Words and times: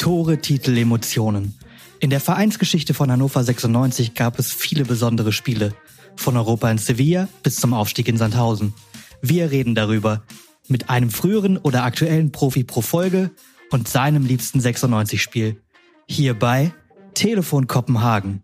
Tore, 0.00 0.38
Titel, 0.38 0.78
Emotionen. 0.78 1.58
In 1.98 2.08
der 2.08 2.20
Vereinsgeschichte 2.20 2.94
von 2.94 3.12
Hannover 3.12 3.44
96 3.44 4.14
gab 4.14 4.38
es 4.38 4.50
viele 4.50 4.86
besondere 4.86 5.30
Spiele. 5.30 5.74
Von 6.16 6.38
Europa 6.38 6.70
in 6.70 6.78
Sevilla 6.78 7.28
bis 7.42 7.56
zum 7.56 7.74
Aufstieg 7.74 8.08
in 8.08 8.16
Sandhausen. 8.16 8.72
Wir 9.20 9.50
reden 9.50 9.74
darüber. 9.74 10.22
Mit 10.68 10.88
einem 10.88 11.10
früheren 11.10 11.58
oder 11.58 11.84
aktuellen 11.84 12.32
Profi 12.32 12.64
pro 12.64 12.80
Folge 12.80 13.30
und 13.70 13.88
seinem 13.88 14.24
liebsten 14.24 14.60
96-Spiel. 14.60 15.62
Hierbei 16.08 16.72
Telefon 17.12 17.66
Kopenhagen. 17.66 18.42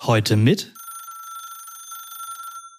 Heute 0.00 0.36
mit 0.36 0.72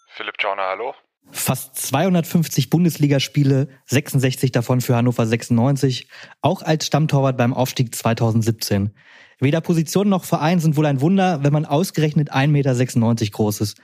Philipp 0.08 0.34
Schauner, 0.42 0.64
hallo. 0.64 0.96
Fast 1.32 1.76
250 1.76 2.70
Bundesligaspiele, 2.70 3.68
66 3.86 4.52
davon 4.52 4.82
für 4.82 4.96
Hannover 4.96 5.26
96, 5.26 6.08
auch 6.42 6.62
als 6.62 6.88
Stammtorwart 6.88 7.38
beim 7.38 7.54
Aufstieg 7.54 7.94
2017. 7.94 8.92
Weder 9.40 9.62
Position 9.62 10.10
noch 10.10 10.26
Verein 10.26 10.60
sind 10.60 10.76
wohl 10.76 10.86
ein 10.86 11.02
Wunder, 11.02 11.44
wenn 11.44 11.54
man 11.54 11.66
ausgerechnet 11.66 12.34
1,96 12.34 12.48
Meter 12.48 13.32
groß 13.32 13.62
ist. 13.62 13.78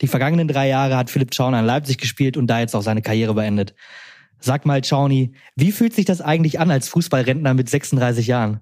Die 0.00 0.06
vergangenen 0.06 0.48
drei 0.48 0.68
Jahre 0.68 0.96
hat 0.96 1.10
Philipp 1.10 1.34
Schauner 1.34 1.60
in 1.60 1.66
Leipzig 1.66 1.98
gespielt 1.98 2.36
und 2.36 2.46
da 2.46 2.60
jetzt 2.60 2.74
auch 2.74 2.82
seine 2.82 3.02
Karriere 3.02 3.34
beendet. 3.34 3.74
Sag 4.38 4.64
mal, 4.64 4.80
Chauni, 4.82 5.34
wie 5.54 5.70
fühlt 5.70 5.94
sich 5.94 6.04
das 6.04 6.20
eigentlich 6.20 6.58
an 6.58 6.70
als 6.70 6.88
Fußballrentner 6.88 7.54
mit 7.54 7.68
36 7.68 8.26
Jahren? 8.26 8.60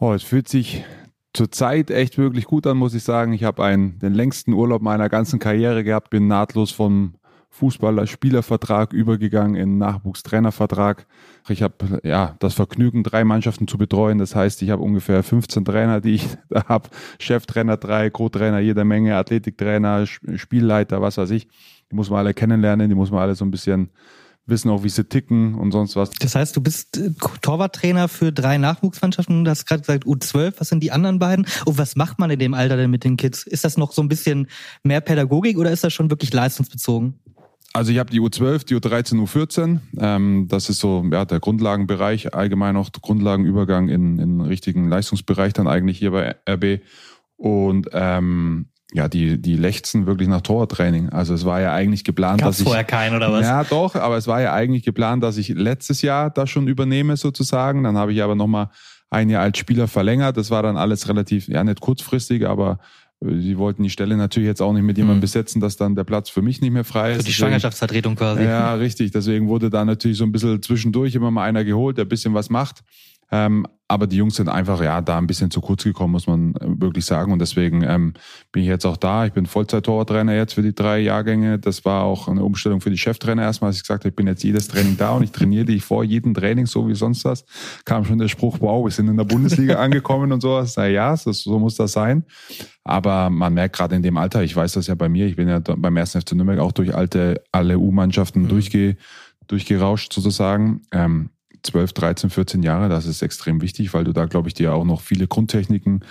Oh, 0.00 0.12
es 0.12 0.22
fühlt 0.22 0.48
sich 0.48 0.84
zurzeit 1.32 1.90
echt 1.90 2.18
wirklich 2.18 2.44
gut 2.44 2.66
an, 2.66 2.76
muss 2.76 2.94
ich 2.94 3.04
sagen. 3.04 3.32
Ich 3.32 3.44
habe 3.44 3.64
einen 3.64 3.98
den 3.98 4.12
längsten 4.12 4.52
Urlaub 4.52 4.82
meiner 4.82 5.08
ganzen 5.08 5.38
Karriere 5.38 5.84
gehabt, 5.84 6.10
bin 6.10 6.26
nahtlos 6.26 6.70
vom 6.70 7.14
Fußballer-Spielervertrag 7.50 8.92
übergegangen 8.92 9.56
in 9.56 9.78
Nachwuchstrainervertrag. 9.78 11.06
Ich 11.48 11.62
habe 11.62 12.00
ja 12.04 12.36
das 12.38 12.54
Vergnügen, 12.54 13.02
drei 13.02 13.24
Mannschaften 13.24 13.66
zu 13.66 13.78
betreuen. 13.78 14.18
Das 14.18 14.34
heißt, 14.34 14.62
ich 14.62 14.70
habe 14.70 14.82
ungefähr 14.82 15.22
15 15.22 15.64
Trainer, 15.64 16.00
die 16.00 16.14
ich 16.14 16.28
da 16.50 16.64
habe. 16.68 16.88
Cheftrainer 17.18 17.76
drei, 17.76 18.10
Co-Trainer 18.10 18.60
jeder 18.60 18.84
Menge, 18.84 19.16
Athletiktrainer, 19.16 20.06
Spielleiter, 20.06 21.02
was 21.02 21.16
weiß 21.16 21.30
ich. 21.30 21.48
Die 21.90 21.96
muss 21.96 22.10
man 22.10 22.20
alle 22.20 22.34
kennenlernen, 22.34 22.88
die 22.88 22.94
muss 22.94 23.10
man 23.10 23.20
alle 23.20 23.34
so 23.34 23.44
ein 23.44 23.50
bisschen 23.50 23.90
wissen 24.48 24.70
auch, 24.70 24.82
wie 24.82 24.88
sie 24.88 25.04
ticken 25.04 25.54
und 25.54 25.72
sonst 25.72 25.94
was. 25.94 26.10
Das 26.10 26.34
heißt, 26.34 26.56
du 26.56 26.60
bist 26.60 26.96
äh, 26.96 27.10
Torwarttrainer 27.42 28.08
für 28.08 28.32
drei 28.32 28.58
Nachwuchsmannschaften. 28.58 29.44
Du 29.44 29.50
hast 29.50 29.66
gerade 29.66 29.82
gesagt 29.82 30.04
U12. 30.04 30.54
Was 30.58 30.68
sind 30.68 30.82
die 30.82 30.90
anderen 30.90 31.18
beiden? 31.18 31.46
Und 31.64 31.78
was 31.78 31.96
macht 31.96 32.18
man 32.18 32.30
in 32.30 32.38
dem 32.38 32.54
Alter 32.54 32.76
denn 32.76 32.90
mit 32.90 33.04
den 33.04 33.16
Kids? 33.16 33.46
Ist 33.46 33.64
das 33.64 33.76
noch 33.76 33.92
so 33.92 34.02
ein 34.02 34.08
bisschen 34.08 34.48
mehr 34.82 35.00
Pädagogik 35.00 35.58
oder 35.58 35.70
ist 35.70 35.84
das 35.84 35.92
schon 35.92 36.10
wirklich 36.10 36.32
leistungsbezogen? 36.32 37.20
Also 37.74 37.92
ich 37.92 37.98
habe 37.98 38.10
die 38.10 38.20
U12, 38.20 38.66
die 38.66 38.76
U13, 38.76 39.22
U14. 39.22 39.80
Ähm, 39.98 40.46
das 40.48 40.70
ist 40.70 40.80
so 40.80 41.04
ja, 41.12 41.24
der 41.24 41.38
Grundlagenbereich, 41.38 42.34
allgemein 42.34 42.76
auch 42.76 42.90
Grundlagenübergang 42.90 43.88
in, 43.88 44.18
in 44.18 44.40
richtigen 44.40 44.88
Leistungsbereich 44.88 45.52
dann 45.52 45.68
eigentlich 45.68 45.98
hier 45.98 46.10
bei 46.10 46.36
RB. 46.48 46.80
Und 47.36 47.88
ähm, 47.92 48.66
ja, 48.92 49.06
die, 49.08 49.40
die 49.40 49.56
lechzen 49.56 50.06
wirklich 50.06 50.28
nach 50.28 50.40
Tortraining. 50.40 51.10
Also 51.10 51.34
es 51.34 51.44
war 51.44 51.60
ja 51.60 51.74
eigentlich 51.74 52.04
geplant, 52.04 52.40
Gab's 52.40 52.56
dass 52.56 52.60
ich. 52.60 52.66
vorher 52.66 52.84
keinen 52.84 53.16
oder 53.16 53.30
was? 53.30 53.42
Ja, 53.42 53.62
doch, 53.64 53.94
aber 53.94 54.16
es 54.16 54.26
war 54.26 54.40
ja 54.40 54.54
eigentlich 54.54 54.82
geplant, 54.82 55.22
dass 55.22 55.36
ich 55.36 55.48
letztes 55.48 56.00
Jahr 56.00 56.30
das 56.30 56.48
schon 56.48 56.68
übernehme 56.68 57.16
sozusagen. 57.18 57.84
Dann 57.84 57.98
habe 57.98 58.14
ich 58.14 58.22
aber 58.22 58.34
nochmal 58.34 58.70
ein 59.10 59.28
Jahr 59.28 59.42
als 59.42 59.58
Spieler 59.58 59.88
verlängert. 59.88 60.38
Das 60.38 60.50
war 60.50 60.62
dann 60.62 60.78
alles 60.78 61.08
relativ, 61.08 61.48
ja, 61.48 61.62
nicht 61.64 61.80
kurzfristig, 61.80 62.46
aber 62.46 62.78
Sie 63.20 63.58
wollten 63.58 63.82
die 63.82 63.90
Stelle 63.90 64.16
natürlich 64.16 64.46
jetzt 64.46 64.62
auch 64.62 64.72
nicht 64.72 64.84
mit 64.84 64.96
jemandem 64.96 65.18
mhm. 65.18 65.22
besetzen, 65.22 65.60
dass 65.60 65.76
dann 65.76 65.96
der 65.96 66.04
Platz 66.04 66.30
für 66.30 66.40
mich 66.40 66.60
nicht 66.60 66.70
mehr 66.70 66.84
frei 66.84 67.10
ist. 67.10 67.16
Für 67.16 67.22
die 67.22 67.26
Deswegen, 67.30 67.46
Schwangerschaftsvertretung 67.46 68.14
quasi. 68.14 68.44
Ja, 68.44 68.74
richtig. 68.74 69.10
Deswegen 69.10 69.48
wurde 69.48 69.70
da 69.70 69.84
natürlich 69.84 70.18
so 70.18 70.24
ein 70.24 70.30
bisschen 70.30 70.62
zwischendurch 70.62 71.16
immer 71.16 71.32
mal 71.32 71.44
einer 71.44 71.64
geholt, 71.64 71.98
der 71.98 72.04
ein 72.04 72.08
bisschen 72.08 72.34
was 72.34 72.48
macht. 72.48 72.84
Ähm, 73.30 73.66
aber 73.90 74.06
die 74.06 74.16
Jungs 74.16 74.36
sind 74.36 74.50
einfach 74.50 74.82
ja 74.82 75.00
da 75.00 75.16
ein 75.16 75.26
bisschen 75.26 75.50
zu 75.50 75.62
kurz 75.62 75.82
gekommen, 75.82 76.12
muss 76.12 76.26
man 76.26 76.54
äh, 76.56 76.80
wirklich 76.80 77.06
sagen. 77.06 77.32
Und 77.32 77.38
deswegen 77.38 77.82
ähm, 77.82 78.12
bin 78.52 78.62
ich 78.62 78.68
jetzt 78.68 78.84
auch 78.84 78.98
da. 78.98 79.24
Ich 79.24 79.32
bin 79.32 79.46
Vollzeit-Torwarttrainer 79.46 80.34
jetzt 80.34 80.52
für 80.52 80.62
die 80.62 80.74
drei 80.74 80.98
Jahrgänge. 80.98 81.58
Das 81.58 81.86
war 81.86 82.04
auch 82.04 82.28
eine 82.28 82.44
Umstellung 82.44 82.82
für 82.82 82.90
die 82.90 82.98
Cheftrainer 82.98 83.42
erstmal, 83.42 83.68
als 83.68 83.76
ich 83.76 83.82
gesagt 83.82 84.04
habe, 84.04 84.10
ich 84.10 84.16
bin 84.16 84.26
jetzt 84.26 84.44
jedes 84.44 84.68
Training 84.68 84.98
da 84.98 85.12
und 85.12 85.22
ich 85.22 85.32
trainiere 85.32 85.64
dich 85.64 85.82
vor 85.82 86.04
jedem 86.04 86.34
Training 86.34 86.66
so 86.66 86.86
wie 86.86 86.94
sonst 86.94 87.24
was. 87.24 87.46
Kam 87.86 88.04
schon 88.04 88.18
der 88.18 88.28
Spruch, 88.28 88.58
wow, 88.60 88.84
wir 88.84 88.90
sind 88.90 89.08
in 89.08 89.16
der 89.16 89.24
Bundesliga 89.24 89.76
angekommen 89.78 90.32
und 90.32 90.42
sowas. 90.42 90.74
Na 90.76 90.86
ja, 90.86 91.16
so, 91.16 91.32
so 91.32 91.58
muss 91.58 91.76
das 91.76 91.92
sein. 91.92 92.24
Aber 92.84 93.30
man 93.30 93.54
merkt 93.54 93.76
gerade 93.76 93.96
in 93.96 94.02
dem 94.02 94.18
Alter, 94.18 94.42
ich 94.42 94.54
weiß 94.54 94.72
das 94.72 94.86
ja 94.86 94.96
bei 94.96 95.08
mir, 95.08 95.26
ich 95.26 95.36
bin 95.36 95.48
ja 95.48 95.60
beim 95.60 95.96
ersten 95.96 96.20
FC 96.20 96.32
Nürnberg 96.32 96.58
auch 96.58 96.72
durch 96.72 96.94
alte, 96.94 97.42
alle 97.52 97.78
U-Mannschaften 97.78 98.42
mhm. 98.42 98.48
durchge, 98.48 98.96
durchgerauscht 99.46 100.12
sozusagen. 100.12 100.82
Ähm, 100.92 101.30
12, 101.62 101.92
13, 101.92 102.30
14 102.30 102.62
Jahre, 102.62 102.88
das 102.88 103.06
ist 103.06 103.22
extrem 103.22 103.60
wichtig, 103.60 103.94
weil 103.94 104.04
du 104.04 104.12
da, 104.12 104.26
glaube 104.26 104.48
ich, 104.48 104.54
dir 104.54 104.74
auch 104.74 104.84
noch 104.84 105.00
viele 105.00 105.26
Grundtechniken 105.26 106.04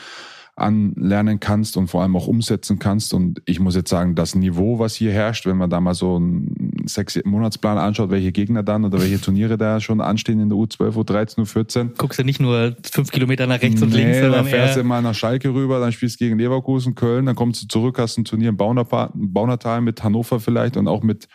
anlernen 0.58 1.40
kannst 1.40 1.78
und 1.78 1.88
vor 1.88 2.02
allem 2.02 2.16
auch 2.16 2.28
umsetzen 2.28 2.80
kannst. 2.80 3.14
Und 3.14 3.42
ich 3.46 3.60
muss 3.60 3.76
jetzt 3.76 3.90
sagen, 3.90 4.16
das 4.16 4.34
Niveau, 4.34 4.80
was 4.80 4.96
hier 4.96 5.12
herrscht, 5.12 5.46
wenn 5.46 5.58
man 5.58 5.70
da 5.70 5.80
mal 5.80 5.94
so 5.94 6.16
einen 6.16 6.88
sechs 6.88 7.20
Monatsplan 7.24 7.78
anschaut, 7.78 8.10
welche 8.10 8.32
Gegner 8.32 8.64
dann 8.64 8.84
oder 8.84 9.00
welche 9.00 9.22
Turniere 9.22 9.58
da 9.58 9.80
schon 9.80 10.02
anstehen 10.02 10.40
in 10.40 10.50
der 10.50 10.58
U12, 10.58 10.96
U13, 10.96 11.46
U14. 11.46 11.90
Guckst 11.98 12.18
du 12.18 12.24
nicht 12.24 12.40
nur 12.40 12.76
fünf 12.92 13.12
Kilometer 13.12 13.46
nach 13.46 13.62
rechts 13.62 13.84
und 13.84 13.94
links, 13.94 14.18
sondern 14.18 14.34
dann 14.34 14.46
fährst 14.48 14.78
du 14.78 14.84
mal 14.84 15.02
nach 15.02 15.14
Schalke 15.14 15.54
rüber, 15.54 15.80
dann 15.80 15.92
spielst 15.92 16.20
du 16.20 16.26
gegen 16.26 16.40
Leverkusen, 16.40 16.96
Köln, 16.96 17.28
dann 17.28 17.36
kommst 17.36 17.62
du 17.62 17.68
zurück, 17.68 18.00
hast 18.00 18.18
ein 18.18 18.26
Turnier 18.26 18.50
im 18.50 18.58
Baunatal 18.58 19.82
mit 19.82 20.04
Hannover 20.04 20.40
vielleicht 20.40 20.76
und 20.76 20.88
auch 20.88 21.04
mit 21.04 21.28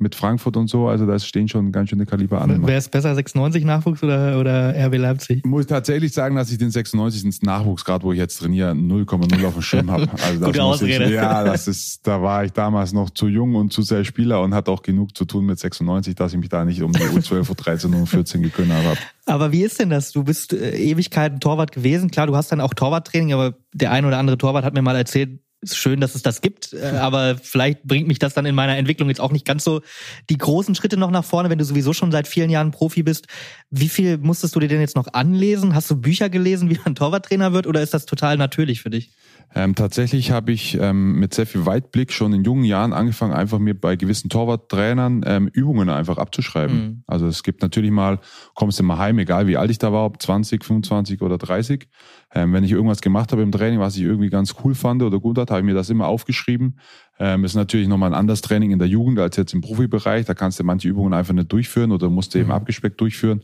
mit 0.00 0.14
Frankfurt 0.14 0.56
und 0.56 0.68
so. 0.68 0.88
Also 0.88 1.06
da 1.06 1.18
stehen 1.18 1.48
schon 1.48 1.72
ganz 1.72 1.90
schöne 1.90 2.06
Kaliber 2.06 2.40
an. 2.40 2.66
Wäre 2.66 2.78
es 2.78 2.88
besser 2.88 3.14
96 3.14 3.64
Nachwuchs 3.64 4.02
oder, 4.02 4.38
oder 4.38 4.74
RB 4.86 4.96
Leipzig? 4.96 5.38
Ich 5.38 5.44
muss 5.44 5.66
tatsächlich 5.66 6.12
sagen, 6.12 6.36
dass 6.36 6.50
ich 6.50 6.58
den 6.58 6.70
96 6.70 7.24
ins 7.24 7.42
Nachwuchs, 7.42 7.84
gerade 7.84 8.04
wo 8.04 8.12
ich 8.12 8.18
jetzt 8.18 8.38
trainiere, 8.38 8.72
0,0 8.72 9.46
auf 9.46 9.54
dem 9.54 9.62
Schirm 9.62 9.90
habe. 9.90 10.08
Also 10.20 10.44
Gute 10.44 10.62
Ausrede. 10.62 11.04
Ich, 11.06 11.12
ja, 11.12 11.42
das 11.44 11.66
ist, 11.66 12.06
da 12.06 12.20
war 12.20 12.44
ich 12.44 12.52
damals 12.52 12.92
noch 12.92 13.10
zu 13.10 13.26
jung 13.26 13.54
und 13.54 13.72
zu 13.72 13.82
sehr 13.82 14.04
Spieler 14.04 14.42
und 14.42 14.54
hatte 14.54 14.70
auch 14.70 14.82
genug 14.82 15.16
zu 15.16 15.24
tun 15.24 15.46
mit 15.46 15.58
96, 15.58 16.14
dass 16.14 16.32
ich 16.32 16.38
mich 16.38 16.48
da 16.48 16.64
nicht 16.64 16.82
um 16.82 16.92
die 16.92 17.00
U12, 17.00 17.50
U13 17.50 17.86
und 17.86 18.06
U14 18.06 18.40
gekümmert 18.40 18.84
habe. 18.84 18.98
Aber 19.26 19.52
wie 19.52 19.62
ist 19.62 19.78
denn 19.78 19.90
das? 19.90 20.12
Du 20.12 20.24
bist 20.24 20.52
äh, 20.52 20.76
Ewigkeiten 20.76 21.40
Torwart 21.40 21.72
gewesen. 21.72 22.10
Klar, 22.10 22.26
du 22.26 22.36
hast 22.36 22.52
dann 22.52 22.60
auch 22.60 22.74
Torwarttraining, 22.74 23.32
aber 23.32 23.54
der 23.72 23.92
ein 23.92 24.04
oder 24.04 24.18
andere 24.18 24.38
Torwart 24.38 24.64
hat 24.64 24.74
mir 24.74 24.82
mal 24.82 24.96
erzählt, 24.96 25.40
schön, 25.64 26.00
dass 26.00 26.14
es 26.14 26.22
das 26.22 26.40
gibt, 26.40 26.72
äh, 26.72 26.96
aber 27.00 27.36
vielleicht 27.36 27.84
bringt 27.84 28.08
mich 28.08 28.18
das 28.18 28.34
dann 28.34 28.46
in 28.46 28.54
meiner 28.54 28.76
Entwicklung 28.76 29.08
jetzt 29.08 29.20
auch 29.20 29.32
nicht 29.32 29.44
ganz 29.44 29.64
so 29.64 29.80
die 30.28 30.38
großen 30.38 30.74
Schritte 30.74 30.96
noch 30.96 31.10
nach 31.10 31.24
vorne, 31.24 31.50
wenn 31.50 31.58
du 31.58 31.64
sowieso 31.64 31.92
schon 31.92 32.12
seit 32.12 32.28
vielen 32.28 32.50
Jahren 32.50 32.70
Profi 32.70 33.02
bist. 33.02 33.26
Wie 33.70 33.88
viel 33.88 34.18
musstest 34.18 34.54
du 34.56 34.60
dir 34.60 34.68
denn 34.68 34.80
jetzt 34.80 34.96
noch 34.96 35.12
anlesen? 35.12 35.74
Hast 35.74 35.90
du 35.90 35.96
Bücher 35.96 36.28
gelesen, 36.28 36.70
wie 36.70 36.78
man 36.84 36.94
Torwarttrainer 36.94 37.52
wird, 37.52 37.66
oder 37.66 37.82
ist 37.82 37.94
das 37.94 38.06
total 38.06 38.36
natürlich 38.36 38.82
für 38.82 38.90
dich? 38.90 39.10
Ähm, 39.52 39.74
tatsächlich 39.74 40.30
habe 40.30 40.52
ich 40.52 40.78
ähm, 40.80 41.18
mit 41.18 41.34
sehr 41.34 41.46
viel 41.46 41.66
Weitblick 41.66 42.12
schon 42.12 42.32
in 42.32 42.44
jungen 42.44 42.62
Jahren 42.62 42.92
angefangen, 42.92 43.32
einfach 43.32 43.58
mir 43.58 43.74
bei 43.74 43.96
gewissen 43.96 44.30
Torwarttrainern 44.30 45.22
ähm, 45.26 45.48
Übungen 45.48 45.88
einfach 45.90 46.18
abzuschreiben. 46.18 46.76
Mhm. 46.76 47.02
Also 47.08 47.26
es 47.26 47.42
gibt 47.42 47.60
natürlich 47.60 47.90
mal, 47.90 48.20
kommst 48.54 48.78
du 48.78 48.84
mal 48.84 48.98
heim, 48.98 49.18
egal 49.18 49.48
wie 49.48 49.56
alt 49.56 49.70
ich 49.72 49.78
da 49.78 49.92
war, 49.92 50.04
ob 50.04 50.22
20, 50.22 50.64
25 50.64 51.20
oder 51.20 51.36
30. 51.36 51.88
Ähm, 52.32 52.52
wenn 52.52 52.62
ich 52.62 52.70
irgendwas 52.70 53.00
gemacht 53.00 53.32
habe 53.32 53.42
im 53.42 53.50
Training, 53.50 53.80
was 53.80 53.96
ich 53.96 54.02
irgendwie 54.02 54.30
ganz 54.30 54.54
cool 54.62 54.74
fand 54.74 55.02
oder 55.02 55.18
gut 55.18 55.36
hat, 55.36 55.50
habe 55.50 55.60
ich 55.60 55.66
mir 55.66 55.74
das 55.74 55.90
immer 55.90 56.06
aufgeschrieben. 56.06 56.78
Ähm, 57.18 57.44
ist 57.44 57.54
natürlich 57.54 57.88
nochmal 57.88 58.10
ein 58.10 58.18
anderes 58.18 58.40
Training 58.40 58.70
in 58.70 58.78
der 58.78 58.88
Jugend 58.88 59.18
als 59.18 59.36
jetzt 59.36 59.52
im 59.52 59.60
Profibereich. 59.60 60.26
Da 60.26 60.34
kannst 60.34 60.60
du 60.60 60.64
manche 60.64 60.88
Übungen 60.88 61.12
einfach 61.12 61.34
nicht 61.34 61.52
durchführen 61.52 61.90
oder 61.90 62.08
musst 62.08 62.34
du 62.34 62.38
eben 62.38 62.48
mhm. 62.48 62.54
abgespeckt 62.54 63.00
durchführen. 63.00 63.42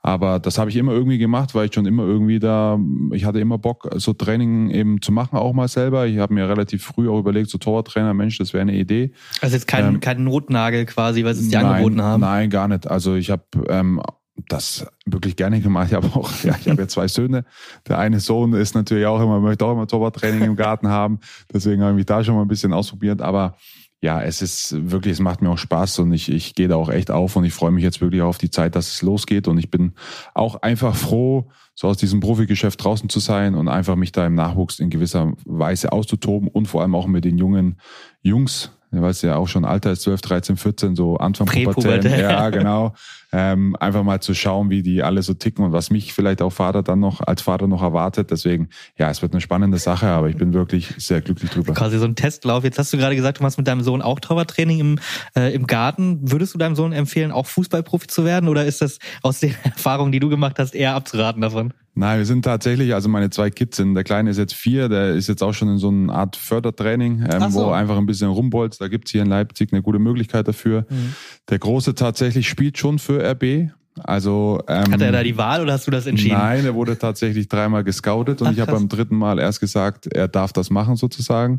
Aber 0.00 0.38
das 0.38 0.58
habe 0.58 0.70
ich 0.70 0.76
immer 0.76 0.92
irgendwie 0.92 1.18
gemacht, 1.18 1.54
weil 1.54 1.66
ich 1.66 1.74
schon 1.74 1.86
immer 1.86 2.04
irgendwie 2.04 2.38
da, 2.38 2.78
ich 3.12 3.24
hatte 3.24 3.40
immer 3.40 3.58
Bock, 3.58 3.90
so 3.96 4.12
Training 4.12 4.70
eben 4.70 5.02
zu 5.02 5.10
machen, 5.10 5.36
auch 5.36 5.52
mal 5.54 5.66
selber. 5.66 6.06
Ich 6.06 6.18
habe 6.18 6.34
mir 6.34 6.48
relativ 6.48 6.84
früh 6.84 7.08
auch 7.08 7.18
überlegt, 7.18 7.50
so 7.50 7.58
Torwarttrainer, 7.58 8.14
Mensch, 8.14 8.38
das 8.38 8.52
wäre 8.52 8.62
eine 8.62 8.76
Idee. 8.76 9.12
Also 9.40 9.56
jetzt 9.56 9.66
kein, 9.66 9.94
ähm, 9.94 10.00
kein 10.00 10.22
Notnagel 10.22 10.86
quasi, 10.86 11.24
weil 11.24 11.34
sie 11.34 11.44
es 11.44 11.48
dir 11.48 11.66
angeboten 11.66 12.02
haben? 12.02 12.20
Nein, 12.20 12.50
gar 12.50 12.68
nicht. 12.68 12.86
Also 12.86 13.16
ich 13.16 13.30
habe 13.30 13.42
ähm, 13.68 14.00
das 14.48 14.86
wirklich 15.06 15.36
gerne 15.36 15.60
gemacht. 15.60 15.88
Ich 15.88 15.94
habe 15.94 16.08
auch, 16.08 16.30
ja, 16.44 16.56
ich 16.60 16.68
habe 16.68 16.82
ja 16.82 16.88
zwei 16.88 17.08
Söhne. 17.08 17.44
Der 17.86 17.98
eine 17.98 18.20
Sohn 18.20 18.52
ist 18.52 18.74
natürlich 18.74 19.06
auch 19.06 19.20
immer, 19.20 19.40
möchte 19.40 19.64
auch 19.64 19.72
immer 19.72 19.86
Torwarttraining 19.86 20.42
im 20.42 20.56
Garten 20.56 20.88
haben. 20.88 21.20
Deswegen 21.52 21.82
habe 21.82 21.92
ich 21.92 21.96
mich 21.96 22.06
da 22.06 22.22
schon 22.22 22.34
mal 22.34 22.42
ein 22.42 22.48
bisschen 22.48 22.72
ausprobiert. 22.72 23.20
Aber 23.20 23.56
ja, 24.00 24.22
es 24.22 24.42
ist 24.42 24.90
wirklich, 24.90 25.14
es 25.14 25.20
macht 25.20 25.42
mir 25.42 25.50
auch 25.50 25.58
Spaß 25.58 25.98
und 26.00 26.12
ich, 26.12 26.30
ich 26.30 26.54
gehe 26.54 26.68
da 26.68 26.76
auch 26.76 26.88
echt 26.88 27.10
auf 27.10 27.34
und 27.34 27.44
ich 27.44 27.52
freue 27.52 27.72
mich 27.72 27.82
jetzt 27.82 28.00
wirklich 28.00 28.22
auf 28.22 28.38
die 28.38 28.50
Zeit, 28.50 28.76
dass 28.76 28.88
es 28.92 29.02
losgeht 29.02 29.48
und 29.48 29.58
ich 29.58 29.70
bin 29.70 29.92
auch 30.34 30.62
einfach 30.62 30.94
froh, 30.94 31.50
so 31.74 31.88
aus 31.88 31.96
diesem 31.96 32.20
Profigeschäft 32.20 32.82
draußen 32.82 33.08
zu 33.08 33.18
sein 33.18 33.56
und 33.56 33.68
einfach 33.68 33.96
mich 33.96 34.12
da 34.12 34.24
im 34.26 34.36
Nachwuchs 34.36 34.78
in 34.78 34.90
gewisser 34.90 35.32
Weise 35.44 35.90
auszutoben 35.90 36.48
und 36.48 36.66
vor 36.66 36.82
allem 36.82 36.94
auch 36.94 37.08
mit 37.08 37.24
den 37.24 37.38
jungen 37.38 37.80
Jungs 38.22 38.70
weil 38.90 39.10
es 39.10 39.22
ja 39.22 39.36
auch 39.36 39.48
schon 39.48 39.64
Alter 39.64 39.92
ist, 39.92 40.02
12, 40.02 40.20
13, 40.20 40.56
14, 40.56 40.96
so 40.96 41.16
Anfang 41.16 41.46
Pubertät. 41.46 42.04
Ja, 42.04 42.48
genau. 42.50 42.94
Ähm, 43.30 43.76
einfach 43.78 44.02
mal 44.04 44.20
zu 44.20 44.32
schauen, 44.34 44.70
wie 44.70 44.82
die 44.82 45.02
alle 45.02 45.22
so 45.22 45.34
ticken 45.34 45.62
und 45.64 45.72
was 45.72 45.90
mich 45.90 46.14
vielleicht 46.14 46.40
auch 46.40 46.50
Vater 46.50 46.82
dann 46.82 47.00
noch 47.00 47.20
als 47.20 47.42
Vater 47.42 47.66
noch 47.66 47.82
erwartet. 47.82 48.30
Deswegen, 48.30 48.70
ja, 48.96 49.10
es 49.10 49.20
wird 49.20 49.32
eine 49.32 49.42
spannende 49.42 49.76
Sache, 49.76 50.06
aber 50.06 50.30
ich 50.30 50.36
bin 50.36 50.54
wirklich 50.54 50.94
sehr 50.96 51.20
glücklich 51.20 51.50
drüber. 51.50 51.74
Quasi 51.74 51.98
so 51.98 52.06
ein 52.06 52.16
Testlauf. 52.16 52.64
Jetzt 52.64 52.78
hast 52.78 52.92
du 52.92 52.96
gerade 52.96 53.16
gesagt, 53.16 53.40
du 53.40 53.42
machst 53.42 53.58
mit 53.58 53.68
deinem 53.68 53.82
Sohn 53.82 54.00
auch 54.00 54.18
Torwarttraining 54.20 54.80
im, 54.80 54.98
äh, 55.36 55.52
im 55.52 55.66
Garten. 55.66 56.32
Würdest 56.32 56.54
du 56.54 56.58
deinem 56.58 56.74
Sohn 56.74 56.92
empfehlen, 56.92 57.30
auch 57.30 57.46
Fußballprofi 57.46 58.06
zu 58.06 58.24
werden 58.24 58.48
oder 58.48 58.64
ist 58.64 58.80
das 58.80 58.98
aus 59.22 59.40
den 59.40 59.54
Erfahrungen, 59.64 60.12
die 60.12 60.20
du 60.20 60.30
gemacht 60.30 60.58
hast, 60.58 60.74
eher 60.74 60.94
abzuraten 60.94 61.42
davon? 61.42 61.74
Nein, 61.98 62.18
wir 62.18 62.26
sind 62.26 62.44
tatsächlich, 62.44 62.94
also 62.94 63.08
meine 63.08 63.28
zwei 63.28 63.50
Kids 63.50 63.76
sind, 63.76 63.94
der 63.94 64.04
Kleine 64.04 64.30
ist 64.30 64.38
jetzt 64.38 64.54
vier, 64.54 64.88
der 64.88 65.14
ist 65.14 65.26
jetzt 65.26 65.42
auch 65.42 65.52
schon 65.52 65.68
in 65.68 65.78
so 65.78 65.88
einer 65.88 66.14
Art 66.14 66.36
Fördertraining, 66.36 67.26
ähm, 67.28 67.50
so. 67.50 67.64
wo 67.64 67.70
einfach 67.70 67.96
ein 67.96 68.06
bisschen 68.06 68.28
rumbolzt. 68.28 68.80
Da 68.80 68.86
gibt's 68.86 69.10
hier 69.10 69.22
in 69.22 69.26
Leipzig 69.26 69.72
eine 69.72 69.82
gute 69.82 69.98
Möglichkeit 69.98 70.46
dafür. 70.46 70.86
Mhm. 70.88 71.14
Der 71.50 71.58
Große 71.58 71.96
tatsächlich 71.96 72.48
spielt 72.48 72.78
schon 72.78 73.00
für 73.00 73.20
RB. 73.28 73.72
Also 74.04 74.62
ähm, 74.68 74.92
hat 74.92 75.00
er 75.00 75.10
da 75.10 75.24
die 75.24 75.36
Wahl 75.36 75.60
oder 75.60 75.72
hast 75.72 75.88
du 75.88 75.90
das 75.90 76.06
entschieden? 76.06 76.38
Nein, 76.38 76.64
er 76.64 76.76
wurde 76.76 76.96
tatsächlich 76.96 77.48
dreimal 77.48 77.82
gescoutet 77.82 78.42
und 78.42 78.46
Ach, 78.46 78.52
ich 78.52 78.60
habe 78.60 78.70
beim 78.70 78.88
dritten 78.88 79.16
Mal 79.16 79.40
erst 79.40 79.58
gesagt, 79.58 80.06
er 80.06 80.28
darf 80.28 80.52
das 80.52 80.70
machen 80.70 80.94
sozusagen. 80.94 81.58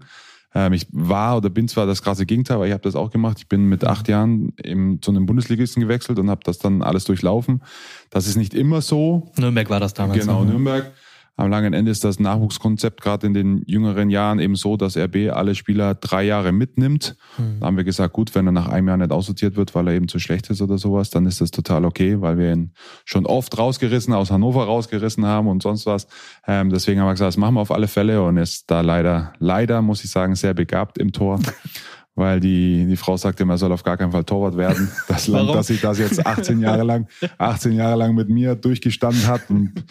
Ähm, 0.56 0.74
ich 0.74 0.88
war 0.92 1.38
oder 1.38 1.50
bin 1.50 1.68
zwar 1.68 1.86
das 1.86 2.02
krasse 2.02 2.26
Gegenteil, 2.26 2.56
aber 2.56 2.68
ich 2.68 2.74
habe 2.74 2.84
das 2.84 2.96
auch 2.96 3.12
gemacht. 3.12 3.38
Ich 3.40 3.48
bin 3.48 3.66
mit 3.70 3.84
acht 3.86 4.08
Jahren 4.08 4.54
eben 4.64 5.02
zu 5.02 5.12
einem 5.12 5.26
Bundesligisten 5.26 5.82
gewechselt 5.82 6.20
und 6.20 6.30
habe 6.30 6.42
das 6.44 6.58
dann 6.58 6.82
alles 6.82 7.06
durchlaufen. 7.06 7.62
Das 8.10 8.28
ist 8.28 8.36
nicht 8.36 8.54
immer 8.54 8.82
so. 8.82 9.32
Nürnberg 9.38 9.70
war 9.70 9.80
das 9.80 9.94
damals. 9.94 10.20
Genau, 10.20 10.44
Nürnberg. 10.44 10.92
Am 11.40 11.50
langen 11.50 11.72
Ende 11.72 11.90
ist 11.90 12.04
das 12.04 12.20
Nachwuchskonzept 12.20 13.00
gerade 13.00 13.26
in 13.26 13.34
den 13.34 13.64
jüngeren 13.66 14.10
Jahren 14.10 14.40
eben 14.40 14.58
so, 14.58 14.76
dass 14.76 14.98
RB 14.98 15.32
alle 15.32 15.56
Spieler 15.56 15.96
drei 15.96 16.24
Jahre 16.24 16.52
mitnimmt. 16.52 17.16
Mhm. 17.38 17.62
Da 17.62 17.68
haben 17.68 17.78
wir 17.78 17.86
gesagt, 17.86 18.12
gut, 18.12 18.36
wenn 18.36 18.46
er 18.46 18.52
nach 18.52 18.68
einem 18.68 18.90
Jahr 18.90 18.98
nicht 18.98 19.14
aussortiert 19.14 19.56
wird, 19.56 19.74
weil 19.74 19.88
er 19.88 19.94
eben 19.94 20.10
zu 20.10 20.20
schlecht 20.20 20.50
ist 20.50 20.62
oder 20.62 20.78
sowas, 20.78 21.12
dann 21.12 21.26
ist 21.26 21.40
das 21.40 21.52
total 21.52 21.86
okay, 21.86 22.20
weil 22.20 22.38
wir 22.38 22.52
ihn 22.52 22.74
schon 23.06 23.26
oft 23.26 23.58
rausgerissen, 23.58 24.14
aus 24.14 24.32
Hannover 24.32 24.66
rausgerissen 24.66 25.26
haben 25.26 25.48
und 25.48 25.64
sonst 25.64 25.86
was. 25.86 26.08
Ähm, 26.46 26.72
deswegen 26.72 27.00
haben 27.00 27.08
wir 27.08 27.14
gesagt, 27.14 27.30
das 27.30 27.38
machen 27.38 27.56
wir 27.56 27.62
auf 27.62 27.72
alle 27.72 27.88
Fälle 27.88 28.22
und 28.22 28.36
ist 28.36 28.70
da 28.70 28.82
leider, 28.82 29.32
leider, 29.40 29.82
muss 29.82 30.04
ich 30.04 30.12
sagen, 30.12 30.36
sehr 30.36 30.54
begabt 30.54 30.98
im 30.98 31.14
Tor. 31.14 31.40
weil 32.16 32.42
die, 32.42 32.86
die 32.86 32.98
Frau 32.98 33.16
sagte 33.16 33.44
immer, 33.44 33.54
er 33.54 33.60
soll 33.60 33.72
auf 33.72 33.84
gar 33.84 33.96
keinen 33.96 34.12
Fall 34.12 34.26
Torwart 34.26 34.58
werden. 34.58 34.92
Das 35.08 35.28
Land, 35.28 35.56
dass 35.56 35.70
ich 35.70 35.80
das 35.80 36.00
jetzt 36.00 36.26
18 36.26 36.60
Jahre 36.60 36.84
lang, 36.84 37.08
18 37.38 37.72
Jahre 37.72 37.96
lang 37.96 38.14
mit 38.14 38.28
mir 38.28 38.56
durchgestanden 38.56 39.26
hat 39.26 39.50
und 39.50 39.86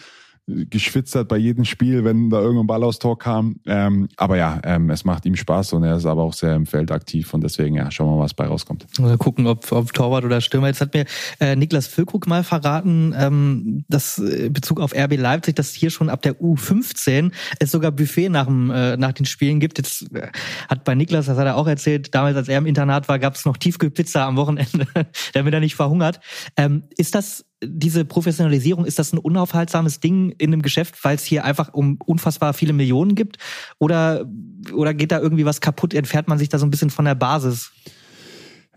geschwitzt 0.69 1.15
hat 1.15 1.27
bei 1.27 1.37
jedem 1.37 1.65
Spiel, 1.65 2.03
wenn 2.03 2.29
da 2.29 2.39
irgendein 2.39 2.67
Ball 2.67 2.83
aus 2.83 2.99
Tor 2.99 3.17
kam. 3.17 3.57
Ähm, 3.65 4.09
aber 4.17 4.37
ja, 4.37 4.59
ähm, 4.63 4.89
es 4.89 5.05
macht 5.05 5.25
ihm 5.25 5.35
Spaß 5.35 5.73
und 5.73 5.83
er 5.83 5.95
ist 5.95 6.05
aber 6.05 6.23
auch 6.23 6.33
sehr 6.33 6.55
im 6.55 6.65
Feld 6.65 6.91
aktiv 6.91 7.33
und 7.33 7.43
deswegen 7.43 7.75
ja, 7.75 7.89
schauen 7.91 8.09
wir 8.09 8.17
mal, 8.17 8.23
was 8.23 8.33
bei 8.33 8.47
rauskommt. 8.47 8.85
Mal 8.99 9.17
gucken, 9.17 9.47
ob, 9.47 9.71
ob 9.71 9.93
Torwart 9.93 10.25
oder 10.25 10.41
Stürmer. 10.41 10.67
Jetzt 10.67 10.81
hat 10.81 10.93
mir 10.93 11.05
äh, 11.39 11.55
Niklas 11.55 11.87
Füllkrug 11.87 12.27
mal 12.27 12.43
verraten, 12.43 13.13
ähm, 13.17 13.85
dass 13.87 14.17
äh, 14.19 14.49
Bezug 14.49 14.79
auf 14.79 14.93
RB 14.93 15.17
Leipzig, 15.17 15.55
dass 15.55 15.73
hier 15.73 15.89
schon 15.89 16.09
ab 16.09 16.21
der 16.21 16.39
U15 16.39 17.31
es 17.59 17.71
sogar 17.71 17.91
Buffet 17.91 18.29
nach, 18.29 18.45
dem, 18.45 18.71
äh, 18.71 18.97
nach 18.97 19.13
den 19.13 19.25
Spielen 19.25 19.59
gibt. 19.59 19.77
Jetzt 19.77 20.13
äh, 20.13 20.29
hat 20.67 20.83
bei 20.83 20.95
Niklas, 20.95 21.27
das 21.27 21.37
hat 21.37 21.45
er 21.45 21.57
auch 21.57 21.67
erzählt, 21.67 22.13
damals 22.13 22.35
als 22.35 22.47
er 22.47 22.57
im 22.57 22.65
Internat 22.65 23.07
war, 23.07 23.19
gab 23.19 23.35
es 23.35 23.45
noch 23.45 23.57
Tiefkühlpizza 23.57 24.25
am 24.25 24.37
Wochenende, 24.37 24.87
damit 25.33 25.53
er 25.53 25.59
nicht 25.59 25.75
verhungert. 25.75 26.19
Ähm, 26.57 26.83
ist 26.97 27.15
das 27.15 27.45
diese 27.63 28.05
Professionalisierung, 28.05 28.85
ist 28.85 28.99
das 28.99 29.13
ein 29.13 29.17
unaufhaltsames 29.17 29.99
Ding 29.99 30.31
in 30.37 30.53
einem 30.53 30.61
Geschäft, 30.61 31.03
weil 31.03 31.15
es 31.15 31.23
hier 31.23 31.43
einfach 31.43 31.73
um 31.73 31.99
unfassbar 32.05 32.53
viele 32.53 32.73
Millionen 32.73 33.15
gibt? 33.15 33.37
Oder, 33.79 34.25
oder 34.73 34.93
geht 34.93 35.11
da 35.11 35.19
irgendwie 35.19 35.45
was 35.45 35.61
kaputt? 35.61 35.93
Entfernt 35.93 36.27
man 36.27 36.37
sich 36.37 36.49
da 36.49 36.57
so 36.57 36.65
ein 36.65 36.71
bisschen 36.71 36.89
von 36.89 37.05
der 37.05 37.15
Basis? 37.15 37.71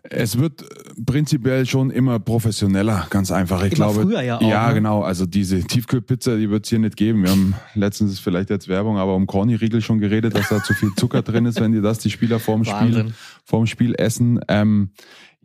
Es 0.05 0.37
wird 0.37 0.65
prinzipiell 1.07 1.65
schon 1.65 1.91
immer 1.91 2.19
professioneller, 2.19 3.07
ganz 3.11 3.31
einfach. 3.31 3.63
Ich 3.63 3.75
immer 3.75 3.93
glaube, 3.93 4.03
früher 4.03 4.21
ja 4.21 4.39
auch. 4.39 4.43
Ja, 4.43 4.69
ne? 4.69 4.75
genau. 4.75 5.03
Also 5.03 5.27
diese 5.27 5.63
Tiefkühlpizza, 5.63 6.37
die 6.37 6.51
wird 6.51 6.65
es 6.65 6.71
hier 6.71 6.81
nicht 6.81 6.97
geben. 6.97 7.23
Wir 7.23 7.31
haben 7.31 7.55
letztens 7.75 8.19
vielleicht 8.19 8.51
jetzt 8.51 8.67
Werbung, 8.67 8.99
aber 8.99 9.15
um 9.15 9.29
Corny-Riegel 9.29 9.81
schon 9.81 10.01
geredet, 10.01 10.35
dass 10.35 10.49
da 10.49 10.61
zu 10.63 10.75
viel 10.75 10.91
Zucker 10.97 11.23
drin 11.23 11.47
ist, 11.47 11.61
wenn 11.61 11.71
die 11.71 11.81
das 11.81 12.01
die 12.01 12.11
Spieler 12.11 12.41
vorm 12.41 12.65
Spiel, 12.65 13.15
vorm 13.45 13.67
Spiel 13.67 13.95
essen. 13.95 14.41
Ähm, 14.49 14.91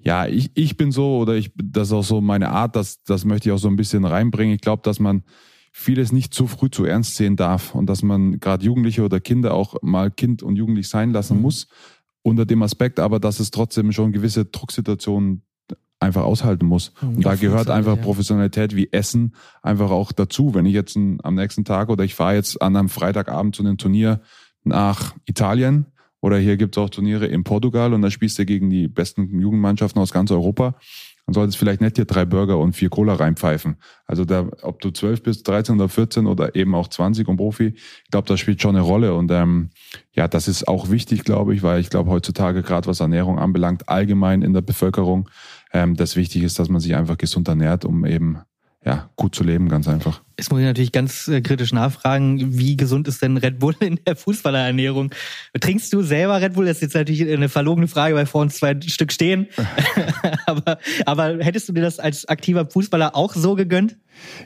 ja, 0.08 0.26
ich, 0.26 0.52
ich 0.54 0.78
bin 0.78 0.94
so 0.94 1.18
oder 1.18 1.36
ich, 1.36 1.52
das 1.62 1.90
ist 1.90 1.94
auch 1.94 2.04
so 2.04 2.22
meine 2.22 2.48
Art, 2.48 2.78
das, 2.78 3.04
das 3.04 3.26
möchte 3.26 3.50
ich 3.50 3.54
auch 3.54 3.60
so 3.60 3.68
ein 3.68 3.76
bisschen 3.76 4.06
reinbringen. 4.06 4.56
Ich 4.56 4.62
glaube, 4.62 4.82
dass 4.82 5.02
man 5.02 5.24
vieles 5.74 6.14
nicht 6.14 6.34
zu 6.34 6.48
früh 6.48 6.70
zu 6.70 6.86
ernst 6.86 7.18
sehen 7.18 7.36
darf 7.36 7.76
und 7.76 7.88
dass 7.88 8.04
man 8.04 8.40
gerade 8.40 8.64
Jugendliche 8.64 9.04
oder 9.04 9.20
Kinder 9.20 9.54
auch 9.54 9.76
mal 9.82 10.10
Kind 10.10 10.44
und 10.44 10.56
Jugendlich 10.56 10.88
sein 10.88 11.12
lassen 11.12 11.36
mhm. 11.36 11.42
muss, 11.42 11.68
unter 12.22 12.46
dem 12.46 12.62
Aspekt 12.62 13.02
aber, 13.02 13.20
dass 13.20 13.42
es 13.42 13.52
trotzdem 13.52 13.92
schon 13.92 14.14
gewisse 14.14 14.46
Drucksituationen 14.46 15.42
einfach 16.00 16.24
aushalten 16.24 16.68
muss. 16.68 16.94
Mhm, 17.02 17.18
und 17.18 17.26
da 17.26 17.36
gehört 17.36 17.70
einfach. 17.70 18.00
Professionalität 18.00 18.78
wie 18.78 18.88
Essen 18.94 19.36
einfach 19.62 19.92
auch 19.92 20.14
dazu. 20.14 20.54
Wenn 20.54 20.66
ich 20.66 20.74
jetzt 20.74 20.96
am 20.96 21.36
nächsten 21.36 21.66
Tag 21.66 21.90
oder 21.90 22.06
ich 22.06 22.16
fahre 22.16 22.36
jetzt 22.36 22.62
an 22.62 22.78
einem 22.78 22.88
Freitagabend 22.88 23.58
zu 23.58 23.62
einem 23.62 23.78
Turnier 23.78 24.22
nach 24.64 25.16
Italien, 25.26 25.88
oder 26.22 26.38
hier 26.38 26.58
gibt 26.58 26.76
es 26.76 26.84
auch 26.84 26.90
Turniere 26.90 27.28
in 27.28 27.44
Portugal 27.44 27.94
und 27.94 28.02
da 28.02 28.10
spielst 28.10 28.40
du 28.40 28.46
gegen 28.46 28.70
die 28.70 28.88
besten 28.88 29.40
Jugendmannschaften 29.40 30.02
aus 30.02 30.12
ganz 30.12 30.32
Europa. 30.32 30.76
Dann 31.28 31.34
solltest 31.34 31.58
vielleicht 31.58 31.82
nicht 31.82 31.98
hier 31.98 32.06
drei 32.06 32.24
Burger 32.24 32.58
und 32.58 32.74
vier 32.74 32.90
Cola 32.90 33.14
reinpfeifen. 33.14 33.76
Also 34.06 34.24
da, 34.24 34.48
ob 34.62 34.80
du 34.80 34.92
zwölf 34.92 35.22
bist, 35.22 35.46
13 35.46 35.76
oder 35.76 35.90
14 35.90 36.26
oder 36.26 36.56
eben 36.56 36.74
auch 36.74 36.88
20 36.88 37.28
und 37.28 37.36
Profi, 37.36 37.74
ich 37.76 38.12
glaube, 38.12 38.30
das 38.30 38.40
spielt 38.40 38.62
schon 38.62 38.78
eine 38.78 38.86
Rolle. 38.86 39.14
Und 39.14 39.30
ähm, 39.32 39.70
ja, 40.14 40.30
das 40.30 40.48
ist 40.48 40.70
auch 40.70 40.90
wichtig, 40.90 41.26
glaube 41.26 41.54
ich, 41.54 41.64
weil 41.64 41.82
ich 41.82 41.90
glaube, 41.90 42.10
heutzutage, 42.10 42.64
gerade 42.64 42.88
was 42.88 43.02
Ernährung 43.02 43.40
anbelangt, 43.40 43.90
allgemein 43.90 44.42
in 44.42 44.54
der 44.54 44.62
Bevölkerung, 44.62 45.30
ähm, 45.74 45.98
das 45.98 46.16
wichtig 46.16 46.44
ist, 46.44 46.60
dass 46.60 46.70
man 46.70 46.80
sich 46.80 46.96
einfach 46.96 47.18
gesund 47.18 47.50
ernährt, 47.50 47.84
um 47.84 48.06
eben 48.06 48.40
ja, 48.88 49.10
gut 49.18 49.36
zu 49.36 49.44
leben, 49.44 49.68
ganz 49.68 49.86
einfach. 49.90 50.22
Jetzt 50.40 50.50
muss 50.50 50.62
ich 50.62 50.66
natürlich 50.66 50.94
ganz 50.94 51.28
äh, 51.28 51.42
kritisch 51.42 51.74
nachfragen, 51.74 52.58
wie 52.58 52.78
gesund 52.78 53.10
ist 53.10 53.22
denn 53.22 53.36
Red 53.36 53.60
Bull 53.60 53.76
in 53.82 54.00
der 54.08 54.16
Fußballerernährung? 54.16 55.12
Trinkst 55.60 55.92
du 55.92 56.04
selber 56.04 56.40
Red 56.40 56.54
Bull? 56.54 56.68
Das 56.68 56.78
ist 56.78 56.84
jetzt 56.84 56.94
natürlich 56.94 57.30
eine 57.30 57.50
verlogene 57.50 57.90
Frage, 57.90 58.16
weil 58.16 58.26
vor 58.26 58.40
uns 58.40 58.56
zwei 58.56 58.80
Stück 58.80 59.12
stehen. 59.12 59.48
aber, 60.46 60.78
aber 61.06 61.44
hättest 61.44 61.68
du 61.68 61.74
dir 61.74 61.82
das 61.82 62.00
als 62.00 62.30
aktiver 62.30 62.66
Fußballer 62.66 63.14
auch 63.14 63.34
so 63.34 63.56
gegönnt? 63.56 63.98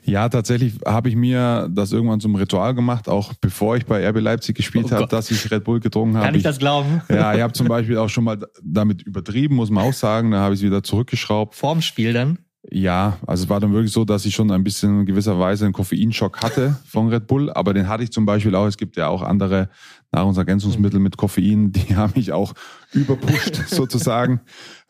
Ja, 0.03 0.27
tatsächlich 0.27 0.73
habe 0.87 1.07
ich 1.07 1.15
mir 1.15 1.69
das 1.71 1.91
irgendwann 1.91 2.19
zum 2.19 2.33
Ritual 2.33 2.73
gemacht, 2.73 3.07
auch 3.07 3.33
bevor 3.39 3.77
ich 3.77 3.85
bei 3.85 4.07
RB 4.09 4.21
Leipzig 4.21 4.55
gespielt 4.55 4.87
oh 4.87 4.91
habe, 4.95 5.07
dass 5.07 5.29
ich 5.29 5.51
Red 5.51 5.65
Bull 5.65 5.79
getrunken 5.79 6.15
habe. 6.15 6.25
Kann 6.25 6.35
ich 6.35 6.41
das 6.41 6.57
glauben? 6.57 7.03
Ja, 7.09 7.35
ich 7.35 7.41
habe 7.41 7.53
zum 7.53 7.67
Beispiel 7.67 7.99
auch 7.99 8.09
schon 8.09 8.23
mal 8.23 8.39
damit 8.63 9.03
übertrieben, 9.03 9.53
muss 9.53 9.69
man 9.69 9.83
auch 9.83 9.93
sagen. 9.93 10.31
Da 10.31 10.39
habe 10.39 10.55
ich 10.55 10.61
es 10.61 10.65
wieder 10.65 10.81
zurückgeschraubt. 10.81 11.53
Vorm 11.53 11.83
Spiel 11.83 12.13
dann? 12.13 12.39
Ja, 12.73 13.17
also 13.27 13.43
es 13.43 13.49
war 13.49 13.59
dann 13.59 13.73
wirklich 13.73 13.91
so, 13.91 14.05
dass 14.05 14.25
ich 14.25 14.33
schon 14.33 14.49
ein 14.49 14.63
bisschen 14.63 15.01
in 15.01 15.05
gewisser 15.05 15.37
Weise 15.37 15.65
einen 15.65 15.73
Koffeinschock 15.73 16.41
hatte 16.41 16.77
von 16.85 17.09
Red 17.09 17.27
Bull, 17.27 17.51
aber 17.51 17.73
den 17.73 17.89
hatte 17.89 18.03
ich 18.03 18.13
zum 18.13 18.25
Beispiel 18.25 18.55
auch. 18.55 18.65
Es 18.65 18.77
gibt 18.77 18.95
ja 18.95 19.09
auch 19.09 19.21
andere 19.21 19.69
Nahrungsergänzungsmittel 20.13 21.01
mit 21.01 21.17
Koffein, 21.17 21.73
die 21.73 21.95
haben 21.97 22.13
mich 22.15 22.31
auch 22.31 22.53
überpusht 22.93 23.55
sozusagen. 23.67 24.39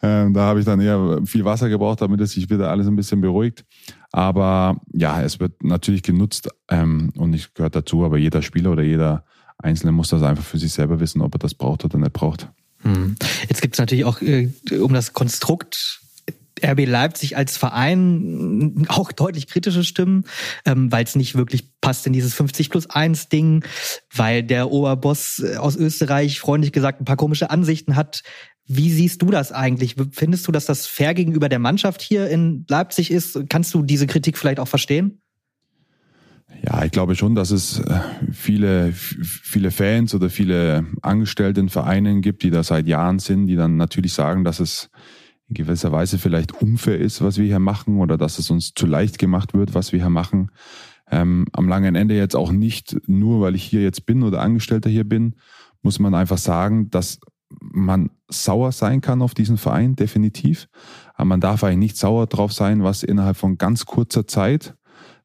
Ähm, 0.03 0.31
da 0.35 0.41
habe 0.41 0.59
ich 0.59 0.65
dann 0.65 0.79
eher 0.79 1.21
viel 1.25 1.43
Wasser 1.43 1.69
gebraucht, 1.69 2.01
damit 2.01 2.21
es 2.21 2.33
sich 2.33 2.51
wieder 2.51 2.69
alles 2.69 2.85
ein 2.85 2.95
bisschen 2.95 3.19
beruhigt. 3.19 3.65
Aber 4.11 4.79
ja, 4.93 5.23
es 5.23 5.39
wird 5.39 5.63
natürlich 5.63 6.03
genutzt 6.03 6.49
ähm, 6.69 7.11
und 7.17 7.33
ich 7.33 7.51
gehört 7.55 7.75
dazu, 7.75 8.05
aber 8.05 8.19
jeder 8.19 8.43
Spieler 8.43 8.73
oder 8.73 8.83
jeder 8.83 9.25
Einzelne 9.57 9.91
muss 9.91 10.09
das 10.09 10.21
einfach 10.21 10.43
für 10.43 10.59
sich 10.59 10.71
selber 10.71 10.99
wissen, 10.99 11.21
ob 11.21 11.33
er 11.33 11.39
das 11.39 11.55
braucht 11.55 11.83
oder 11.83 11.97
nicht 11.97 12.13
braucht. 12.13 12.47
Hm. 12.83 13.15
Jetzt 13.49 13.61
gibt 13.63 13.75
es 13.75 13.79
natürlich 13.79 14.05
auch 14.05 14.21
äh, 14.21 14.49
um 14.79 14.93
das 14.93 15.13
Konstrukt 15.13 16.00
RB 16.63 16.85
Leipzig 16.85 17.37
als 17.37 17.57
Verein 17.57 18.85
auch 18.87 19.11
deutlich 19.11 19.47
kritische 19.47 19.83
Stimmen, 19.83 20.25
ähm, 20.65 20.91
weil 20.91 21.03
es 21.03 21.15
nicht 21.15 21.35
wirklich 21.35 21.79
passt 21.81 22.07
in 22.07 22.13
dieses 22.13 22.33
50 22.33 22.69
plus 22.69 22.89
1 22.89 23.29
Ding, 23.29 23.65
weil 24.13 24.43
der 24.43 24.71
Oberboss 24.71 25.39
äh, 25.39 25.57
aus 25.57 25.75
Österreich 25.75 26.39
freundlich 26.39 26.71
gesagt 26.71 27.01
ein 27.01 27.05
paar 27.05 27.17
komische 27.17 27.49
Ansichten 27.49 27.95
hat. 27.95 28.23
Wie 28.67 28.91
siehst 28.91 29.21
du 29.21 29.31
das 29.31 29.51
eigentlich? 29.51 29.95
Findest 30.11 30.47
du, 30.47 30.51
dass 30.51 30.65
das 30.65 30.85
fair 30.87 31.13
gegenüber 31.13 31.49
der 31.49 31.59
Mannschaft 31.59 32.01
hier 32.01 32.29
in 32.29 32.65
Leipzig 32.69 33.11
ist? 33.11 33.49
Kannst 33.49 33.73
du 33.73 33.83
diese 33.83 34.07
Kritik 34.07 34.37
vielleicht 34.37 34.59
auch 34.59 34.67
verstehen? 34.67 35.21
Ja, 36.63 36.85
ich 36.85 36.91
glaube 36.91 37.15
schon, 37.15 37.33
dass 37.33 37.49
es 37.51 37.79
äh, 37.79 37.99
viele, 38.31 38.93
viele 38.93 39.71
Fans 39.71 40.13
oder 40.13 40.29
viele 40.29 40.85
Angestellte 41.01 41.59
in 41.59 41.69
Vereinen 41.69 42.21
gibt, 42.21 42.43
die 42.43 42.51
da 42.51 42.63
seit 42.63 42.87
Jahren 42.87 43.19
sind, 43.19 43.47
die 43.47 43.55
dann 43.55 43.77
natürlich 43.77 44.13
sagen, 44.13 44.43
dass 44.43 44.59
es 44.59 44.89
in 45.51 45.55
gewisser 45.55 45.91
Weise 45.91 46.17
vielleicht 46.17 46.53
unfair 46.61 46.97
ist, 46.97 47.21
was 47.21 47.37
wir 47.37 47.45
hier 47.45 47.59
machen 47.59 47.97
oder 47.97 48.17
dass 48.17 48.39
es 48.39 48.49
uns 48.49 48.73
zu 48.73 48.85
leicht 48.85 49.19
gemacht 49.19 49.53
wird, 49.53 49.73
was 49.73 49.91
wir 49.91 49.99
hier 49.99 50.09
machen. 50.09 50.49
Ähm, 51.09 51.45
am 51.51 51.67
langen 51.67 51.95
Ende 51.95 52.15
jetzt 52.15 52.37
auch 52.37 52.53
nicht 52.53 52.97
nur, 53.07 53.41
weil 53.41 53.55
ich 53.55 53.63
hier 53.63 53.81
jetzt 53.81 54.05
bin 54.05 54.23
oder 54.23 54.41
Angestellter 54.41 54.89
hier 54.89 55.03
bin, 55.03 55.35
muss 55.81 55.99
man 55.99 56.15
einfach 56.15 56.37
sagen, 56.37 56.89
dass 56.89 57.19
man 57.59 58.11
sauer 58.29 58.71
sein 58.71 59.01
kann 59.01 59.21
auf 59.21 59.33
diesen 59.33 59.57
Verein, 59.57 59.97
definitiv. 59.97 60.69
Aber 61.15 61.25
man 61.25 61.41
darf 61.41 61.65
eigentlich 61.65 61.79
nicht 61.79 61.97
sauer 61.97 62.27
drauf 62.27 62.53
sein, 62.53 62.83
was 62.83 63.03
innerhalb 63.03 63.35
von 63.35 63.57
ganz 63.57 63.85
kurzer 63.85 64.25
Zeit 64.25 64.73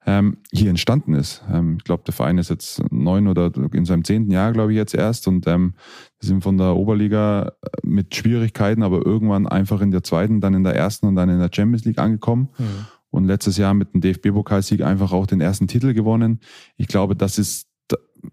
ähm, 0.06 0.38
hier 0.52 0.70
entstanden 0.70 1.14
ist. 1.14 1.42
Ähm, 1.52 1.76
ich 1.78 1.84
glaube, 1.84 2.04
der 2.06 2.14
Verein 2.14 2.38
ist 2.38 2.48
jetzt 2.48 2.80
neun 2.92 3.26
oder 3.26 3.50
in 3.72 3.84
seinem 3.84 4.04
zehnten 4.04 4.30
Jahr, 4.30 4.52
glaube 4.52 4.72
ich, 4.72 4.76
jetzt 4.76 4.94
erst. 4.94 5.26
Und 5.26 5.46
ähm, 5.48 5.74
wir 6.20 6.28
sind 6.28 6.42
von 6.42 6.56
der 6.56 6.76
Oberliga 6.76 7.48
äh, 7.48 7.68
mit 7.82 8.14
Schwierigkeiten, 8.14 8.84
aber 8.84 9.04
irgendwann 9.04 9.48
einfach 9.48 9.80
in 9.80 9.90
der 9.90 10.04
zweiten, 10.04 10.40
dann 10.40 10.54
in 10.54 10.62
der 10.62 10.76
ersten 10.76 11.06
und 11.06 11.16
dann 11.16 11.28
in 11.28 11.40
der 11.40 11.50
Champions 11.52 11.84
League 11.84 11.98
angekommen. 11.98 12.48
Mhm. 12.56 12.86
Und 13.10 13.24
letztes 13.24 13.56
Jahr 13.56 13.74
mit 13.74 13.94
dem 13.94 14.00
DFB-Pokalsieg 14.00 14.82
einfach 14.82 15.12
auch 15.12 15.26
den 15.26 15.40
ersten 15.40 15.66
Titel 15.66 15.92
gewonnen. 15.92 16.40
Ich 16.76 16.86
glaube, 16.86 17.16
das 17.16 17.38
ist 17.38 17.65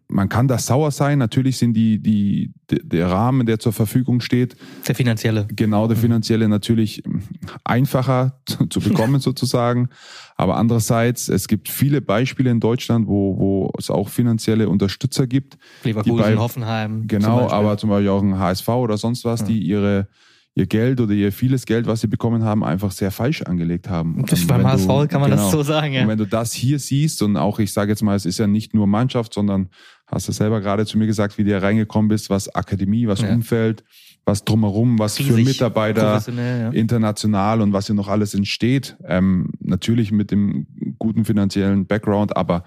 man 0.07 0.29
kann 0.29 0.47
da 0.47 0.57
sauer 0.57 0.91
sein. 0.91 1.19
Natürlich 1.19 1.57
sind 1.57 1.73
die, 1.73 1.99
die, 1.99 2.51
der 2.69 3.09
Rahmen, 3.09 3.45
der 3.45 3.59
zur 3.59 3.73
Verfügung 3.73 4.21
steht. 4.21 4.55
Der 4.87 4.95
finanzielle. 4.95 5.47
Genau, 5.55 5.87
der 5.87 5.97
mhm. 5.97 6.01
finanzielle 6.01 6.47
natürlich 6.47 7.03
einfacher 7.63 8.39
zu, 8.45 8.65
zu 8.65 8.79
bekommen 8.79 9.19
sozusagen. 9.21 9.89
Aber 10.35 10.57
andererseits, 10.57 11.29
es 11.29 11.47
gibt 11.47 11.69
viele 11.69 12.01
Beispiele 12.01 12.49
in 12.49 12.59
Deutschland, 12.59 13.07
wo, 13.07 13.37
wo 13.37 13.71
es 13.77 13.89
auch 13.89 14.09
finanzielle 14.09 14.69
Unterstützer 14.69 15.27
gibt. 15.27 15.57
Leverkusen, 15.83 16.17
bei, 16.17 16.37
Hoffenheim. 16.37 17.07
Genau, 17.07 17.47
zum 17.47 17.49
aber 17.49 17.77
zum 17.77 17.89
Beispiel 17.89 18.09
auch 18.09 18.21
ein 18.21 18.39
HSV 18.39 18.67
oder 18.69 18.97
sonst 18.97 19.25
was, 19.25 19.41
ja. 19.41 19.47
die 19.47 19.59
ihre 19.59 20.07
ihr 20.55 20.67
Geld 20.67 21.01
oder 21.01 21.13
ihr 21.13 21.31
vieles 21.31 21.65
Geld, 21.65 21.87
was 21.87 22.01
sie 22.01 22.07
bekommen 22.07 22.43
haben, 22.43 22.63
einfach 22.63 22.91
sehr 22.91 23.09
falsch 23.11 23.41
angelegt 23.41 23.89
haben. 23.89 24.23
Das 24.27 24.45
beim 24.45 24.65
HSV 24.65 24.87
du, 24.87 25.07
kann 25.07 25.21
man 25.21 25.31
genau, 25.31 25.43
das 25.43 25.51
so 25.51 25.63
sagen, 25.63 25.93
ja. 25.93 26.03
Und 26.03 26.09
wenn 26.09 26.17
du 26.17 26.27
das 26.27 26.53
hier 26.53 26.77
siehst 26.77 27.23
und 27.23 27.37
auch, 27.37 27.57
ich 27.59 27.73
sage 27.73 27.91
jetzt 27.91 28.03
mal, 28.03 28.15
es 28.15 28.25
ist 28.25 28.37
ja 28.37 28.45
nicht 28.45 28.73
nur 28.73 28.85
Mannschaft, 28.85 29.33
sondern 29.33 29.69
hast 30.05 30.27
du 30.27 30.31
selber 30.31 30.61
gerade 30.61 30.85
zu 30.85 30.97
mir 30.97 31.07
gesagt, 31.07 31.37
wie 31.37 31.43
du 31.43 31.49
hier 31.49 31.63
reingekommen 31.63 32.07
bist, 32.07 32.29
was 32.29 32.53
Akademie, 32.53 33.07
was 33.07 33.21
ja. 33.21 33.33
Umfeld, 33.33 33.83
was 34.25 34.45
drumherum, 34.45 34.99
was 34.99 35.17
Riesig, 35.17 35.33
für 35.33 35.41
Mitarbeiter 35.41 36.23
ja. 36.27 36.69
international 36.69 37.61
und 37.61 37.73
was 37.73 37.87
hier 37.87 37.95
noch 37.95 38.07
alles 38.07 38.35
entsteht. 38.35 38.95
Ähm, 39.05 39.51
natürlich 39.59 40.11
mit 40.11 40.29
dem 40.29 40.67
guten 40.99 41.25
finanziellen 41.25 41.87
Background, 41.87 42.37
aber 42.37 42.63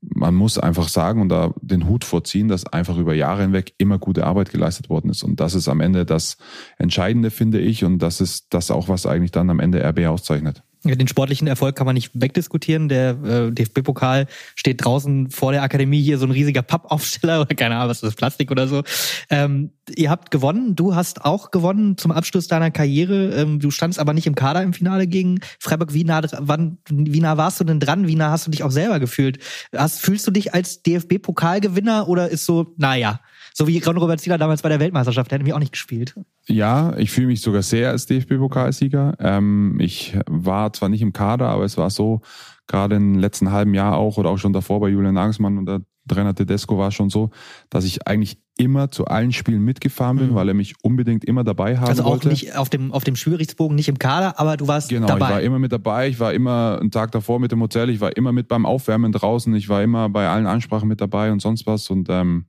man 0.00 0.34
muss 0.34 0.58
einfach 0.58 0.88
sagen 0.88 1.20
und 1.20 1.28
da 1.28 1.52
den 1.60 1.88
Hut 1.88 2.04
vorziehen, 2.04 2.48
dass 2.48 2.66
einfach 2.66 2.96
über 2.98 3.14
Jahre 3.14 3.42
hinweg 3.42 3.74
immer 3.78 3.98
gute 3.98 4.26
Arbeit 4.26 4.50
geleistet 4.50 4.88
worden 4.88 5.10
ist. 5.10 5.22
Und 5.22 5.40
das 5.40 5.54
ist 5.54 5.68
am 5.68 5.80
Ende 5.80 6.04
das 6.04 6.36
Entscheidende, 6.76 7.30
finde 7.30 7.60
ich. 7.60 7.84
Und 7.84 7.98
das 7.98 8.20
ist 8.20 8.46
das 8.50 8.70
auch, 8.70 8.88
was 8.88 9.06
eigentlich 9.06 9.32
dann 9.32 9.50
am 9.50 9.60
Ende 9.60 9.84
RB 9.84 10.06
auszeichnet. 10.06 10.62
Den 10.84 11.08
sportlichen 11.08 11.48
Erfolg 11.48 11.74
kann 11.74 11.86
man 11.86 11.94
nicht 11.94 12.10
wegdiskutieren. 12.14 12.88
Der 12.88 13.10
äh, 13.10 13.50
DFB-Pokal 13.50 14.26
steht 14.54 14.84
draußen 14.84 15.30
vor 15.30 15.52
der 15.52 15.62
Akademie 15.62 16.00
hier 16.00 16.18
so 16.18 16.26
ein 16.26 16.30
riesiger 16.30 16.62
Pappaufsteller 16.62 17.40
oder 17.42 17.54
keine 17.54 17.76
Ahnung, 17.76 17.90
was 17.90 17.98
ist 17.98 18.04
das, 18.04 18.14
Plastik 18.14 18.50
oder 18.50 18.68
so. 18.68 18.82
Ähm, 19.28 19.72
ihr 19.94 20.10
habt 20.10 20.30
gewonnen. 20.30 20.76
Du 20.76 20.94
hast 20.94 21.24
auch 21.24 21.50
gewonnen 21.50 21.96
zum 21.98 22.12
Abschluss 22.12 22.46
deiner 22.46 22.70
Karriere. 22.70 23.34
Ähm, 23.34 23.58
du 23.58 23.70
standst 23.70 23.98
aber 23.98 24.12
nicht 24.12 24.26
im 24.26 24.34
Kader 24.34 24.62
im 24.62 24.72
Finale 24.72 25.06
gegen 25.06 25.40
Freiburg. 25.58 25.94
Wie 25.94 26.04
nah, 26.04 26.22
wann, 26.38 26.78
wie 26.88 27.20
nah 27.20 27.36
warst 27.36 27.58
du 27.58 27.64
denn 27.64 27.80
dran? 27.80 28.06
Wie 28.06 28.14
nah 28.14 28.30
hast 28.30 28.46
du 28.46 28.50
dich 28.50 28.62
auch 28.62 28.70
selber 28.70 29.00
gefühlt? 29.00 29.38
Hast, 29.74 30.00
fühlst 30.00 30.26
du 30.26 30.30
dich 30.30 30.54
als 30.54 30.82
DFB-Pokalgewinner 30.82 32.08
oder 32.08 32.28
ist 32.28 32.44
so, 32.44 32.74
naja, 32.76 33.20
so 33.58 33.66
wie 33.66 33.78
Ron-Robert 33.78 34.20
Zieler 34.20 34.38
damals 34.38 34.62
bei 34.62 34.68
der 34.68 34.78
Weltmeisterschaft, 34.78 35.32
der 35.32 35.36
hat 35.36 35.40
nämlich 35.40 35.54
auch 35.54 35.58
nicht 35.58 35.72
gespielt. 35.72 36.14
Ja, 36.46 36.96
ich 36.96 37.10
fühle 37.10 37.26
mich 37.26 37.40
sogar 37.40 37.62
sehr 37.62 37.90
als 37.90 38.06
DFB-Pokalsieger. 38.06 39.16
Ähm, 39.18 39.78
ich 39.80 40.16
war 40.26 40.72
zwar 40.72 40.88
nicht 40.88 41.02
im 41.02 41.12
Kader, 41.12 41.48
aber 41.48 41.64
es 41.64 41.76
war 41.76 41.90
so, 41.90 42.20
gerade 42.68 42.94
im 42.94 43.18
letzten 43.18 43.50
halben 43.50 43.74
Jahr 43.74 43.96
auch 43.96 44.16
oder 44.16 44.30
auch 44.30 44.38
schon 44.38 44.52
davor 44.52 44.78
bei 44.78 44.88
Julian 44.88 45.14
Nagelsmann 45.14 45.58
und 45.58 45.66
der 45.66 45.80
Trainer 46.06 46.34
Tedesco 46.34 46.78
war 46.78 46.92
schon 46.92 47.10
so, 47.10 47.30
dass 47.68 47.84
ich 47.84 48.06
eigentlich 48.06 48.38
immer 48.56 48.90
zu 48.90 49.06
allen 49.06 49.32
Spielen 49.32 49.62
mitgefahren 49.64 50.18
bin, 50.18 50.30
mhm. 50.30 50.34
weil 50.36 50.48
er 50.48 50.54
mich 50.54 50.74
unbedingt 50.82 51.24
immer 51.24 51.42
dabei 51.42 51.78
haben 51.78 51.88
also 51.88 52.04
auch 52.04 52.10
wollte. 52.10 52.28
nicht 52.28 52.56
auf 52.56 52.70
dem 52.70 52.92
auf 52.92 53.04
dem 53.04 53.16
Schwierigkeitsbogen, 53.16 53.74
nicht 53.74 53.88
im 53.88 53.98
Kader, 53.98 54.38
aber 54.38 54.56
du 54.56 54.68
warst 54.68 54.88
genau, 54.88 55.06
dabei. 55.06 55.18
Genau, 55.18 55.28
ich 55.28 55.34
war 55.34 55.42
immer 55.42 55.58
mit 55.58 55.72
dabei. 55.72 56.08
Ich 56.08 56.20
war 56.20 56.32
immer 56.32 56.78
einen 56.80 56.90
Tag 56.90 57.10
davor 57.10 57.40
mit 57.40 57.52
dem 57.52 57.60
Hotel. 57.60 57.90
Ich 57.90 58.00
war 58.00 58.16
immer 58.16 58.32
mit 58.32 58.48
beim 58.48 58.66
Aufwärmen 58.66 59.12
draußen. 59.12 59.54
Ich 59.54 59.68
war 59.68 59.82
immer 59.82 60.08
bei 60.08 60.28
allen 60.28 60.46
Ansprachen 60.46 60.88
mit 60.88 61.00
dabei 61.00 61.32
und 61.32 61.40
sonst 61.40 61.66
was 61.66 61.90
und 61.90 62.08
ähm, 62.08 62.46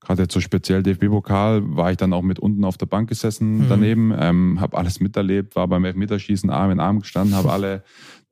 gerade 0.00 0.22
jetzt 0.22 0.32
so 0.32 0.40
speziell 0.40 0.82
DFB-Pokal, 0.82 1.76
war 1.76 1.90
ich 1.90 1.96
dann 1.96 2.12
auch 2.12 2.22
mit 2.22 2.38
unten 2.38 2.64
auf 2.64 2.78
der 2.78 2.86
Bank 2.86 3.08
gesessen 3.08 3.58
mhm. 3.58 3.68
daneben, 3.68 4.14
ähm, 4.18 4.60
habe 4.60 4.76
alles 4.76 5.00
miterlebt, 5.00 5.56
war 5.56 5.68
beim 5.68 5.84
Elfmeterschießen 5.84 6.50
Arm 6.50 6.70
in 6.70 6.80
Arm 6.80 7.00
gestanden, 7.00 7.36
habe 7.36 7.52
alle 7.52 7.84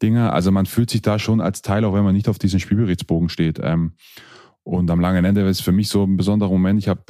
Dinge. 0.03 0.33
Also 0.33 0.51
man 0.51 0.67
fühlt 0.67 0.91
sich 0.91 1.03
da 1.03 1.19
schon 1.19 1.41
als 1.41 1.63
Teil, 1.63 1.85
auch 1.85 1.95
wenn 1.95 2.05
man 2.05 2.15
nicht 2.15 2.29
auf 2.29 2.39
diesem 2.39 2.61
Spielberichtsbogen 2.61 3.29
steht. 3.29 3.61
Ähm, 3.63 3.93
und 4.63 4.91
am 4.91 5.01
langen 5.01 5.25
Ende 5.25 5.49
ist 5.49 5.63
für 5.63 5.73
mich 5.73 5.89
so 5.89 6.05
ein 6.05 6.19
besonderer 6.19 6.51
Moment. 6.51 6.79
Ich 6.79 6.89
habe, 6.89 7.01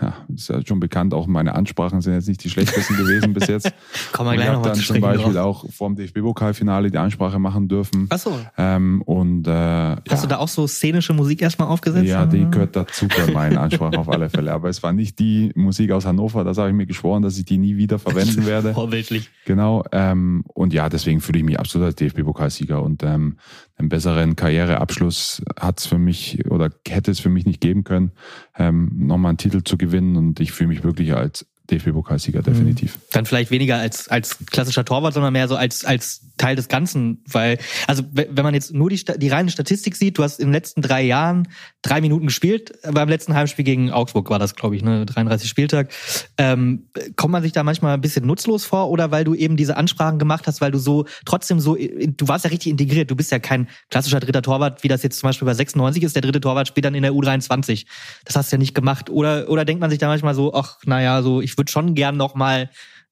ja, 0.00 0.14
ist 0.34 0.48
ja 0.48 0.64
schon 0.66 0.80
bekannt, 0.80 1.14
auch 1.14 1.26
meine 1.26 1.54
Ansprachen 1.54 2.00
sind 2.00 2.14
jetzt 2.14 2.28
nicht 2.28 2.42
die 2.44 2.50
schlechtesten 2.50 2.96
gewesen 2.96 3.32
bis 3.32 3.46
jetzt. 3.48 3.72
Kommen 4.12 4.30
wir 4.30 4.36
gleich 4.36 4.52
noch 4.52 4.60
Ich 4.62 4.68
habe 4.68 4.76
dann 4.76 4.84
zum 4.84 5.00
Beispiel 5.00 5.32
drauf. 5.34 5.64
auch 5.64 5.70
vorm 5.70 5.96
DFB-Pokalfinale 5.96 6.90
die 6.90 6.98
Ansprache 6.98 7.38
machen 7.38 7.68
dürfen. 7.68 8.06
Ach 8.10 8.18
so. 8.18 8.38
Ähm, 8.56 9.02
und, 9.02 9.46
äh, 9.46 9.50
Hast 9.50 10.06
ja. 10.08 10.20
du 10.22 10.26
da 10.28 10.38
auch 10.38 10.48
so 10.48 10.66
szenische 10.66 11.12
Musik 11.12 11.42
erstmal 11.42 11.68
aufgesetzt? 11.68 12.06
Ja, 12.06 12.26
die 12.26 12.48
gehört 12.50 12.76
dazu 12.76 13.08
bei 13.08 13.32
meinen 13.32 13.58
Ansprachen 13.58 13.96
auf 13.96 14.08
alle 14.08 14.30
Fälle. 14.30 14.52
Aber 14.52 14.68
es 14.68 14.82
war 14.82 14.92
nicht 14.92 15.18
die 15.18 15.52
Musik 15.54 15.92
aus 15.92 16.06
Hannover. 16.06 16.44
Das 16.44 16.58
habe 16.58 16.68
ich 16.68 16.74
mir 16.74 16.86
geschworen, 16.86 17.22
dass 17.22 17.38
ich 17.38 17.44
die 17.44 17.58
nie 17.58 17.76
wieder 17.76 17.98
verwenden 17.98 18.46
werde. 18.46 18.74
Vorbildlich. 18.74 19.30
Genau. 19.44 19.84
Ähm, 19.92 20.44
und 20.54 20.72
ja, 20.72 20.88
deswegen 20.88 21.20
fühle 21.20 21.38
ich 21.38 21.44
mich 21.44 21.58
absolut 21.58 21.86
als 21.86 21.96
DFB-Pokalsieger. 21.96 22.82
Und 22.82 23.02
ähm, 23.02 23.36
einen 23.76 23.88
besseren 23.88 24.36
Karriereabschluss 24.36 25.42
hat 25.58 25.80
es 25.80 25.86
für 25.86 25.98
mich 25.98 26.44
oder 26.48 26.70
hätte 26.86 27.10
es 27.10 27.20
für 27.20 27.28
mich 27.28 27.46
nicht 27.46 27.60
geben 27.60 27.84
können, 27.84 28.12
ähm, 28.56 28.90
nochmal 28.94 29.30
einen 29.30 29.38
Titel 29.38 29.62
zu 29.62 29.76
gewinnen. 29.76 30.16
Und 30.16 30.40
ich 30.40 30.52
fühle 30.52 30.68
mich 30.68 30.84
wirklich 30.84 31.14
als 31.14 31.46
DFB-Pokalsieger 31.70 32.40
mhm. 32.40 32.44
definitiv. 32.44 32.98
Dann 33.12 33.26
vielleicht 33.26 33.50
weniger 33.50 33.76
als, 33.76 34.08
als 34.08 34.38
klassischer 34.46 34.84
Torwart, 34.84 35.14
sondern 35.14 35.32
mehr 35.32 35.48
so 35.48 35.56
als, 35.56 35.84
als 35.84 36.22
Teil 36.36 36.56
des 36.56 36.68
Ganzen. 36.68 37.22
Weil, 37.26 37.58
also 37.86 38.02
wenn 38.12 38.42
man 38.42 38.54
jetzt 38.54 38.74
nur 38.74 38.90
die, 38.90 39.02
die 39.16 39.28
reine 39.28 39.50
Statistik 39.50 39.96
sieht, 39.96 40.18
du 40.18 40.22
hast 40.22 40.40
in 40.40 40.48
den 40.48 40.52
letzten 40.52 40.82
drei 40.82 41.02
Jahren 41.02 41.48
drei 41.82 42.00
Minuten 42.00 42.26
gespielt, 42.26 42.72
beim 42.90 43.08
letzten 43.08 43.34
Heimspiel 43.34 43.64
gegen 43.64 43.90
Augsburg 43.90 44.30
war 44.30 44.38
das, 44.38 44.54
glaube 44.54 44.76
ich, 44.76 44.82
ne, 44.82 45.06
33 45.06 45.48
Spieltag. 45.48 45.92
Ähm, 46.38 46.88
kommt 47.16 47.32
man 47.32 47.42
sich 47.42 47.52
da 47.52 47.62
manchmal 47.62 47.94
ein 47.94 48.00
bisschen 48.00 48.26
nutzlos 48.26 48.64
vor 48.64 48.90
oder 48.90 49.10
weil 49.10 49.24
du 49.24 49.34
eben 49.34 49.56
diese 49.56 49.76
Ansprachen 49.76 50.18
gemacht 50.18 50.46
hast, 50.46 50.60
weil 50.60 50.70
du 50.70 50.78
so 50.78 51.06
trotzdem 51.24 51.60
so, 51.60 51.76
du 51.76 52.28
warst 52.28 52.44
ja 52.44 52.50
richtig 52.50 52.70
integriert, 52.70 53.10
du 53.10 53.16
bist 53.16 53.30
ja 53.30 53.38
kein 53.38 53.68
klassischer 53.90 54.20
dritter 54.20 54.42
Torwart, 54.42 54.82
wie 54.82 54.88
das 54.88 55.02
jetzt 55.02 55.18
zum 55.18 55.28
Beispiel 55.28 55.46
bei 55.46 55.54
96 55.54 56.02
ist, 56.02 56.16
der 56.16 56.22
dritte 56.22 56.40
Torwart 56.40 56.68
spielt 56.68 56.84
dann 56.84 56.94
in 56.94 57.02
der 57.02 57.12
U23. 57.12 57.86
Das 58.24 58.36
hast 58.36 58.50
du 58.50 58.56
ja 58.56 58.58
nicht 58.58 58.74
gemacht. 58.74 59.10
Oder, 59.10 59.48
oder 59.48 59.64
denkt 59.64 59.80
man 59.80 59.90
sich 59.90 59.98
da 59.98 60.08
manchmal 60.08 60.34
so, 60.34 60.54
ach, 60.54 60.78
naja, 60.84 61.22
so, 61.22 61.40
ich 61.40 61.51
würde 61.58 61.70
schon 61.70 61.94
gern 61.94 62.16
noch 62.16 62.34
mal 62.34 62.70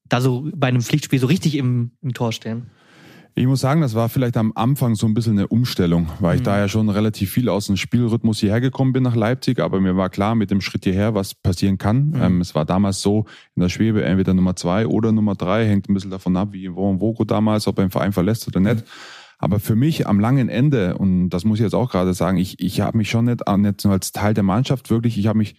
da 0.09 0.21
so 0.21 0.47
bei 0.53 0.67
einem 0.67 0.81
Pflichtspiel 0.81 1.19
so 1.19 1.27
richtig 1.27 1.55
im, 1.55 1.91
im 2.01 2.13
Tor 2.13 2.31
stehen. 2.31 2.67
Ich 3.33 3.47
muss 3.47 3.61
sagen, 3.61 3.79
das 3.79 3.95
war 3.95 4.09
vielleicht 4.09 4.35
am 4.35 4.51
Anfang 4.55 4.95
so 4.95 5.07
ein 5.07 5.13
bisschen 5.13 5.37
eine 5.37 5.47
Umstellung, 5.47 6.09
weil 6.19 6.35
ich 6.35 6.41
mhm. 6.41 6.45
da 6.45 6.59
ja 6.59 6.67
schon 6.67 6.89
relativ 6.89 7.31
viel 7.31 7.47
aus 7.47 7.67
dem 7.67 7.77
Spielrhythmus 7.77 8.39
hierher 8.39 8.59
gekommen 8.59 8.91
bin 8.91 9.03
nach 9.03 9.15
Leipzig, 9.15 9.59
aber 9.59 9.79
mir 9.79 9.95
war 9.95 10.09
klar 10.09 10.35
mit 10.35 10.51
dem 10.51 10.59
Schritt 10.59 10.83
hierher, 10.83 11.15
was 11.15 11.33
passieren 11.33 11.77
kann. 11.77 12.09
Mhm. 12.09 12.21
Ähm, 12.21 12.41
es 12.41 12.55
war 12.55 12.65
damals 12.65 13.01
so 13.01 13.25
in 13.55 13.61
der 13.61 13.69
Schwebe 13.69 14.03
entweder 14.03 14.33
Nummer 14.33 14.57
zwei 14.57 14.85
oder 14.85 15.13
Nummer 15.13 15.35
drei, 15.35 15.65
hängt 15.65 15.87
ein 15.87 15.93
bisschen 15.93 16.11
davon 16.11 16.35
ab, 16.35 16.49
wie 16.51 16.73
wo 16.75 16.89
und 16.89 16.99
Vogo 16.99 17.23
damals, 17.23 17.67
ob 17.67 17.79
er 17.79 17.85
den 17.85 17.91
Verein 17.91 18.11
verlässt 18.11 18.47
oder 18.49 18.59
nicht. 18.59 18.77
Mhm. 18.77 18.91
Aber 19.37 19.59
für 19.59 19.75
mich 19.75 20.07
am 20.07 20.19
langen 20.19 20.49
Ende, 20.49 20.97
und 20.97 21.29
das 21.29 21.45
muss 21.45 21.59
ich 21.59 21.63
jetzt 21.63 21.73
auch 21.73 21.89
gerade 21.89 22.13
sagen, 22.13 22.37
ich, 22.37 22.59
ich 22.59 22.81
habe 22.81 22.97
mich 22.97 23.09
schon 23.09 23.25
nicht, 23.25 23.41
nicht 23.47 23.83
nur 23.85 23.93
als 23.93 24.11
Teil 24.11 24.33
der 24.33 24.43
Mannschaft 24.43 24.89
wirklich, 24.89 25.17
ich 25.17 25.27
habe 25.27 25.37
mich 25.37 25.55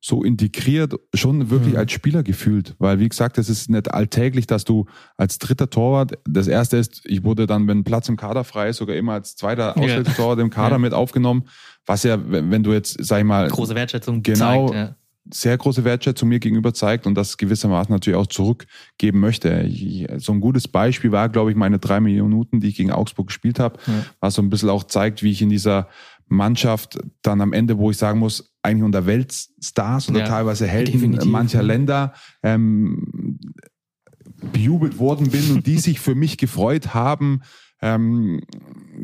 so 0.00 0.22
integriert, 0.22 0.94
schon 1.12 1.50
wirklich 1.50 1.74
mhm. 1.74 1.80
als 1.80 1.92
Spieler 1.92 2.22
gefühlt. 2.22 2.76
Weil, 2.78 3.00
wie 3.00 3.08
gesagt, 3.08 3.36
es 3.38 3.48
ist 3.48 3.68
nicht 3.68 3.92
alltäglich, 3.92 4.46
dass 4.46 4.64
du 4.64 4.86
als 5.16 5.38
dritter 5.38 5.70
Torwart, 5.70 6.12
das 6.24 6.46
erste 6.46 6.76
ist, 6.76 7.02
ich 7.04 7.24
wurde 7.24 7.46
dann, 7.46 7.66
wenn 7.66 7.82
Platz 7.84 8.08
im 8.08 8.16
Kader 8.16 8.44
frei 8.44 8.68
ist, 8.68 8.76
sogar 8.76 8.96
immer 8.96 9.14
als 9.14 9.34
zweiter 9.34 9.76
Auswechseltorwart 9.76 10.38
im 10.38 10.50
Kader 10.50 10.76
ja. 10.76 10.78
mit 10.78 10.94
aufgenommen. 10.94 11.44
Was 11.84 12.04
ja, 12.04 12.18
wenn 12.24 12.62
du 12.62 12.72
jetzt, 12.72 12.96
sag 13.00 13.18
ich 13.18 13.24
mal. 13.24 13.48
Große 13.48 13.74
Wertschätzung 13.74 14.22
genau, 14.22 14.68
zeigt, 14.68 14.74
ja. 14.74 14.96
sehr 15.32 15.58
große 15.58 15.82
Wertschätzung 15.84 16.28
mir 16.28 16.38
gegenüber 16.38 16.72
zeigt 16.72 17.06
und 17.06 17.16
das 17.16 17.36
gewissermaßen 17.36 17.92
natürlich 17.92 18.18
auch 18.18 18.26
zurückgeben 18.26 19.18
möchte. 19.18 19.62
Ich, 19.62 20.06
so 20.18 20.32
ein 20.32 20.40
gutes 20.40 20.68
Beispiel 20.68 21.10
war, 21.10 21.28
glaube 21.28 21.50
ich, 21.50 21.56
meine 21.56 21.80
drei 21.80 21.98
Minuten, 21.98 22.60
die 22.60 22.68
ich 22.68 22.76
gegen 22.76 22.92
Augsburg 22.92 23.28
gespielt 23.28 23.58
habe, 23.58 23.80
ja. 23.86 24.04
was 24.20 24.34
so 24.34 24.42
ein 24.42 24.50
bisschen 24.50 24.68
auch 24.68 24.84
zeigt, 24.84 25.24
wie 25.24 25.32
ich 25.32 25.42
in 25.42 25.48
dieser 25.48 25.88
Mannschaft 26.28 26.98
dann 27.22 27.40
am 27.40 27.52
Ende, 27.52 27.78
wo 27.78 27.90
ich 27.90 27.96
sagen 27.96 28.18
muss, 28.18 28.52
eigentlich 28.62 28.84
unter 28.84 29.06
Weltstars 29.06 30.08
oder 30.08 30.20
ja, 30.20 30.26
teilweise 30.26 30.66
Helden 30.66 30.92
definitiv. 30.92 31.30
mancher 31.30 31.62
Länder 31.62 32.12
ähm, 32.42 33.38
bejubelt 34.52 34.98
worden 34.98 35.30
bin 35.30 35.50
und 35.52 35.66
die 35.66 35.78
sich 35.78 36.00
für 36.00 36.14
mich 36.14 36.38
gefreut 36.38 36.94
haben, 36.94 37.40
ähm, 37.80 38.40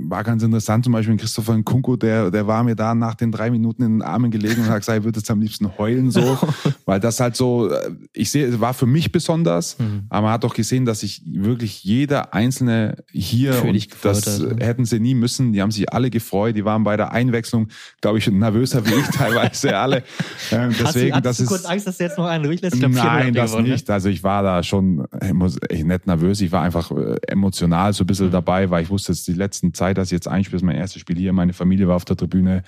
war 0.09 0.25
ganz 0.25 0.43
interessant, 0.43 0.85
zum 0.85 0.93
Beispiel 0.93 1.17
Christopher 1.17 1.57
Nkunku, 1.57 1.97
der, 1.97 2.31
der 2.31 2.47
war 2.47 2.63
mir 2.65 2.75
da 2.75 2.95
nach 2.95 3.15
den 3.15 3.33
drei 3.33 3.51
Minuten 3.51 3.83
in 3.83 3.99
den 3.99 4.03
Armen 4.03 4.31
gelegen 4.31 4.63
und 4.63 4.69
hat 4.69 4.81
gesagt, 4.81 4.99
er 4.99 5.05
würde 5.05 5.21
jetzt 5.21 5.31
am 5.31 5.41
liebsten 5.41 5.77
heulen 5.79 6.11
so, 6.11 6.39
weil 6.85 7.01
das 7.01 7.21
halt 7.21 7.37
so, 7.37 7.71
äh, 7.71 7.91
ich 8.13 8.31
sehe, 8.31 8.47
es 8.47 8.61
war 8.61 8.75
für 8.75 8.87
mich 8.87 9.13
besonders, 9.13 9.79
mhm. 9.79 10.05
aber 10.09 10.23
man 10.23 10.33
hat 10.33 10.45
auch 10.45 10.55
gesehen, 10.55 10.85
dass 10.85 11.01
sich 11.01 11.23
wirklich 11.27 11.85
jeder 11.85 12.35
Einzelne 12.35 13.05
hier, 13.11 13.65
und 13.65 14.05
das 14.05 14.41
hat, 14.41 14.61
hätten 14.61 14.85
sie 14.85 15.01
nie 15.01 15.15
müssen, 15.15 15.53
die 15.53 15.63
haben 15.63 15.71
sich 15.71 15.93
alle 15.93 16.11
gefreut, 16.11 16.57
die 16.57 16.65
waren 16.65 16.85
bei 16.85 16.97
der 16.97 17.13
Einwechslung, 17.13 17.69
glaube 18.01 18.19
ich, 18.19 18.31
nervöser 18.31 18.85
wie 18.87 18.95
ich 18.95 19.07
teilweise 19.13 19.77
alle. 19.77 20.03
Ähm, 20.51 20.75
deswegen, 20.79 21.15
hast 21.15 21.25
du, 21.25 21.29
hast 21.29 21.39
das 21.39 21.39
du 21.39 21.47
kurz 21.47 21.65
Angst, 21.65 21.87
dass 21.87 21.99
du 21.99 22.05
jetzt 22.05 22.19
noch 22.19 22.27
einen 22.27 22.45
durchlässt? 22.45 22.77
Nein, 22.77 23.35
das 23.35 23.51
gewonnen, 23.51 23.69
ne? 23.69 23.73
nicht. 23.75 23.89
Also 23.91 24.09
ich 24.09 24.23
war 24.23 24.43
da 24.43 24.63
schon 24.63 25.07
ich 25.23 25.61
ich 25.71 25.85
nicht 25.85 26.07
nervös, 26.07 26.41
ich 26.41 26.53
war 26.53 26.63
einfach 26.63 26.91
äh, 26.91 27.17
emotional 27.27 27.93
so 27.93 28.05
ein 28.05 28.07
bisschen 28.07 28.27
mhm. 28.27 28.33
dabei, 28.33 28.71
weil 28.71 28.83
ich 28.83 28.91
wusste, 28.91 29.13
dass 29.13 29.25
die 29.25 29.33
letzten 29.33 29.75
Zeit 29.75 29.94
dass 29.95 30.09
ich 30.09 30.13
jetzt 30.13 30.29
einspiele, 30.29 30.57
ist 30.57 30.63
mein 30.63 30.77
erstes 30.77 31.01
Spiel 31.01 31.17
hier. 31.17 31.33
Meine 31.33 31.53
Familie 31.53 31.89
war 31.89 31.97
auf 31.97 32.05
der 32.05 32.17
Tribüne. 32.17 32.63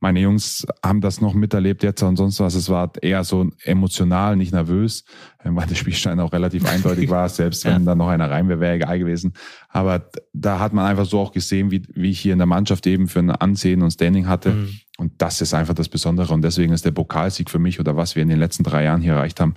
Meine 0.00 0.20
Jungs 0.20 0.64
haben 0.84 1.00
das 1.00 1.20
noch 1.20 1.34
miterlebt 1.34 1.82
jetzt 1.82 2.02
und 2.02 2.16
sonst 2.16 2.38
was. 2.38 2.54
Es 2.54 2.68
war 2.68 2.92
eher 3.02 3.24
so 3.24 3.50
emotional, 3.64 4.36
nicht 4.36 4.52
nervös, 4.52 5.04
ähm, 5.44 5.56
weil 5.56 5.66
der 5.66 5.74
Spielstein 5.74 6.20
auch 6.20 6.32
relativ 6.32 6.64
eindeutig 6.70 7.10
war. 7.10 7.28
Selbst 7.28 7.64
wenn 7.64 7.72
ja. 7.72 7.78
da 7.80 7.94
noch 7.96 8.08
einer 8.08 8.30
rein 8.30 8.48
wäre, 8.48 8.60
wäre 8.60 8.76
egal 8.76 8.98
gewesen. 9.00 9.32
Aber 9.68 10.08
da 10.32 10.60
hat 10.60 10.72
man 10.72 10.86
einfach 10.86 11.04
so 11.04 11.18
auch 11.18 11.32
gesehen, 11.32 11.72
wie, 11.72 11.82
wie 11.94 12.10
ich 12.10 12.20
hier 12.20 12.32
in 12.32 12.38
der 12.38 12.46
Mannschaft 12.46 12.86
eben 12.86 13.08
für 13.08 13.18
ein 13.18 13.30
Ansehen 13.30 13.82
und 13.82 13.90
Standing 13.90 14.28
hatte. 14.28 14.50
Mhm. 14.50 14.70
Und 14.98 15.12
das 15.18 15.40
ist 15.40 15.54
einfach 15.54 15.74
das 15.74 15.88
Besondere. 15.88 16.32
Und 16.32 16.42
deswegen 16.42 16.72
ist 16.72 16.84
der 16.84 16.92
Pokalsieg 16.92 17.50
für 17.50 17.58
mich 17.58 17.80
oder 17.80 17.96
was 17.96 18.14
wir 18.14 18.22
in 18.22 18.28
den 18.28 18.38
letzten 18.38 18.62
drei 18.62 18.84
Jahren 18.84 19.00
hier 19.00 19.14
erreicht 19.14 19.40
haben, 19.40 19.54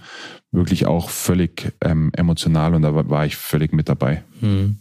wirklich 0.51 0.87
auch 0.87 1.09
völlig 1.09 1.71
ähm, 1.81 2.11
emotional. 2.13 2.73
Und 2.73 2.81
da 2.81 3.09
war 3.09 3.25
ich 3.25 3.35
völlig 3.35 3.73
mit 3.73 3.89
dabei. 3.89 4.23
Mhm. 4.39 4.79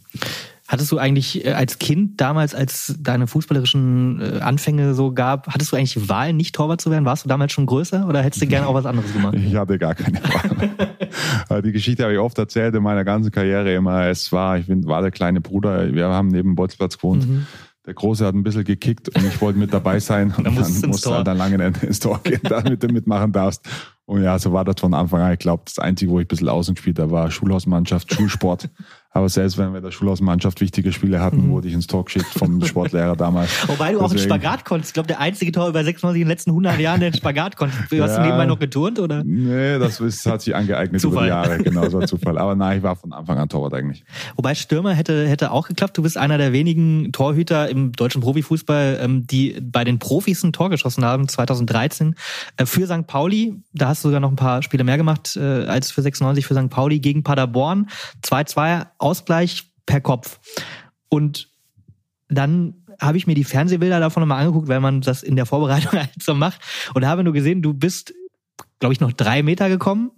Hattest 0.71 0.89
du 0.89 0.97
eigentlich 0.97 1.45
äh, 1.45 1.51
als 1.51 1.79
Kind 1.79 2.21
damals, 2.21 2.55
als 2.55 2.95
deine 2.97 3.27
fußballerischen 3.27 4.21
äh, 4.21 4.39
Anfänge 4.39 4.93
so 4.93 5.11
gab, 5.13 5.47
hattest 5.47 5.73
du 5.73 5.75
eigentlich 5.75 5.95
die 5.95 6.07
Wahl, 6.07 6.31
nicht 6.31 6.55
Torwart 6.55 6.79
zu 6.79 6.89
werden? 6.89 7.03
Warst 7.03 7.25
du 7.25 7.27
damals 7.27 7.51
schon 7.51 7.65
größer 7.65 8.07
oder 8.07 8.21
hättest 8.21 8.41
du 8.41 8.47
gerne 8.47 8.67
auch 8.67 8.73
was 8.73 8.85
anderes 8.85 9.11
gemacht? 9.11 9.35
Ich 9.35 9.53
hatte 9.53 9.77
gar 9.77 9.95
keine 9.95 10.23
Wahl. 10.23 11.61
die 11.61 11.73
Geschichte 11.73 12.03
habe 12.03 12.13
ich 12.13 12.19
oft 12.19 12.37
erzählt 12.37 12.73
in 12.73 12.83
meiner 12.83 13.03
ganzen 13.03 13.31
Karriere 13.31 13.73
immer. 13.73 14.05
Es 14.05 14.31
war, 14.31 14.59
ich 14.59 14.67
bin, 14.67 14.85
war 14.85 15.01
der 15.01 15.11
kleine 15.11 15.41
Bruder. 15.41 15.93
Wir 15.93 16.07
haben 16.07 16.29
neben 16.29 16.55
Bolzplatz 16.55 16.95
gewohnt. 16.95 17.27
Mhm. 17.27 17.47
Der 17.85 17.93
Große 17.93 18.25
hat 18.25 18.33
ein 18.33 18.43
bisschen 18.43 18.63
gekickt 18.63 19.09
und 19.09 19.25
ich 19.25 19.41
wollte 19.41 19.59
mit 19.59 19.73
dabei 19.73 19.99
sein. 19.99 20.31
Und 20.37 20.45
dann, 20.45 20.55
dann 20.55 20.89
musste 20.89 21.09
er 21.09 21.15
halt 21.17 21.27
dann 21.27 21.37
lange 21.37 21.73
ins 21.81 21.99
Tor 21.99 22.21
gehen, 22.23 22.39
damit 22.47 22.81
du 22.81 22.87
mitmachen 22.87 23.33
darfst. 23.33 23.67
Und 24.05 24.23
ja, 24.23 24.39
so 24.39 24.53
war 24.53 24.63
das 24.63 24.75
von 24.79 24.93
Anfang 24.93 25.19
an. 25.19 25.33
Ich 25.33 25.39
glaube, 25.39 25.63
das 25.65 25.79
Einzige, 25.79 26.11
wo 26.11 26.19
ich 26.19 26.25
ein 26.25 26.27
bisschen 26.29 26.47
außen 26.47 26.75
gespielt 26.75 26.99
habe, 26.99 27.11
war 27.11 27.29
Schulhausmannschaft, 27.29 28.13
Schulsport. 28.13 28.69
Aber 29.13 29.27
selbst 29.27 29.57
wenn 29.57 29.71
wir 29.71 29.77
in 29.77 29.83
der 29.83 29.91
Schulhausmannschaft 29.91 30.61
wichtige 30.61 30.93
Spiele 30.93 31.19
hatten, 31.19 31.47
mhm. 31.47 31.51
wurde 31.51 31.67
ich 31.67 31.73
ins 31.73 31.87
Tor 31.87 32.05
geschickt 32.05 32.27
vom 32.27 32.63
Sportlehrer 32.65 33.17
damals. 33.17 33.67
Wobei 33.67 33.91
du 33.91 33.99
Deswegen, 33.99 34.05
auch 34.05 34.09
einen 34.09 34.19
Spagat 34.19 34.65
konntest. 34.65 34.91
Ich 34.91 34.93
glaube, 34.93 35.07
der 35.07 35.19
einzige 35.19 35.51
Tor 35.51 35.67
über 35.67 35.83
96 35.83 36.21
in 36.21 36.25
den 36.25 36.29
letzten 36.29 36.51
100 36.51 36.79
Jahren, 36.79 37.01
der 37.01 37.07
einen 37.07 37.17
Spagat 37.17 37.57
konnte. 37.57 37.75
Hast 37.77 37.91
ja, 37.91 38.17
du 38.17 38.21
nebenbei 38.21 38.45
noch 38.45 38.59
geturnt, 38.59 38.99
oder? 38.99 39.23
Nee, 39.25 39.79
das 39.79 39.99
ist, 39.99 40.25
hat 40.25 40.41
sich 40.41 40.55
angeeignet 40.55 41.03
über 41.03 41.23
die 41.23 41.27
Jahre. 41.27 41.57
Genau, 41.57 41.89
so 41.89 41.99
Zufall. 42.05 42.37
Aber 42.37 42.55
nein, 42.55 42.77
ich 42.77 42.83
war 42.83 42.95
von 42.95 43.11
Anfang 43.11 43.37
an 43.37 43.49
Torwart 43.49 43.73
eigentlich. 43.73 44.05
Wobei 44.37 44.55
Stürmer 44.55 44.93
hätte, 44.93 45.27
hätte 45.27 45.51
auch 45.51 45.67
geklappt. 45.67 45.97
Du 45.97 46.03
bist 46.03 46.17
einer 46.17 46.37
der 46.37 46.53
wenigen 46.53 47.11
Torhüter 47.11 47.67
im 47.67 47.91
deutschen 47.91 48.21
Profifußball, 48.21 48.99
ähm, 49.01 49.27
die 49.27 49.59
bei 49.61 49.83
den 49.83 49.99
Profis 49.99 50.41
ein 50.43 50.53
Tor 50.53 50.69
geschossen 50.69 51.03
haben, 51.03 51.27
2013. 51.27 52.15
Äh, 52.55 52.65
für 52.65 52.87
St. 52.87 53.07
Pauli, 53.07 53.61
da 53.73 53.89
hast 53.89 54.05
du 54.05 54.07
sogar 54.07 54.21
noch 54.21 54.29
ein 54.29 54.37
paar 54.37 54.63
Spiele 54.63 54.85
mehr 54.85 54.97
gemacht 54.97 55.35
äh, 55.35 55.65
als 55.65 55.91
für 55.91 56.01
96 56.01 56.45
für 56.45 56.55
St. 56.55 56.69
Pauli 56.69 56.99
gegen 56.99 57.23
Paderborn. 57.23 57.89
2-2 58.23 58.85
Ausgleich 59.01 59.71
per 59.85 60.01
Kopf. 60.01 60.39
Und 61.09 61.49
dann 62.29 62.75
habe 62.99 63.17
ich 63.17 63.27
mir 63.27 63.35
die 63.35 63.43
Fernsehbilder 63.43 63.99
davon 63.99 64.21
nochmal 64.21 64.41
angeguckt, 64.41 64.67
weil 64.67 64.79
man 64.79 65.01
das 65.01 65.23
in 65.23 65.35
der 65.35 65.45
Vorbereitung 65.45 65.91
halt 65.99 66.21
so 66.21 66.35
macht. 66.35 66.61
Und 66.93 67.05
habe 67.05 67.23
nur 67.23 67.33
gesehen, 67.33 67.61
du 67.61 67.73
bist, 67.73 68.13
glaube 68.79 68.93
ich, 68.93 68.99
noch 68.99 69.11
drei 69.11 69.43
Meter 69.43 69.69
gekommen. 69.69 70.11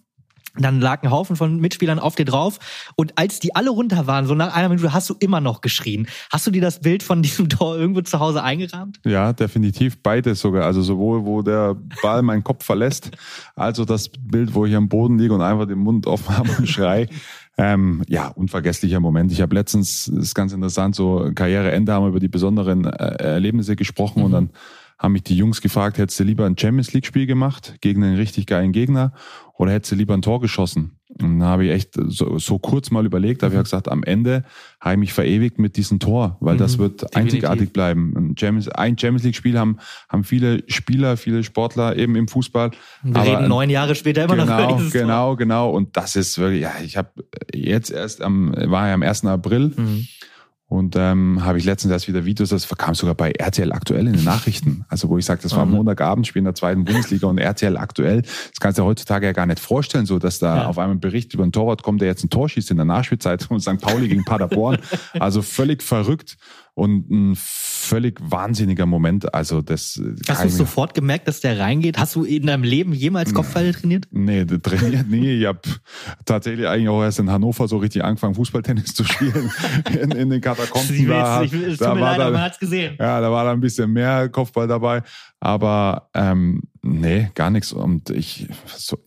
Dann 0.56 0.80
lag 0.80 1.02
ein 1.02 1.10
Haufen 1.10 1.36
von 1.36 1.58
Mitspielern 1.58 1.98
auf 1.98 2.14
dir 2.14 2.26
drauf. 2.26 2.60
Und 2.96 3.18
als 3.18 3.40
die 3.40 3.56
alle 3.56 3.72
runter 3.72 4.06
waren, 4.06 4.28
so 4.28 4.36
nach 4.36 4.54
einer 4.54 4.70
Minute, 4.70 4.94
hast 4.94 5.10
du 5.10 5.16
immer 5.20 5.42
noch 5.42 5.62
geschrien. 5.62 6.08
Hast 6.32 6.46
du 6.46 6.52
dir 6.52 6.62
das 6.62 6.82
Bild 6.82 7.02
von 7.02 7.22
diesem 7.24 7.50
Tor 7.50 7.76
irgendwo 7.76 8.02
zu 8.02 8.20
Hause 8.20 8.44
eingerahmt? 8.44 9.00
Ja, 9.04 9.34
definitiv. 9.34 10.04
Beides 10.04 10.42
sogar. 10.42 10.66
Also 10.66 10.84
sowohl, 10.84 11.26
wo 11.26 11.42
der 11.42 11.76
Ball 12.04 12.22
meinen 12.22 12.44
Kopf 12.44 12.64
verlässt, 12.64 13.10
also 13.56 13.84
das 13.84 14.10
Bild, 14.10 14.54
wo 14.54 14.68
ich 14.68 14.76
am 14.76 14.90
Boden 14.90 15.18
liege 15.18 15.34
und 15.34 15.42
einfach 15.42 15.66
den 15.66 15.80
Mund 15.80 16.06
offen 16.06 16.38
habe 16.38 16.52
und 16.52 16.70
schrei. 16.70 17.10
Ähm, 17.58 18.02
ja, 18.08 18.30
unvergesslicher 18.30 19.00
Moment. 19.00 19.32
Ich 19.32 19.42
habe 19.42 19.54
letztens, 19.54 20.12
das 20.14 20.26
ist 20.26 20.36
ganz 20.36 20.54
interessant, 20.54 20.96
so 20.96 21.32
Karriereende 21.36 21.94
haben 21.94 22.04
wir 22.04 22.10
über 22.10 22.20
die 22.20 22.28
besonderen 22.28 22.86
äh, 22.86 23.24
Erlebnisse 23.24 23.76
gesprochen 23.76 24.20
mhm. 24.20 24.26
und 24.26 24.32
dann 24.32 24.50
haben 24.98 25.12
mich 25.12 25.24
die 25.24 25.38
Jungs 25.38 25.62
gefragt, 25.62 25.98
hättest 25.98 26.20
du 26.20 26.24
lieber 26.24 26.46
ein 26.46 26.58
Champions 26.58 26.94
League 26.94 27.06
Spiel 27.06 27.28
gemacht 27.28 27.76
gegen 27.82 28.04
einen 28.04 28.16
richtig 28.16 28.48
geilen 28.48 28.72
Gegner 28.72 29.14
oder 29.56 29.72
hättest 29.72 29.92
du 29.92 29.96
lieber 29.96 30.14
ein 30.14 30.22
Tor 30.22 30.40
geschossen? 30.40 30.98
Und 31.22 31.40
da 31.40 31.46
habe 31.46 31.66
ich 31.66 31.72
echt 31.72 31.92
so, 32.08 32.40
so 32.40 32.60
kurz 32.60 32.90
mal 32.90 33.06
überlegt, 33.06 33.44
da 33.44 33.48
habe 33.48 33.56
ich 33.56 33.64
gesagt, 33.64 33.90
am 33.90 34.04
Ende 34.04 34.44
habe 34.80 34.96
ich 34.96 35.00
mich 35.00 35.14
verewigt 35.14 35.60
mit 35.60 35.78
diesem 35.78 36.00
Tor, 36.00 36.38
weil 36.40 36.58
das 36.58 36.78
mhm, 36.78 36.82
wird 36.82 37.02
definitiv. 37.02 37.18
einzigartig 37.18 37.74
bleiben. 37.74 38.14
Ein 38.16 38.38
Champions, 38.38 38.70
ein 38.70 38.98
Champions 38.98 39.24
League 39.24 39.36
Spiel 39.36 39.58
haben, 39.60 39.78
haben 40.10 40.24
viele 40.24 40.64
Spieler, 40.68 41.18
viele 41.18 41.44
Sportler 41.44 41.96
eben 41.98 42.16
im 42.16 42.28
Fußball. 42.28 42.72
Wir 43.04 43.16
aber, 43.16 43.26
reden 43.26 43.48
neun 43.48 43.70
Jahre 43.70 43.96
später 43.96 44.24
immer 44.24 44.36
genau, 44.36 44.58
noch 44.58 44.70
über 44.70 44.78
dieses 44.78 44.94
Genau, 44.94 45.28
Tor. 45.30 45.38
genau. 45.38 45.70
Und 45.70 45.96
das 45.96 46.16
ist 46.16 46.38
wirklich, 46.40 46.62
ja, 46.62 46.72
ich 46.84 46.98
habe 46.98 47.10
jetzt 47.54 47.92
erst 47.92 48.22
am, 48.22 48.54
war 48.56 48.88
ja 48.88 48.96
am 48.96 49.04
1. 49.04 49.26
April. 49.26 49.72
Mhm 49.76 50.08
und 50.68 50.96
ähm, 50.98 51.44
habe 51.44 51.60
ich 51.60 51.66
letztens 51.66 51.92
erst 51.92 52.08
wieder 52.08 52.26
Videos, 52.26 52.50
das 52.50 52.68
kam 52.68 52.96
sogar 52.96 53.14
bei 53.16 53.32
RTL 53.32 53.72
aktuell 53.72 54.08
in 54.08 54.14
den 54.14 54.24
Nachrichten. 54.24 54.86
Also 54.88 55.08
wo 55.10 55.18
ich 55.18 55.26
sage, 55.26 55.42
das 55.44 55.56
war 55.56 55.66
mhm. 55.66 55.74
Montagabend, 55.74 56.26
Spiel 56.26 56.40
in 56.40 56.46
der 56.46 56.56
zweiten 56.56 56.84
Bundesliga 56.84 57.28
und 57.28 57.38
RTL 57.38 57.78
aktuell. 57.78 58.22
Das 58.22 58.60
kannst 58.60 58.78
du 58.78 58.82
ja 58.82 58.88
heutzutage 58.88 59.28
ja 59.28 59.34
gar 59.34 59.46
nicht 59.46 59.60
vorstellen, 59.60 60.06
so 60.06 60.18
dass 60.18 60.40
da 60.40 60.58
ja. 60.58 60.66
auf 60.68 60.80
einmal 60.80 60.96
ein 60.96 61.00
Bericht 61.00 61.34
über 61.34 61.44
einen 61.44 61.52
Torwart 61.52 61.84
kommt, 61.84 62.02
der 62.02 62.08
jetzt 62.08 62.24
ein 62.24 62.30
Tor 62.30 62.50
schießt 62.50 62.72
in 62.72 62.78
der 62.78 62.86
Nachspielzeit 62.86 63.44
von 63.48 63.60
St. 63.60 63.80
Pauli 63.82 64.08
gegen 64.08 64.24
Paderborn. 64.24 64.80
also 65.20 65.42
völlig 65.42 65.84
verrückt 65.84 66.38
und 66.76 67.10
ein 67.12 67.34
völlig 67.36 68.20
wahnsinniger 68.20 68.86
Moment. 68.86 69.34
Also 69.34 69.62
das 69.62 70.02
Hast 70.28 70.44
du 70.46 70.50
sofort 70.50 70.96
gemerkt, 70.96 71.28
dass 71.28 71.40
der 71.40 71.60
reingeht? 71.60 71.98
Hast 71.98 72.16
du 72.16 72.24
in 72.24 72.48
deinem 72.48 72.64
Leben 72.64 72.94
jemals 72.94 73.34
Kopfball 73.34 73.72
trainiert? 73.74 74.08
Nee, 74.12 74.46
trainiert 74.46 75.08
nie. 75.08 75.40
Ich 75.40 75.46
habe 75.46 75.60
tatsächlich 76.26 76.68
eigentlich 76.68 76.90
auch 76.90 77.04
erst 77.04 77.20
in 77.20 77.30
Hannover 77.30 77.68
so 77.68 77.78
richtig 77.78 78.04
angefangen, 78.04 78.34
Fußballtennis 78.34 78.96
zu 78.96 79.04
spielen. 79.04 79.52
in, 80.02 80.12
in 80.12 80.30
den 80.30 80.42
Katakomben. 80.42 80.88
Sie 80.88 81.06
da, 81.06 81.44
ich, 81.44 81.54
es 81.54 81.78
tut 81.78 81.94
mir 81.94 82.00
leid, 82.00 82.20
da, 82.20 82.32
man 82.32 82.42
hat's 82.42 82.60
gesehen. 82.60 82.96
Ja, 83.00 83.22
da 83.22 83.32
war 83.32 83.44
da 83.44 83.52
ein 83.52 83.62
bisschen 83.62 83.92
mehr 83.92 84.30
Kopfball 84.30 84.68
dabei. 84.68 85.04
Aber 85.40 86.10
ähm, 86.16 86.64
nee, 86.82 87.30
gar 87.36 87.52
nichts. 87.52 87.72
Und 87.72 88.10
ich 88.10 88.48
so, 88.66 88.98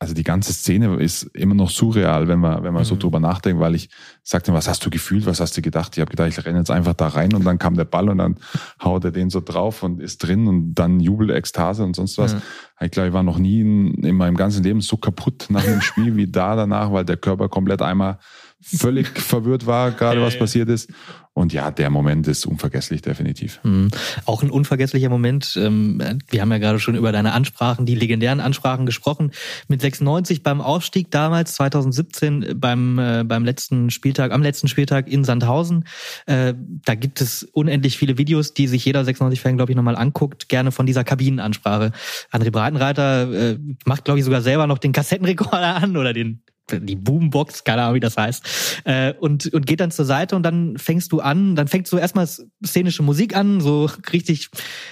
also 0.00 0.14
die 0.14 0.22
ganze 0.22 0.52
Szene 0.52 0.94
ist 0.96 1.24
immer 1.34 1.56
noch 1.56 1.70
surreal, 1.70 2.28
wenn 2.28 2.38
man, 2.38 2.62
wenn 2.62 2.72
man 2.72 2.82
mhm. 2.82 2.86
so 2.86 2.96
drüber 2.96 3.18
nachdenkt, 3.18 3.60
weil 3.60 3.74
ich 3.74 3.88
sagte, 4.22 4.52
was 4.52 4.68
hast 4.68 4.86
du 4.86 4.90
gefühlt, 4.90 5.26
was 5.26 5.40
hast 5.40 5.56
du 5.56 5.62
gedacht? 5.62 5.96
Ich 5.96 6.00
habe 6.00 6.10
gedacht, 6.10 6.28
ich 6.28 6.44
renne 6.44 6.58
jetzt 6.58 6.70
einfach 6.70 6.94
da 6.94 7.08
rein 7.08 7.34
und 7.34 7.44
dann 7.44 7.58
kam 7.58 7.74
der 7.74 7.84
Ball 7.84 8.08
und 8.08 8.18
dann 8.18 8.36
haut 8.82 9.04
er 9.04 9.10
den 9.10 9.28
so 9.28 9.40
drauf 9.40 9.82
und 9.82 10.00
ist 10.00 10.18
drin 10.18 10.46
und 10.46 10.74
dann 10.74 11.00
Jubel, 11.00 11.30
Ekstase 11.30 11.82
und 11.82 11.96
sonst 11.96 12.16
was. 12.16 12.34
Mhm. 12.34 12.42
Ich 12.80 12.92
glaube, 12.92 13.08
ich 13.08 13.14
war 13.14 13.24
noch 13.24 13.38
nie 13.38 13.60
in, 13.60 13.94
in 14.04 14.16
meinem 14.16 14.36
ganzen 14.36 14.62
Leben 14.62 14.80
so 14.80 14.96
kaputt 14.96 15.46
nach 15.48 15.66
einem 15.66 15.80
Spiel 15.82 16.14
wie 16.14 16.30
da 16.30 16.54
danach, 16.54 16.92
weil 16.92 17.04
der 17.04 17.16
Körper 17.16 17.48
komplett 17.48 17.82
einmal 17.82 18.18
völlig 18.60 19.08
verwirrt 19.18 19.66
war, 19.66 19.92
gerade 19.92 20.20
was 20.20 20.38
passiert 20.38 20.68
ist. 20.68 20.90
Und 21.38 21.52
ja, 21.52 21.70
der 21.70 21.88
Moment 21.88 22.26
ist 22.26 22.46
unvergesslich, 22.46 23.00
definitiv. 23.00 23.60
Mhm. 23.62 23.90
Auch 24.24 24.42
ein 24.42 24.50
unvergesslicher 24.50 25.08
Moment. 25.08 25.56
Ähm, 25.56 26.02
wir 26.28 26.40
haben 26.40 26.50
ja 26.50 26.58
gerade 26.58 26.80
schon 26.80 26.96
über 26.96 27.12
deine 27.12 27.32
Ansprachen, 27.32 27.86
die 27.86 27.94
legendären 27.94 28.40
Ansprachen 28.40 28.86
gesprochen. 28.86 29.30
Mit 29.68 29.80
96 29.80 30.42
beim 30.42 30.60
Aufstieg 30.60 31.12
damals, 31.12 31.54
2017 31.54 32.54
beim, 32.56 32.98
äh, 32.98 33.24
beim 33.24 33.44
letzten 33.44 33.90
Spieltag, 33.90 34.32
am 34.32 34.42
letzten 34.42 34.66
Spieltag 34.66 35.06
in 35.06 35.22
Sandhausen. 35.22 35.84
Äh, 36.26 36.54
da 36.84 36.96
gibt 36.96 37.20
es 37.20 37.44
unendlich 37.44 37.96
viele 37.96 38.18
Videos, 38.18 38.52
die 38.52 38.66
sich 38.66 38.84
jeder 38.84 39.02
96-Fan, 39.02 39.56
glaube 39.56 39.70
ich, 39.70 39.76
nochmal 39.76 39.96
anguckt. 39.96 40.48
Gerne 40.48 40.72
von 40.72 40.86
dieser 40.86 41.04
Kabinenansprache. 41.04 41.92
André 42.32 42.50
Breitenreiter 42.50 43.52
äh, 43.52 43.58
macht, 43.84 44.04
glaube 44.04 44.18
ich, 44.18 44.24
sogar 44.24 44.42
selber 44.42 44.66
noch 44.66 44.78
den 44.78 44.92
Kassettenrekorder 44.92 45.76
an 45.82 45.96
oder 45.96 46.12
den 46.12 46.42
die 46.72 46.96
Boombox, 46.96 47.64
keine 47.64 47.82
Ahnung, 47.82 47.96
wie 47.96 48.00
das 48.00 48.16
heißt, 48.16 48.82
äh, 48.84 49.14
und, 49.14 49.52
und 49.52 49.66
geht 49.66 49.80
dann 49.80 49.90
zur 49.90 50.04
Seite 50.04 50.36
und 50.36 50.42
dann 50.42 50.76
fängst 50.78 51.12
du 51.12 51.20
an, 51.20 51.56
dann 51.56 51.68
fängst 51.68 51.92
du 51.92 51.98
erstmal 51.98 52.28
szenische 52.64 53.02
Musik 53.02 53.36
an, 53.36 53.60
so 53.60 53.90
richtig, 54.12 54.50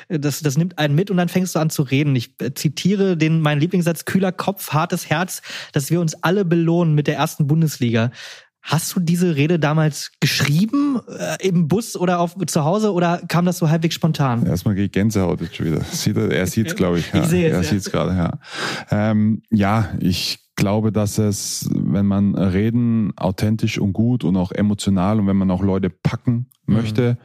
das, 0.08 0.40
das 0.40 0.56
nimmt 0.56 0.78
einen 0.78 0.94
mit 0.94 1.10
und 1.10 1.16
dann 1.16 1.28
fängst 1.28 1.54
du 1.54 1.58
an 1.58 1.70
zu 1.70 1.82
reden. 1.82 2.16
Ich 2.16 2.34
äh, 2.40 2.52
zitiere 2.54 3.16
den, 3.16 3.40
meinen 3.40 3.60
Lieblingssatz, 3.60 4.04
kühler 4.04 4.32
Kopf, 4.32 4.72
hartes 4.72 5.08
Herz, 5.08 5.42
dass 5.72 5.90
wir 5.90 6.00
uns 6.00 6.22
alle 6.22 6.44
belohnen 6.44 6.94
mit 6.94 7.06
der 7.06 7.16
ersten 7.16 7.46
Bundesliga. 7.46 8.10
Hast 8.66 8.96
du 8.96 9.00
diese 9.00 9.36
Rede 9.36 9.60
damals 9.60 10.10
geschrieben 10.18 10.98
äh, 11.06 11.46
im 11.46 11.68
Bus 11.68 11.96
oder 11.96 12.18
auf 12.18 12.34
zu 12.46 12.64
Hause 12.64 12.92
oder 12.92 13.22
kam 13.28 13.44
das 13.44 13.58
so 13.58 13.70
halbwegs 13.70 13.94
spontan? 13.94 14.44
Erstmal 14.44 14.76
ich 14.76 14.90
Gänsehaut 14.90 15.40
jetzt 15.40 15.54
schon 15.54 15.66
wieder. 15.66 15.82
Sieht 15.84 16.16
er, 16.16 16.32
er 16.32 16.46
sieht 16.48 16.66
es, 16.66 16.74
glaube 16.74 16.98
ich. 16.98 17.12
Ja. 17.12 17.22
Ich 17.22 17.26
sehe 17.26 17.46
es. 17.46 17.52
Er 17.52 17.62
ja. 17.62 17.68
sieht 17.68 17.78
es 17.78 17.92
gerade, 17.92 18.16
ja. 18.16 18.40
Ähm, 18.90 19.42
ja, 19.52 19.90
ich 20.00 20.40
glaube, 20.56 20.90
dass 20.90 21.18
es, 21.18 21.68
wenn 21.72 22.06
man 22.06 22.34
reden, 22.34 23.12
authentisch 23.16 23.78
und 23.78 23.92
gut 23.92 24.24
und 24.24 24.36
auch 24.36 24.52
emotional 24.52 25.20
und 25.20 25.26
wenn 25.26 25.36
man 25.36 25.50
auch 25.50 25.62
Leute 25.62 25.90
packen 25.90 26.46
mhm. 26.66 26.74
möchte, 26.74 27.12
mhm. 27.12 27.18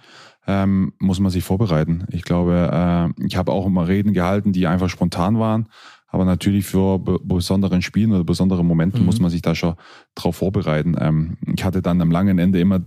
ähm, 0.47 0.93
muss 0.99 1.19
man 1.19 1.31
sich 1.31 1.43
vorbereiten. 1.43 2.05
Ich 2.11 2.23
glaube, 2.23 2.69
äh, 2.71 3.25
ich 3.25 3.37
habe 3.37 3.51
auch 3.51 3.65
immer 3.65 3.87
Reden 3.87 4.13
gehalten, 4.13 4.53
die 4.53 4.67
einfach 4.67 4.89
spontan 4.89 5.39
waren. 5.39 5.67
Aber 6.11 6.25
natürlich 6.25 6.65
für 6.65 6.99
besonderen 6.99 7.81
Spielen 7.81 8.11
oder 8.11 8.25
besondere 8.25 8.65
Momente 8.65 8.99
mhm. 8.99 9.05
muss 9.05 9.21
man 9.21 9.31
sich 9.31 9.41
da 9.41 9.55
schon 9.55 9.75
drauf 10.13 10.35
vorbereiten. 10.35 10.95
Ähm, 10.99 11.37
ich 11.55 11.63
hatte 11.63 11.81
dann 11.81 12.01
am 12.01 12.11
langen 12.11 12.37
Ende 12.37 12.59
immer 12.59 12.81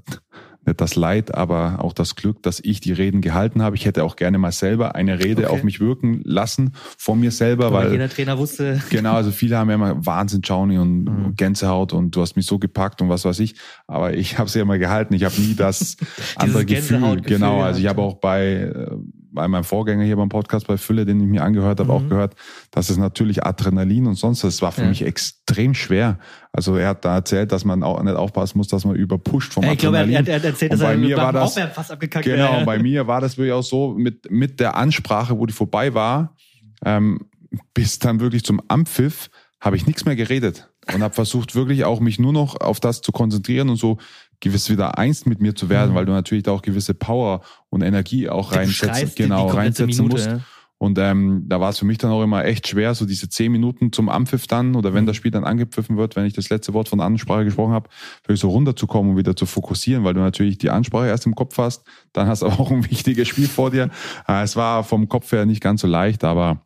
nicht 0.67 0.81
das 0.81 0.97
Leid, 0.97 1.35
aber 1.35 1.79
auch 1.81 1.93
das 1.93 2.17
Glück, 2.17 2.43
dass 2.43 2.61
ich 2.61 2.81
die 2.81 2.93
Reden 2.93 3.21
gehalten 3.21 3.63
habe. 3.63 3.77
Ich 3.77 3.87
hätte 3.87 4.05
auch 4.05 4.17
gerne 4.17 4.39
mal 4.39 4.53
selber 4.53 4.95
eine 4.95 5.19
Rede 5.23 5.45
okay. 5.45 5.53
auf 5.53 5.63
mich 5.63 5.81
wirken 5.81 6.23
lassen 6.25 6.73
von 6.99 7.21
mir 7.21 7.31
selber, 7.31 7.67
aber 7.67 7.85
weil 7.85 7.93
jeder 7.93 8.09
Trainer 8.09 8.39
wusste. 8.39 8.81
Genau, 8.91 9.15
also 9.15 9.33
viele 9.33 9.59
haben 9.59 9.69
ja 9.71 9.75
immer 9.75 10.07
Wahnsinn, 10.07 10.41
Johnny 10.43 10.79
und 10.79 11.05
mhm. 11.05 11.37
Gänsehaut 11.37 11.93
und 11.93 12.15
du 12.15 12.21
hast 12.21 12.37
mich 12.37 12.47
so 12.47 12.59
gepackt 12.59 13.03
und 13.03 13.09
was 13.09 13.25
weiß 13.25 13.41
ich. 13.41 13.55
Aber 13.87 14.15
ich 14.15 14.39
habe 14.39 14.49
sie 14.49 14.59
ja 14.59 14.65
mal 14.65 14.79
gehalten. 14.79 15.15
Ich 15.15 15.25
habe 15.25 15.41
nie 15.41 15.55
das 15.55 15.97
andere 16.37 16.65
Gefühl. 16.65 17.21
Genau, 17.23 17.63
also 17.63 17.81
ich 17.81 17.87
habe 17.87 18.03
auch 18.03 18.15
bei 18.15 18.53
äh, 18.55 18.91
bei 19.35 19.49
meinem 19.49 19.65
Vorgänger 19.65 20.05
hier 20.05 20.17
beim 20.17 20.29
Podcast 20.29 20.67
bei 20.67 20.79
Fülle, 20.79 21.05
den 21.05 21.21
ich 21.21 21.27
mir 21.27 21.43
angehört 21.43 21.81
habe, 21.81 21.91
mhm. 21.91 21.97
auch 21.97 22.09
gehört, 22.09 22.35
dass 22.71 22.89
es 22.89 22.97
natürlich 22.97 23.45
Adrenalin 23.45 24.07
und 24.07 24.15
sonst 24.15 24.45
was 24.45 24.63
war 24.63 24.73
für 24.73 24.83
ja. 24.83 24.89
mich 24.89 25.03
extrem 25.03 25.75
schwer. 25.75 26.19
Also 26.53 26.77
er 26.77 26.89
hat 26.89 27.05
da 27.05 27.17
erzählt, 27.17 27.53
dass 27.53 27.65
man 27.65 27.83
auch 27.83 28.03
nicht 28.03 28.15
aufpassen 28.15 28.59
muss, 28.59 28.69
dass 28.69 28.85
man 28.85 28.95
überpusht 28.95 29.53
vom 29.53 29.65
ich 29.65 29.71
Adrenalin. 29.71 30.11
Ich 30.11 30.17
glaube, 30.17 30.31
er, 30.31 30.37
hat 30.37 30.45
erzählt, 30.45 30.73
und 30.73 30.81
dass 30.81 30.87
bei 30.87 30.93
er 30.93 30.99
mir 30.99 31.17
war 31.17 31.33
das, 31.33 31.59
fast 31.73 31.91
abgekackt 31.91 32.25
Genau, 32.25 32.59
ja. 32.59 32.65
bei 32.65 32.79
mir 32.79 33.07
war 33.07 33.21
das 33.21 33.37
wirklich 33.37 33.53
auch 33.53 33.63
so 33.63 33.95
mit, 33.95 34.31
mit 34.31 34.61
der 34.61 34.77
Ansprache, 34.77 35.39
wo 35.39 35.47
die 35.47 35.53
vorbei 35.53 35.95
war, 35.95 36.37
ähm, 36.85 37.27
bis 37.75 37.99
dann 37.99 38.21
wirklich 38.21 38.45
zum 38.45 38.61
Ampfiff, 38.69 39.31
habe 39.61 39.77
ich 39.77 39.87
nichts 39.87 40.05
mehr 40.05 40.17
geredet 40.17 40.69
und 40.93 41.03
habe 41.03 41.15
versucht 41.15 41.55
wirklich 41.55 41.85
auch 41.85 42.01
mich 42.01 42.19
nur 42.19 42.33
noch 42.33 42.61
auf 42.61 42.81
das 42.81 43.01
zu 43.01 43.13
konzentrieren 43.13 43.71
und 43.71 43.77
so 43.77 43.99
gewiss 44.41 44.71
wieder 44.71 44.99
eins 44.99 45.27
mit 45.27 45.41
mir 45.41 45.55
zu 45.55 45.69
werden, 45.69 45.93
mhm. 45.93 45.95
weil 45.95 46.07
du 46.07 46.13
natürlich 46.13 46.45
da 46.45 46.53
auch 46.53 46.63
gewisse 46.63 46.95
Power 46.95 47.43
und 47.69 47.83
Energie 47.83 48.29
auch 48.29 48.53
reinsetzen, 48.53 49.13
genau, 49.15 49.47
reinsetzen 49.49 50.07
Minute, 50.07 50.31
musst. 50.31 50.45
Und 50.77 50.99
ähm, 50.99 51.45
da 51.47 51.61
war 51.61 51.71
es 51.71 51.79
für 51.79 51.85
mich 51.87 51.99
dann 51.99 52.11
auch 52.11 52.23
immer 52.23 52.45
echt 52.45 52.69
schwer, 52.69 52.95
so 52.95 53.07
diese 53.07 53.29
zehn 53.29 53.51
Minuten 53.51 53.93
zum 53.93 54.09
Ampfiff 54.09 54.47
dann 54.47 54.75
oder 54.75 54.93
wenn 54.93 55.05
mhm. 55.05 55.09
das 55.09 55.17
Spiel 55.17 55.31
dann 55.31 55.45
angepfiffen 55.45 55.97
wird, 55.97 56.17
wenn 56.17 56.27
ich 56.27 56.35
das 56.35 56.51
letzte 56.51 56.75
Wort 56.75 56.89
von 56.89 57.01
Ansprache 57.01 57.45
gesprochen 57.45 57.73
habe, 57.73 57.89
wirklich 58.23 58.41
so 58.41 58.51
runterzukommen 58.51 59.13
und 59.13 59.17
wieder 59.17 59.37
zu 59.37 59.47
fokussieren, 59.47 60.05
weil 60.05 60.15
du 60.15 60.21
natürlich 60.21 60.59
die 60.59 60.71
Ansprache 60.71 61.07
erst 61.07 61.27
im 61.27 61.35
Kopf 61.35 61.57
hast, 61.59 61.85
dann 62.13 62.27
hast 62.27 62.43
du 62.43 62.47
auch 62.47 62.71
ein 62.71 62.85
wichtiges 62.91 63.29
Spiel 63.29 63.49
vor 63.49 63.71
dir. 63.71 63.89
Äh, 64.29 64.43
es 64.43 64.57
war 64.57 64.85
vom 64.85 65.09
Kopf 65.09 65.33
her 65.33 65.47
nicht 65.47 65.63
ganz 65.63 65.81
so 65.81 65.87
leicht, 65.87 66.25
aber 66.25 66.61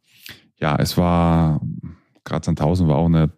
ja, 0.59 0.74
es 0.76 0.96
war, 0.96 1.61
gerade 2.24 2.48
1000 2.48 2.88
war 2.88 2.96
auch 2.96 3.07
eine 3.07 3.31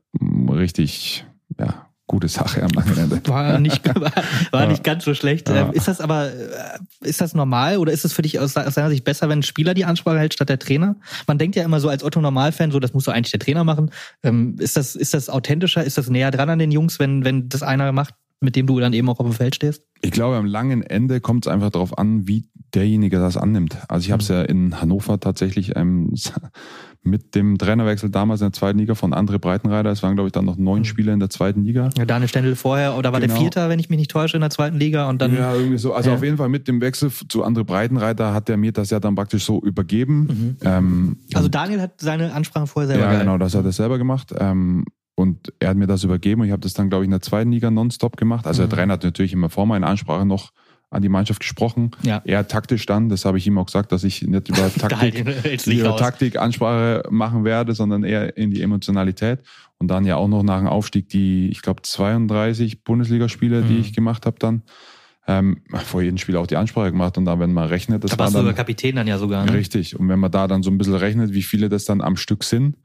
richtig, 0.48 1.26
ja, 1.58 1.89
gute 2.10 2.26
Sache 2.26 2.60
am 2.64 2.70
langen 2.70 2.98
Ende. 2.98 3.22
War 3.28 3.60
nicht, 3.60 3.86
war, 3.94 4.12
war 4.50 4.66
nicht 4.66 4.82
ganz 4.82 5.04
so 5.04 5.14
schlecht. 5.14 5.48
Ja. 5.48 5.68
Ähm, 5.68 5.72
ist 5.72 5.86
das 5.86 6.00
aber, 6.00 6.26
äh, 6.26 6.78
ist 7.02 7.20
das 7.20 7.34
normal 7.34 7.78
oder 7.78 7.92
ist 7.92 8.04
es 8.04 8.12
für 8.12 8.22
dich 8.22 8.40
aus, 8.40 8.54
seiner 8.54 8.90
Sicht 8.90 9.04
besser, 9.04 9.28
wenn 9.28 9.38
ein 9.38 9.42
Spieler 9.44 9.74
die 9.74 9.84
Ansprache 9.84 10.18
hält 10.18 10.34
statt 10.34 10.48
der 10.48 10.58
Trainer? 10.58 10.96
Man 11.28 11.38
denkt 11.38 11.54
ja 11.54 11.62
immer 11.62 11.78
so 11.78 11.88
als 11.88 12.02
Otto 12.02 12.20
Normalfan, 12.20 12.72
so 12.72 12.80
das 12.80 12.94
muss 12.94 13.04
doch 13.04 13.12
eigentlich 13.12 13.30
der 13.30 13.38
Trainer 13.38 13.62
machen. 13.62 13.92
Ähm, 14.24 14.56
ist 14.58 14.76
das, 14.76 14.96
ist 14.96 15.14
das 15.14 15.30
authentischer? 15.30 15.84
Ist 15.84 15.98
das 15.98 16.10
näher 16.10 16.32
dran 16.32 16.50
an 16.50 16.58
den 16.58 16.72
Jungs, 16.72 16.98
wenn, 16.98 17.24
wenn 17.24 17.48
das 17.48 17.62
einer 17.62 17.92
macht, 17.92 18.14
mit 18.40 18.56
dem 18.56 18.66
du 18.66 18.80
dann 18.80 18.92
eben 18.92 19.08
auch 19.08 19.20
auf 19.20 19.26
dem 19.26 19.34
Feld 19.34 19.54
stehst? 19.54 19.84
Ich 20.02 20.10
glaube, 20.10 20.36
am 20.36 20.46
langen 20.46 20.82
Ende 20.82 21.20
kommt 21.20 21.46
es 21.46 21.52
einfach 21.52 21.70
darauf 21.70 21.96
an, 21.96 22.26
wie 22.26 22.48
derjenige 22.74 23.18
das 23.18 23.36
annimmt. 23.36 23.78
Also 23.88 24.06
ich 24.06 24.10
habe 24.10 24.22
es 24.22 24.28
mhm. 24.28 24.34
ja 24.34 24.42
in 24.42 24.80
Hannover 24.80 25.20
tatsächlich 25.20 25.76
ähm, 25.76 26.12
mit 27.02 27.34
dem 27.34 27.56
Trainerwechsel 27.56 28.10
damals 28.10 28.40
in 28.42 28.48
der 28.48 28.52
zweiten 28.52 28.78
Liga 28.78 28.94
von 28.94 29.14
André 29.14 29.38
Breitenreiter. 29.38 29.90
Es 29.90 30.02
waren, 30.02 30.16
glaube 30.16 30.28
ich, 30.28 30.32
dann 30.32 30.44
noch 30.44 30.56
neun 30.56 30.80
mhm. 30.80 30.84
Spieler 30.84 31.12
in 31.14 31.20
der 31.20 31.30
zweiten 31.30 31.64
Liga. 31.64 31.90
Ja, 31.96 32.04
Daniel 32.04 32.28
Stendel 32.28 32.56
vorher, 32.56 32.96
oder 32.96 33.12
war 33.12 33.20
genau. 33.20 33.32
der 33.32 33.40
Vierter, 33.40 33.68
wenn 33.70 33.78
ich 33.78 33.88
mich 33.88 33.98
nicht 33.98 34.10
täusche, 34.10 34.36
in 34.36 34.42
der 34.42 34.50
zweiten 34.50 34.76
Liga 34.76 35.08
und 35.08 35.20
dann. 35.20 35.34
Ja, 35.34 35.54
irgendwie 35.54 35.78
so. 35.78 35.94
Also 35.94 36.10
ja. 36.10 36.16
auf 36.16 36.22
jeden 36.22 36.36
Fall 36.36 36.50
mit 36.50 36.68
dem 36.68 36.80
Wechsel 36.80 37.10
zu 37.10 37.44
André 37.44 37.64
Breitenreiter 37.64 38.34
hat 38.34 38.50
er 38.50 38.58
mir 38.58 38.72
das 38.72 38.90
ja 38.90 39.00
dann 39.00 39.14
praktisch 39.14 39.44
so 39.44 39.60
übergeben. 39.62 40.20
Mhm. 40.20 40.56
Ähm, 40.62 41.16
also 41.34 41.48
Daniel 41.48 41.80
hat 41.80 42.00
seine 42.00 42.34
Ansprache 42.34 42.66
vorher 42.66 42.88
selber 42.88 43.02
gemacht. 43.04 43.14
Ja, 43.14 43.24
genau, 43.24 43.38
das 43.38 43.54
hat 43.54 43.64
er 43.64 43.72
selber 43.72 43.96
gemacht. 43.96 44.34
Ähm, 44.38 44.84
und 45.14 45.52
er 45.58 45.70
hat 45.70 45.76
mir 45.76 45.86
das 45.86 46.04
übergeben 46.04 46.40
und 46.40 46.46
ich 46.46 46.52
habe 46.52 46.62
das 46.62 46.74
dann, 46.74 46.88
glaube 46.88 47.04
ich, 47.04 47.06
in 47.06 47.12
der 47.12 47.20
zweiten 47.20 47.52
Liga 47.52 47.70
nonstop 47.70 48.16
gemacht. 48.16 48.46
Also 48.46 48.62
mhm. 48.62 48.68
der 48.68 48.76
Trainer 48.76 48.92
hat 48.94 49.04
natürlich 49.04 49.32
immer 49.32 49.48
vor 49.48 49.66
meiner 49.66 49.86
Ansprache 49.86 50.26
noch 50.26 50.50
an 50.90 51.02
die 51.02 51.08
Mannschaft 51.08 51.40
gesprochen. 51.40 51.92
Ja. 52.02 52.20
Er 52.24 52.48
taktisch 52.48 52.84
dann, 52.84 53.08
das 53.08 53.24
habe 53.24 53.38
ich 53.38 53.46
ihm 53.46 53.56
auch 53.58 53.66
gesagt, 53.66 53.92
dass 53.92 54.02
ich 54.02 54.22
nicht 54.22 54.48
über 54.48 54.72
Taktik, 54.78 55.24
über 55.66 55.96
Taktik 55.96 56.36
Ansprache 56.36 57.04
machen 57.10 57.44
werde, 57.44 57.74
sondern 57.74 58.02
eher 58.02 58.36
in 58.36 58.50
die 58.50 58.60
Emotionalität. 58.60 59.40
Und 59.78 59.88
dann 59.88 60.04
ja 60.04 60.16
auch 60.16 60.28
noch 60.28 60.42
nach 60.42 60.58
dem 60.58 60.66
Aufstieg 60.66 61.08
die, 61.08 61.48
ich 61.48 61.62
glaube, 61.62 61.82
32 61.82 62.82
Bundesligaspiele, 62.82 63.62
mhm. 63.62 63.68
die 63.68 63.78
ich 63.78 63.92
gemacht 63.92 64.26
habe 64.26 64.36
dann. 64.40 64.62
Ähm, 65.28 65.62
vor 65.84 66.02
jedem 66.02 66.18
Spiel 66.18 66.36
auch 66.36 66.48
die 66.48 66.56
Ansprache 66.56 66.90
gemacht 66.90 67.16
und 67.16 67.24
da, 67.24 67.38
wenn 67.38 67.52
man 67.52 67.68
rechnet, 67.68 68.02
das 68.02 68.10
da 68.10 68.18
warst 68.18 68.34
war 68.34 68.42
dann, 68.42 68.50
du 68.50 68.56
Kapitän 68.56 68.96
dann 68.96 69.06
ja 69.06 69.18
sogar. 69.18 69.44
Ne? 69.44 69.52
Richtig. 69.52 69.98
Und 69.98 70.08
wenn 70.08 70.18
man 70.18 70.32
da 70.32 70.48
dann 70.48 70.62
so 70.64 70.70
ein 70.70 70.78
bisschen 70.78 70.96
rechnet, 70.96 71.32
wie 71.32 71.42
viele 71.42 71.68
das 71.68 71.84
dann 71.84 72.00
am 72.00 72.16
Stück 72.16 72.42
sind 72.42 72.78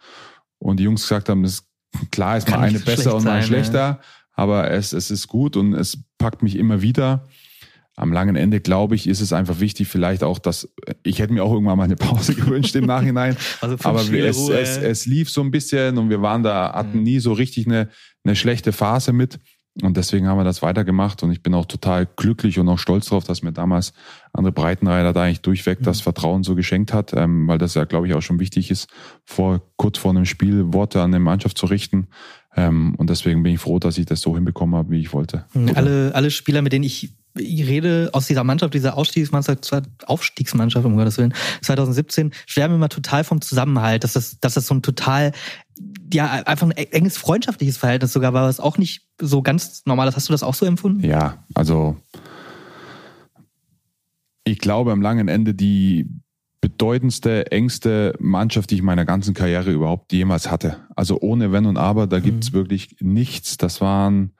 und 0.59 0.79
die 0.79 0.83
Jungs 0.83 1.01
gesagt 1.01 1.29
haben, 1.29 1.41
das 1.41 1.67
klar 2.11 2.37
ist 2.37 2.49
mal 2.49 2.59
eine 2.59 2.77
besser 2.77 3.15
und 3.15 3.23
mal 3.23 3.41
schlechter, 3.41 3.79
ja. 3.79 3.99
aber 4.33 4.69
es, 4.69 4.93
es 4.93 5.09
ist 5.09 5.27
gut 5.27 5.57
und 5.57 5.73
es 5.73 5.97
packt 6.19 6.43
mich 6.43 6.55
immer 6.55 6.83
wieder 6.83 7.25
am 7.95 8.11
langen 8.11 8.35
Ende, 8.35 8.59
glaube 8.59 8.95
ich, 8.95 9.07
ist 9.07 9.21
es 9.21 9.31
einfach 9.31 9.59
wichtig, 9.59 9.87
vielleicht 9.87 10.23
auch, 10.23 10.39
dass 10.39 10.69
ich 11.03 11.19
hätte 11.19 11.33
mir 11.33 11.43
auch 11.43 11.53
irgendwann 11.53 11.77
mal 11.77 11.85
eine 11.85 11.95
Pause 11.95 12.35
gewünscht 12.35 12.75
im 12.75 12.85
Nachhinein. 12.85 13.37
Also 13.61 13.77
aber 13.83 14.01
es, 14.01 14.49
es, 14.49 14.77
es 14.77 15.05
lief 15.05 15.29
so 15.29 15.41
ein 15.41 15.51
bisschen 15.51 15.97
und 15.97 16.09
wir 16.09 16.21
waren 16.21 16.43
da, 16.43 16.73
hatten 16.73 16.97
mhm. 16.97 17.03
nie 17.03 17.19
so 17.19 17.33
richtig 17.33 17.67
eine, 17.67 17.89
eine 18.23 18.35
schlechte 18.35 18.73
Phase 18.73 19.13
mit. 19.13 19.39
Und 19.81 19.97
deswegen 19.97 20.27
haben 20.27 20.37
wir 20.37 20.45
das 20.45 20.61
weitergemacht 20.61 21.21
und 21.21 21.31
ich 21.31 21.43
bin 21.43 21.53
auch 21.53 21.65
total 21.65 22.05
glücklich 22.05 22.59
und 22.59 22.69
auch 22.69 22.79
stolz 22.79 23.07
darauf, 23.07 23.25
dass 23.25 23.41
mir 23.41 23.51
damals 23.51 23.91
andere 24.31 24.53
Breitenreiter 24.53 25.11
da 25.11 25.23
eigentlich 25.23 25.41
durchweg 25.41 25.79
das 25.81 25.99
mhm. 25.99 26.03
Vertrauen 26.03 26.43
so 26.43 26.55
geschenkt 26.55 26.93
hat, 26.93 27.11
ähm, 27.13 27.45
weil 27.47 27.57
das 27.57 27.73
ja, 27.73 27.83
glaube 27.83 28.07
ich, 28.07 28.13
auch 28.13 28.21
schon 28.21 28.39
wichtig 28.39 28.71
ist, 28.71 28.87
vor 29.25 29.61
kurz 29.75 29.97
vor 29.97 30.11
einem 30.11 30.23
Spiel 30.23 30.73
Worte 30.73 31.01
an 31.01 31.13
eine 31.13 31.19
Mannschaft 31.19 31.57
zu 31.57 31.65
richten. 31.65 32.07
Ähm, 32.55 32.95
und 32.95 33.09
deswegen 33.09 33.43
bin 33.43 33.55
ich 33.55 33.59
froh, 33.59 33.79
dass 33.79 33.97
ich 33.97 34.05
das 34.05 34.21
so 34.21 34.33
hinbekommen 34.35 34.75
habe, 34.75 34.91
wie 34.91 35.01
ich 35.01 35.11
wollte. 35.11 35.43
Mhm. 35.53 35.71
Alle, 35.75 36.15
alle 36.15 36.31
Spieler, 36.31 36.61
mit 36.61 36.71
denen 36.71 36.85
ich 36.85 37.13
ich 37.37 37.67
rede 37.67 38.09
aus 38.13 38.27
dieser 38.27 38.43
Mannschaft, 38.43 38.73
dieser 38.73 38.97
Aufstiegsmannschaft, 38.97 39.71
Aufstiegsmannschaft, 40.07 40.85
um 40.85 40.95
Gottes 40.95 41.17
Willen, 41.17 41.33
2017, 41.61 42.31
schwärmen 42.45 42.75
immer 42.75 42.89
total 42.89 43.23
vom 43.23 43.41
Zusammenhalt, 43.41 44.03
dass 44.03 44.13
das, 44.13 44.39
dass 44.39 44.53
das 44.53 44.67
so 44.67 44.75
ein 44.75 44.81
total, 44.81 45.31
ja, 46.13 46.27
einfach 46.45 46.67
ein 46.67 46.71
enges 46.71 47.17
freundschaftliches 47.17 47.77
Verhältnis 47.77 48.13
sogar 48.13 48.33
war, 48.33 48.47
was 48.47 48.59
auch 48.59 48.77
nicht 48.77 49.07
so 49.19 49.41
ganz 49.41 49.83
normal 49.85 50.07
ist. 50.07 50.15
Hast 50.15 50.29
du 50.29 50.33
das 50.33 50.43
auch 50.43 50.55
so 50.55 50.65
empfunden? 50.65 51.05
Ja, 51.05 51.43
also 51.53 51.97
ich 54.45 54.59
glaube 54.59 54.91
am 54.91 55.01
langen 55.01 55.27
Ende 55.27 55.53
die 55.53 56.09
bedeutendste, 56.61 57.51
engste 57.51 58.15
Mannschaft, 58.19 58.71
die 58.71 58.75
ich 58.75 58.81
meiner 58.81 59.05
ganzen 59.05 59.33
Karriere 59.33 59.71
überhaupt 59.71 60.11
jemals 60.13 60.49
hatte. 60.49 60.77
Also 60.95 61.19
ohne 61.19 61.51
Wenn 61.51 61.65
und 61.65 61.77
Aber, 61.77 62.07
da 62.07 62.19
gibt's 62.19 62.51
mhm. 62.51 62.55
wirklich 62.55 62.95
nichts. 63.01 63.57
Das 63.57 63.81
waren, 63.81 64.31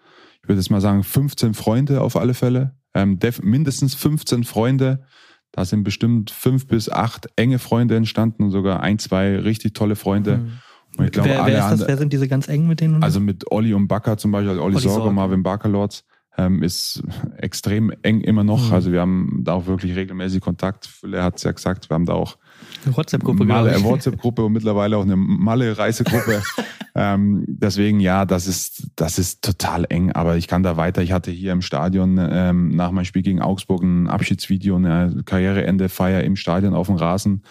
ich 0.42 0.48
würde 0.48 0.60
jetzt 0.60 0.72
mal 0.72 0.82
sagen, 0.82 1.04
15 1.04 1.54
Freunde 1.54 2.02
auf 2.02 2.16
alle 2.16 2.34
Fälle 2.34 2.76
ähm, 2.96 3.20
mindestens 3.44 3.94
15 3.94 4.44
Freunde. 4.44 5.04
Da 5.52 5.64
sind 5.64 5.84
bestimmt 5.84 6.32
fünf 6.32 6.68
bis 6.68 6.90
acht 6.90 7.28
enge 7.36 7.60
Freunde 7.60 7.96
entstanden 7.96 8.44
und 8.44 8.52
sogar 8.52 8.82
ein, 8.82 9.00
zwei 9.00 9.38
richtig 9.38 9.74
tolle 9.74 9.96
Freunde. 9.96 10.38
Mhm. 10.38 10.52
Und 10.98 11.06
ich 11.06 11.12
glaube, 11.12 11.30
wer, 11.30 11.46
wer, 11.46 11.70
das, 11.70 11.88
wer 11.88 11.98
sind 11.98 12.12
diese 12.14 12.28
ganz 12.28 12.48
eng 12.48 12.68
mit 12.68 12.80
denen? 12.80 13.04
Also 13.04 13.20
mit 13.20 13.52
Olli 13.52 13.74
und 13.74 13.88
Bakker 13.88 14.18
zum 14.18 14.32
Beispiel, 14.32 14.50
also 14.50 14.64
Olli, 14.64 14.76
Olli 14.76 14.84
Sorge, 14.84 15.02
Sorge, 15.02 15.14
Marvin 15.14 15.44
Bakker-Lords, 15.44 16.06
ähm, 16.38 16.64
ist 16.64 17.04
extrem 17.38 17.94
eng 18.02 18.22
immer 18.22 18.44
noch. 18.44 18.70
Mhm. 18.70 18.74
Also 18.74 18.92
wir 18.92 19.02
haben 19.02 19.42
da 19.44 19.54
auch 19.54 19.68
wirklich 19.68 19.96
regelmäßig 19.96 20.42
Kontakt. 20.42 20.90
Er 21.10 21.24
hat 21.24 21.38
es 21.38 21.44
ja 21.44 21.52
gesagt, 21.52 21.90
wir 21.90 21.96
haben 21.96 22.06
da 22.06 22.14
auch 22.14 22.38
eine 22.86 22.96
WhatsApp-Gruppe, 22.96 23.46
Malle, 23.46 23.72
eine 23.72 23.84
WhatsApp-Gruppe 23.84 24.44
und 24.44 24.54
mittlerweile 24.54 24.98
auch 24.98 25.04
eine 25.04 25.16
Malle-Reisegruppe. 25.16 26.42
ähm, 26.96 27.44
deswegen, 27.48 28.00
ja, 28.00 28.26
das 28.26 28.48
ist, 28.48 28.88
das 28.96 29.20
ist 29.20 29.44
total 29.44 29.86
eng, 29.90 30.12
aber 30.12 30.38
ich 30.38 30.48
kann 30.48 30.64
da 30.64 30.78
weiter. 30.78 31.02
Ich 31.02 31.12
hatte 31.12 31.32
hier 31.32 31.52
im 31.52 31.62
Stadion 31.62 32.18
ähm, 32.20 32.70
nach 32.70 32.92
meinem 32.92 33.06
Spiel 33.06 33.22
gegen 33.22 33.42
Augsburg 33.42 33.84
ein 33.84 34.08
Abschiedsvideo, 34.08 34.76
eine 34.76 35.24
Karriereende-Feier 35.26 36.24
im 36.24 36.36
Stadion 36.36 36.74
auf 36.74 36.88
dem 36.88 36.96
Rasen. 36.96 37.44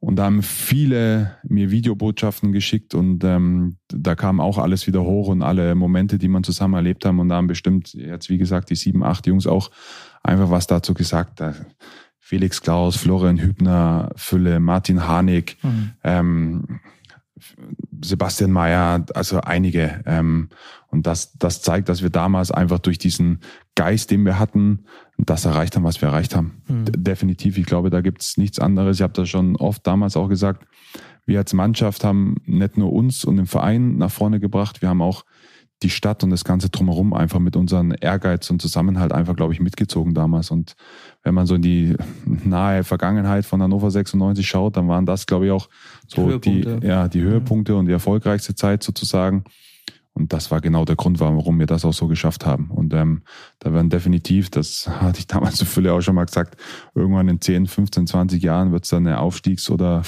Und 0.00 0.16
da 0.16 0.24
haben 0.24 0.42
viele 0.42 1.36
mir 1.42 1.72
Videobotschaften 1.72 2.52
geschickt 2.52 2.94
und 2.94 3.24
ähm, 3.24 3.78
da 3.88 4.14
kam 4.14 4.40
auch 4.40 4.58
alles 4.58 4.86
wieder 4.86 5.02
hoch 5.02 5.26
und 5.26 5.42
alle 5.42 5.74
Momente, 5.74 6.18
die 6.18 6.28
man 6.28 6.44
zusammen 6.44 6.74
erlebt 6.74 7.04
haben. 7.04 7.18
Und 7.18 7.30
da 7.30 7.36
haben 7.36 7.48
bestimmt 7.48 7.94
jetzt, 7.94 8.28
wie 8.28 8.38
gesagt, 8.38 8.70
die 8.70 8.76
sieben, 8.76 9.02
acht 9.02 9.26
Jungs 9.26 9.48
auch 9.48 9.72
einfach 10.22 10.50
was 10.50 10.68
dazu 10.68 10.94
gesagt. 10.94 11.42
Felix 12.28 12.60
Klaus, 12.60 12.96
Florian 12.96 13.38
Hübner, 13.38 14.10
Fülle, 14.14 14.60
Martin 14.60 15.06
Harnik, 15.06 15.56
mhm. 15.62 15.92
ähm, 16.04 16.80
Sebastian 18.04 18.52
Mayer, 18.52 19.06
also 19.14 19.40
einige. 19.40 20.02
Ähm, 20.04 20.50
und 20.88 21.06
das, 21.06 21.32
das 21.38 21.62
zeigt, 21.62 21.88
dass 21.88 22.02
wir 22.02 22.10
damals 22.10 22.50
einfach 22.50 22.80
durch 22.80 22.98
diesen 22.98 23.40
Geist, 23.76 24.10
den 24.10 24.26
wir 24.26 24.38
hatten, 24.38 24.84
das 25.16 25.46
erreicht 25.46 25.74
haben, 25.74 25.84
was 25.84 26.02
wir 26.02 26.10
erreicht 26.10 26.36
haben. 26.36 26.60
Mhm. 26.68 26.84
Definitiv. 27.02 27.56
Ich 27.56 27.64
glaube, 27.64 27.88
da 27.88 28.02
gibt 28.02 28.20
es 28.20 28.36
nichts 28.36 28.58
anderes. 28.58 28.98
Ich 28.98 29.02
habe 29.02 29.14
das 29.14 29.30
schon 29.30 29.56
oft 29.56 29.86
damals 29.86 30.14
auch 30.14 30.28
gesagt. 30.28 30.66
Wir 31.24 31.38
als 31.38 31.54
Mannschaft 31.54 32.04
haben 32.04 32.34
nicht 32.44 32.76
nur 32.76 32.92
uns 32.92 33.24
und 33.24 33.36
den 33.36 33.46
Verein 33.46 33.96
nach 33.96 34.10
vorne 34.10 34.38
gebracht, 34.38 34.82
wir 34.82 34.90
haben 34.90 35.00
auch 35.00 35.24
die 35.82 35.90
Stadt 35.90 36.24
und 36.24 36.30
das 36.30 36.44
Ganze 36.44 36.70
drumherum 36.70 37.12
einfach 37.14 37.38
mit 37.38 37.54
unseren 37.54 37.92
Ehrgeiz 37.92 38.50
und 38.50 38.60
Zusammenhalt 38.60 39.12
einfach, 39.12 39.36
glaube 39.36 39.52
ich, 39.52 39.60
mitgezogen 39.60 40.12
damals. 40.12 40.50
Und 40.50 40.74
wenn 41.22 41.34
man 41.34 41.46
so 41.46 41.54
in 41.54 41.62
die 41.62 41.96
nahe 42.24 42.82
Vergangenheit 42.82 43.44
von 43.44 43.62
Hannover 43.62 43.90
96 43.90 44.46
schaut, 44.46 44.76
dann 44.76 44.88
waren 44.88 45.06
das, 45.06 45.26
glaube 45.26 45.46
ich, 45.46 45.52
auch 45.52 45.68
so 46.06 46.38
die, 46.38 46.66
ja, 46.82 47.06
die 47.06 47.20
Höhepunkte 47.20 47.76
und 47.76 47.86
die 47.86 47.92
erfolgreichste 47.92 48.54
Zeit 48.54 48.82
sozusagen. 48.82 49.44
Und 50.18 50.32
das 50.32 50.50
war 50.50 50.60
genau 50.60 50.84
der 50.84 50.96
Grund, 50.96 51.20
warum 51.20 51.60
wir 51.60 51.66
das 51.66 51.84
auch 51.84 51.92
so 51.92 52.08
geschafft 52.08 52.44
haben. 52.44 52.72
Und 52.72 52.92
ähm, 52.92 53.22
da 53.60 53.72
werden 53.72 53.88
definitiv, 53.88 54.50
das 54.50 54.88
hatte 54.88 55.20
ich 55.20 55.28
damals 55.28 55.56
zu 55.58 55.64
Fülle 55.64 55.92
auch 55.92 56.00
schon 56.00 56.16
mal 56.16 56.24
gesagt, 56.24 56.60
irgendwann 56.96 57.28
in 57.28 57.40
10, 57.40 57.66
15, 57.66 58.08
20 58.08 58.42
Jahren 58.42 58.72
wird 58.72 58.82
es 58.82 58.90
dann 58.90 59.06
eine 59.06 59.20
Aufstiegs- 59.20 59.70
oder 59.70 60.02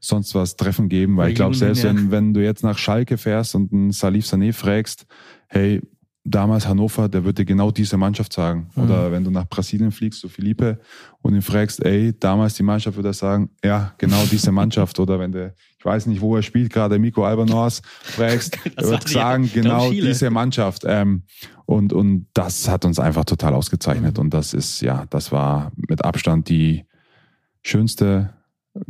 sonst 0.00 0.34
was 0.34 0.56
Treffen 0.56 0.88
geben, 0.88 1.16
weil 1.16 1.30
ich 1.30 1.34
glaube, 1.34 1.54
selbst 1.54 1.84
wenn, 1.84 2.10
wenn 2.10 2.34
du 2.34 2.42
jetzt 2.42 2.64
nach 2.64 2.78
Schalke 2.78 3.18
fährst 3.18 3.54
und 3.54 3.72
einen 3.72 3.92
Salif 3.92 4.26
Sané 4.26 4.52
fragst, 4.52 5.06
hey, 5.48 5.80
damals 6.24 6.66
Hannover, 6.66 7.08
der 7.08 7.24
würde 7.24 7.44
genau 7.44 7.70
diese 7.70 7.96
Mannschaft 7.96 8.32
sagen. 8.32 8.70
Mhm. 8.74 8.82
Oder 8.82 9.12
wenn 9.12 9.24
du 9.24 9.30
nach 9.30 9.48
Brasilien 9.48 9.90
fliegst, 9.90 10.20
zu 10.20 10.28
Felipe, 10.28 10.78
und 11.22 11.34
ihn 11.34 11.42
fragst, 11.42 11.84
ey, 11.84 12.18
damals 12.18 12.54
die 12.54 12.62
Mannschaft 12.62 12.96
würde 12.96 13.10
er 13.10 13.14
sagen, 13.14 13.50
ja, 13.64 13.94
genau 13.98 14.24
diese 14.30 14.52
Mannschaft. 14.52 14.98
Oder 14.98 15.18
wenn 15.18 15.32
du, 15.32 15.52
ich 15.78 15.84
weiß 15.84 16.06
nicht, 16.06 16.20
wo 16.20 16.36
er 16.36 16.42
spielt, 16.42 16.72
gerade 16.72 16.98
Miko 16.98 17.24
Albanos, 17.24 17.82
fragst, 18.02 18.58
er 18.76 18.88
wird 18.88 19.08
sagen, 19.08 19.50
genau 19.52 19.90
diese 19.90 20.30
Mannschaft. 20.30 20.82
Ähm, 20.86 21.22
und, 21.66 21.92
und 21.92 22.26
das 22.34 22.68
hat 22.68 22.84
uns 22.84 22.98
einfach 22.98 23.24
total 23.24 23.54
ausgezeichnet. 23.54 24.16
Mhm. 24.16 24.24
Und 24.24 24.34
das 24.34 24.54
ist, 24.54 24.80
ja, 24.80 25.06
das 25.10 25.32
war 25.32 25.72
mit 25.76 26.04
Abstand 26.04 26.48
die 26.48 26.84
schönste, 27.62 28.34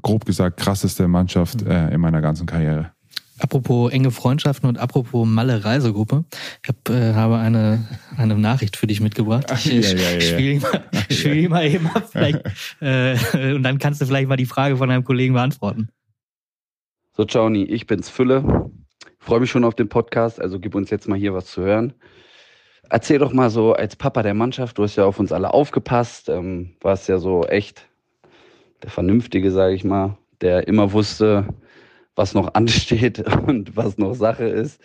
grob 0.03 0.25
gesagt, 0.25 0.59
krasseste 0.59 1.09
Mannschaft 1.09 1.65
mhm. 1.65 1.71
äh, 1.71 1.95
in 1.95 2.01
meiner 2.01 2.21
ganzen 2.21 2.47
Karriere. 2.47 2.93
Apropos 3.41 3.91
enge 3.91 4.11
Freundschaften 4.11 4.69
und 4.69 4.79
apropos 4.79 5.27
Malle 5.27 5.65
Reisegruppe. 5.65 6.25
Ich 6.63 6.69
hab, 6.69 6.91
äh, 6.91 7.15
habe 7.15 7.39
eine, 7.39 7.87
eine 8.19 8.37
Nachricht 8.37 8.77
für 8.77 8.87
dich 8.87 9.01
mitgebracht. 9.01 9.51
Ich 9.51 9.65
ja, 9.65 9.99
ja, 9.99 10.11
ja, 10.11 10.21
spiele 10.21 10.61
mal, 10.61 10.85
spiel 11.11 11.49
mal 11.49 11.67
eben 11.67 11.87
ab. 11.87 12.07
Vielleicht, 12.11 12.43
äh, 12.81 13.17
und 13.55 13.63
dann 13.63 13.79
kannst 13.79 14.03
du 14.03 14.07
vielleicht 14.07 14.29
mal 14.29 14.37
die 14.37 14.47
Frage 14.47 14.77
von 14.77 14.91
einem 14.91 15.05
Kollegen 15.05 15.33
beantworten. 15.33 15.89
So, 17.17 17.25
Johnny, 17.25 17.65
ich 17.65 17.87
bin's 17.87 18.11
Fülle. 18.11 18.71
Freue 19.19 19.41
mich 19.41 19.51
schon 19.51 19.65
auf 19.65 19.75
den 19.75 19.89
Podcast, 19.89 20.41
also 20.41 20.61
gib 20.61 20.75
uns 20.75 20.91
jetzt 20.91 21.09
mal 21.09 21.19
hier 21.19 21.33
was 21.33 21.47
zu 21.47 21.63
hören. 21.63 21.95
Erzähl 22.91 23.19
doch 23.19 23.33
mal 23.33 23.51
so 23.51 23.73
als 23.73 23.97
Papa 23.97 24.23
der 24.23 24.35
Mannschaft, 24.35 24.77
du 24.77 24.83
hast 24.83 24.97
ja 24.97 25.05
auf 25.05 25.19
uns 25.19 25.33
alle 25.33 25.55
aufgepasst, 25.55 26.29
ähm, 26.29 26.77
warst 26.81 27.09
ja 27.09 27.19
so 27.19 27.45
echt 27.45 27.90
der 28.83 28.91
Vernünftige, 28.91 29.51
sage 29.51 29.75
ich 29.75 29.85
mal, 29.85 30.17
der 30.41 30.69
immer 30.69 30.93
wusste, 30.93 31.47
was 32.17 32.35
noch 32.35 32.55
ansteht 32.55 33.21
und 33.47 33.77
was 33.77 33.99
noch 33.99 34.15
Sache 34.15 34.45
ist. 34.45 34.81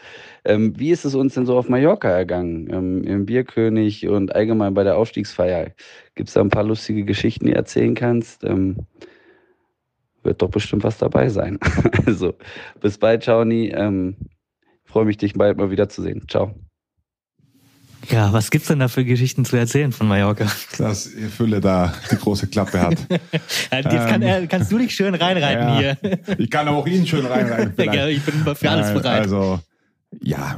Ähm, 0.46 0.78
wie 0.80 0.92
ist 0.92 1.06
es 1.06 1.16
uns 1.16 1.34
denn 1.34 1.46
so 1.46 1.58
auf 1.58 1.70
Mallorca 1.70 2.10
ergangen? 2.10 2.70
Ähm, 2.72 3.04
Im 3.04 3.26
Bierkönig 3.26 4.08
und 4.08 4.36
allgemein 4.36 4.74
bei 4.74 4.84
der 4.84 4.98
Aufstiegsfeier? 4.98 5.72
Gibt 6.16 6.30
es 6.30 6.36
da 6.36 6.42
ein 6.42 6.50
paar 6.50 6.64
lustige 6.64 7.04
Geschichten, 7.06 7.46
die 7.46 7.52
du 7.52 7.58
erzählen 7.58 7.96
kannst? 7.96 8.44
Ähm, 8.44 8.78
wird 10.24 10.42
doch 10.42 10.50
bestimmt 10.50 10.84
was 10.84 10.98
dabei 10.98 11.30
sein. 11.30 11.60
also, 12.06 12.34
bis 12.82 12.98
bald, 12.98 13.24
Chauni. 13.24 13.72
Ähm, 13.76 14.16
Freue 14.96 15.06
mich, 15.06 15.18
dich 15.18 15.34
bald 15.34 15.58
mal 15.58 15.72
wiederzusehen. 15.72 16.26
Ciao. 16.30 16.56
Ja, 18.10 18.34
was 18.34 18.52
gibt's 18.52 18.68
denn 18.68 18.80
da 18.80 18.88
für 18.88 19.06
Geschichten 19.06 19.46
zu 19.46 19.56
erzählen 19.56 19.92
von 19.92 20.08
Mallorca? 20.08 20.46
Dass 20.78 21.10
Fülle 21.36 21.62
da 21.62 21.94
die 22.12 22.18
große 22.18 22.48
Klappe 22.48 22.82
hat. 22.82 22.98
Jetzt 23.10 24.08
kann, 24.08 24.22
äh, 24.22 24.48
kannst 24.48 24.72
du 24.72 24.78
dich 24.78 24.94
schön 24.94 25.16
reinreiten 25.16 25.68
ja, 25.68 25.80
hier. 25.80 25.98
Ich 26.38 26.50
kann 26.50 26.68
auch 26.68 26.86
ihn 26.88 27.06
schön 27.08 27.26
reinreiten. 27.26 27.74
Ja, 27.94 28.08
ich 28.08 28.22
bin 28.24 28.44
für 28.56 28.70
alles 28.70 28.94
bereit. 28.94 29.22
Also, 29.22 29.60
ja, 30.22 30.58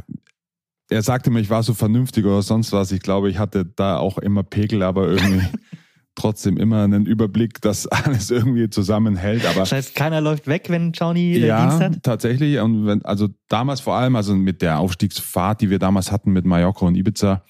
er 0.89 1.01
sagte 1.01 1.29
mir, 1.29 1.39
ich 1.41 1.49
war 1.49 1.63
so 1.63 1.73
vernünftig 1.73 2.25
oder 2.25 2.41
sonst 2.41 2.71
was. 2.71 2.91
Ich 2.91 3.01
glaube, 3.01 3.29
ich 3.29 3.37
hatte 3.37 3.65
da 3.65 3.97
auch 3.97 4.17
immer 4.17 4.43
Pegel, 4.43 4.83
aber 4.83 5.07
irgendwie 5.07 5.45
trotzdem 6.17 6.57
immer 6.57 6.83
einen 6.83 7.05
Überblick, 7.05 7.61
dass 7.61 7.87
alles 7.87 8.29
irgendwie 8.29 8.69
zusammenhält. 8.69 9.45
Aber 9.45 9.61
das 9.61 9.71
heißt, 9.71 9.95
keiner 9.95 10.19
läuft 10.19 10.47
weg, 10.47 10.65
wenn 10.69 10.91
Johnny 10.91 11.37
ja, 11.37 11.61
Dienst 11.61 11.81
hat? 11.81 12.03
tatsächlich. 12.03 12.59
Und 12.59 12.85
wenn, 12.85 13.05
also 13.05 13.29
damals 13.47 13.79
vor 13.79 13.95
allem, 13.95 14.15
also 14.15 14.35
mit 14.35 14.61
der 14.61 14.79
Aufstiegsfahrt, 14.79 15.61
die 15.61 15.69
wir 15.69 15.79
damals 15.79 16.11
hatten 16.11 16.31
mit 16.31 16.45
Mallorca 16.45 16.85
und 16.85 16.95
Ibiza, 16.95 17.43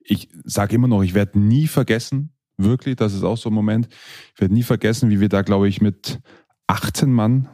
ich 0.00 0.28
sage 0.44 0.74
immer 0.74 0.88
noch, 0.88 1.02
ich 1.02 1.14
werde 1.14 1.38
nie 1.38 1.66
vergessen, 1.66 2.30
wirklich, 2.56 2.96
das 2.96 3.14
ist 3.14 3.22
auch 3.22 3.36
so 3.36 3.50
ein 3.50 3.54
Moment, 3.54 3.88
ich 4.34 4.40
werde 4.40 4.54
nie 4.54 4.62
vergessen, 4.62 5.10
wie 5.10 5.20
wir 5.20 5.28
da, 5.28 5.42
glaube 5.42 5.68
ich, 5.68 5.80
mit 5.80 6.20
18 6.66 7.12
Mann, 7.12 7.48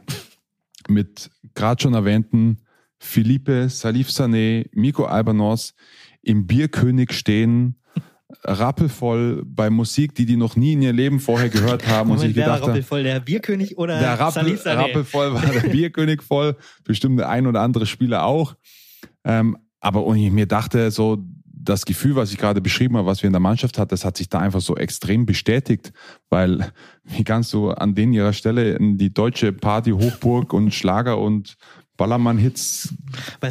mit 0.87 1.29
gerade 1.53 1.81
schon 1.81 1.93
erwähnten 1.93 2.57
Philippe, 2.97 3.67
Salif 3.69 4.09
Sané, 4.09 4.67
Miko 4.73 5.05
Albanos 5.05 5.73
im 6.21 6.45
Bierkönig 6.45 7.13
stehen 7.13 7.80
rappelvoll 8.43 9.43
bei 9.45 9.69
Musik, 9.69 10.15
die 10.15 10.25
die 10.25 10.37
noch 10.37 10.55
nie 10.55 10.73
in 10.73 10.81
ihr 10.81 10.93
Leben 10.93 11.19
vorher 11.19 11.49
gehört 11.49 11.87
haben 11.87 12.09
Moment, 12.09 12.23
und 12.23 12.27
sich 12.27 12.35
gedacht 12.35 12.61
haben. 12.61 12.69
rappelvoll, 12.69 13.03
der 13.03 13.19
Bierkönig 13.19 13.77
oder 13.77 13.99
der 13.99 14.19
Rappel, 14.19 14.57
rappelvoll 14.65 15.33
war 15.33 15.45
der 15.45 15.69
Bierkönig 15.69 16.21
voll, 16.21 16.55
bestimmt 16.83 17.19
der 17.19 17.29
ein 17.29 17.47
oder 17.47 17.61
andere 17.61 17.85
Spieler 17.85 18.25
auch. 18.25 18.55
Ähm, 19.23 19.57
aber 19.79 20.05
und 20.05 20.17
ich 20.17 20.31
mir 20.31 20.45
dachte 20.45 20.91
so, 20.91 21.17
das 21.63 21.85
Gefühl, 21.85 22.15
was 22.15 22.31
ich 22.31 22.37
gerade 22.37 22.61
beschrieben 22.61 22.97
habe, 22.97 23.07
was 23.07 23.21
wir 23.21 23.27
in 23.27 23.33
der 23.33 23.39
Mannschaft 23.39 23.77
hatten, 23.77 23.89
das 23.89 24.03
hat 24.03 24.17
sich 24.17 24.29
da 24.29 24.39
einfach 24.39 24.61
so 24.61 24.75
extrem 24.75 25.25
bestätigt, 25.25 25.93
weil 26.29 26.71
wie 27.03 27.23
kannst 27.23 27.53
du 27.53 27.69
an 27.69 27.93
den 27.93 28.13
ihrer 28.13 28.33
Stelle 28.33 28.73
in 28.73 28.97
die 28.97 29.13
deutsche 29.13 29.53
Party 29.53 29.91
Hochburg 29.91 30.53
und 30.53 30.73
Schlager 30.73 31.19
und 31.19 31.57
Ballermann-Hits 32.01 32.95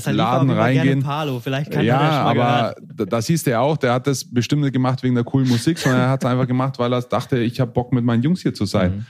Laden 0.07 0.51
reingehen. 0.51 1.05
Palo. 1.05 1.39
Vielleicht 1.39 1.71
kann 1.71 1.85
ja, 1.85 2.01
aber 2.01 2.75
gehört. 2.75 3.13
das 3.13 3.29
hieß 3.29 3.45
der 3.45 3.61
auch, 3.61 3.77
der 3.77 3.93
hat 3.93 4.09
das 4.09 4.25
bestimmt 4.25 4.63
nicht 4.63 4.73
gemacht 4.73 5.05
wegen 5.05 5.15
der 5.15 5.23
coolen 5.23 5.47
Musik, 5.47 5.79
sondern 5.79 6.01
er 6.01 6.09
hat 6.09 6.25
es 6.25 6.29
einfach 6.29 6.49
gemacht, 6.49 6.77
weil 6.81 6.93
er 6.93 7.01
dachte, 7.03 7.39
ich 7.39 7.61
habe 7.61 7.71
Bock 7.71 7.93
mit 7.93 8.05
meinen 8.05 8.25
Jungs 8.25 8.43
hier 8.43 8.53
zu 8.53 8.65
sein. 8.65 8.97
Mhm. 8.97 9.07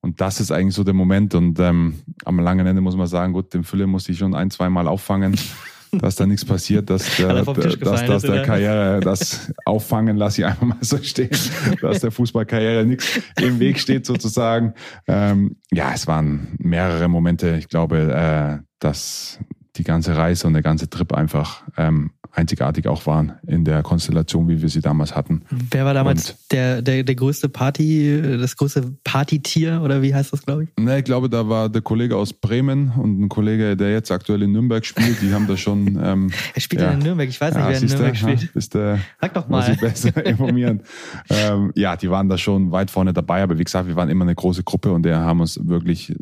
Und 0.00 0.20
das 0.22 0.40
ist 0.40 0.50
eigentlich 0.50 0.74
so 0.74 0.82
der 0.82 0.94
Moment. 0.94 1.34
Und 1.34 1.60
ähm, 1.60 2.00
am 2.24 2.40
langen 2.40 2.66
Ende 2.66 2.80
muss 2.80 2.96
man 2.96 3.06
sagen, 3.06 3.34
gut, 3.34 3.52
den 3.52 3.64
Fülle 3.64 3.86
muss 3.86 4.08
ich 4.08 4.16
schon 4.16 4.34
ein, 4.34 4.50
zwei 4.50 4.70
Mal 4.70 4.88
auffangen, 4.88 5.38
dass 5.92 6.16
da 6.16 6.26
nichts 6.26 6.44
passiert, 6.44 6.90
dass 6.90 7.16
der, 7.16 7.44
dass, 7.44 8.06
dass 8.06 8.22
der 8.22 8.42
Karriere, 8.42 9.00
das 9.00 9.52
Auffangen 9.64 10.16
lasse 10.16 10.42
ich 10.42 10.46
einfach 10.46 10.66
mal 10.66 10.78
so 10.80 10.98
stehen, 10.98 11.30
dass 11.80 12.00
der 12.00 12.10
Fußballkarriere 12.10 12.84
nichts 12.84 13.20
im 13.40 13.58
Weg 13.58 13.78
steht 13.78 14.06
sozusagen. 14.06 14.74
Ähm, 15.06 15.56
ja, 15.70 15.92
es 15.94 16.06
waren 16.06 16.56
mehrere 16.58 17.08
Momente. 17.08 17.56
Ich 17.58 17.68
glaube, 17.68 17.98
äh, 18.12 18.62
dass 18.78 19.38
die 19.76 19.84
ganze 19.84 20.16
Reise 20.16 20.46
und 20.46 20.52
der 20.52 20.62
ganze 20.62 20.90
Trip 20.90 21.12
einfach 21.12 21.62
ähm, 21.76 22.12
einzigartig 22.32 22.86
auch 22.86 23.06
waren 23.06 23.32
in 23.46 23.64
der 23.64 23.82
Konstellation, 23.82 24.48
wie 24.48 24.62
wir 24.62 24.68
sie 24.68 24.80
damals 24.80 25.14
hatten. 25.14 25.42
Wer 25.70 25.84
war 25.84 25.94
damals 25.94 26.36
der, 26.50 26.82
der, 26.82 27.02
der 27.02 27.14
größte 27.14 27.48
Party, 27.48 28.20
das 28.38 28.56
größte 28.56 28.94
Partytier 29.04 29.80
oder 29.82 30.02
wie 30.02 30.14
heißt 30.14 30.32
das, 30.32 30.42
glaube 30.42 30.64
ich? 30.64 30.68
Ne, 30.78 30.98
ich 30.98 31.04
glaube, 31.04 31.28
da 31.28 31.48
war 31.48 31.68
der 31.68 31.82
Kollege 31.82 32.16
aus 32.16 32.32
Bremen 32.32 32.92
und 32.96 33.20
ein 33.20 33.28
Kollege, 33.28 33.76
der 33.76 33.92
jetzt 33.92 34.10
aktuell 34.10 34.42
in 34.42 34.52
Nürnberg 34.52 34.84
spielt, 34.84 35.20
die 35.22 35.32
haben 35.32 35.46
da 35.46 35.56
schon. 35.56 35.80
Ähm, 36.00 36.30
er 36.54 36.60
spielt 36.60 36.82
ja 36.82 36.92
in 36.92 37.00
Nürnberg, 37.00 37.28
ich 37.28 37.40
weiß 37.40 37.54
nicht, 37.54 37.62
ja, 37.62 37.70
wer 37.70 37.78
in 37.78 37.86
Nürnberg 37.86 38.16
spielt. 38.16 38.42
Ja, 38.42 38.48
bist, 38.54 38.74
äh, 38.74 38.96
Sag 39.20 39.34
doch 39.34 39.48
mal. 39.48 39.58
Muss 39.58 39.68
ich 39.68 39.80
besser 39.80 40.24
informieren. 40.24 40.80
ähm, 41.28 41.72
ja, 41.74 41.96
die 41.96 42.10
waren 42.10 42.28
da 42.28 42.38
schon 42.38 42.70
weit 42.70 42.90
vorne 42.90 43.12
dabei, 43.12 43.42
aber 43.42 43.58
wie 43.58 43.64
gesagt, 43.64 43.86
wir 43.86 43.96
waren 43.96 44.08
immer 44.08 44.24
eine 44.24 44.34
große 44.34 44.62
Gruppe 44.62 44.92
und 44.92 45.02
der 45.02 45.20
haben 45.20 45.40
uns 45.40 45.60
wirklich 45.62 46.14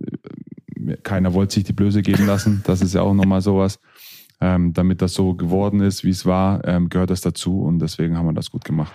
keiner 1.03 1.35
wollte 1.35 1.55
sich 1.55 1.65
die 1.65 1.73
Blöße 1.73 2.03
geben 2.03 2.27
lassen. 2.27 2.63
Das 2.65 2.81
ist 2.81 2.95
ja 2.95 3.03
auch 3.03 3.15
nochmal 3.15 3.41
sowas. 3.41 3.79
Ähm, 4.41 4.73
damit 4.73 5.03
das 5.03 5.15
so 5.15 5.35
geworden 5.35 5.81
ist, 5.81 6.05
wie 6.05 6.11
es 6.11 6.25
war, 6.25 6.65
ähm, 6.65 6.91
gehört 6.91 7.11
das 7.11 7.23
dazu 7.23 7.63
und 7.63 7.81
deswegen 7.81 8.17
haben 8.17 8.27
wir 8.27 8.33
das 8.33 8.53
gut 8.53 8.65
gemacht. 8.65 8.93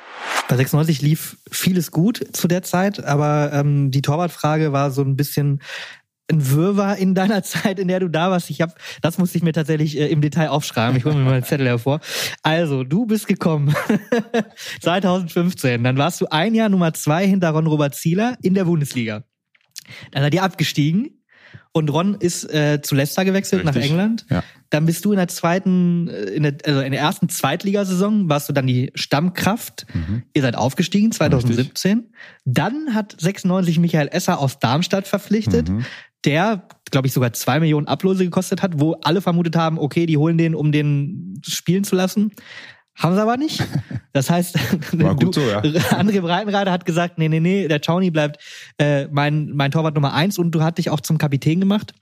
Bei 0.48 0.56
96 0.56 1.02
lief 1.02 1.38
vieles 1.52 1.92
gut 1.92 2.24
zu 2.32 2.48
der 2.48 2.64
Zeit, 2.64 3.04
aber 3.04 3.52
ähm, 3.52 3.92
die 3.92 4.02
Torwartfrage 4.02 4.72
war 4.72 4.92
so 4.92 5.02
ein 5.02 5.18
bisschen 5.18 5.60
ein 6.32 6.50
Wirrwarr 6.50 6.98
in 6.98 7.16
deiner 7.16 7.44
Zeit, 7.44 7.80
in 7.80 7.88
der 7.88 8.00
du 8.00 8.10
da 8.10 8.32
warst. 8.32 8.50
Ich 8.50 8.62
habe, 8.62 8.74
das 9.02 9.18
musste 9.18 9.38
ich 9.38 9.44
mir 9.44 9.54
tatsächlich 9.54 9.98
äh, 9.98 10.08
im 10.08 10.22
Detail 10.22 10.50
aufschreiben. 10.50 10.98
Ich 10.98 11.06
hole 11.06 11.16
mir 11.16 11.24
mal 11.24 11.34
einen 11.34 11.44
Zettel 11.44 11.68
hervor. 11.68 12.00
Also, 12.42 12.84
du 12.84 13.06
bist 13.06 13.28
gekommen 13.28 13.76
2015. 14.82 15.84
Dann 15.84 15.98
warst 15.98 16.22
du 16.22 16.28
ein 16.28 16.56
Jahr 16.56 16.70
Nummer 16.70 16.94
zwei 16.94 17.28
hinter 17.28 17.50
Ron 17.50 17.68
Robert 17.68 17.96
Zieler 17.96 18.38
in 18.42 18.54
der 18.54 18.66
Bundesliga. 18.66 19.24
Dann 20.12 20.24
seid 20.24 20.34
ihr 20.34 20.44
abgestiegen 20.44 21.23
und 21.72 21.92
Ron 21.92 22.16
ist 22.16 22.44
äh, 22.54 22.82
zu 22.82 22.96
Leicester 22.96 23.26
gewechselt 23.26 23.66
Richtig. 23.66 23.76
nach 23.76 23.90
England. 23.90 24.26
Ja. 24.30 24.44
Dann 24.70 24.86
bist 24.86 25.06
du 25.06 25.12
in 25.12 25.18
der 25.18 25.28
zweiten, 25.28 26.08
äh, 26.08 26.26
in 26.26 26.44
der, 26.44 26.58
also 26.66 26.82
in 26.82 26.92
der 26.92 27.02
ersten 27.02 27.30
Zweitligasaison 27.30 28.30
warst 28.30 28.48
du 28.48 28.54
dann 28.54 28.68
die 28.68 28.92
Stammkraft. 28.96 29.86
Mhm. 29.94 30.24
Ihr 30.34 30.42
seid 30.44 30.56
aufgestiegen 30.56 31.12
2017. 31.12 31.98
Richtig. 31.98 32.14
Dann 32.46 32.94
hat 32.94 33.16
96 33.20 33.80
Michael 33.80 34.10
Esser 34.12 34.40
aus 34.40 34.60
Darmstadt 34.60 35.08
verpflichtet, 35.08 35.70
mhm. 35.70 35.86
der, 36.26 36.68
glaube 36.92 37.08
ich, 37.08 37.14
sogar 37.14 37.34
zwei 37.34 37.60
Millionen 37.60 37.88
Ablose 37.88 38.24
gekostet 38.24 38.62
hat, 38.62 38.80
wo 38.80 38.94
alle 39.02 39.22
vermutet 39.22 39.56
haben, 39.56 39.80
okay, 39.80 40.06
die 40.06 40.18
holen 40.18 40.38
den, 40.38 40.54
um 40.54 40.72
den 40.72 41.42
spielen 41.46 41.84
zu 41.84 41.96
lassen. 41.96 42.32
Haben 42.96 43.16
sie 43.16 43.22
aber 43.22 43.38
nicht. 43.38 43.64
Das 44.12 44.30
heißt, 44.30 44.56
War 45.02 45.16
gut 45.16 45.36
du, 45.36 45.42
so, 45.42 45.42
ja. 45.42 45.60
André 45.92 46.22
Breitenreiter 46.22 46.72
hat 46.72 46.86
gesagt, 46.86 47.18
nee, 47.18 47.28
nee, 47.28 47.40
nee, 47.40 47.68
der 47.68 47.82
Chauny 47.84 48.12
bleibt 48.12 48.38
äh, 48.78 49.08
mein, 49.08 49.52
mein 49.54 49.72
Torwart 49.72 49.96
Nummer 49.96 50.14
eins 50.14 50.38
und 50.38 50.52
du 50.52 50.62
hast 50.62 50.78
dich 50.78 50.90
auch 50.90 51.02
zum 51.02 51.18
Kapitän 51.18 51.60
gemacht. 51.60 51.94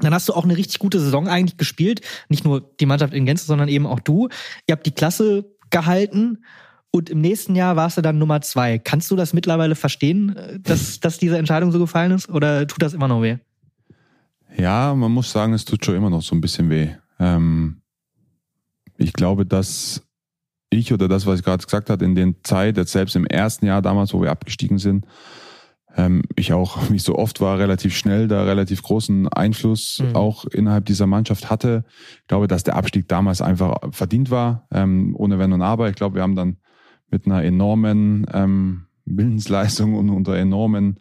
Dann 0.00 0.12
hast 0.12 0.28
du 0.28 0.34
auch 0.34 0.44
eine 0.44 0.56
richtig 0.56 0.80
gute 0.80 1.00
Saison 1.00 1.28
eigentlich 1.28 1.56
gespielt. 1.56 2.00
Nicht 2.28 2.44
nur 2.44 2.74
die 2.80 2.86
Mannschaft 2.86 3.14
in 3.14 3.26
Gänze, 3.26 3.46
sondern 3.46 3.68
eben 3.68 3.86
auch 3.86 4.00
du. 4.00 4.28
Ihr 4.66 4.72
habt 4.72 4.86
die 4.86 4.90
Klasse 4.90 5.44
gehalten 5.70 6.44
und 6.90 7.10
im 7.10 7.20
nächsten 7.20 7.56
Jahr 7.56 7.76
warst 7.76 7.96
du 7.96 8.02
dann 8.02 8.18
Nummer 8.18 8.40
zwei. 8.40 8.78
Kannst 8.78 9.10
du 9.10 9.16
das 9.16 9.32
mittlerweile 9.32 9.74
verstehen, 9.74 10.36
äh, 10.36 10.60
dass, 10.60 11.00
dass 11.00 11.18
diese 11.18 11.38
Entscheidung 11.38 11.72
so 11.72 11.78
gefallen 11.78 12.12
ist? 12.12 12.28
Oder 12.28 12.66
tut 12.66 12.82
das 12.82 12.92
immer 12.92 13.08
noch 13.08 13.22
weh? 13.22 13.38
Ja, 14.56 14.94
man 14.94 15.10
muss 15.10 15.32
sagen, 15.32 15.52
es 15.54 15.64
tut 15.64 15.84
schon 15.84 15.96
immer 15.96 16.10
noch 16.10 16.22
so 16.22 16.34
ein 16.34 16.40
bisschen 16.40 16.70
weh. 16.70 16.90
Ähm 17.18 17.80
ich 18.96 19.12
glaube, 19.12 19.44
dass 19.44 20.03
ich 20.74 20.92
oder 20.92 21.08
das, 21.08 21.26
was 21.26 21.40
ich 21.40 21.44
gerade 21.44 21.64
gesagt 21.64 21.90
habe, 21.90 22.04
in 22.04 22.14
den 22.14 22.36
Zeit, 22.42 22.76
jetzt 22.76 22.92
selbst 22.92 23.16
im 23.16 23.26
ersten 23.26 23.66
Jahr 23.66 23.82
damals, 23.82 24.12
wo 24.12 24.22
wir 24.22 24.30
abgestiegen 24.30 24.78
sind, 24.78 25.06
ähm, 25.96 26.22
ich 26.36 26.52
auch, 26.52 26.78
wie 26.90 26.98
so 26.98 27.16
oft 27.16 27.40
war, 27.40 27.58
relativ 27.58 27.96
schnell 27.96 28.28
da 28.28 28.44
relativ 28.44 28.82
großen 28.82 29.28
Einfluss 29.28 30.02
mhm. 30.02 30.16
auch 30.16 30.44
innerhalb 30.46 30.86
dieser 30.86 31.06
Mannschaft 31.06 31.50
hatte. 31.50 31.84
Ich 32.22 32.26
glaube, 32.26 32.48
dass 32.48 32.64
der 32.64 32.76
Abstieg 32.76 33.08
damals 33.08 33.40
einfach 33.40 33.76
verdient 33.90 34.30
war, 34.30 34.66
ähm, 34.72 35.14
ohne 35.16 35.38
Wenn 35.38 35.52
und 35.52 35.62
Aber. 35.62 35.88
Ich 35.88 35.96
glaube, 35.96 36.16
wir 36.16 36.22
haben 36.22 36.36
dann 36.36 36.58
mit 37.10 37.26
einer 37.26 37.42
enormen 37.44 38.26
ähm, 38.32 38.86
Willensleistung 39.04 39.94
und 39.94 40.10
unter 40.10 40.36
enormen 40.36 40.98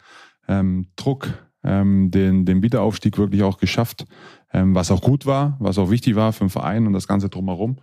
ähm, 0.47 0.87
Druck 0.95 1.29
ähm, 1.63 2.11
den, 2.11 2.45
den 2.45 2.61
Wiederaufstieg 2.61 3.17
wirklich 3.17 3.43
auch 3.43 3.57
geschafft, 3.57 4.05
ähm, 4.51 4.75
was 4.75 4.91
auch 4.91 5.01
gut 5.01 5.25
war, 5.25 5.55
was 5.59 5.77
auch 5.77 5.89
wichtig 5.89 6.15
war 6.15 6.33
für 6.33 6.43
den 6.43 6.49
Verein 6.49 6.85
und 6.85 6.93
das 6.93 7.07
Ganze 7.07 7.29
drumherum. 7.29 7.77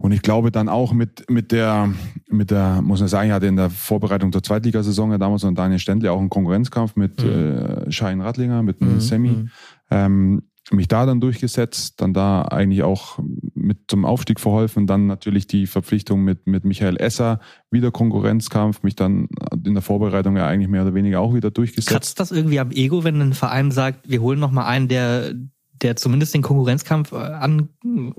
Und 0.00 0.12
ich 0.12 0.22
glaube 0.22 0.50
dann 0.50 0.70
auch 0.70 0.94
mit, 0.94 1.28
mit 1.28 1.52
der, 1.52 1.92
mit 2.26 2.50
der, 2.50 2.80
muss 2.80 3.00
man 3.00 3.08
sagen, 3.08 3.28
ich 3.28 3.34
hatte 3.34 3.46
in 3.46 3.56
der 3.56 3.68
Vorbereitung 3.68 4.32
zur 4.32 4.42
Zweitligasaison 4.42 5.12
ja 5.12 5.18
damals 5.18 5.44
und 5.44 5.58
Daniel 5.58 5.78
Stendle 5.78 6.10
auch 6.10 6.18
einen 6.18 6.30
Konkurrenzkampf 6.30 6.96
mit 6.96 7.22
mhm. 7.22 7.28
äh, 7.28 7.92
Schein 7.92 8.22
Radlinger, 8.22 8.62
mit 8.62 8.80
mhm. 8.80 8.98
Sammy. 8.98 9.28
Mhm. 9.28 9.50
Ähm, 9.90 10.42
mich 10.70 10.88
da 10.88 11.04
dann 11.04 11.20
durchgesetzt, 11.20 12.00
dann 12.00 12.14
da 12.14 12.42
eigentlich 12.42 12.82
auch 12.82 13.18
mit 13.54 13.78
zum 13.88 14.04
Aufstieg 14.04 14.40
verholfen, 14.40 14.86
dann 14.86 15.06
natürlich 15.06 15.46
die 15.46 15.66
Verpflichtung 15.66 16.22
mit, 16.22 16.46
mit 16.46 16.64
Michael 16.64 16.96
Esser, 16.96 17.40
wieder 17.70 17.90
Konkurrenzkampf, 17.90 18.82
mich 18.82 18.94
dann 18.94 19.28
in 19.64 19.74
der 19.74 19.82
Vorbereitung 19.82 20.36
ja 20.36 20.46
eigentlich 20.46 20.68
mehr 20.68 20.82
oder 20.82 20.94
weniger 20.94 21.20
auch 21.20 21.34
wieder 21.34 21.50
durchgesetzt. 21.50 21.88
Kratzt 21.88 22.20
das 22.20 22.30
irgendwie 22.30 22.60
am 22.60 22.70
Ego, 22.70 23.04
wenn 23.04 23.20
ein 23.20 23.32
Verein 23.32 23.70
sagt, 23.70 24.08
wir 24.08 24.20
holen 24.20 24.38
noch 24.38 24.52
mal 24.52 24.66
einen, 24.66 24.88
der, 24.88 25.34
der 25.82 25.96
zumindest 25.96 26.34
den 26.34 26.42
Konkurrenzkampf 26.42 27.12
äh, 27.12 27.16
an, 27.16 27.68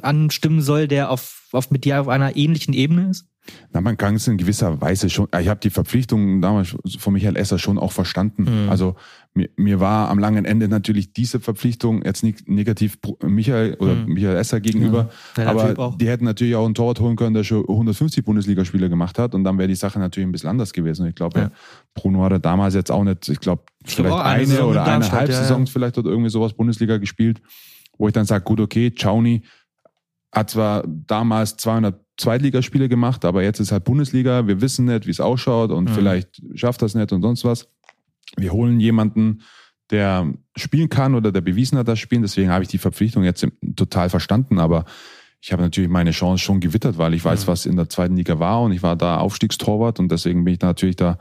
anstimmen 0.01 0.61
soll, 0.61 0.87
der 0.87 1.09
auf, 1.09 1.47
auf 1.51 1.71
mit 1.71 1.85
dir 1.85 2.01
auf 2.01 2.07
einer 2.07 2.35
ähnlichen 2.35 2.73
Ebene 2.73 3.09
ist? 3.09 3.30
Na, 3.73 3.81
man 3.81 3.97
kann 3.97 4.15
es 4.15 4.27
in 4.27 4.37
gewisser 4.37 4.81
Weise 4.81 5.09
schon, 5.09 5.27
ich 5.39 5.47
habe 5.47 5.59
die 5.59 5.69
Verpflichtung 5.69 6.41
damals 6.41 6.75
von 6.99 7.13
Michael 7.13 7.35
Esser 7.35 7.57
schon 7.57 7.77
auch 7.79 7.91
verstanden. 7.91 8.43
Mhm. 8.43 8.69
Also 8.69 8.95
mir, 9.33 9.49
mir 9.55 9.79
war 9.79 10.09
am 10.09 10.19
langen 10.19 10.45
Ende 10.45 10.67
natürlich 10.67 11.13
diese 11.13 11.39
Verpflichtung 11.39 12.03
jetzt 12.03 12.23
nicht 12.23 12.47
negativ 12.47 12.99
Michael 13.23 13.75
oder 13.75 13.95
mhm. 13.95 14.13
Michael 14.13 14.37
Esser 14.37 14.59
gegenüber, 14.59 15.09
ja, 15.37 15.47
aber 15.47 15.95
die 15.97 16.07
hätten 16.07 16.25
natürlich 16.25 16.55
auch 16.55 16.65
einen 16.65 16.75
Torwart 16.75 16.99
holen 16.99 17.15
können, 17.15 17.33
der 17.33 17.43
schon 17.43 17.61
150 17.61 18.23
Bundesligaspiele 18.25 18.89
gemacht 18.89 19.17
hat 19.17 19.33
und 19.33 19.43
dann 19.43 19.57
wäre 19.57 19.67
die 19.67 19.75
Sache 19.75 19.99
natürlich 19.99 20.27
ein 20.27 20.31
bisschen 20.31 20.49
anders 20.49 20.73
gewesen. 20.73 21.07
Ich 21.07 21.15
glaube, 21.15 21.39
ja. 21.39 21.51
Bruno 21.93 22.23
hatte 22.23 22.39
damals 22.39 22.75
jetzt 22.75 22.91
auch 22.91 23.03
nicht, 23.03 23.27
ich 23.29 23.39
glaube, 23.39 23.63
vielleicht 23.85 24.15
eine, 24.15 24.53
eine 24.53 24.65
oder 24.65 24.85
eine 24.85 25.11
Halbsaison 25.11 25.65
ja, 25.65 25.71
vielleicht 25.71 25.97
dort 25.97 26.07
irgendwie 26.07 26.29
sowas 26.29 26.53
Bundesliga 26.53 26.97
gespielt, 26.97 27.41
wo 27.97 28.07
ich 28.07 28.13
dann 28.13 28.25
sage, 28.25 28.43
gut, 28.43 28.59
okay, 28.59 28.91
Chauni 28.91 29.43
hat 30.33 30.49
zwar 30.49 30.83
damals 30.87 31.57
200 31.57 31.99
Zweitligaspiele 32.21 32.87
gemacht, 32.87 33.25
aber 33.25 33.43
jetzt 33.43 33.59
ist 33.59 33.71
halt 33.71 33.83
Bundesliga. 33.83 34.47
Wir 34.47 34.61
wissen 34.61 34.85
nicht, 34.85 35.05
wie 35.05 35.11
es 35.11 35.19
ausschaut 35.19 35.71
und 35.71 35.89
mhm. 35.89 35.93
vielleicht 35.93 36.41
schafft 36.55 36.81
das 36.81 36.95
nicht 36.95 37.11
und 37.11 37.21
sonst 37.21 37.43
was. 37.43 37.67
Wir 38.37 38.53
holen 38.53 38.79
jemanden, 38.79 39.41
der 39.89 40.33
spielen 40.55 40.89
kann 40.89 41.15
oder 41.15 41.31
der 41.31 41.41
bewiesen 41.41 41.77
hat, 41.77 41.87
das 41.87 41.99
Spielen. 41.99 42.21
Deswegen 42.21 42.49
habe 42.49 42.63
ich 42.63 42.69
die 42.69 42.77
Verpflichtung 42.77 43.23
jetzt 43.23 43.45
total 43.75 44.09
verstanden. 44.09 44.59
Aber 44.59 44.85
ich 45.41 45.51
habe 45.51 45.61
natürlich 45.61 45.89
meine 45.89 46.11
Chance 46.11 46.43
schon 46.43 46.59
gewittert, 46.59 46.97
weil 46.97 47.13
ich 47.13 47.25
weiß, 47.25 47.45
mhm. 47.45 47.47
was 47.51 47.65
in 47.65 47.75
der 47.75 47.89
zweiten 47.89 48.15
Liga 48.15 48.39
war 48.39 48.61
und 48.61 48.71
ich 48.71 48.83
war 48.83 48.95
da 48.95 49.17
Aufstiegstorwart 49.17 49.99
und 49.99 50.11
deswegen 50.11 50.45
bin 50.45 50.53
ich 50.53 50.61
natürlich 50.61 50.95
da 50.95 51.17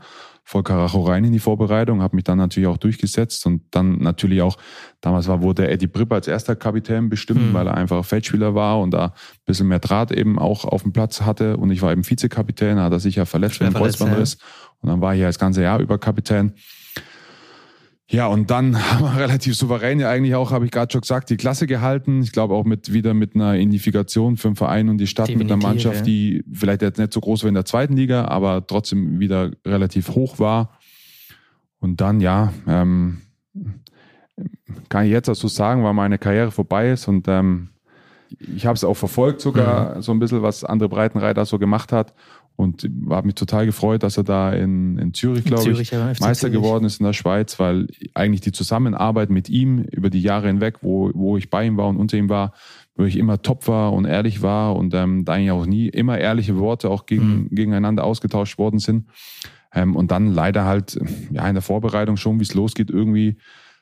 voll 0.51 0.63
Karacho 0.63 1.01
rein 1.03 1.23
in 1.23 1.31
die 1.31 1.39
Vorbereitung, 1.39 2.01
habe 2.01 2.17
mich 2.17 2.25
dann 2.25 2.37
natürlich 2.37 2.67
auch 2.67 2.75
durchgesetzt 2.75 3.45
und 3.45 3.63
dann 3.71 3.99
natürlich 3.99 4.41
auch, 4.41 4.57
damals 4.99 5.29
war, 5.29 5.41
wurde 5.41 5.69
Eddie 5.69 5.87
Bripp 5.87 6.11
als 6.11 6.27
erster 6.27 6.57
Kapitän 6.57 7.07
bestimmt, 7.07 7.51
mhm. 7.51 7.53
weil 7.53 7.67
er 7.67 7.75
einfach 7.75 8.03
Feldspieler 8.03 8.53
war 8.53 8.81
und 8.81 8.91
da 8.91 9.05
ein 9.05 9.11
bisschen 9.45 9.69
mehr 9.69 9.79
Draht 9.79 10.11
eben 10.11 10.37
auch 10.37 10.65
auf 10.65 10.83
dem 10.83 10.91
Platz 10.91 11.21
hatte 11.21 11.55
und 11.55 11.71
ich 11.71 11.81
war 11.81 11.93
eben 11.93 12.07
Vizekapitän, 12.07 12.79
hat 12.79 12.91
er 12.91 12.99
sich 12.99 13.15
ja 13.15 13.23
verletzt, 13.23 13.61
wenn 13.61 13.67
ein 13.67 13.73
Kreuzbandriss 13.73 14.39
ja. 14.41 14.47
und 14.81 14.89
dann 14.89 14.99
war 14.99 15.13
ich 15.13 15.21
ja 15.21 15.27
das 15.27 15.39
ganze 15.39 15.63
Jahr 15.63 15.79
über 15.79 15.97
Kapitän. 15.97 16.53
Ja, 18.11 18.27
und 18.27 18.51
dann 18.51 18.77
haben 18.91 19.03
wir 19.03 19.21
relativ 19.21 19.55
souverän 19.55 19.99
ja 19.99 20.09
eigentlich 20.09 20.35
auch, 20.35 20.51
habe 20.51 20.65
ich 20.65 20.71
gerade 20.71 20.91
schon 20.91 21.01
gesagt, 21.01 21.29
die 21.29 21.37
Klasse 21.37 21.65
gehalten. 21.65 22.21
Ich 22.21 22.31
glaube 22.31 22.53
auch 22.53 22.65
mit 22.65 22.93
wieder 22.93 23.13
mit 23.13 23.35
einer 23.35 23.55
Identifikation 23.55 24.37
für 24.37 24.49
den 24.49 24.55
Verein 24.55 24.89
und 24.89 24.97
die 24.97 25.07
Stadt 25.07 25.29
Definitiv, 25.29 25.55
mit 25.55 25.63
einer 25.63 25.73
Mannschaft, 25.73 25.99
ja. 25.99 26.03
die 26.03 26.43
vielleicht 26.51 26.81
jetzt 26.81 26.99
nicht 26.99 27.13
so 27.13 27.21
groß 27.21 27.43
war 27.43 27.47
in 27.47 27.55
der 27.55 27.65
zweiten 27.65 27.95
Liga, 27.95 28.25
aber 28.25 28.65
trotzdem 28.67 29.19
wieder 29.19 29.51
relativ 29.65 30.09
hoch 30.09 30.39
war. 30.39 30.77
Und 31.79 32.01
dann, 32.01 32.19
ja, 32.19 32.53
ähm, 32.67 33.21
kann 34.89 35.05
ich 35.05 35.11
jetzt 35.11 35.29
auch 35.29 35.35
so 35.35 35.47
sagen, 35.47 35.83
weil 35.83 35.93
meine 35.93 36.17
Karriere 36.17 36.51
vorbei 36.51 36.91
ist 36.91 37.07
und 37.07 37.27
ähm, 37.27 37.69
ich 38.55 38.65
habe 38.65 38.75
es 38.75 38.83
auch 38.83 38.93
verfolgt 38.93 39.41
sogar, 39.41 39.95
mhm. 39.95 40.01
so 40.01 40.11
ein 40.11 40.19
bisschen, 40.19 40.41
was 40.41 40.63
andere 40.63 40.89
Breitenreiter 40.89 41.45
so 41.45 41.59
gemacht 41.59 41.91
hat 41.91 42.13
und 42.61 42.87
habe 43.09 43.27
mich 43.27 43.35
total 43.35 43.65
gefreut, 43.65 44.03
dass 44.03 44.17
er 44.17 44.23
da 44.23 44.53
in, 44.53 44.97
in 44.97 45.13
Zürich, 45.13 45.43
glaube 45.43 45.69
ich, 45.71 45.91
ja, 45.91 46.05
Meister 46.19 46.33
Zürich. 46.33 46.53
geworden 46.53 46.85
ist 46.85 46.99
in 46.99 47.05
der 47.05 47.13
Schweiz, 47.13 47.59
weil 47.59 47.87
eigentlich 48.13 48.41
die 48.41 48.51
Zusammenarbeit 48.51 49.29
mit 49.29 49.49
ihm 49.49 49.79
über 49.79 50.09
die 50.09 50.21
Jahre 50.21 50.47
hinweg, 50.47 50.77
wo, 50.81 51.11
wo 51.13 51.37
ich 51.37 51.49
bei 51.49 51.65
ihm 51.65 51.77
war 51.77 51.87
und 51.87 51.97
unter 51.97 52.17
ihm 52.17 52.29
war, 52.29 52.53
wo 52.95 53.03
ich 53.03 53.17
immer 53.17 53.41
top 53.41 53.67
war 53.67 53.93
und 53.93 54.05
ehrlich 54.05 54.41
war 54.41 54.75
und 54.75 54.93
ähm, 54.93 55.25
da 55.25 55.33
eigentlich 55.33 55.51
auch 55.51 55.65
nie 55.65 55.89
immer 55.89 56.17
ehrliche 56.17 56.57
Worte 56.57 56.89
auch 56.89 57.05
gegen, 57.05 57.43
mhm. 57.43 57.49
gegeneinander 57.49 58.03
ausgetauscht 58.03 58.57
worden 58.57 58.79
sind. 58.79 59.07
Ähm, 59.73 59.95
und 59.95 60.11
dann 60.11 60.27
leider 60.33 60.65
halt 60.65 60.99
ja 61.31 61.47
in 61.47 61.55
der 61.55 61.61
Vorbereitung 61.61 62.17
schon, 62.17 62.39
wie 62.39 62.43
es 62.43 62.53
losgeht, 62.53 62.89
irgendwie 62.89 63.37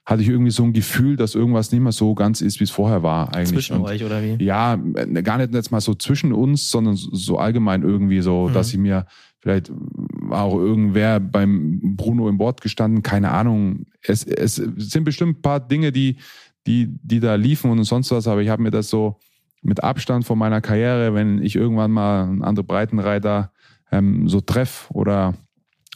hatte 0.10 0.24
ich 0.24 0.30
irgendwie 0.30 0.50
so 0.50 0.64
ein 0.64 0.74
Gefühl, 0.74 1.18
dass 1.18 1.36
irgendwas 1.36 1.72
nicht 1.72 1.82
mehr 1.82 1.92
so 1.92 2.16
ganz 2.16 2.42
ist, 2.42 2.60
wie 2.60 2.64
es 2.64 2.72
vorher 2.72 3.04
war 3.04 3.36
eigentlich. 3.36 3.68
Zwischen 3.68 3.78
und, 3.78 3.84
euch 3.84 4.04
oder 4.04 4.24
wie? 4.24 4.44
Ja, 4.44 4.74
äh, 4.74 5.22
gar 5.22 5.38
nicht 5.38 5.54
jetzt 5.54 5.72
mal 5.72 5.82
so 5.82 5.94
zwischen 5.94 6.34
uns, 6.34 6.72
sondern 6.72 6.96
so 6.96 7.38
allgemein 7.38 7.84
irgendwie 7.84 8.22
so, 8.22 8.48
mhm. 8.48 8.54
dass 8.54 8.74
ich 8.74 8.80
mir 8.80 9.06
vielleicht 9.38 9.72
war 9.72 10.46
auch 10.46 10.58
irgendwer 10.58 11.20
beim 11.20 11.96
Bruno 11.96 12.28
im 12.28 12.40
Bord 12.40 12.60
gestanden, 12.62 13.04
keine 13.04 13.30
Ahnung. 13.30 13.86
Es, 14.02 14.24
es 14.24 14.56
sind 14.56 15.04
bestimmt 15.04 15.38
ein 15.38 15.42
paar 15.44 15.60
Dinge, 15.60 15.92
die, 15.92 16.18
die, 16.66 16.88
die 17.04 17.20
da 17.20 17.36
liefen 17.36 17.70
und 17.70 17.84
sonst 17.84 18.10
was, 18.10 18.28
aber 18.28 18.42
ich 18.42 18.50
habe 18.50 18.64
mir 18.64 18.72
das 18.72 18.90
so 18.90 19.20
mit 19.62 19.84
Abstand 19.84 20.26
von 20.26 20.40
meiner 20.40 20.60
Karriere, 20.60 21.14
wenn 21.14 21.40
ich 21.44 21.56
irgendwann 21.56 21.92
mal 21.92 22.24
einen 22.24 22.44
anderen 22.44 22.66
Breitenreiter 22.66 23.52
ähm, 23.92 24.28
so 24.28 24.42
treff 24.42 24.90
oder 24.92 25.36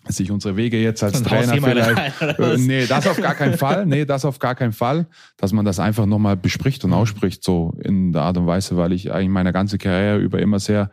sich 0.08 0.32
unsere 0.32 0.58
Wege 0.58 0.78
jetzt 0.82 1.04
als 1.04 1.22
Trainer 1.24 1.54
vielleicht. 1.54 2.14
Äh, 2.44 2.58
nee, 2.58 2.86
das 2.86 3.08
auf 3.08 3.22
gar 3.22 3.36
keinen 3.36 3.58
Fall. 3.58 3.86
Nee, 3.86 4.06
das 4.06 4.26
auf 4.26 4.40
gar 4.40 4.56
keinen 4.56 4.74
Fall. 4.74 5.08
Dass 5.38 5.54
man 5.54 5.66
das 5.66 5.80
einfach 5.80 6.06
nochmal 6.06 6.36
bespricht 6.36 6.84
und 6.84 6.92
mhm. 6.92 6.98
ausspricht, 6.98 7.44
so 7.44 7.74
in 7.82 8.12
der 8.12 8.24
Art 8.24 8.38
und 8.38 8.48
Weise, 8.48 8.78
weil 8.78 8.92
ich 8.92 9.12
eigentlich 9.12 9.30
meine 9.30 9.54
ganze 9.54 9.78
Karriere 9.78 10.20
über 10.20 10.40
immer 10.40 10.60
sehr 10.60 10.92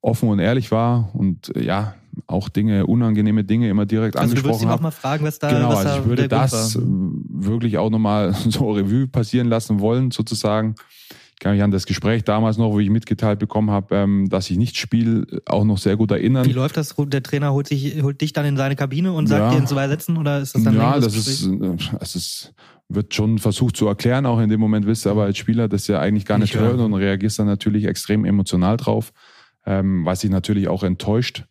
offen 0.00 0.28
und 0.28 0.40
ehrlich 0.40 0.70
war 0.70 1.10
und 1.14 1.54
äh, 1.56 1.64
ja, 1.64 1.94
auch 2.26 2.48
Dinge, 2.48 2.86
unangenehme 2.86 3.44
Dinge 3.44 3.68
immer 3.68 3.86
direkt 3.86 4.16
also 4.16 4.30
angesprochen 4.30 4.68
habe. 4.68 4.78
Du 4.78 4.82
mal 4.82 4.90
fragen, 4.90 5.24
was 5.24 5.38
da 5.38 5.50
Genau, 5.50 5.70
was 5.70 5.86
also 5.86 6.00
ich 6.00 6.06
würde 6.06 6.28
das 6.28 6.76
war. 6.76 6.82
wirklich 6.84 7.78
auch 7.78 7.90
nochmal 7.90 8.34
so 8.48 8.72
Revue 8.72 9.08
passieren 9.08 9.48
lassen 9.48 9.80
wollen, 9.80 10.10
sozusagen 10.10 10.74
kann 11.42 11.54
mich 11.54 11.62
an 11.62 11.72
das 11.72 11.86
Gespräch 11.86 12.22
damals 12.22 12.56
noch, 12.56 12.70
wo 12.70 12.78
ich 12.78 12.88
mitgeteilt 12.88 13.40
bekommen 13.40 13.70
habe, 13.70 13.96
ähm, 13.96 14.28
dass 14.28 14.48
ich 14.48 14.56
nicht 14.56 14.76
spiele, 14.76 15.26
auch 15.44 15.64
noch 15.64 15.76
sehr 15.76 15.96
gut 15.96 16.12
erinnern. 16.12 16.46
Wie 16.46 16.52
läuft 16.52 16.76
das? 16.76 16.94
Der 16.96 17.22
Trainer 17.22 17.52
holt, 17.52 17.66
sich, 17.66 18.00
holt 18.00 18.20
dich 18.20 18.32
dann 18.32 18.46
in 18.46 18.56
seine 18.56 18.76
Kabine 18.76 19.10
und 19.12 19.26
sagt 19.26 19.40
ja. 19.40 19.50
dir 19.50 19.58
in 19.58 19.66
zwei 19.66 19.88
Sätzen 19.88 20.16
oder 20.18 20.38
ist 20.38 20.54
das 20.54 20.62
dann 20.62 20.76
Ja, 20.76 21.00
das 21.00 21.16
ist, 21.16 21.50
es 22.00 22.14
ist, 22.14 22.54
wird 22.88 23.12
schon 23.12 23.38
versucht 23.38 23.76
zu 23.76 23.88
erklären, 23.88 24.24
auch 24.24 24.38
in 24.38 24.50
dem 24.50 24.60
Moment 24.60 24.86
wisst 24.86 25.04
du 25.04 25.10
aber 25.10 25.24
als 25.24 25.36
Spieler, 25.36 25.66
dass 25.68 25.88
ja 25.88 25.98
eigentlich 25.98 26.26
gar 26.26 26.38
nicht, 26.38 26.54
nicht 26.54 26.62
hört 26.62 26.78
und 26.78 26.94
reagierst 26.94 27.40
dann 27.40 27.46
natürlich 27.46 27.86
extrem 27.86 28.24
emotional 28.24 28.76
drauf, 28.76 29.12
ähm, 29.66 30.04
was 30.04 30.20
sich 30.20 30.30
natürlich 30.30 30.68
auch 30.68 30.84
enttäuscht. 30.84 31.44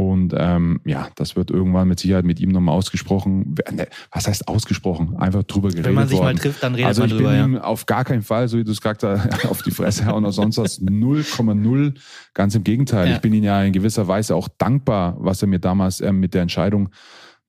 Und 0.00 0.32
ähm, 0.34 0.80
ja, 0.86 1.08
das 1.16 1.36
wird 1.36 1.50
irgendwann 1.50 1.86
mit 1.86 2.00
Sicherheit 2.00 2.24
mit 2.24 2.40
ihm 2.40 2.52
nochmal 2.52 2.74
ausgesprochen. 2.74 3.54
Ne, 3.70 3.86
was 4.10 4.28
heißt 4.28 4.48
ausgesprochen? 4.48 5.18
Einfach 5.18 5.42
drüber 5.42 5.68
geredet 5.68 5.84
Wenn 5.84 5.94
man 5.94 6.08
sich 6.08 6.16
worden. 6.16 6.36
mal 6.36 6.40
trifft, 6.40 6.62
dann 6.62 6.74
redet 6.74 6.86
also 6.86 7.02
man 7.02 7.10
drüber. 7.10 7.28
Also 7.28 7.38
ich 7.38 7.46
bin 7.46 7.56
ihm 7.56 7.60
auf 7.60 7.84
gar 7.84 8.06
keinen 8.06 8.22
Fall, 8.22 8.48
so 8.48 8.56
wie 8.56 8.64
du 8.64 8.70
es 8.70 8.80
gesagt 8.80 9.02
hast, 9.02 9.44
auf 9.50 9.60
die 9.60 9.70
Fresse 9.70 10.06
hauen 10.06 10.24
oder 10.24 10.32
sonst 10.32 10.56
was. 10.56 10.80
0,0. 10.80 11.94
Ganz 12.32 12.54
im 12.54 12.64
Gegenteil. 12.64 13.08
Ja. 13.08 13.16
Ich 13.16 13.20
bin 13.20 13.34
ihm 13.34 13.44
ja 13.44 13.62
in 13.62 13.74
gewisser 13.74 14.08
Weise 14.08 14.34
auch 14.34 14.48
dankbar, 14.56 15.16
was 15.18 15.42
er 15.42 15.48
mir 15.48 15.58
damals 15.58 16.00
ähm, 16.00 16.18
mit 16.18 16.32
der 16.32 16.40
Entscheidung 16.40 16.88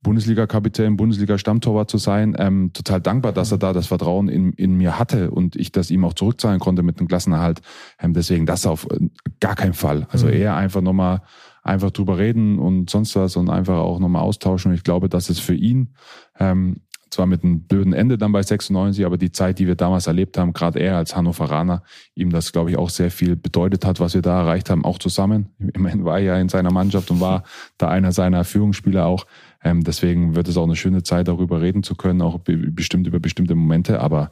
Bundesliga-Kapitän, 0.04 0.98
Bundesliga-Stammtorwart 0.98 1.90
zu 1.90 2.00
sein, 2.00 2.36
ähm, 2.38 2.74
total 2.74 3.00
dankbar, 3.00 3.32
dass 3.32 3.54
er 3.54 3.60
da 3.60 3.72
das 3.72 3.88
Vertrauen 3.88 4.28
in, 4.28 4.52
in 4.54 4.76
mir 4.76 5.00
hatte 5.00 5.32
und 5.32 5.56
ich 5.56 5.72
das 5.72 5.90
ihm 5.90 6.04
auch 6.04 6.14
zurückzahlen 6.14 6.60
konnte 6.60 6.84
mit 6.84 7.00
dem 7.00 7.08
Klassenerhalt. 7.08 7.62
Ähm, 7.98 8.14
deswegen 8.14 8.46
das 8.46 8.66
auf 8.66 8.88
äh, 8.92 9.08
gar 9.40 9.56
keinen 9.56 9.74
Fall. 9.74 10.08
Also 10.12 10.28
mhm. 10.28 10.34
eher 10.34 10.56
einfach 10.58 10.82
nochmal 10.82 11.22
einfach 11.62 11.92
drüber 11.92 12.18
reden 12.18 12.60
und 12.60 12.90
sonst 12.90 13.16
was 13.16 13.36
und 13.36 13.50
einfach 13.50 13.78
auch 13.78 14.00
nochmal 14.00 14.24
austauschen. 14.24 14.72
Und 14.72 14.78
ich 14.78 14.84
glaube, 14.84 15.10
dass 15.10 15.30
es 15.30 15.40
für 15.40 15.56
ihn 15.56 15.94
ähm, 16.40 16.78
zwar 17.12 17.26
mit 17.26 17.44
einem 17.44 17.64
blöden 17.64 17.94
Ende 17.94 18.18
dann 18.18 18.32
bei 18.32 18.42
96, 18.42 19.06
aber 19.06 19.18
die 19.18 19.32
Zeit, 19.32 19.60
die 19.60 19.68
wir 19.68 19.76
damals 19.76 20.08
erlebt 20.08 20.38
haben, 20.38 20.54
gerade 20.54 20.80
er 20.80 20.98
als 20.98 21.16
Hannoveraner, 21.16 21.84
ihm 22.16 22.32
das, 22.32 22.52
glaube 22.52 22.72
ich, 22.72 22.78
auch 22.78 22.90
sehr 22.90 23.12
viel 23.12 23.36
bedeutet 23.36 23.86
hat, 23.86 24.00
was 24.00 24.14
wir 24.14 24.22
da 24.22 24.40
erreicht 24.40 24.70
haben, 24.70 24.86
auch 24.86 24.98
zusammen. 24.98 25.50
Immerhin 25.74 26.06
war 26.06 26.20
er 26.20 26.24
ja 26.24 26.38
in 26.40 26.50
seiner 26.50 26.72
Mannschaft 26.72 27.12
und 27.12 27.20
war 27.20 27.44
da 27.78 27.90
einer 27.90 28.12
seiner 28.12 28.44
Führungsspieler 28.44 29.06
auch. 29.06 29.28
Ähm, 29.64 29.84
deswegen 29.84 30.36
wird 30.36 30.48
es 30.48 30.58
auch 30.58 30.64
eine 30.64 30.76
schöne 30.76 31.04
Zeit, 31.04 31.28
darüber 31.28 31.62
reden 31.62 31.84
zu 31.84 31.96
können, 31.96 32.22
auch 32.22 32.40
bestimmt 32.40 33.06
über 33.08 33.20
bestimmte 33.20 33.56
Momente. 33.56 34.00
Aber 34.00 34.32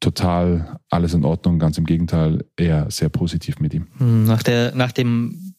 total 0.00 0.78
alles 0.90 1.14
in 1.14 1.24
Ordnung. 1.24 1.58
Ganz 1.58 1.76
im 1.78 1.84
Gegenteil, 1.84 2.44
eher 2.56 2.90
sehr 2.90 3.08
positiv 3.08 3.58
mit 3.60 3.74
ihm. 3.74 3.88
Hm, 3.98 4.24
nach 4.24 4.42
der, 4.42 4.74
nach 4.74 4.92
dem 4.92 5.51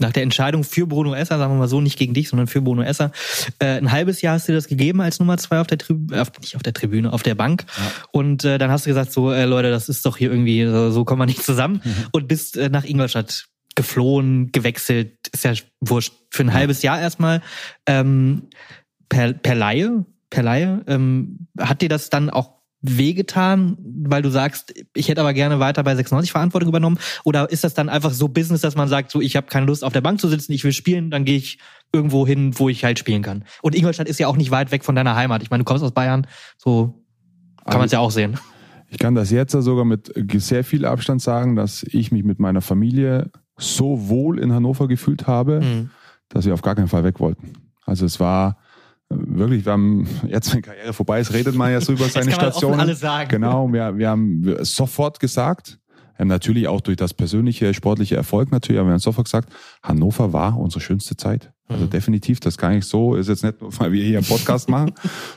nach 0.00 0.12
der 0.12 0.22
Entscheidung 0.22 0.64
für 0.64 0.86
Bruno 0.86 1.14
Esser, 1.14 1.38
sagen 1.38 1.52
wir 1.52 1.58
mal 1.58 1.68
so, 1.68 1.80
nicht 1.80 1.98
gegen 1.98 2.14
dich, 2.14 2.28
sondern 2.28 2.46
für 2.46 2.60
Bruno 2.62 2.82
Esser, 2.82 3.10
äh, 3.58 3.78
ein 3.78 3.90
halbes 3.90 4.22
Jahr 4.22 4.34
hast 4.34 4.48
du 4.48 4.52
das 4.52 4.68
gegeben 4.68 5.00
als 5.00 5.18
Nummer 5.18 5.38
zwei 5.38 5.60
auf 5.60 5.66
der 5.66 5.78
Tribüne, 5.78 6.24
nicht 6.40 6.56
auf 6.56 6.62
der 6.62 6.72
Tribüne, 6.72 7.12
auf 7.12 7.22
der 7.22 7.34
Bank. 7.34 7.64
Ja. 7.76 7.92
Und 8.12 8.44
äh, 8.44 8.58
dann 8.58 8.70
hast 8.70 8.86
du 8.86 8.90
gesagt, 8.90 9.12
so, 9.12 9.32
äh, 9.32 9.44
Leute, 9.44 9.70
das 9.70 9.88
ist 9.88 10.06
doch 10.06 10.16
hier 10.16 10.30
irgendwie, 10.30 10.64
so, 10.64 10.90
so 10.90 11.04
kommen 11.04 11.20
wir 11.20 11.26
nicht 11.26 11.42
zusammen. 11.42 11.80
Mhm. 11.84 12.06
Und 12.12 12.28
bist 12.28 12.56
äh, 12.56 12.68
nach 12.68 12.84
Ingolstadt 12.84 13.46
geflohen, 13.74 14.50
gewechselt, 14.50 15.28
ist 15.32 15.44
ja 15.44 15.52
wurscht, 15.80 16.12
für 16.30 16.42
ein 16.42 16.48
ja. 16.48 16.54
halbes 16.54 16.82
Jahr 16.82 17.00
erstmal. 17.00 17.42
Ähm, 17.86 18.48
per, 19.08 19.32
per 19.32 19.54
Laie, 19.54 20.04
per 20.30 20.42
Laie, 20.42 20.82
ähm, 20.86 21.48
hat 21.58 21.80
dir 21.80 21.88
das 21.88 22.10
dann 22.10 22.30
auch 22.30 22.57
wehgetan, 22.80 23.76
weil 23.80 24.22
du 24.22 24.30
sagst, 24.30 24.72
ich 24.94 25.08
hätte 25.08 25.20
aber 25.20 25.34
gerne 25.34 25.58
weiter 25.58 25.82
bei 25.82 25.94
96 25.96 26.30
Verantwortung 26.30 26.68
übernommen? 26.68 26.98
Oder 27.24 27.50
ist 27.50 27.64
das 27.64 27.74
dann 27.74 27.88
einfach 27.88 28.12
so 28.12 28.28
Business, 28.28 28.60
dass 28.60 28.76
man 28.76 28.88
sagt, 28.88 29.10
so 29.10 29.20
ich 29.20 29.36
habe 29.36 29.48
keine 29.48 29.66
Lust 29.66 29.84
auf 29.84 29.92
der 29.92 30.00
Bank 30.00 30.20
zu 30.20 30.28
sitzen, 30.28 30.52
ich 30.52 30.64
will 30.64 30.72
spielen, 30.72 31.10
dann 31.10 31.24
gehe 31.24 31.36
ich 31.36 31.58
irgendwo 31.92 32.26
hin, 32.26 32.52
wo 32.58 32.68
ich 32.68 32.84
halt 32.84 32.98
spielen 32.98 33.22
kann. 33.22 33.44
Und 33.62 33.74
Ingolstadt 33.74 34.08
ist 34.08 34.20
ja 34.20 34.28
auch 34.28 34.36
nicht 34.36 34.50
weit 34.50 34.70
weg 34.70 34.84
von 34.84 34.94
deiner 34.94 35.16
Heimat. 35.16 35.42
Ich 35.42 35.50
meine, 35.50 35.64
du 35.64 35.64
kommst 35.64 35.82
aus 35.82 35.92
Bayern, 35.92 36.26
so 36.56 37.04
kann 37.64 37.78
man 37.78 37.86
es 37.86 37.92
ja 37.92 37.98
auch 37.98 38.10
sehen. 38.10 38.38
Ich 38.90 38.98
kann 38.98 39.14
das 39.14 39.30
jetzt 39.30 39.52
sogar 39.52 39.84
mit 39.84 40.12
sehr 40.36 40.64
viel 40.64 40.84
Abstand 40.84 41.20
sagen, 41.20 41.56
dass 41.56 41.82
ich 41.82 42.12
mich 42.12 42.24
mit 42.24 42.38
meiner 42.38 42.60
Familie 42.60 43.30
so 43.56 44.08
wohl 44.08 44.38
in 44.38 44.52
Hannover 44.52 44.88
gefühlt 44.88 45.26
habe, 45.26 45.60
mhm. 45.60 45.90
dass 46.28 46.46
wir 46.46 46.54
auf 46.54 46.62
gar 46.62 46.74
keinen 46.74 46.88
Fall 46.88 47.04
weg 47.04 47.20
wollten. 47.20 47.52
Also 47.84 48.06
es 48.06 48.20
war 48.20 48.58
wirklich, 49.10 49.64
wir 49.64 49.72
haben 49.72 50.06
jetzt, 50.26 50.54
wenn 50.54 50.62
Karriere 50.62 50.92
vorbei 50.92 51.20
ist, 51.20 51.32
redet 51.32 51.54
man 51.54 51.72
ja 51.72 51.80
so 51.80 51.92
über 51.92 52.08
seine 52.08 52.30
Station. 52.30 52.78
Alles 52.78 53.00
sagen. 53.00 53.28
Genau, 53.28 53.72
wir, 53.72 53.96
wir 53.96 54.08
haben 54.08 54.64
sofort 54.64 55.20
gesagt, 55.20 55.78
ähm, 56.18 56.28
natürlich 56.28 56.68
auch 56.68 56.80
durch 56.80 56.96
das 56.96 57.14
persönliche, 57.14 57.72
sportliche 57.74 58.16
Erfolg 58.16 58.50
natürlich, 58.50 58.80
aber 58.80 58.88
wir 58.88 58.92
haben 58.92 59.00
sofort 59.00 59.26
gesagt, 59.26 59.52
Hannover 59.82 60.32
war 60.32 60.58
unsere 60.58 60.80
schönste 60.80 61.16
Zeit. 61.16 61.52
Also 61.68 61.84
mhm. 61.84 61.90
definitiv, 61.90 62.40
das 62.40 62.56
kann 62.56 62.72
ich 62.72 62.86
so, 62.86 63.14
ist 63.14 63.28
jetzt 63.28 63.44
nicht 63.44 63.60
nur, 63.60 63.78
weil 63.78 63.92
wir 63.92 64.02
hier 64.02 64.18
einen 64.18 64.26
Podcast 64.26 64.68
machen, 64.70 64.92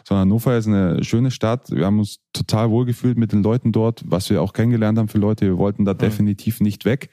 sondern 0.06 0.28
Hannover 0.28 0.58
ist 0.58 0.68
eine 0.68 1.04
schöne 1.04 1.30
Stadt. 1.30 1.70
Wir 1.70 1.86
haben 1.86 2.00
uns 2.00 2.20
total 2.34 2.70
wohlgefühlt 2.72 3.18
mit 3.18 3.32
den 3.32 3.44
Leuten 3.44 3.72
dort, 3.72 4.02
was 4.06 4.30
wir 4.30 4.42
auch 4.42 4.54
kennengelernt 4.54 4.98
haben 4.98 5.08
für 5.08 5.18
Leute. 5.18 5.46
Wir 5.46 5.58
wollten 5.58 5.86
da 5.86 5.94
mhm. 5.94 6.00
definitiv 6.00 6.62
nicht 6.62 6.86
weg. 6.86 7.10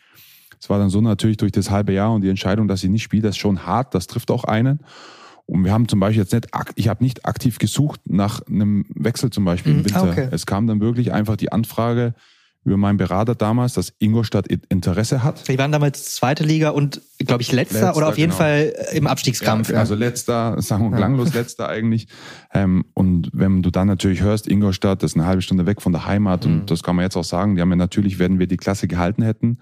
Es 0.60 0.70
war 0.70 0.78
dann 0.78 0.90
so 0.90 1.00
natürlich 1.00 1.36
durch 1.36 1.52
das 1.52 1.70
halbe 1.70 1.92
Jahr 1.92 2.12
und 2.12 2.22
die 2.22 2.28
Entscheidung, 2.28 2.68
dass 2.68 2.82
ich 2.82 2.90
nicht 2.90 3.02
spiele, 3.02 3.22
das 3.22 3.36
ist 3.36 3.38
schon 3.38 3.64
hart, 3.66 3.94
das 3.94 4.06
trifft 4.06 4.30
auch 4.30 4.44
einen. 4.44 4.80
Und 5.48 5.64
wir 5.64 5.72
haben 5.72 5.88
zum 5.88 5.98
Beispiel 5.98 6.22
jetzt 6.22 6.32
nicht, 6.34 6.46
ich 6.74 6.88
habe 6.88 7.02
nicht 7.02 7.24
aktiv 7.24 7.58
gesucht 7.58 8.00
nach 8.04 8.42
einem 8.46 8.84
Wechsel 8.94 9.30
zum 9.30 9.46
Beispiel 9.46 9.72
im 9.72 9.78
mhm. 9.78 9.84
Winter. 9.86 10.02
Okay. 10.04 10.28
Es 10.30 10.44
kam 10.44 10.66
dann 10.66 10.80
wirklich 10.80 11.12
einfach 11.12 11.36
die 11.36 11.50
Anfrage 11.50 12.14
über 12.64 12.76
meinen 12.76 12.98
Berater 12.98 13.34
damals, 13.34 13.72
dass 13.72 13.94
Ingolstadt 13.98 14.46
Interesse 14.46 15.22
hat. 15.22 15.48
Wir 15.48 15.56
waren 15.56 15.72
damals 15.72 16.14
zweite 16.14 16.44
Liga 16.44 16.70
und, 16.70 17.00
glaube 17.18 17.40
ich, 17.40 17.50
letzter, 17.50 17.80
letzter, 17.80 17.96
oder 17.96 18.08
auf 18.08 18.18
jeden 18.18 18.30
genau. 18.30 18.42
Fall 18.42 18.74
im 18.92 19.06
Abstiegskampf. 19.06 19.70
Ja, 19.70 19.78
also 19.78 19.94
letzter, 19.94 20.60
sagen 20.60 20.90
wir 20.90 20.96
klanglos 20.98 21.32
letzter 21.32 21.68
eigentlich. 21.68 22.08
Ähm, 22.52 22.84
und 22.92 23.30
wenn 23.32 23.62
du 23.62 23.70
dann 23.70 23.86
natürlich 23.86 24.20
hörst, 24.20 24.48
Ingolstadt, 24.48 25.02
das 25.02 25.12
ist 25.12 25.16
eine 25.16 25.24
halbe 25.24 25.40
Stunde 25.40 25.64
weg 25.64 25.80
von 25.80 25.92
der 25.92 26.04
Heimat 26.04 26.44
mhm. 26.44 26.52
und 26.52 26.70
das 26.70 26.82
kann 26.82 26.94
man 26.94 27.04
jetzt 27.04 27.16
auch 27.16 27.24
sagen, 27.24 27.54
die 27.54 27.62
haben 27.62 27.70
ja 27.70 27.76
natürlich, 27.76 28.18
wenn 28.18 28.38
wir 28.38 28.46
die 28.46 28.58
Klasse 28.58 28.86
gehalten 28.86 29.22
hätten, 29.22 29.58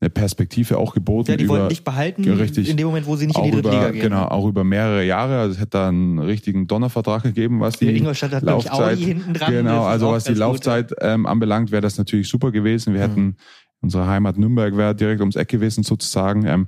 eine 0.00 0.10
Perspektive 0.10 0.78
auch 0.78 0.94
geboten. 0.94 1.30
Ja, 1.30 1.36
die 1.36 1.44
über, 1.44 1.54
wollten 1.54 1.68
dich 1.68 1.84
behalten 1.84 2.24
richtig, 2.32 2.70
in 2.70 2.76
dem 2.78 2.86
Moment, 2.86 3.06
wo 3.06 3.16
sie 3.16 3.26
nicht 3.26 3.36
in 3.36 3.44
die 3.44 3.50
dritte 3.50 3.70
Liga 3.70 3.90
gehen. 3.90 4.00
Genau, 4.00 4.24
auch 4.24 4.46
über 4.46 4.64
mehrere 4.64 5.04
Jahre. 5.04 5.38
Also 5.38 5.54
es 5.54 5.60
hätte 5.60 5.70
da 5.70 5.88
einen 5.88 6.18
richtigen 6.18 6.66
Donnervertrag 6.66 7.22
gegeben, 7.22 7.60
was 7.60 7.78
die 7.78 7.94
Ingolstadt 7.96 8.32
hat, 8.32 8.42
Laufzeit, 8.42 8.72
Audi 8.72 9.04
hinten 9.04 9.34
dran. 9.34 9.52
Genau, 9.52 9.84
also 9.84 10.10
was 10.10 10.24
die 10.24 10.34
Laufzeit 10.34 10.94
ähm, 11.00 11.26
anbelangt, 11.26 11.70
wäre 11.70 11.82
das 11.82 11.98
natürlich 11.98 12.28
super 12.28 12.50
gewesen. 12.50 12.94
Wir 12.94 13.06
mhm. 13.06 13.10
hätten 13.10 13.36
unsere 13.82 14.06
Heimat 14.06 14.38
Nürnberg 14.38 14.76
wäre 14.76 14.94
direkt 14.94 15.20
ums 15.20 15.36
Eck 15.36 15.48
gewesen 15.48 15.82
sozusagen. 15.82 16.46
Ähm, 16.46 16.66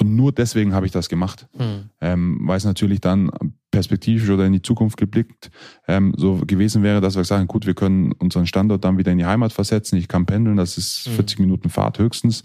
und 0.00 0.14
nur 0.14 0.32
deswegen 0.32 0.74
habe 0.74 0.86
ich 0.86 0.92
das 0.92 1.08
gemacht, 1.08 1.48
hm. 1.56 1.90
ähm, 2.00 2.38
weil 2.42 2.56
es 2.56 2.64
natürlich 2.64 3.00
dann 3.00 3.30
perspektivisch 3.70 4.30
oder 4.30 4.46
in 4.46 4.52
die 4.52 4.62
Zukunft 4.62 4.96
geblickt 4.96 5.50
ähm, 5.88 6.14
so 6.16 6.40
gewesen 6.46 6.82
wäre, 6.82 7.00
dass 7.00 7.16
wir 7.16 7.24
sagen, 7.24 7.48
gut, 7.48 7.66
wir 7.66 7.74
können 7.74 8.12
unseren 8.12 8.46
Standort 8.46 8.84
dann 8.84 8.96
wieder 8.96 9.12
in 9.12 9.18
die 9.18 9.26
Heimat 9.26 9.52
versetzen. 9.52 9.96
Ich 9.96 10.08
kann 10.08 10.24
pendeln, 10.24 10.56
das 10.56 10.78
ist 10.78 11.06
hm. 11.06 11.14
40 11.14 11.38
Minuten 11.40 11.68
Fahrt 11.68 11.98
höchstens. 11.98 12.44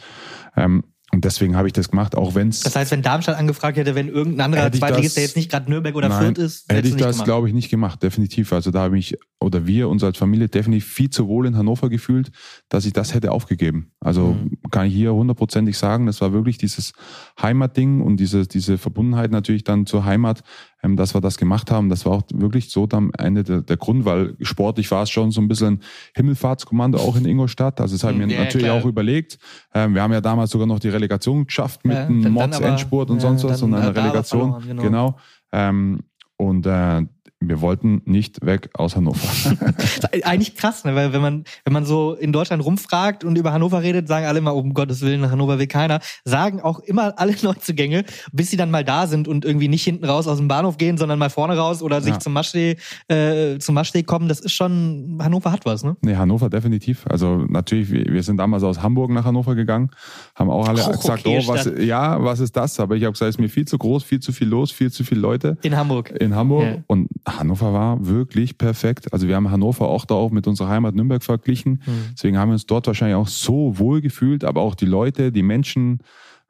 Ähm, 0.56 0.84
und 1.14 1.26
deswegen 1.26 1.56
habe 1.56 1.68
ich 1.68 1.74
das 1.74 1.90
gemacht, 1.90 2.16
auch 2.16 2.34
wenn 2.34 2.50
es. 2.50 2.62
Das 2.62 2.76
heißt, 2.76 2.90
wenn 2.90 3.04
Darmstadt 3.04 3.38
angefragt 3.38 3.78
hätte, 3.78 3.94
wenn 3.94 4.08
irgendein 4.08 4.46
anderer 4.46 4.72
Zweitligist, 4.72 5.16
der 5.16 5.24
jetzt 5.24 5.36
nicht 5.36 5.52
gerade 5.52 5.70
Nürnberg 5.70 5.96
oder 5.96 6.10
nein, 6.10 6.34
Fürth 6.34 6.40
ist, 6.40 6.72
hätte 6.72 6.88
ich 6.88 6.96
das, 6.96 7.24
glaube 7.24 7.48
ich, 7.48 7.54
nicht 7.54 7.70
gemacht, 7.70 8.02
definitiv. 8.02 8.52
Also 8.52 8.72
da 8.72 8.82
habe 8.82 8.98
ich 8.98 9.16
oder 9.44 9.68
wir 9.68 9.90
uns 9.90 10.04
als 10.04 10.18
Familie 10.18 10.50
definitiv 10.50 10.86
viel 10.86 11.10
zu 11.10 11.28
wohl 11.28 11.46
in 11.46 11.58
Hannover 11.58 11.90
gefühlt, 11.90 12.32
dass 12.70 12.86
ich 12.86 12.94
das 12.94 13.14
hätte 13.14 13.32
aufgegeben. 13.32 13.92
Also 14.00 14.34
mhm. 14.34 14.58
kann 14.72 14.88
ich 14.88 14.94
hier 14.94 15.14
hundertprozentig 15.14 15.78
sagen, 15.78 16.06
das 16.06 16.22
war 16.22 16.34
wirklich 16.34 16.58
dieses 16.58 16.94
Heimatding 17.42 18.02
und 18.02 18.18
diese 18.18 18.48
diese 18.48 18.78
Verbundenheit 18.78 19.32
natürlich 19.32 19.64
dann 19.64 19.86
zur 19.86 20.06
Heimat, 20.06 20.44
ähm, 20.82 20.96
dass 20.96 21.14
wir 21.14 21.22
das 21.22 21.38
gemacht 21.38 21.72
haben. 21.72 21.90
Das 21.90 22.06
war 22.06 22.14
auch 22.14 22.24
wirklich 22.34 22.70
so 22.70 22.88
am 22.92 23.12
Ende 23.18 23.44
der, 23.44 23.62
der 23.62 23.78
Grund, 23.78 24.06
weil 24.06 24.36
sportlich 24.42 24.90
war 24.92 25.04
es 25.04 25.10
schon 25.10 25.32
so 25.32 25.42
ein 25.42 25.48
bisschen 25.48 25.82
Himmelfahrtskommando 26.16 26.98
auch 26.98 27.16
in 27.16 27.26
Ingolstadt. 27.26 27.80
Also 27.82 27.96
das 27.96 28.04
haben 28.04 28.20
wir 28.20 28.28
ja, 28.28 28.44
natürlich 28.44 28.68
klar. 28.68 28.82
auch 28.82 28.86
überlegt. 28.86 29.38
Ähm, 29.74 29.96
wir 29.96 30.02
haben 30.02 30.14
ja 30.14 30.22
damals 30.22 30.52
sogar 30.52 30.68
noch 30.68 30.80
die 30.80 30.90
Relegation 30.90 31.46
geschafft 31.46 31.86
mit 31.86 31.96
ja, 31.96 32.06
einem 32.06 32.32
Mods-Endspurt 32.32 33.10
und 33.10 33.18
ja, 33.18 33.22
sonst 33.22 33.44
was 33.44 33.62
und 33.62 33.74
eine 33.74 33.96
Relegation. 33.96 34.62
Verloren, 34.62 34.68
genau. 34.68 34.82
genau. 34.82 35.18
Ähm, 35.52 36.00
und 36.38 36.66
äh, 36.66 37.06
wir 37.48 37.62
wollten 37.62 38.02
nicht 38.06 38.46
weg 38.46 38.70
aus 38.74 38.96
Hannover. 38.96 39.20
Eigentlich 40.24 40.56
krass, 40.56 40.84
ne? 40.84 40.96
weil 40.96 41.14
wenn 41.14 41.22
man, 41.22 41.44
wenn 41.64 41.74
man 41.74 41.86
so 41.86 42.14
in 42.14 42.32
Deutschland 42.32 42.64
rumfragt 42.64 43.24
und 43.24 43.38
über 43.38 43.54
Hannover 43.54 43.82
redet, 43.82 44.08
sagen 44.08 44.26
alle 44.26 44.40
immer, 44.40 44.56
um 44.56 44.74
Gottes 44.74 45.02
Willen, 45.02 45.22
nach 45.22 45.32
Hannover 45.32 45.60
will 45.60 45.68
keiner. 45.68 46.00
Sagen 46.26 46.62
auch 46.62 46.80
immer 46.80 47.14
alle 47.18 47.36
Neuzugänge, 47.42 48.06
bis 48.32 48.50
sie 48.50 48.58
dann 48.58 48.72
mal 48.72 48.84
da 48.84 49.08
sind 49.08 49.28
und 49.28 49.46
irgendwie 49.46 49.68
nicht 49.68 49.84
hinten 49.84 50.06
raus 50.06 50.28
aus 50.28 50.38
dem 50.38 50.48
Bahnhof 50.48 50.78
gehen, 50.78 50.98
sondern 50.98 51.20
mal 51.20 51.30
vorne 51.30 51.58
raus 51.58 51.82
oder 51.82 52.02
sich 52.02 52.14
ja. 52.14 52.20
zum 52.20 52.34
Maschsee, 52.34 52.78
äh, 53.08 53.58
zum 53.60 53.76
Maschsee 53.76 54.04
kommen. 54.04 54.28
Das 54.28 54.40
ist 54.40 54.54
schon, 54.54 55.18
Hannover 55.22 55.52
hat 55.52 55.66
was, 55.66 55.84
ne? 55.84 55.96
Nee, 56.02 56.16
Hannover 56.16 56.50
definitiv. 56.50 57.06
Also 57.08 57.46
natürlich, 57.48 57.92
wir 57.92 58.24
sind 58.24 58.38
damals 58.38 58.64
aus 58.64 58.82
Hamburg 58.82 59.12
nach 59.12 59.26
Hannover 59.26 59.56
gegangen, 59.56 59.92
haben 60.36 60.50
auch 60.50 60.68
alle 60.68 60.84
oh, 60.84 60.92
gesagt, 60.92 61.26
okay, 61.26 61.42
oh, 61.44 61.48
was, 61.48 61.70
ja, 61.80 62.24
was 62.24 62.40
ist 62.40 62.56
das? 62.56 62.80
Aber 62.80 62.96
ich 62.96 63.04
habe 63.04 63.14
gesagt, 63.14 63.30
es 63.30 63.36
ist 63.36 63.40
mir 63.40 63.50
viel 63.50 63.66
zu 63.66 63.78
groß, 63.78 64.04
viel 64.04 64.20
zu 64.20 64.32
viel 64.32 64.48
los, 64.48 64.72
viel 64.72 64.92
zu 64.92 65.04
viele 65.04 65.22
Leute. 65.22 65.58
In 65.62 65.76
Hamburg. 65.76 66.12
In 66.20 66.36
Hamburg. 66.36 66.64
Ja. 66.64 66.84
Und 66.88 67.10
Hannover 67.38 67.74
war 67.74 68.06
wirklich 68.06 68.58
perfekt. 68.58 69.12
Also 69.14 69.28
wir 69.28 69.36
haben 69.36 69.52
Hannover 69.52 69.88
auch 69.88 70.06
da 70.06 70.16
auch 70.16 70.32
mit 70.32 70.48
unserer 70.48 70.70
Heimat 70.70 70.96
Nürnberg 70.96 71.24
verglichen. 71.24 71.82
Mhm. 71.86 72.14
Deswegen 72.14 72.38
haben 72.38 72.50
wir 72.50 72.54
uns 72.54 72.66
dort 72.66 72.88
wahrscheinlich 72.88 73.16
auch 73.16 73.28
so 73.28 73.78
wohl 73.78 74.02
gefühlt, 74.02 74.44
aber 74.44 74.62
auch 74.62 74.76
die 74.76 74.86
Leute, 74.86 75.32
die 75.32 75.44
Menschen, 75.44 76.00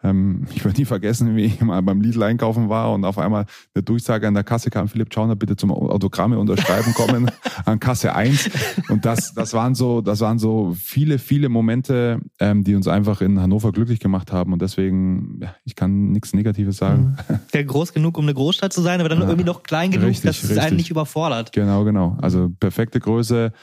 ähm, 0.04 0.46
ich 0.54 0.64
werde 0.64 0.80
nie 0.80 0.86
vergessen, 0.86 1.36
wie 1.36 1.46
ich 1.46 1.62
mal 1.62 1.82
beim 1.82 2.02
Lidl 2.02 2.24
einkaufen 2.24 2.70
war 2.70 2.92
und 2.92 3.06
auf 3.06 3.18
einmal 3.18 3.46
eine 3.74 3.84
Durchsage 3.84 4.28
an 4.28 4.34
der 4.34 4.44
Kasse 4.44 4.70
kam, 4.70 4.88
Philipp 4.88 5.14
Schauner, 5.14 5.36
bitte 5.36 5.56
zum 5.56 5.72
Autogramme 5.72 6.38
unterschreiben 6.38 6.94
kommen 6.94 7.32
an 7.66 7.80
Kasse 7.80 8.14
1. 8.14 8.50
Und 8.90 9.06
das, 9.06 9.34
das 9.34 9.54
waren 9.54 9.76
so, 9.76 10.02
das 10.02 10.20
waren 10.20 10.40
so 10.40 10.76
viele, 10.78 11.20
viele 11.20 11.50
Momente, 11.50 12.20
ähm, 12.40 12.64
die 12.64 12.76
uns 12.76 12.88
einfach 12.88 13.22
in 13.22 13.40
Hannover 13.40 13.72
glücklich 13.72 14.00
gemacht 14.00 14.32
haben. 14.32 14.54
Und 14.54 14.62
deswegen, 14.62 15.40
ja, 15.42 15.56
ich 15.64 15.76
kann 15.76 16.12
nichts 16.12 16.34
Negatives 16.34 16.78
sagen. 16.78 17.18
Der 17.54 17.64
mhm. 17.64 17.68
groß 17.68 17.94
genug, 17.94 18.18
um 18.18 18.26
eine 18.26 18.34
Großstadt 18.34 18.74
zu 18.74 18.82
sein, 18.82 19.00
aber 19.00 19.10
dann 19.10 19.20
ja, 19.20 19.26
irgendwie 19.26 19.46
noch 19.46 19.64
klein 19.64 19.92
genug, 19.92 20.10
richtig, 20.10 20.26
dass 20.26 20.44
es 20.44 20.58
einen 20.58 20.76
nicht 20.76 20.90
überfordert. 20.90 21.54
Genau, 21.54 21.84
genau. 21.86 22.18
Also 22.22 22.50
perfekte 22.60 23.00
Größe 23.00 23.54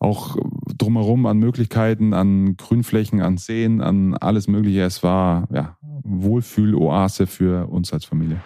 auch 0.00 0.36
drumherum 0.76 1.26
an 1.26 1.38
Möglichkeiten, 1.38 2.14
an 2.14 2.56
Grünflächen, 2.56 3.20
an 3.20 3.36
Seen, 3.36 3.80
an 3.80 4.14
alles 4.14 4.46
Mögliche. 4.46 4.82
Es 4.82 5.02
war 5.02 5.48
ja 5.52 5.76
Wohlfühloase 6.04 7.26
für 7.26 7.68
uns 7.68 7.92
als 7.92 8.04
Familie. 8.04 8.40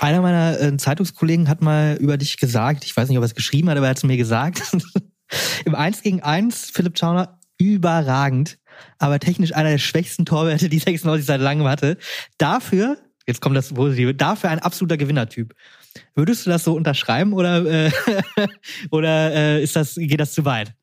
Einer 0.00 0.20
meiner 0.20 0.60
äh, 0.60 0.76
Zeitungskollegen 0.76 1.48
hat 1.48 1.62
mal 1.62 1.96
über 2.00 2.16
dich 2.16 2.36
gesagt, 2.36 2.84
ich 2.84 2.96
weiß 2.96 3.08
nicht, 3.08 3.18
ob 3.18 3.24
er 3.24 3.26
es 3.26 3.34
geschrieben 3.34 3.68
hat, 3.70 3.76
aber 3.76 3.86
er 3.86 3.90
hat 3.90 3.98
es 3.98 4.04
mir 4.04 4.16
gesagt, 4.16 4.62
im 5.64 5.74
1 5.74 6.02
gegen 6.02 6.22
1, 6.22 6.70
Philipp 6.70 6.98
Schauner, 6.98 7.38
überragend, 7.58 8.58
aber 8.98 9.18
technisch 9.18 9.54
einer 9.54 9.70
der 9.70 9.78
schwächsten 9.78 10.24
Torwerte, 10.24 10.68
die 10.68 10.78
96 10.78 11.26
seit 11.26 11.40
langem 11.40 11.66
hatte. 11.66 11.98
Dafür, 12.38 12.96
jetzt 13.26 13.40
kommt 13.40 13.56
das 13.56 13.72
Positive, 13.72 14.14
dafür 14.14 14.50
ein 14.50 14.60
absoluter 14.60 14.96
Gewinnertyp. 14.96 15.54
Würdest 16.14 16.46
du 16.46 16.50
das 16.50 16.64
so 16.64 16.74
unterschreiben 16.74 17.32
oder, 17.32 17.64
äh, 17.64 17.90
oder 18.90 19.32
äh, 19.34 19.62
ist 19.62 19.74
das, 19.74 19.94
geht 19.96 20.20
das 20.20 20.32
zu 20.32 20.44
weit? 20.44 20.74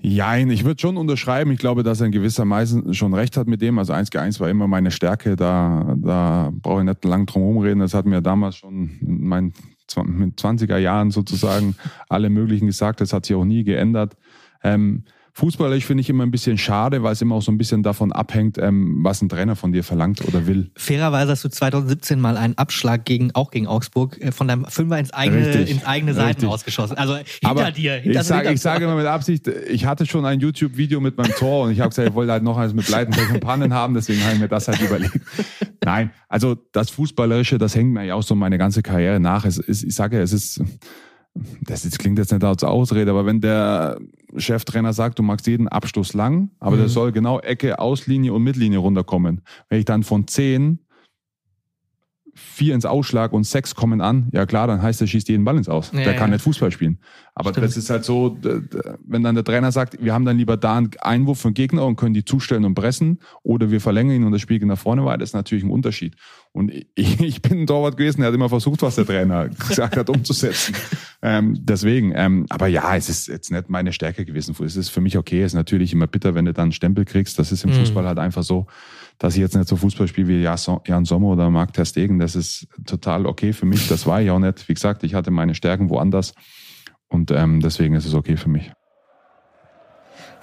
Jein, 0.00 0.50
ich 0.50 0.64
würde 0.64 0.80
schon 0.80 0.96
unterschreiben. 0.96 1.50
Ich 1.50 1.58
glaube, 1.58 1.82
dass 1.82 2.00
er 2.00 2.06
in 2.06 2.12
gewisser 2.12 2.48
Weise 2.48 2.94
schon 2.94 3.14
recht 3.14 3.36
hat 3.36 3.46
mit 3.46 3.62
dem. 3.62 3.78
Also 3.78 3.92
1 3.92 4.10
gegen 4.10 4.24
1 4.24 4.40
war 4.40 4.50
immer 4.50 4.68
meine 4.68 4.90
Stärke. 4.90 5.36
Da, 5.36 5.96
da 5.98 6.52
brauche 6.52 6.80
ich 6.80 6.86
nicht 6.86 7.04
lang 7.04 7.26
drum 7.26 7.42
herum 7.42 7.58
reden. 7.58 7.80
Das 7.80 7.94
hat 7.94 8.06
mir 8.06 8.20
damals 8.20 8.56
schon 8.56 8.90
in 9.00 9.26
meinen 9.26 9.54
20er 9.88 10.76
Jahren 10.76 11.10
sozusagen 11.10 11.76
alle 12.08 12.30
möglichen 12.30 12.66
gesagt. 12.66 13.00
Das 13.00 13.12
hat 13.12 13.26
sich 13.26 13.34
auch 13.34 13.44
nie 13.44 13.64
geändert. 13.64 14.16
Ähm, 14.62 15.04
Fußballerisch 15.36 15.84
finde 15.84 16.00
ich 16.00 16.08
immer 16.08 16.24
ein 16.24 16.30
bisschen 16.30 16.56
schade, 16.56 17.02
weil 17.02 17.12
es 17.12 17.20
immer 17.20 17.34
auch 17.34 17.42
so 17.42 17.52
ein 17.52 17.58
bisschen 17.58 17.82
davon 17.82 18.10
abhängt, 18.10 18.56
ähm, 18.56 19.00
was 19.04 19.20
ein 19.20 19.28
Trainer 19.28 19.54
von 19.54 19.70
dir 19.70 19.84
verlangt 19.84 20.26
oder 20.26 20.46
will. 20.46 20.70
Fairerweise 20.76 21.32
hast 21.32 21.44
du 21.44 21.50
2017 21.50 22.18
mal 22.18 22.38
einen 22.38 22.56
Abschlag 22.56 23.04
gegen 23.04 23.34
auch 23.34 23.50
gegen 23.50 23.66
Augsburg 23.66 24.18
äh, 24.22 24.32
von 24.32 24.48
deinem 24.48 24.64
Fünfer 24.64 24.98
ins 24.98 25.12
eigene 25.12 25.46
richtig, 25.46 25.70
ins 25.70 25.84
eigene 25.84 26.14
Seiten 26.14 26.46
ausgeschossen. 26.46 26.96
Also 26.96 27.16
hinter 27.16 27.28
Aber 27.42 27.70
dir. 27.70 27.96
Hinter 27.96 28.20
ich 28.20 28.26
sage 28.26 28.50
ich 28.50 28.62
sage 28.62 28.84
immer 28.84 28.96
mit 28.96 29.04
Absicht, 29.04 29.46
ich 29.46 29.84
hatte 29.84 30.06
schon 30.06 30.24
ein 30.24 30.40
YouTube-Video 30.40 31.02
mit 31.02 31.18
meinem 31.18 31.34
Tor 31.34 31.64
und 31.66 31.72
ich 31.72 31.80
habe 31.80 31.90
gesagt, 31.90 32.08
ich 32.08 32.14
wollte 32.14 32.32
halt 32.32 32.42
noch 32.42 32.56
eins 32.56 32.72
mit 32.72 32.88
Leitenden 32.88 33.34
und 33.34 33.40
Pannen 33.40 33.74
haben, 33.74 33.92
deswegen 33.92 34.24
habe 34.24 34.32
ich 34.32 34.40
mir 34.40 34.48
das 34.48 34.68
halt 34.68 34.80
überlegt. 34.80 35.20
Nein, 35.84 36.12
also 36.30 36.56
das 36.72 36.88
Fußballerische, 36.88 37.58
das 37.58 37.74
hängt 37.74 37.92
mir 37.92 38.04
ja 38.04 38.14
auch 38.14 38.22
so 38.22 38.34
meine 38.34 38.56
gange 38.56 38.80
Karriere 38.80 39.20
nach. 39.20 39.44
Es 39.44 39.58
ist, 39.58 39.84
ich 39.84 39.94
sage 39.94 40.16
ja, 40.16 40.22
es 40.22 40.32
ist 40.32 40.62
das 41.62 41.84
jetzt 41.84 41.98
klingt 41.98 42.18
jetzt 42.18 42.32
nicht 42.32 42.44
als 42.44 42.64
Ausrede, 42.64 43.10
aber 43.10 43.26
wenn 43.26 43.40
der 43.40 43.98
Cheftrainer 44.36 44.92
sagt, 44.92 45.18
du 45.18 45.22
magst 45.22 45.46
jeden 45.46 45.68
Abstoß 45.68 46.14
lang, 46.14 46.50
aber 46.58 46.76
mhm. 46.76 46.80
der 46.80 46.88
soll 46.88 47.12
genau 47.12 47.40
Ecke, 47.40 47.78
Auslinie 47.78 48.32
und 48.32 48.42
Mittellinie 48.42 48.78
runterkommen. 48.78 49.42
Wenn 49.68 49.78
ich 49.78 49.84
dann 49.84 50.02
von 50.02 50.26
zehn 50.26 50.80
vier 52.36 52.74
ins 52.74 52.84
Ausschlag 52.84 53.32
und 53.32 53.44
sechs 53.44 53.74
kommen 53.74 54.02
an, 54.02 54.28
ja 54.32 54.44
klar, 54.44 54.66
dann 54.66 54.82
heißt 54.82 55.00
er 55.00 55.06
schießt 55.06 55.28
jeden 55.28 55.44
Ball 55.44 55.56
ins 55.56 55.68
Aus. 55.68 55.90
Ja, 55.92 56.00
der 56.04 56.14
kann 56.14 56.30
nicht 56.30 56.42
Fußball 56.42 56.70
spielen. 56.70 56.98
Aber 57.34 57.50
Stimmt. 57.50 57.64
das 57.64 57.76
ist 57.78 57.88
halt 57.88 58.04
so, 58.04 58.36
wenn 59.04 59.22
dann 59.22 59.34
der 59.34 59.44
Trainer 59.44 59.72
sagt, 59.72 60.02
wir 60.02 60.12
haben 60.12 60.26
dann 60.26 60.36
lieber 60.36 60.56
da 60.58 60.76
einen 60.76 60.90
Einwurf 61.00 61.40
von 61.40 61.54
Gegner 61.54 61.86
und 61.86 61.96
können 61.96 62.12
die 62.12 62.24
zustellen 62.24 62.64
und 62.64 62.74
pressen 62.74 63.20
oder 63.42 63.70
wir 63.70 63.80
verlängern 63.80 64.16
ihn 64.16 64.24
und 64.24 64.32
das 64.32 64.42
Spiel 64.42 64.58
geht 64.58 64.68
nach 64.68 64.78
vorne 64.78 65.04
weiter, 65.04 65.22
ist 65.22 65.34
natürlich 65.34 65.64
ein 65.64 65.70
Unterschied. 65.70 66.14
Und 66.56 66.72
ich, 66.72 66.86
ich 67.20 67.42
bin 67.42 67.62
ein 67.62 67.66
Torwart 67.66 67.96
gewesen, 67.96 68.20
der 68.20 68.28
hat 68.28 68.34
immer 68.34 68.48
versucht, 68.48 68.82
was 68.82 68.96
der 68.96 69.06
Trainer 69.06 69.48
gesagt 69.68 69.96
hat, 69.96 70.08
umzusetzen. 70.10 70.74
ähm, 71.22 71.58
deswegen, 71.60 72.12
ähm, 72.14 72.46
aber 72.48 72.66
ja, 72.66 72.96
es 72.96 73.08
ist 73.08 73.28
jetzt 73.28 73.50
nicht 73.50 73.68
meine 73.68 73.92
Stärke 73.92 74.24
gewesen. 74.24 74.56
Es 74.64 74.76
ist 74.76 74.88
für 74.88 75.00
mich 75.00 75.16
okay, 75.16 75.42
es 75.42 75.52
ist 75.52 75.56
natürlich 75.56 75.92
immer 75.92 76.06
bitter, 76.06 76.34
wenn 76.34 76.44
du 76.44 76.52
dann 76.52 76.64
einen 76.64 76.72
Stempel 76.72 77.04
kriegst. 77.04 77.38
Das 77.38 77.52
ist 77.52 77.64
im 77.64 77.70
mhm. 77.70 77.74
Fußball 77.74 78.06
halt 78.06 78.18
einfach 78.18 78.42
so 78.42 78.66
dass 79.18 79.34
ich 79.34 79.40
jetzt 79.40 79.56
nicht 79.56 79.68
so 79.68 79.76
Fußball 79.76 80.08
spiele 80.08 80.28
wie 80.28 80.42
Jan 80.42 81.04
Sommer 81.04 81.28
oder 81.28 81.50
Marc 81.50 81.72
Ter 81.72 81.84
Stegen, 81.84 82.18
das 82.18 82.36
ist 82.36 82.68
total 82.84 83.26
okay 83.26 83.52
für 83.52 83.66
mich. 83.66 83.88
Das 83.88 84.06
war 84.06 84.20
ich 84.20 84.30
auch 84.30 84.38
nicht. 84.38 84.68
Wie 84.68 84.74
gesagt, 84.74 85.04
ich 85.04 85.14
hatte 85.14 85.30
meine 85.30 85.54
Stärken 85.54 85.88
woanders 85.88 86.34
und 87.08 87.30
ähm, 87.30 87.60
deswegen 87.60 87.94
ist 87.94 88.04
es 88.04 88.14
okay 88.14 88.36
für 88.36 88.48
mich. 88.48 88.70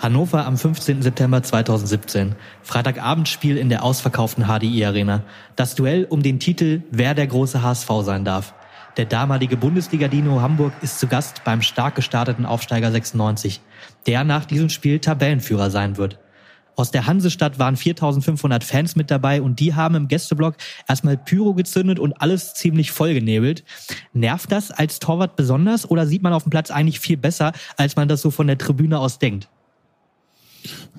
Hannover 0.04 0.46
am 0.46 0.58
15. 0.58 1.02
September 1.02 1.42
2017. 1.42 2.36
Freitagabendspiel 2.62 3.56
in 3.56 3.70
der 3.70 3.86
ausverkauften 3.86 4.48
HDI 4.48 4.84
Arena. 4.84 5.24
Das 5.56 5.76
Duell 5.76 6.04
um 6.10 6.22
den 6.22 6.42
Titel, 6.42 6.84
wer 6.92 7.14
der 7.14 7.26
große 7.26 7.64
HSV 7.64 7.88
sein 8.02 8.26
darf. 8.26 8.54
Der 8.98 9.06
damalige 9.06 9.56
Bundesliga-Dino 9.56 10.42
Hamburg 10.42 10.74
ist 10.82 11.00
zu 11.00 11.08
Gast 11.08 11.46
beim 11.46 11.62
stark 11.62 11.96
gestarteten 11.96 12.46
Aufsteiger 12.46 12.92
96, 12.92 13.62
der 14.06 14.26
nach 14.26 14.44
diesem 14.44 14.68
Spiel 14.68 15.00
Tabellenführer 15.00 15.72
sein 15.72 15.96
wird. 15.96 16.20
Aus 16.76 16.92
der 16.92 17.08
Hansestadt 17.08 17.58
waren 17.58 17.78
4500 17.78 18.62
Fans 18.66 18.98
mit 18.98 19.10
dabei 19.10 19.42
und 19.42 19.62
die 19.62 19.74
haben 19.74 19.96
im 19.96 20.10
Gästeblock 20.10 20.56
erstmal 20.86 21.16
Pyro 21.16 21.54
gezündet 21.54 22.00
und 22.00 22.22
alles 22.22 22.56
ziemlich 22.56 22.92
vollgenebelt. 22.92 23.64
Nervt 24.12 24.52
das 24.52 24.70
als 24.70 25.00
Torwart 25.00 25.38
besonders 25.38 25.90
oder 25.90 26.06
sieht 26.06 26.24
man 26.24 26.34
auf 26.34 26.44
dem 26.44 26.50
Platz 26.50 26.72
eigentlich 26.72 27.00
viel 27.00 27.16
besser, 27.16 27.54
als 27.78 27.96
man 27.96 28.10
das 28.10 28.22
so 28.22 28.32
von 28.32 28.48
der 28.48 28.58
Tribüne 28.58 29.00
aus 29.00 29.18
denkt? 29.18 29.48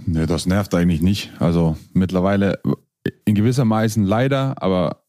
Nee, 0.06 0.26
das 0.26 0.46
nervt 0.46 0.74
eigentlich 0.74 1.02
nicht. 1.02 1.32
Also 1.40 1.76
mittlerweile 1.92 2.60
in 3.24 3.34
gewisser 3.34 3.68
Weise 3.68 4.02
leider, 4.02 4.62
aber 4.62 5.04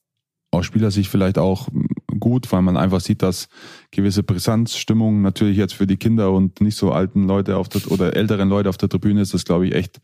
aus 0.52 0.66
Spielersicht 0.66 1.10
vielleicht 1.10 1.38
auch 1.38 1.68
gut, 2.20 2.52
weil 2.52 2.62
man 2.62 2.78
einfach 2.78 3.02
sieht, 3.02 3.22
dass 3.22 3.48
gewisse 3.92 4.24
Brisanzstimmung 4.24 5.22
natürlich 5.22 5.58
jetzt 5.58 5.74
für 5.74 5.88
die 5.88 5.98
Kinder 5.98 6.32
und 6.32 6.62
nicht 6.62 6.78
so 6.78 6.92
alten 6.92 7.28
Leute 7.28 7.58
auf 7.58 7.70
der, 7.70 7.92
oder 7.92 8.16
älteren 8.16 8.50
Leute 8.50 8.70
auf 8.70 8.78
der 8.78 8.90
Tribüne 8.90 9.22
ist 9.22 9.34
das, 9.34 9.46
glaube 9.46 9.68
ich, 9.68 9.76
echt 9.76 10.02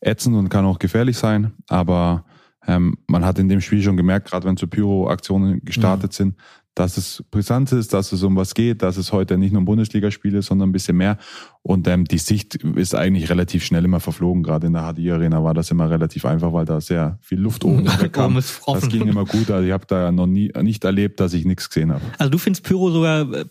ätzend 0.00 0.36
und 0.36 0.48
kann 0.48 0.64
auch 0.64 0.78
gefährlich 0.78 1.16
sein. 1.16 1.52
Aber 1.68 2.24
ähm, 2.66 2.96
man 3.06 3.24
hat 3.24 3.38
in 3.38 3.48
dem 3.48 3.60
Spiel 3.60 3.82
schon 3.82 3.96
gemerkt, 3.96 4.28
gerade 4.30 4.46
wenn 4.46 4.56
so 4.56 4.66
Pyro-Aktionen 4.66 5.64
gestartet 5.64 6.12
mhm. 6.12 6.14
sind, 6.14 6.36
dass 6.74 6.96
es 6.96 7.22
brisant 7.30 7.70
ist, 7.72 7.92
dass 7.92 8.12
es 8.12 8.22
um 8.22 8.34
was 8.36 8.54
geht, 8.54 8.82
dass 8.82 8.96
es 8.96 9.12
heute 9.12 9.36
nicht 9.36 9.52
nur 9.52 9.60
ein 9.60 9.66
Bundesligaspiel 9.66 10.34
ist, 10.34 10.46
sondern 10.46 10.70
ein 10.70 10.72
bisschen 10.72 10.96
mehr. 10.96 11.18
Und 11.62 11.86
ähm, 11.86 12.04
die 12.06 12.18
Sicht 12.18 12.56
ist 12.56 12.94
eigentlich 12.94 13.28
relativ 13.28 13.64
schnell 13.64 13.84
immer 13.84 14.00
verflogen. 14.00 14.42
Gerade 14.42 14.68
in 14.68 14.72
der 14.72 14.92
HDI-Arena 14.92 15.44
war 15.44 15.54
das 15.54 15.70
immer 15.70 15.90
relativ 15.90 16.24
einfach, 16.24 16.52
weil 16.52 16.64
da 16.64 16.80
sehr 16.80 17.18
viel 17.20 17.38
Luft 17.38 17.64
oben 17.64 17.84
kam. 18.12 18.34
Das 18.34 18.88
ging 18.88 19.06
immer 19.06 19.26
gut. 19.26 19.50
Also 19.50 19.66
ich 19.66 19.72
habe 19.72 19.86
da 19.86 20.10
noch 20.10 20.26
nie 20.26 20.50
nicht 20.62 20.84
erlebt, 20.84 21.20
dass 21.20 21.34
ich 21.34 21.44
nichts 21.44 21.68
gesehen 21.68 21.92
habe. 21.92 22.02
Also 22.18 22.30
du 22.30 22.38
findest 22.38 22.64
Pyro 22.64 22.90
sogar 22.90 23.30
äh, 23.32 23.44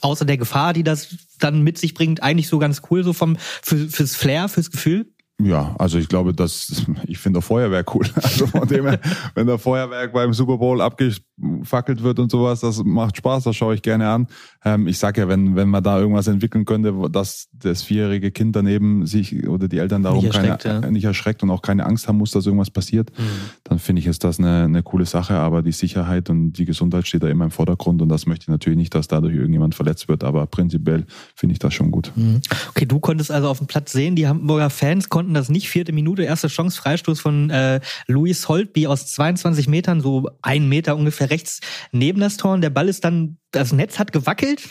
außer 0.00 0.24
der 0.24 0.38
Gefahr, 0.38 0.72
die 0.72 0.84
das 0.84 1.16
dann 1.38 1.62
mit 1.62 1.78
sich 1.78 1.94
bringt, 1.94 2.22
eigentlich 2.22 2.48
so 2.48 2.58
ganz 2.58 2.82
cool, 2.90 3.04
so 3.04 3.12
vom 3.12 3.36
für, 3.62 3.88
fürs 3.88 4.14
Flair, 4.14 4.48
fürs 4.48 4.70
Gefühl? 4.70 5.06
Ja, 5.40 5.76
also 5.78 5.98
ich 5.98 6.08
glaube, 6.08 6.34
dass 6.34 6.84
ich 7.06 7.18
finde 7.18 7.42
Feuerwerk 7.42 7.94
cool. 7.94 8.06
Also 8.22 8.46
von 8.48 8.66
dem 8.66 8.86
her, 8.86 9.00
wenn 9.34 9.46
der 9.46 9.58
Feuerwerk 9.58 10.12
beim 10.12 10.32
Super 10.34 10.58
Bowl 10.58 10.80
abgefackelt 11.40 12.02
wird 12.02 12.18
und 12.18 12.30
sowas, 12.30 12.60
das 12.60 12.82
macht 12.84 13.16
Spaß, 13.16 13.44
das 13.44 13.56
schaue 13.56 13.74
ich 13.74 13.82
gerne 13.82 14.08
an. 14.08 14.26
Ähm, 14.64 14.88
ich 14.88 14.98
sage 14.98 15.20
ja, 15.20 15.28
wenn 15.28 15.54
wenn 15.56 15.68
man 15.68 15.82
da 15.82 15.98
irgendwas 15.98 16.26
entwickeln 16.26 16.64
könnte, 16.64 16.94
dass 17.10 17.48
das 17.52 17.82
vierjährige 17.82 18.30
Kind 18.30 18.56
daneben 18.56 19.06
sich 19.06 19.46
oder 19.48 19.68
die 19.68 19.78
Eltern 19.78 20.02
darum 20.02 20.24
nicht 20.24 20.34
erschreckt, 20.34 20.62
keine, 20.64 20.86
ja. 20.86 20.90
nicht 20.90 21.04
erschreckt 21.04 21.42
und 21.42 21.50
auch 21.50 21.62
keine 21.62 21.86
Angst 21.86 22.08
haben 22.08 22.18
muss, 22.18 22.32
dass 22.32 22.46
irgendwas 22.46 22.70
passiert, 22.70 23.10
mhm. 23.16 23.22
dann 23.64 23.78
finde 23.78 24.00
ich 24.00 24.06
ist 24.06 24.24
das 24.24 24.38
eine, 24.38 24.64
eine 24.64 24.82
coole 24.82 25.06
Sache. 25.06 25.34
Aber 25.34 25.62
die 25.62 25.72
Sicherheit 25.72 26.30
und 26.30 26.52
die 26.52 26.64
Gesundheit 26.64 27.06
steht 27.06 27.22
da 27.22 27.28
immer 27.28 27.44
im 27.44 27.50
Vordergrund 27.50 28.02
und 28.02 28.08
das 28.08 28.26
möchte 28.26 28.44
ich 28.44 28.48
natürlich 28.48 28.78
nicht, 28.78 28.94
dass 28.94 29.08
dadurch 29.08 29.34
irgendjemand 29.34 29.74
verletzt 29.74 30.08
wird. 30.08 30.24
Aber 30.24 30.46
prinzipiell 30.46 31.06
finde 31.36 31.52
ich 31.52 31.58
das 31.58 31.74
schon 31.74 31.90
gut. 31.90 32.12
Mhm. 32.16 32.40
Okay, 32.70 32.86
du 32.86 32.98
konntest 32.98 33.30
also 33.30 33.48
auf 33.48 33.58
dem 33.58 33.66
Platz 33.66 33.92
sehen, 33.92 34.16
die 34.16 34.26
Hamburger 34.26 34.70
Fans 34.70 35.08
konnten 35.08 35.28
konnten 35.28 35.34
das 35.34 35.48
nicht. 35.48 35.68
Vierte 35.68 35.92
Minute, 35.92 36.22
erste 36.22 36.48
Chance, 36.48 36.80
Freistoß 36.80 37.20
von 37.20 37.50
äh, 37.50 37.80
Luis 38.06 38.48
Holtby 38.48 38.86
aus 38.86 39.06
22 39.08 39.68
Metern, 39.68 40.00
so 40.00 40.30
ein 40.42 40.68
Meter 40.68 40.96
ungefähr 40.96 41.27
rechts 41.30 41.60
neben 41.92 42.20
das 42.20 42.36
Tor. 42.36 42.54
Und 42.54 42.60
der 42.60 42.70
Ball 42.70 42.88
ist 42.88 43.04
dann, 43.04 43.38
das 43.50 43.72
Netz 43.72 43.98
hat 43.98 44.12
gewackelt 44.12 44.62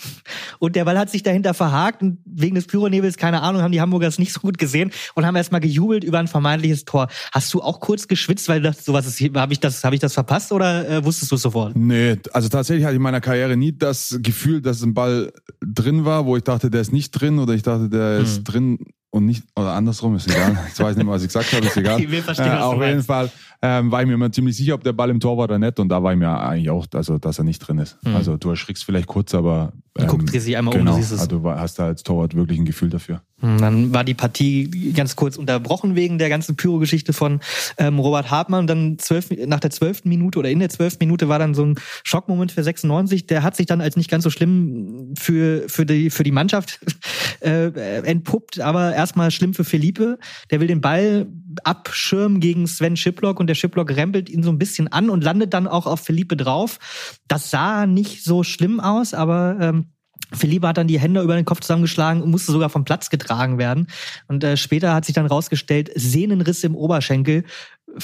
und 0.60 0.76
der 0.76 0.86
Ball 0.86 0.98
hat 0.98 1.10
sich 1.10 1.24
dahinter 1.24 1.54
verhakt. 1.54 2.02
Und 2.02 2.20
wegen 2.26 2.56
des 2.56 2.68
Pyronebels, 2.68 3.18
keine 3.18 3.42
Ahnung, 3.42 3.62
haben 3.62 3.72
die 3.72 3.82
Hamburger 3.82 4.08
es 4.08 4.20
nicht 4.20 4.34
so 4.34 4.40
gut 4.40 4.58
gesehen 4.58 4.92
und 5.16 5.26
haben 5.26 5.36
erstmal 5.36 5.62
gejubelt 5.62 6.04
über 6.04 6.20
ein 6.20 6.28
vermeintliches 6.28 6.86
Tor. 6.86 7.08
Hast 7.32 7.54
du 7.54 7.62
auch 7.62 7.80
kurz 7.80 8.08
geschwitzt, 8.08 8.50
weil 8.50 8.62
du 8.62 8.70
dachtest, 8.70 8.86
sowas 8.86 9.08
ist, 9.08 9.20
habe 9.36 9.54
ich 9.54 9.60
das, 9.60 9.84
habe 9.84 9.96
ich 9.96 10.02
das 10.02 10.14
verpasst 10.14 10.52
oder 10.52 10.88
äh, 10.90 11.06
wusstest 11.06 11.32
du 11.32 11.36
es 11.36 11.42
sofort? 11.42 11.76
Nee, 11.76 12.18
also 12.34 12.50
tatsächlich 12.50 12.86
hatte 12.86 12.94
ich 12.94 12.98
in 12.98 13.04
meiner 13.04 13.22
Karriere 13.22 13.58
nie 13.58 13.78
das 13.78 14.20
Gefühl, 14.22 14.62
dass 14.62 14.82
ein 14.82 14.94
Ball 14.94 15.32
drin 15.62 16.06
war, 16.06 16.26
wo 16.26 16.38
ich 16.38 16.44
dachte, 16.44 16.70
der 16.70 16.82
ist 16.82 16.94
nicht 16.94 17.12
drin 17.12 17.40
oder 17.40 17.54
ich 17.54 17.64
dachte, 17.64 17.90
der 17.90 18.18
hm. 18.18 18.24
ist 18.24 18.44
drin 18.44 18.80
und 19.10 19.26
nicht, 19.26 19.44
oder 19.56 19.74
andersrum, 19.74 20.16
ist 20.16 20.30
egal. 20.30 20.58
Jetzt 20.68 20.80
weiß 20.80 20.92
ich 20.92 20.98
nicht 20.98 21.06
mehr, 21.06 21.16
was 21.16 21.22
ich 21.22 21.30
gesagt 21.30 21.52
habe, 21.54 21.66
ist 21.66 21.78
egal. 21.78 22.00
Wir 22.10 22.24
verstehen, 22.24 22.48
äh, 22.48 22.60
auf 22.60 22.82
jeden 22.82 23.04
Fall 23.04 23.32
ähm, 23.62 23.92
war 23.92 24.02
ich 24.02 24.08
mir 24.08 24.14
immer 24.14 24.32
ziemlich 24.32 24.56
sicher, 24.56 24.76
ob 24.76 24.84
der 24.84 24.94
Ball 24.94 25.10
im 25.10 25.20
Tor 25.20 25.38
war 25.38 25.46
oder 25.46 25.58
nicht. 25.58 25.80
Und 25.80 25.90
da 25.90 26.04
war 26.04 26.14
ich 26.14 26.20
mir 26.20 26.30
eigentlich 26.30 26.70
auch, 26.70 26.86
also, 26.94 27.18
dass 27.18 27.40
er 27.40 27.44
nicht 27.44 27.60
drin 27.60 27.80
ist. 27.80 27.98
Mhm. 28.04 28.16
Also 28.16 28.38
du 28.38 28.50
erschrickst 28.50 28.84
vielleicht 28.84 29.08
kurz, 29.08 29.34
aber. 29.34 29.74
Ähm, 29.98 30.08
Guck, 30.08 30.26
dreh 30.26 30.40
sich 30.40 30.56
einmal 30.58 30.76
genau, 30.76 30.92
um, 30.92 30.98
du 30.98 31.04
siehst 31.04 31.14
es. 31.14 31.22
Also 31.22 31.44
hast 31.44 31.80
da 31.80 31.86
als 31.86 32.04
Torwart 32.04 32.36
wirklich 32.36 32.60
ein 32.60 32.66
Gefühl 32.66 32.90
dafür. 32.90 33.22
Hm, 33.40 33.58
dann 33.60 33.94
war 33.94 34.04
die 34.04 34.14
Partie 34.14 34.92
ganz 34.94 35.16
kurz 35.16 35.38
unterbrochen 35.38 35.96
wegen 35.96 36.18
der 36.18 36.30
ganzen 36.30 36.56
Pyro-Geschichte 36.56 37.14
von 37.14 37.40
ähm, 37.78 38.00
Robert 38.00 38.32
Hartmann. 38.32 38.62
Und 38.62 38.68
dann 38.68 39.00
zwölf, 39.00 39.30
nach 39.46 39.60
der 39.60 39.70
zwölften 39.70 40.10
Minute 40.10 40.40
oder 40.40 40.50
in 40.50 40.60
der 40.60 40.70
zwölften 40.70 41.06
Minute 41.06 41.30
war 41.30 41.40
dann 41.40 41.54
so 41.54 41.64
ein 41.64 41.76
Schockmoment 42.04 42.52
für 42.52 42.64
96. 42.64 43.28
Der 43.28 43.44
hat 43.44 43.56
sich 43.56 43.66
dann 43.66 43.82
als 43.82 43.96
nicht 43.96 44.10
ganz 44.10 44.24
so 44.24 44.30
schlimm 44.30 45.14
für, 45.18 45.68
für, 45.68 45.86
die, 45.86 46.10
für 46.10 46.24
die 46.24 46.32
Mannschaft 46.32 46.80
äh, 47.42 47.72
entpuppt, 48.02 48.60
aber 48.60 48.94
erstmal 48.96 49.32
schlimm 49.32 49.54
für 49.54 49.64
Felipe. 49.64 50.18
Der 50.50 50.60
will 50.60 50.68
den 50.68 50.82
Ball 50.82 51.28
abschirmen 51.64 52.40
gegen 52.40 52.68
Sven 52.68 52.98
Schiplock 52.98 53.40
und 53.40 53.48
der 53.48 53.56
Schiplock 53.56 53.92
rempelt 53.92 54.30
ihn 54.30 54.44
so 54.44 54.50
ein 54.50 54.58
bisschen 54.58 54.88
an 54.88 55.10
und 55.10 55.24
landet 55.24 55.54
dann 55.54 55.68
auch 55.68 55.86
auf 55.86 56.02
Felipe 56.02 56.38
drauf. 56.38 56.80
Das 57.28 57.52
sah 57.52 57.86
nicht 57.86 58.24
so 58.24 58.44
schlimm 58.44 58.80
aus, 58.80 59.14
aber 59.14 59.58
ähm, 59.60 59.87
Felipe 60.34 60.68
hat 60.68 60.78
dann 60.78 60.88
die 60.88 61.00
Hände 61.00 61.22
über 61.22 61.36
den 61.36 61.46
Kopf 61.46 61.62
zusammengeschlagen 61.62 62.22
und 62.22 62.32
musste 62.32 62.52
sogar 62.52 62.70
vom 62.70 62.84
Platz 62.84 63.10
getragen 63.10 63.58
werden. 63.58 63.88
Und 64.28 64.44
äh, 64.44 64.58
später 64.58 64.94
hat 64.94 65.06
sich 65.06 65.16
dann 65.16 65.26
rausgestellt, 65.26 65.92
Sehnenriss 65.96 66.64
im 66.64 66.76
Oberschenkel. 66.76 67.44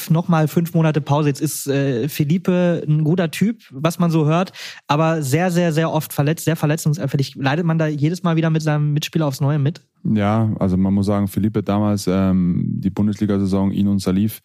Nochmal 0.10 0.48
fünf 0.48 0.74
Monate 0.74 1.02
Pause. 1.02 1.30
Jetzt 1.30 1.42
ist 1.42 1.68
äh, 1.68 2.08
Felipe 2.08 2.84
ein 2.88 3.04
guter 3.04 3.30
Typ, 3.30 3.62
was 3.70 4.00
man 4.00 4.10
so 4.10 4.26
hört, 4.26 4.54
aber 4.88 5.22
sehr, 5.22 5.52
sehr, 5.52 5.74
sehr 5.74 5.92
oft 5.92 6.14
verletzt, 6.14 6.46
sehr 6.46 6.56
verletzungsanfällig. 6.56 7.36
Leidet 7.36 7.66
man 7.66 7.78
da 7.78 7.88
jedes 7.88 8.24
Mal 8.24 8.36
wieder 8.36 8.50
mit 8.50 8.62
seinem 8.62 8.94
Mitspieler 8.94 9.28
aufs 9.28 9.42
Neue 9.42 9.60
mit? 9.60 9.82
Ja, 10.04 10.52
also 10.60 10.78
man 10.78 10.94
muss 10.94 11.06
sagen, 11.06 11.28
Felipe 11.28 11.62
damals, 11.62 12.08
ähm, 12.08 12.64
die 12.80 12.90
Bundesliga-Saison, 12.90 13.72
ihn 13.72 13.88
und 13.88 14.00
Salif, 14.00 14.42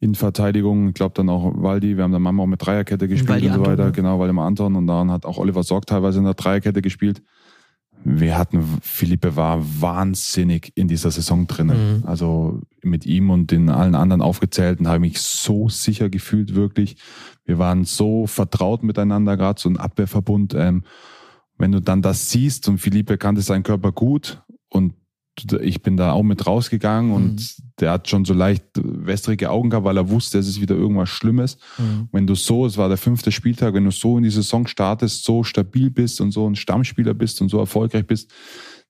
in 0.00 0.14
Verteidigung. 0.14 0.88
Ich 0.88 0.94
glaube 0.94 1.14
dann 1.14 1.28
auch 1.28 1.52
Waldi, 1.56 1.96
wir 1.96 2.04
haben 2.04 2.12
dann 2.12 2.22
manchmal 2.22 2.44
auch 2.44 2.48
mit 2.48 2.64
Dreierkette 2.64 3.08
gespielt 3.08 3.30
Waldi 3.30 3.48
und 3.48 3.54
so 3.54 3.60
weiter. 3.60 3.84
Anton, 3.84 3.92
Genau, 3.92 4.18
weil 4.18 4.30
immer 4.30 4.44
Anton 4.44 4.76
und 4.76 4.86
dann 4.86 5.10
hat 5.10 5.26
auch 5.26 5.38
Oliver 5.38 5.62
Sorg 5.62 5.86
teilweise 5.86 6.18
in 6.18 6.24
der 6.24 6.34
Dreierkette 6.34 6.82
gespielt. 6.82 7.22
Wir 8.04 8.38
hatten, 8.38 8.62
Philippe 8.80 9.34
war 9.34 9.60
wahnsinnig 9.80 10.72
in 10.76 10.86
dieser 10.86 11.10
Saison 11.10 11.48
drinnen. 11.48 11.98
Mhm. 11.98 12.06
Also 12.06 12.60
mit 12.80 13.06
ihm 13.06 13.30
und 13.30 13.50
den 13.50 13.70
allen 13.70 13.96
anderen 13.96 14.22
aufgezählten 14.22 14.86
habe 14.86 14.98
ich 14.98 15.12
mich 15.12 15.20
so 15.20 15.68
sicher 15.68 16.08
gefühlt, 16.08 16.54
wirklich. 16.54 16.96
Wir 17.44 17.58
waren 17.58 17.84
so 17.84 18.28
vertraut 18.28 18.84
miteinander, 18.84 19.36
gerade 19.36 19.60
so 19.60 19.68
ein 19.68 19.78
Abwehrverbund. 19.78 20.54
Ähm, 20.54 20.84
wenn 21.58 21.72
du 21.72 21.80
dann 21.80 22.02
das 22.02 22.30
siehst 22.30 22.68
und 22.68 22.78
Philippe 22.78 23.18
kannte 23.18 23.42
seinen 23.42 23.64
Körper 23.64 23.90
gut 23.90 24.42
und 24.68 24.94
ich 25.60 25.82
bin 25.82 25.96
da 25.96 26.12
auch 26.12 26.22
mit 26.22 26.46
rausgegangen 26.46 27.12
und 27.12 27.34
mhm. 27.34 27.64
der 27.80 27.92
hat 27.92 28.08
schon 28.08 28.24
so 28.24 28.34
leicht 28.34 28.64
wässrige 28.74 29.50
Augen 29.50 29.70
gehabt, 29.70 29.84
weil 29.84 29.96
er 29.96 30.10
wusste, 30.10 30.38
es 30.38 30.48
ist 30.48 30.60
wieder 30.60 30.74
irgendwas 30.74 31.08
Schlimmes. 31.08 31.58
Mhm. 31.78 32.08
Wenn 32.12 32.26
du 32.26 32.34
so, 32.34 32.66
es 32.66 32.76
war 32.76 32.88
der 32.88 32.98
fünfte 32.98 33.32
Spieltag, 33.32 33.74
wenn 33.74 33.84
du 33.84 33.90
so 33.90 34.16
in 34.16 34.24
die 34.24 34.30
Saison 34.30 34.66
startest, 34.66 35.24
so 35.24 35.42
stabil 35.42 35.90
bist 35.90 36.20
und 36.20 36.30
so 36.30 36.48
ein 36.48 36.56
Stammspieler 36.56 37.14
bist 37.14 37.40
und 37.40 37.48
so 37.48 37.58
erfolgreich 37.58 38.06
bist, 38.06 38.30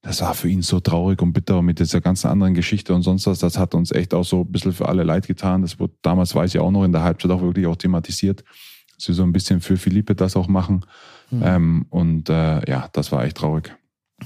das 0.03 0.21
war 0.21 0.35
für 0.35 0.49
ihn 0.49 0.63
so 0.63 0.81
traurig 0.81 1.21
und 1.23 1.33
bitter 1.33 1.61
mit 1.61 1.81
dieser 1.81 2.01
ganzen 2.01 2.29
anderen 2.29 2.55
Geschichte 2.55 2.95
und 2.95 3.03
sonst 3.03 3.27
was. 3.27 3.41
Das 3.41 3.59
hat 3.59 3.75
uns 3.75 3.91
echt 3.91 4.15
auch 4.15 4.25
so 4.25 4.43
ein 4.43 4.53
bisschen 4.53 4.73
für 4.73 4.89
alle 4.89 5.03
leid 5.03 5.27
getan. 5.27 5.63
Das 5.63 5.81
wurde 5.81 5.95
damals, 6.03 6.35
weiß 6.35 6.55
ich 6.55 6.61
auch 6.61 6.71
noch, 6.71 6.85
in 6.85 6.93
der 6.93 7.03
Halbzeit 7.03 7.31
auch 7.33 7.43
wirklich 7.43 7.67
auch 7.67 7.77
thematisiert, 7.77 8.45
dass 8.97 9.09
wir 9.09 9.15
so 9.15 9.25
ein 9.25 9.33
bisschen 9.33 9.61
für 9.61 9.77
Philippe 9.77 10.15
das 10.15 10.37
auch 10.37 10.47
machen. 10.47 10.85
Mhm. 11.31 11.43
Ähm, 11.45 11.87
und 11.91 12.31
äh, 12.31 12.71
ja, 12.71 12.89
das 12.93 13.11
war 13.11 13.25
echt 13.25 13.39
traurig. 13.39 13.75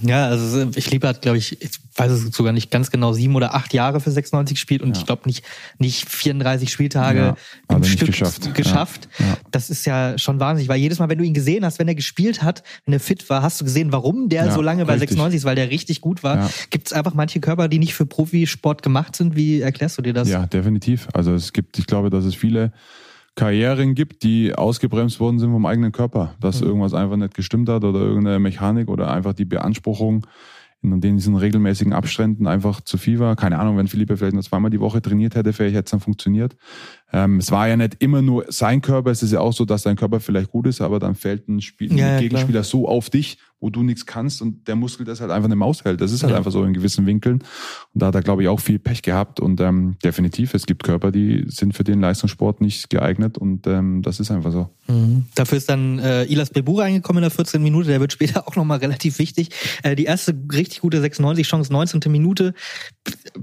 Ja, 0.01 0.27
also 0.27 0.71
ich 0.75 0.91
liebe 0.91 1.07
hat, 1.07 1.21
glaube 1.21 1.37
ich, 1.37 1.61
ich 1.61 1.71
weiß 1.97 2.11
es 2.11 2.35
sogar 2.35 2.53
nicht 2.55 2.71
ganz 2.71 2.91
genau, 2.91 3.13
sieben 3.13 3.37
oder 3.37 3.55
acht 3.55 3.75
Jahre 3.75 4.01
für 4.01 4.11
96 4.11 4.55
gespielt 4.55 4.81
und 4.81 4.97
ja. 4.97 5.01
ich 5.01 5.07
glaube 5.07 5.23
nicht, 5.27 5.45
nicht 5.79 6.09
34 6.09 6.73
Spieltage 6.73 7.37
ja, 7.71 7.77
im 7.77 7.85
Stück 7.85 8.09
geschafft. 8.09 8.55
geschafft. 8.55 9.09
Ja. 9.19 9.37
Das 9.51 9.69
ist 9.69 9.85
ja 9.85 10.17
schon 10.17 10.41
wahnsinnig, 10.41 10.71
weil 10.71 10.79
jedes 10.79 10.99
Mal, 10.99 11.11
wenn 11.11 11.19
du 11.19 11.25
ihn 11.25 11.35
gesehen 11.35 11.65
hast, 11.65 11.79
wenn 11.79 11.89
er 11.89 11.95
gespielt 11.95 12.43
hat, 12.43 12.63
wenn 12.87 12.95
er 12.95 13.01
fit 13.01 13.29
war, 13.29 13.43
hast 13.43 13.61
du 13.61 13.65
gesehen, 13.65 13.93
warum 13.93 14.31
der 14.31 14.51
so 14.51 14.63
lange 14.63 14.87
bei 14.87 14.95
richtig. 14.95 15.11
96 15.11 15.39
ist, 15.39 15.45
weil 15.45 15.57
der 15.57 15.71
richtig 15.71 16.01
gut 16.01 16.23
war. 16.23 16.51
Gibt 16.71 16.87
es 16.87 16.93
einfach 16.95 17.13
manche 17.13 17.41
Körper, 17.41 17.69
die 17.69 17.79
nicht 17.79 17.95
für 17.95 18.07
Profisport 18.07 18.83
gemacht 18.83 19.15
sind? 19.15 19.37
Wie 19.37 19.61
erklärst 19.61 19.99
du 19.99 20.03
dir 20.03 20.15
das? 20.15 20.29
Ja, 20.29 20.47
definitiv. 20.47 21.09
Also 21.13 21.35
es 21.35 21.53
gibt, 21.53 21.79
ich 21.79 21.87
glaube, 21.87 22.09
dass 22.09 22.25
es 22.25 22.35
viele 22.35 22.73
Karrieren 23.35 23.95
gibt, 23.95 24.23
die 24.23 24.55
ausgebremst 24.55 25.19
worden 25.19 25.39
sind 25.39 25.53
vom 25.53 25.65
eigenen 25.65 25.93
Körper, 25.93 26.35
dass 26.41 26.61
mhm. 26.61 26.67
irgendwas 26.69 26.95
einfach 26.95 27.17
nicht 27.17 27.35
gestimmt 27.35 27.69
hat 27.69 27.85
oder 27.85 28.01
irgendeine 28.01 28.39
Mechanik 28.39 28.89
oder 28.89 29.11
einfach 29.11 29.33
die 29.33 29.47
Beanspruchung 29.47 30.27
in 30.83 31.01
diesen 31.01 31.37
regelmäßigen 31.37 31.93
Abständen 31.93 32.47
einfach 32.47 32.81
zu 32.81 32.99
viel 32.99 33.21
war. 33.21 33.37
Keine 33.37 33.59
Ahnung, 33.59 33.77
wenn 33.77 33.87
Philippe 33.87 34.17
vielleicht 34.17 34.35
nur 34.35 34.43
zweimal 34.43 34.71
die 34.71 34.81
Woche 34.81 35.01
trainiert 35.01 35.37
hätte, 35.37 35.53
vielleicht 35.53 35.77
hätte 35.77 35.85
es 35.85 35.91
dann 35.93 36.01
funktioniert. 36.01 36.57
Ähm, 37.13 37.39
es 37.39 37.51
war 37.51 37.69
ja 37.69 37.77
nicht 37.77 37.97
immer 38.01 38.23
nur 38.23 38.47
sein 38.49 38.81
Körper, 38.81 39.11
es 39.11 39.23
ist 39.23 39.33
ja 39.33 39.41
auch 39.41 39.53
so, 39.53 39.65
dass 39.65 39.83
dein 39.83 39.97
Körper 39.97 40.21
vielleicht 40.21 40.51
gut 40.51 40.67
ist, 40.67 40.81
aber 40.81 40.99
dann 40.99 41.15
fällt 41.15 41.49
ein, 41.49 41.61
Spiel, 41.61 41.97
ja, 41.97 42.15
ein 42.15 42.21
Gegenspieler 42.21 42.61
klar. 42.61 42.65
so 42.65 42.89
auf 42.89 43.11
dich 43.11 43.39
wo 43.63 43.71
du 43.71 43.85
nichts 43.85 44.05
kannst 44.07 44.43
und 44.43 44.67
der 44.67 44.75
Muskel 44.75 45.07
das 45.07 45.21
halt 45.21 45.31
einfach 45.31 45.47
eine 45.47 45.55
Maus 45.55 45.85
hält. 45.85 46.01
Das 46.01 46.11
ist 46.11 46.25
halt 46.25 46.33
ja. 46.33 46.37
einfach 46.37 46.51
so 46.51 46.65
in 46.65 46.75
gewissen 46.75 47.07
Winkeln. 47.07 47.39
Und 47.95 48.03
da 48.03 48.07
hat 48.07 48.17
er, 48.17 48.23
glaube 48.23 48.43
ich, 48.43 48.49
auch 48.49 48.59
viel 48.59 48.81
Pech 48.81 49.03
gehabt. 49.03 49.39
Und 49.39 49.61
ähm, 49.61 49.97
definitiv, 50.03 50.53
es 50.55 50.67
gibt 50.67 50.83
Körper, 50.83 51.13
die 51.13 51.45
sind 51.47 51.73
für 51.73 51.85
den 51.85 52.01
Leistungssport 52.01 52.61
nicht 52.61 52.91
geeignet 52.91 53.39
und 53.39 53.69
ähm, 53.69 54.03
das 54.03 54.19
ist 54.19 54.33
einfach 54.33 54.51
so. 54.51 54.69
Mhm. 54.89 55.27
Dafür 55.37 55.59
ist 55.59 55.71
dann 55.71 56.01
äh, 56.01 56.25
Ilas 56.25 56.51
Bebura 56.51 56.83
reingekommen 56.83 57.23
in 57.23 57.29
der 57.29 57.31
14. 57.31 57.63
Minute. 57.63 57.89
Der 57.89 58.01
wird 58.01 58.13
später 58.13 58.49
auch 58.49 58.57
nochmal 58.57 58.79
relativ 58.79 59.21
wichtig. 59.21 59.51
Äh, 59.85 59.95
die 59.95 60.05
erste 60.05 60.37
richtig 60.53 60.81
gute 60.81 61.01
96 61.01 61.47
Chance, 61.47 61.73
19. 61.73 62.11
Minute. 62.11 62.55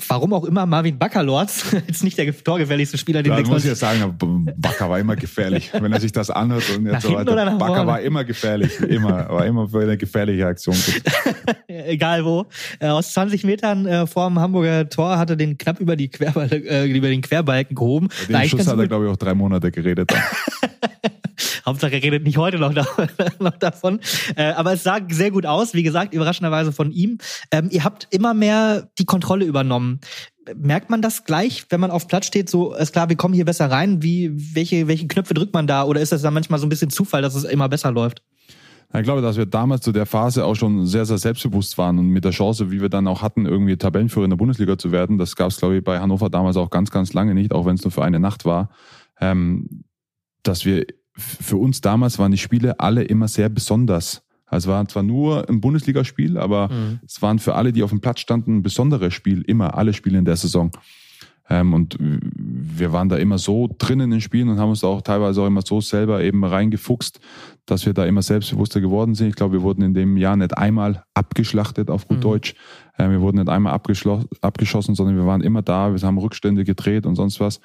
Warum 0.10 0.34
auch 0.34 0.44
immer 0.44 0.66
Marvin 0.66 1.00
Baccalords 1.00 1.74
ist 1.88 2.04
nicht 2.04 2.18
der 2.18 2.36
torgefährlichste 2.44 2.98
Spieler, 2.98 3.24
den 3.24 3.32
ja, 3.32 3.38
muss 3.60 3.66
ja 3.66 3.76
sagen, 3.76 4.18
Bakker 4.58 4.90
war 4.90 5.00
immer 5.00 5.16
gefährlich. 5.16 5.72
Wenn 5.74 5.92
er 5.92 6.00
sich 6.00 6.12
das 6.12 6.30
anhört 6.30 6.64
und 6.76 6.86
jetzt 6.86 7.04
so 7.04 7.14
weiter. 7.14 7.58
Bakker 7.58 7.88
war 7.88 8.02
immer 8.02 8.24
gefährlich. 8.24 8.80
Immer, 8.80 9.30
war 9.30 9.46
immer 9.46 9.70
für 9.70 9.82
eine 9.82 9.98
gefährliche 9.98 10.46
Aktion. 10.46 10.76
Egal 11.68 12.26
wo. 12.26 12.46
Äh, 12.80 12.88
aus 12.88 13.14
20 13.14 13.44
Metern 13.44 13.86
äh, 13.86 14.08
vor 14.08 14.28
dem 14.28 14.40
Hamburger 14.40 14.90
Tor 14.90 15.18
hat 15.18 15.30
er 15.30 15.36
den 15.36 15.58
knapp 15.58 15.80
über, 15.80 15.96
die 15.96 16.10
Querbal 16.10 16.52
äh, 16.52 16.86
über 16.86 17.08
den 17.08 17.22
Querbalken 17.22 17.76
gehoben. 17.76 18.10
Den 18.28 18.50
Schuss 18.50 18.68
hat 18.68 18.78
er, 18.78 18.88
glaube 18.88 19.06
ich, 19.06 19.12
auch 19.12 19.18
drei 19.18 19.34
Monate 19.34 19.72
geredet. 19.72 20.12
Hauptsache 21.66 21.94
er 21.94 22.04
redet 22.04 22.24
nicht 22.24 22.38
heute 22.38 22.58
noch, 22.60 22.74
noch 23.40 23.58
davon. 23.58 24.00
Äh, 24.36 24.52
aber 24.52 24.74
es 24.74 24.84
sah 24.84 25.00
sehr 25.10 25.32
gut 25.32 25.46
aus, 25.46 25.74
wie 25.74 25.84
gesagt, 25.84 26.14
überraschenderweise 26.14 26.72
von 26.72 26.92
ihm. 26.92 27.20
Ähm, 27.52 27.70
ihr 27.72 27.84
habt 27.84 28.08
immer 28.12 28.34
mehr 28.34 28.90
die 28.98 29.06
Kontrolle 29.06 29.46
übernommen. 29.46 30.00
Merkt 30.56 30.90
man 30.90 31.02
das 31.02 31.26
gleich, 31.26 31.66
wenn 31.70 31.80
man 31.80 31.92
auf 31.92 32.08
Platz 32.08 32.26
steht, 32.26 32.50
so 32.50 32.74
ist 32.74 32.94
klar, 32.94 33.10
wir 33.10 33.16
kommen 33.16 33.34
hier 33.34 33.46
besser 33.46 33.70
rein? 33.70 34.02
Wie, 34.04 34.32
welche, 34.56 34.88
welche 34.88 35.08
Knöpfe 35.08 35.34
drückt 35.34 35.54
man 35.54 35.68
da? 35.68 35.84
Oder 35.84 36.02
ist 36.02 36.12
das 36.12 36.22
dann 36.22 36.34
manchmal 36.34 36.60
so 36.60 36.66
ein 36.66 36.70
bisschen 36.70 36.90
Zufall, 36.90 37.22
dass 37.22 37.36
es 37.36 37.44
immer 37.44 37.70
besser 37.70 37.92
läuft? 37.92 38.22
Ich 38.92 39.04
glaube, 39.04 39.22
dass 39.22 39.38
wir 39.38 39.46
damals 39.46 39.82
zu 39.82 39.92
der 39.92 40.08
Phase 40.08 40.44
auch 40.46 40.56
schon 40.56 40.88
sehr, 40.88 41.06
sehr 41.06 41.20
selbstbewusst 41.20 41.78
waren 41.78 42.00
und 42.00 42.08
mit 42.08 42.26
der 42.26 42.32
Chance, 42.32 42.72
wie 42.72 42.82
wir 42.82 42.90
dann 42.90 43.08
auch 43.08 43.22
hatten, 43.22 43.46
irgendwie 43.46 43.78
Tabellenführer 43.78 44.24
in 44.24 44.32
der 44.32 44.38
Bundesliga 44.38 44.80
zu 44.80 44.92
werden, 44.92 45.20
das 45.20 45.36
gab 45.36 45.52
es, 45.52 45.58
glaube 45.58 45.78
ich, 45.78 45.84
bei 45.84 46.00
Hannover 46.00 46.32
damals 46.32 46.58
auch 46.58 46.72
ganz, 46.72 46.90
ganz 46.90 47.14
lange 47.14 47.36
nicht, 47.36 47.52
auch 47.52 47.68
wenn 47.68 47.76
es 47.76 47.84
nur 47.84 47.92
für 47.92 48.04
eine 48.04 48.20
Nacht 48.20 48.46
war, 48.46 48.70
ähm, 49.20 49.84
dass 50.42 50.66
wir, 50.66 50.88
für 51.14 51.58
uns 51.58 51.82
damals 51.82 52.18
waren 52.18 52.32
die 52.32 52.40
Spiele 52.40 52.80
alle 52.80 53.04
immer 53.04 53.28
sehr 53.28 53.50
besonders. 53.50 54.24
Also 54.50 54.70
es 54.70 54.76
war 54.76 54.88
zwar 54.88 55.04
nur 55.04 55.48
ein 55.48 55.62
Bundesligaspiel, 55.62 56.38
aber 56.38 56.70
mhm. 56.70 57.00
es 57.06 57.22
waren 57.22 57.40
für 57.40 57.56
alle, 57.56 57.72
die 57.72 57.84
auf 57.84 57.92
dem 57.92 58.02
Platz 58.02 58.20
standen, 58.20 58.58
ein 58.58 58.64
besonderes 58.64 59.14
Spiel, 59.14 59.42
immer 59.42 59.76
alle 59.76 59.94
Spiele 59.94 60.18
in 60.18 60.26
der 60.26 60.36
Saison. 60.36 60.72
Ähm, 61.50 61.74
und 61.74 61.98
wir 62.00 62.92
waren 62.92 63.10
da 63.10 63.18
immer 63.18 63.38
so 63.38 63.70
drin 63.78 64.00
in 64.00 64.12
den 64.12 64.22
Spielen 64.22 64.50
und 64.50 64.60
haben 64.60 64.70
uns 64.70 64.84
auch 64.84 65.02
teilweise 65.02 65.42
auch 65.42 65.48
immer 65.48 65.64
so 65.64 65.82
selber 65.82 66.24
eben 66.24 66.44
reingefuchst, 66.44 67.20
dass 67.66 67.86
wir 67.86 67.94
da 67.94 68.06
immer 68.06 68.22
selbstbewusster 68.22 68.82
geworden 68.82 69.16
sind. 69.16 69.30
Ich 69.30 69.36
glaube, 69.36 69.54
wir 69.54 69.62
wurden 69.62 69.82
in 69.82 69.94
dem 69.94 70.18
Jahr 70.18 70.36
nicht 70.36 70.58
einmal 70.58 71.04
abgeschlachtet 71.14 71.90
auf 71.90 72.08
gut 72.08 72.18
mhm. 72.18 72.22
Deutsch. 72.22 72.56
Äh, 72.98 73.10
wir 73.10 73.22
wurden 73.22 73.38
nicht 73.38 73.50
einmal 73.50 73.74
abgeschossen, 73.74 74.96
sondern 74.96 75.16
wir 75.16 75.26
waren 75.26 75.42
immer 75.42 75.62
da, 75.62 75.94
wir 75.94 76.02
haben 76.02 76.18
Rückstände 76.18 76.64
gedreht 76.64 77.06
und 77.06 77.16
sonst 77.16 77.40
was. 77.40 77.60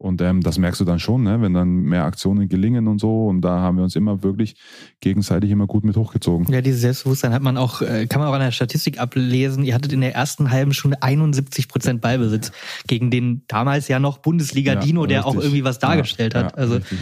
Und 0.00 0.22
ähm, 0.22 0.40
das 0.40 0.56
merkst 0.56 0.80
du 0.80 0.86
dann 0.86 0.98
schon, 0.98 1.24
ne? 1.24 1.42
wenn 1.42 1.52
dann 1.52 1.82
mehr 1.82 2.06
Aktionen 2.06 2.48
gelingen 2.48 2.88
und 2.88 2.98
so. 2.98 3.26
Und 3.26 3.42
da 3.42 3.58
haben 3.60 3.76
wir 3.76 3.84
uns 3.84 3.94
immer 3.96 4.22
wirklich 4.22 4.54
gegenseitig 5.00 5.50
immer 5.50 5.66
gut 5.66 5.84
mit 5.84 5.94
hochgezogen. 5.94 6.50
Ja, 6.50 6.62
dieses 6.62 6.80
Selbstbewusstsein 6.80 7.34
hat 7.34 7.42
man 7.42 7.58
auch, 7.58 7.82
äh, 7.82 8.06
kann 8.06 8.18
man 8.18 8.30
auch 8.30 8.32
an 8.32 8.40
der 8.40 8.50
Statistik 8.50 8.98
ablesen. 8.98 9.62
Ihr 9.62 9.74
hattet 9.74 9.92
in 9.92 10.00
der 10.00 10.14
ersten 10.14 10.50
halben 10.50 10.72
Stunde 10.72 11.02
71 11.02 11.68
Prozent 11.68 12.00
Ballbesitz 12.00 12.50
gegen 12.86 13.10
den 13.10 13.42
damals 13.46 13.88
ja 13.88 13.98
noch 13.98 14.16
Bundesliga-Dino, 14.18 15.02
ja, 15.02 15.08
der 15.08 15.26
auch 15.26 15.34
irgendwie 15.34 15.64
was 15.64 15.78
dargestellt 15.78 16.32
ja, 16.32 16.44
hat. 16.44 16.56
also 16.56 16.76
richtig 16.76 16.98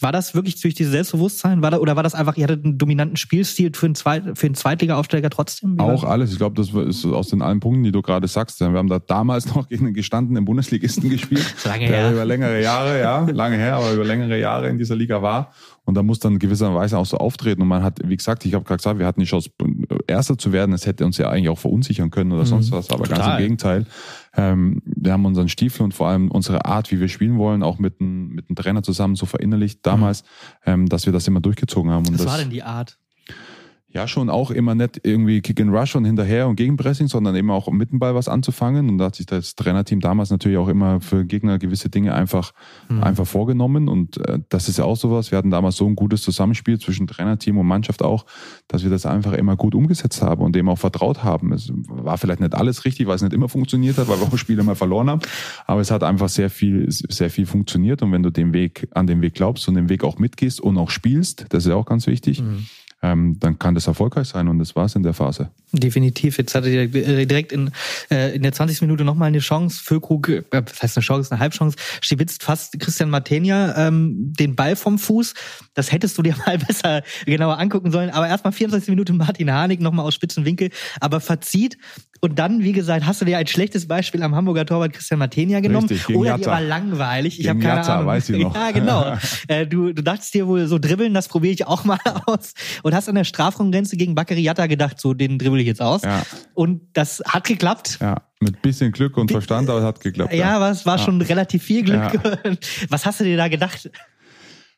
war 0.00 0.12
das 0.12 0.34
wirklich 0.34 0.60
durch 0.60 0.74
dieses 0.74 0.92
Selbstbewusstsein? 0.92 1.62
War 1.62 1.70
da, 1.70 1.78
oder 1.78 1.96
war 1.96 2.02
das 2.02 2.14
einfach, 2.14 2.36
ihr 2.36 2.44
hattet 2.44 2.64
einen 2.64 2.78
dominanten 2.78 3.16
Spielstil 3.16 3.72
für 3.74 3.86
einen, 3.86 3.94
Zweit, 3.94 4.38
für 4.38 4.46
einen 4.46 4.54
Zweitliga-Aufsteiger 4.54 5.30
trotzdem? 5.30 5.78
Auch 5.80 6.04
alles. 6.04 6.32
Ich 6.32 6.38
glaube, 6.38 6.56
das 6.56 6.70
ist 6.74 7.04
aus 7.04 7.28
den 7.28 7.42
allen 7.42 7.60
Punkten, 7.60 7.82
die 7.84 7.92
du 7.92 8.02
gerade 8.02 8.28
sagst. 8.28 8.60
Wir 8.60 8.66
haben 8.68 8.88
da 8.88 8.98
damals 8.98 9.54
noch 9.54 9.68
gegen 9.68 9.86
einen 9.86 9.94
gestandenen 9.94 10.44
Bundesligisten 10.44 11.10
gespielt. 11.10 11.44
lange 11.64 11.86
der 11.86 11.96
her. 11.96 12.12
über 12.12 12.24
längere 12.24 12.62
Jahre, 12.62 13.00
ja, 13.00 13.20
lange 13.30 13.56
her, 13.56 13.76
aber 13.76 13.92
über 13.92 14.04
längere 14.04 14.38
Jahre 14.38 14.68
in 14.68 14.78
dieser 14.78 14.96
Liga 14.96 15.22
war. 15.22 15.52
Und 15.84 15.94
da 15.94 16.02
muss 16.02 16.18
dann 16.18 16.38
gewisserweise 16.38 16.98
auch 16.98 17.06
so 17.06 17.16
auftreten. 17.16 17.62
Und 17.62 17.68
man 17.68 17.82
hat, 17.82 18.00
wie 18.04 18.16
gesagt, 18.16 18.44
ich 18.44 18.52
habe 18.52 18.64
gerade 18.64 18.76
gesagt, 18.76 18.98
wir 18.98 19.06
hatten 19.06 19.20
die 19.20 19.26
Chance, 19.26 19.50
Erster 20.06 20.36
zu 20.36 20.52
werden. 20.52 20.72
Das 20.72 20.84
hätte 20.84 21.06
uns 21.06 21.16
ja 21.16 21.30
eigentlich 21.30 21.48
auch 21.48 21.58
verunsichern 21.58 22.10
können 22.10 22.30
oder 22.32 22.44
sonst 22.44 22.70
mhm. 22.70 22.76
was. 22.76 22.90
Aber 22.90 23.04
Total. 23.04 23.18
ganz 23.18 23.32
im 23.32 23.38
Gegenteil. 23.38 23.86
Ähm, 24.36 24.82
wir 24.84 25.12
haben 25.12 25.24
unseren 25.24 25.48
Stiefel 25.48 25.82
und 25.82 25.94
vor 25.94 26.08
allem 26.08 26.30
unsere 26.30 26.64
Art, 26.64 26.90
wie 26.90 27.00
wir 27.00 27.08
spielen 27.08 27.38
wollen, 27.38 27.62
auch 27.62 27.78
mit 27.78 28.00
einem 28.00 28.28
mit 28.28 28.48
dem 28.48 28.56
Trainer 28.56 28.82
zusammen 28.82 29.16
so 29.16 29.26
verinnerlicht 29.26 29.84
damals, 29.86 30.22
mhm. 30.64 30.72
ähm, 30.72 30.88
dass 30.88 31.06
wir 31.06 31.12
das 31.12 31.26
immer 31.26 31.40
durchgezogen 31.40 31.90
haben. 31.90 32.06
Und 32.06 32.18
was 32.18 32.26
war 32.26 32.38
denn 32.38 32.50
die 32.50 32.62
Art? 32.62 32.98
Ja 33.90 34.06
schon 34.06 34.28
auch 34.28 34.50
immer 34.50 34.74
nicht 34.74 35.00
irgendwie 35.02 35.40
Kick 35.40 35.60
and 35.60 35.72
Rush 35.72 35.96
und 35.96 36.04
hinterher 36.04 36.46
und 36.46 36.56
Gegenpressing, 36.56 37.08
sondern 37.08 37.34
eben 37.34 37.50
auch 37.50 37.70
mit 37.70 37.90
dem 37.90 37.98
Ball 37.98 38.14
was 38.14 38.28
anzufangen. 38.28 38.90
Und 38.90 38.98
da 38.98 39.06
hat 39.06 39.16
sich 39.16 39.24
das 39.24 39.54
Trainerteam 39.54 40.00
damals 40.00 40.30
natürlich 40.30 40.58
auch 40.58 40.68
immer 40.68 41.00
für 41.00 41.24
Gegner 41.24 41.58
gewisse 41.58 41.88
Dinge 41.88 42.14
einfach, 42.14 42.52
mhm. 42.90 43.02
einfach 43.02 43.26
vorgenommen. 43.26 43.88
Und 43.88 44.18
äh, 44.28 44.40
das 44.50 44.68
ist 44.68 44.78
ja 44.78 44.84
auch 44.84 44.96
sowas. 44.96 45.30
Wir 45.30 45.38
hatten 45.38 45.50
damals 45.50 45.76
so 45.76 45.86
ein 45.86 45.96
gutes 45.96 46.20
Zusammenspiel 46.20 46.78
zwischen 46.78 47.06
Trainerteam 47.06 47.56
und 47.56 47.66
Mannschaft 47.66 48.02
auch, 48.02 48.26
dass 48.68 48.82
wir 48.82 48.90
das 48.90 49.06
einfach 49.06 49.32
immer 49.32 49.56
gut 49.56 49.74
umgesetzt 49.74 50.20
haben 50.20 50.42
und 50.42 50.54
dem 50.54 50.68
auch 50.68 50.78
vertraut 50.78 51.24
haben. 51.24 51.52
Es 51.52 51.72
war 51.88 52.18
vielleicht 52.18 52.40
nicht 52.40 52.54
alles 52.54 52.84
richtig, 52.84 53.06
weil 53.06 53.16
es 53.16 53.22
nicht 53.22 53.32
immer 53.32 53.48
funktioniert 53.48 53.96
hat, 53.96 54.08
weil 54.08 54.20
wir 54.20 54.26
auch 54.26 54.36
Spiele 54.36 54.62
mal 54.64 54.74
verloren 54.74 55.08
haben. 55.08 55.22
Aber 55.66 55.80
es 55.80 55.90
hat 55.90 56.02
einfach 56.02 56.28
sehr 56.28 56.50
viel, 56.50 56.84
sehr 56.90 57.30
viel 57.30 57.46
funktioniert. 57.46 58.02
Und 58.02 58.12
wenn 58.12 58.22
du 58.22 58.30
den 58.30 58.52
Weg, 58.52 58.88
an 58.92 59.06
den 59.06 59.22
Weg 59.22 59.32
glaubst 59.32 59.66
und 59.66 59.76
den 59.76 59.88
Weg 59.88 60.04
auch 60.04 60.18
mitgehst 60.18 60.60
und 60.60 60.76
auch 60.76 60.90
spielst, 60.90 61.46
das 61.48 61.64
ist 61.64 61.70
ja 61.70 61.76
auch 61.76 61.86
ganz 61.86 62.06
wichtig, 62.06 62.42
mhm 62.42 62.66
ähm, 63.02 63.38
dann 63.38 63.58
kann 63.58 63.74
das 63.74 63.86
erfolgreich 63.86 64.28
sein 64.28 64.48
und 64.48 64.58
das 64.58 64.74
war 64.76 64.86
es 64.86 64.94
in 64.94 65.02
der 65.02 65.14
Phase. 65.14 65.50
Definitiv. 65.72 66.38
Jetzt 66.38 66.54
hatte 66.54 66.70
ihr 66.70 66.88
direkt 66.88 67.52
in, 67.52 67.70
äh, 68.10 68.34
in 68.34 68.42
der 68.42 68.52
20. 68.52 68.80
Minute 68.82 69.04
nochmal 69.04 69.28
eine 69.28 69.40
Chance. 69.40 69.80
Füllkrug, 69.84 70.28
äh, 70.28 70.42
das 70.50 70.82
heißt 70.82 70.96
eine 70.96 71.04
Chance, 71.04 71.30
eine 71.30 71.40
Halbchance, 71.40 71.76
stibitzt 72.00 72.42
fast 72.42 72.78
Christian 72.80 73.10
Martenia 73.10 73.88
ähm, 73.88 74.32
den 74.38 74.56
Ball 74.56 74.76
vom 74.76 74.98
Fuß. 74.98 75.34
Das 75.74 75.92
hättest 75.92 76.16
du 76.16 76.22
dir 76.22 76.34
mal 76.46 76.58
besser 76.58 77.02
genauer 77.26 77.58
angucken 77.58 77.90
sollen. 77.90 78.10
Aber 78.10 78.28
erstmal 78.28 78.52
24 78.52 78.88
Minuten 78.88 79.16
Martin 79.16 79.52
Harnik 79.52 79.80
nochmal 79.80 80.06
aus 80.06 80.14
spitzen 80.14 80.44
Winkel, 80.44 80.70
aber 81.00 81.20
verzieht. 81.20 81.76
Und 82.20 82.38
dann, 82.38 82.64
wie 82.64 82.72
gesagt, 82.72 83.06
hast 83.06 83.20
du 83.20 83.24
dir 83.24 83.38
ein 83.38 83.46
schlechtes 83.46 83.86
Beispiel 83.86 84.22
am 84.22 84.34
Hamburger 84.34 84.66
Torwart 84.66 84.92
Christian 84.92 85.18
Martenia 85.20 85.60
genommen. 85.60 85.88
Richtig, 85.88 86.16
oder 86.16 86.30
Jatta. 86.30 86.50
war 86.50 86.60
langweilig. 86.60 87.38
Ich 87.38 87.48
habe 87.48 87.60
keine 87.60 87.76
Jatta, 87.76 87.94
Ahnung. 87.94 88.06
Weiß 88.06 88.28
ich 88.30 88.38
noch. 88.42 88.54
Ja, 88.54 88.70
genau. 88.72 89.16
äh, 89.48 89.66
du, 89.66 89.92
du 89.92 90.02
dachtest 90.02 90.34
dir 90.34 90.46
wohl 90.48 90.66
so 90.66 90.78
dribbeln, 90.78 91.14
das 91.14 91.28
probiere 91.28 91.54
ich 91.54 91.66
auch 91.66 91.84
mal 91.84 91.98
aus. 92.26 92.54
Und 92.82 92.94
hast 92.94 93.08
an 93.08 93.14
der 93.14 93.24
Strafraumgrenze 93.24 93.96
gegen 93.96 94.14
Bakary 94.14 94.40
Jatta 94.40 94.66
gedacht, 94.66 95.00
so 95.00 95.14
den 95.14 95.38
dribbel 95.58 95.60
ich 95.60 95.66
jetzt 95.66 95.82
aus. 95.82 96.02
Ja. 96.02 96.22
Und 96.54 96.82
das 96.94 97.22
hat 97.26 97.44
geklappt. 97.44 97.98
Ja, 98.00 98.22
mit 98.40 98.62
bisschen 98.62 98.92
Glück 98.92 99.16
und 99.16 99.30
Verstand, 99.30 99.68
aber 99.68 99.80
es 99.80 99.84
hat 99.84 100.00
geklappt. 100.00 100.32
Ja, 100.32 100.38
ja. 100.38 100.56
aber 100.56 100.70
es 100.70 100.86
war 100.86 100.98
ja. 100.98 101.04
schon 101.04 101.20
relativ 101.20 101.62
viel 101.62 101.82
Glück. 101.82 102.14
Ja. 102.14 102.54
Was 102.88 103.04
hast 103.04 103.20
du 103.20 103.24
dir 103.24 103.36
da 103.36 103.48
gedacht? 103.48 103.90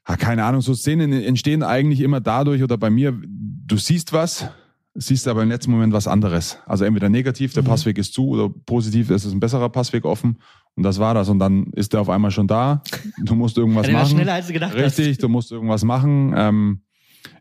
Ah, 0.04 0.16
keine 0.16 0.44
Ahnung, 0.44 0.60
so 0.62 0.74
Szenen 0.74 1.12
entstehen 1.12 1.62
eigentlich 1.62 2.00
immer 2.00 2.20
dadurch 2.20 2.62
oder 2.62 2.78
bei 2.78 2.90
mir, 2.90 3.14
du 3.22 3.76
siehst 3.76 4.12
was, 4.12 4.48
siehst 4.94 5.28
aber 5.28 5.42
im 5.42 5.50
letzten 5.50 5.70
Moment 5.70 5.92
was 5.92 6.08
anderes. 6.08 6.58
Also 6.66 6.84
entweder 6.84 7.08
negativ, 7.08 7.52
der 7.52 7.62
mhm. 7.62 7.68
Passweg 7.68 7.98
ist 7.98 8.14
zu, 8.14 8.30
oder 8.30 8.48
positiv, 8.48 9.10
es 9.10 9.24
ist 9.24 9.32
ein 9.32 9.40
besserer 9.40 9.68
Passweg 9.68 10.04
offen. 10.04 10.40
Und 10.74 10.84
das 10.84 10.98
war 10.98 11.14
das. 11.14 11.28
Und 11.28 11.38
dann 11.38 11.66
ist 11.74 11.92
der 11.92 12.00
auf 12.00 12.08
einmal 12.08 12.30
schon 12.30 12.48
da. 12.48 12.82
Du 13.22 13.34
musst 13.34 13.58
irgendwas 13.58 13.86
ja, 13.86 13.92
machen. 13.92 14.10
Schneller, 14.10 14.32
als 14.32 14.46
du 14.46 14.54
gedacht 14.54 14.74
Richtig, 14.74 15.10
hast. 15.10 15.22
du 15.22 15.28
musst 15.28 15.52
irgendwas 15.52 15.84
machen. 15.84 16.32
Ähm, 16.34 16.80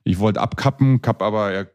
ich 0.03 0.19
wollte 0.19 0.41
abkappen, 0.41 1.01
kapp 1.01 1.21
aber 1.21 1.53
ja, 1.53 1.65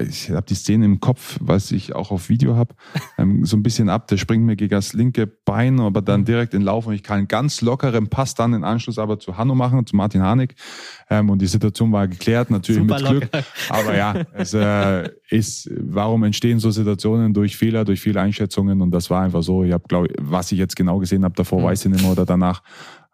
ich 0.00 0.30
habe 0.30 0.46
die 0.46 0.54
Szene 0.54 0.84
im 0.84 1.00
Kopf, 1.00 1.38
was 1.40 1.70
ich 1.72 1.94
auch 1.94 2.10
auf 2.10 2.28
Video 2.28 2.56
habe, 2.56 2.74
ähm, 3.18 3.44
so 3.44 3.56
ein 3.56 3.62
bisschen 3.62 3.88
ab. 3.88 4.08
Der 4.08 4.16
springt 4.16 4.44
mir 4.44 4.56
gegen 4.56 4.70
das 4.70 4.92
linke 4.92 5.26
Bein, 5.26 5.80
aber 5.80 6.02
dann 6.02 6.24
direkt 6.24 6.54
in 6.54 6.62
Lauf 6.62 6.86
und 6.86 6.94
ich 6.94 7.02
kann 7.02 7.18
einen 7.18 7.28
ganz 7.28 7.60
lockeren 7.60 8.08
Pass 8.08 8.34
dann 8.34 8.54
in 8.54 8.64
Anschluss 8.64 8.98
aber 8.98 9.18
zu 9.18 9.36
Hanno 9.36 9.54
machen, 9.54 9.86
zu 9.86 9.96
Martin 9.96 10.22
Hanig. 10.22 10.54
Ähm, 11.08 11.30
und 11.30 11.40
die 11.40 11.46
Situation 11.46 11.92
war 11.92 12.08
geklärt, 12.08 12.50
natürlich 12.50 12.82
Super 12.82 13.00
mit 13.00 13.06
Glück. 13.06 13.22
Locker. 13.24 13.44
Aber 13.68 13.96
ja, 13.96 14.14
es 14.32 14.54
äh, 14.54 15.08
ist, 15.30 15.70
warum 15.76 16.24
entstehen 16.24 16.58
so 16.58 16.70
Situationen 16.70 17.32
durch 17.32 17.56
Fehler, 17.56 17.84
durch 17.84 18.00
viele 18.00 18.20
Einschätzungen 18.20 18.80
und 18.80 18.90
das 18.90 19.08
war 19.10 19.22
einfach 19.22 19.42
so. 19.42 19.62
Ich 19.62 19.72
habe, 19.72 19.84
glaube 19.86 20.08
was 20.18 20.50
ich 20.52 20.58
jetzt 20.58 20.76
genau 20.76 20.98
gesehen 20.98 21.24
habe 21.24 21.34
davor, 21.34 21.60
mhm. 21.60 21.64
weiß 21.64 21.84
ich 21.84 21.92
nicht 21.92 22.02
mehr 22.02 22.12
oder 22.12 22.26
danach. 22.26 22.62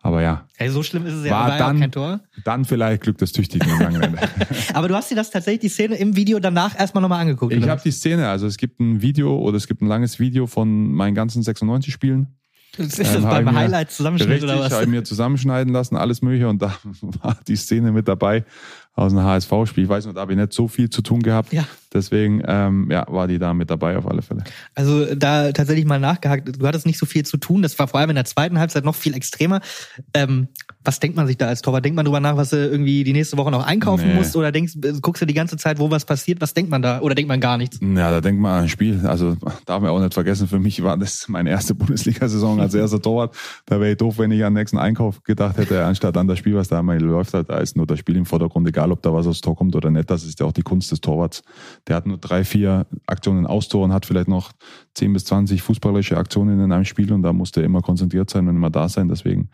Aber 0.05 0.21
ja. 0.21 0.49
Hey, 0.57 0.69
so 0.69 0.83
schlimm 0.83 1.07
ist 1.07 1.15
es 1.15 1.25
ja 1.25 1.31
war 1.31 1.49
war 1.49 1.59
dann, 1.59 1.79
kein 1.79 1.93
Tor. 1.93 2.21
Dann 2.45 2.65
vielleicht 2.65 3.03
Glück 3.03 3.19
des 3.19 3.31
Tüchtigen 3.31 3.71
im 3.71 3.79
langen 3.79 4.03
Ende. 4.03 4.19
Aber 4.75 4.89
du 4.89 4.97
hast 4.97 5.13
dir 5.13 5.15
das 5.15 5.31
tatsächlich 5.31 5.61
die 5.61 5.69
Szene 5.69 5.95
im 5.95 6.17
Video 6.17 6.41
danach 6.41 6.79
erstmal 6.79 7.03
nochmal 7.03 7.21
angeguckt. 7.21 7.53
Ich 7.53 7.69
habe 7.69 7.81
die 7.83 7.93
Szene, 7.93 8.29
also 8.29 8.49
es 8.49 8.57
gibt 8.57 8.81
ein 8.81 9.01
Video 9.01 9.39
oder 9.39 9.57
es 9.57 9.69
gibt 9.69 9.81
ein 9.81 9.87
langes 9.87 10.19
Video 10.19 10.49
von 10.49 10.91
meinen 10.93 11.15
ganzen 11.15 11.45
96 11.45 11.93
Spielen. 11.93 12.27
Ist 12.79 12.99
das 12.99 13.15
ähm, 13.15 13.23
beim 13.23 13.55
Highlight 13.55 13.93
zusammenschneiden 13.93 14.45
oder 14.45 14.59
was? 14.59 14.73
habe 14.73 14.85
ich 14.85 14.89
mir 14.89 15.05
zusammenschneiden 15.05 15.73
lassen, 15.73 15.95
alles 15.95 16.21
mögliche 16.21 16.49
und 16.49 16.61
da 16.61 16.75
war 17.23 17.39
die 17.47 17.57
Szene 17.57 17.93
mit 17.93 18.09
dabei 18.09 18.45
aus 18.95 19.13
einem 19.13 19.23
HSV-Spiel. 19.23 19.85
Ich 19.85 19.91
weiß 19.91 20.07
nicht, 20.07 20.17
da 20.17 20.23
habe 20.23 20.33
ich 20.33 20.39
nicht 20.39 20.53
so 20.53 20.67
viel 20.67 20.91
zu 20.91 21.03
tun 21.03 21.23
gehabt. 21.23 21.53
Ja. 21.53 21.65
Deswegen 21.93 22.43
ähm, 22.47 22.89
ja, 22.91 23.07
war 23.09 23.29
die 23.29 23.39
da 23.39 23.55
mit 23.55 23.71
dabei 23.71 23.97
auf 23.97 24.07
alle 24.07 24.23
Fälle. 24.23 24.45
Also 24.75 25.15
da 25.15 25.53
tatsächlich 25.53 25.85
mal 25.85 26.01
nachgehakt, 26.01 26.61
du 26.61 26.67
hattest 26.67 26.87
nicht 26.87 26.99
so 26.99 27.07
viel 27.07 27.25
zu 27.25 27.37
tun. 27.37 27.63
Das 27.63 27.79
war 27.79 27.89
vor 27.89 28.01
allem 28.01 28.11
in 28.11 28.17
der 28.17 28.25
zweiten 28.25 28.59
Halbzeit 28.59 28.85
noch 28.85 28.95
viel 28.95 29.15
extremer. 29.15 29.61
Ähm, 30.15 30.49
was 30.85 31.01
denkt 31.01 31.17
man 31.17 31.27
sich 31.27 31.37
da 31.37 31.47
als 31.47 31.63
Torwart? 31.63 31.85
Denkt 31.85 31.97
man 31.97 32.05
drüber 32.05 32.21
nach, 32.21 32.37
was 32.37 32.51
du 32.51 32.57
irgendwie 32.57 33.05
die 33.05 33.13
nächste 33.13 33.37
Woche 33.37 33.51
noch 33.51 33.65
einkaufen 33.65 34.09
nee. 34.09 34.15
musst? 34.15 34.35
Oder 34.37 34.53
denkst, 34.53 34.75
guckst 35.01 35.23
du 35.23 35.27
die 35.27 35.35
ganze 35.35 35.57
Zeit, 35.57 35.79
wo 35.79 35.91
was 35.91 36.05
passiert? 36.05 36.41
Was 36.41 36.55
denkt 36.55 36.71
man 36.71 36.83
da? 36.83 37.01
Oder 37.01 37.15
denkt 37.15 37.29
man 37.29 37.41
gar 37.41 37.59
nichts? 37.59 37.79
Ja, 37.81 38.11
da 38.11 38.21
denkt 38.21 38.41
man 38.41 38.53
an 38.53 38.63
ein 38.65 38.69
Spiel. 38.69 39.07
Also 39.07 39.37
darf 39.67 39.81
man 39.81 39.91
auch 39.91 40.01
nicht 40.01 40.15
vergessen, 40.15 40.49
für 40.49 40.59
mich 40.59 40.83
war 40.83 40.97
das 40.97 41.29
meine 41.29 41.51
erste 41.51 41.75
Bundesliga-Saison 41.83 42.61
als 42.61 42.75
erster 42.75 43.01
Torwart. 43.01 43.37
Da 43.67 43.81
wäre 43.81 43.93
ich 43.93 43.97
doof, 43.97 44.19
wenn 44.19 44.31
ich 44.31 44.45
an 44.45 44.55
den 44.55 44.61
nächsten 44.61 44.79
Einkauf 44.79 45.23
gedacht 45.23 45.57
hätte, 45.57 45.85
anstatt 45.85 46.17
an 46.17 46.27
das 46.27 46.39
Spiel, 46.39 46.55
was 46.55 46.69
da 46.69 46.81
einmal 46.81 47.01
läuft. 47.01 47.35
Da 47.35 47.59
ist 47.59 47.77
nur 47.77 47.87
das 47.87 47.99
Spiel 47.99 48.17
im 48.17 48.27
Vordergrund, 48.27 48.67
egal 48.69 48.91
ob 48.93 49.03
da 49.03 49.13
was 49.13 49.27
aufs 49.27 49.41
Tor 49.41 49.57
kommt 49.57 49.77
oder 49.77 49.91
nicht. 49.91 50.11
Das 50.11 50.25
ist 50.25 50.41
ja 50.41 50.47
auch 50.47 50.53
die 50.53 50.63
Kunst 50.63 50.91
des 50.91 51.01
Torwarts. 51.01 51.43
Der 51.89 51.97
hat 51.97 52.07
nur 52.07 52.19
drei, 52.19 52.45
vier 52.45 52.87
Aktionen 53.07 53.47
aus 53.47 53.69
Tor 53.69 53.85
und 53.85 53.93
hat 53.93 54.07
vielleicht 54.07 54.29
noch 54.29 54.53
zehn 54.95 55.13
bis 55.13 55.25
zwanzig 55.25 55.63
fußballerische 55.63 56.17
Aktionen 56.17 56.61
in 56.61 56.73
einem 56.73 56.85
Spiel 56.85 57.13
und 57.13 57.23
da 57.23 57.33
musste 57.33 57.61
er 57.61 57.67
immer 57.67 57.81
konzentriert 57.81 58.31
sein 58.31 58.49
und 58.49 58.57
immer 58.57 58.71
da 58.71 58.89
sein. 58.89 59.09
Deswegen 59.09 59.51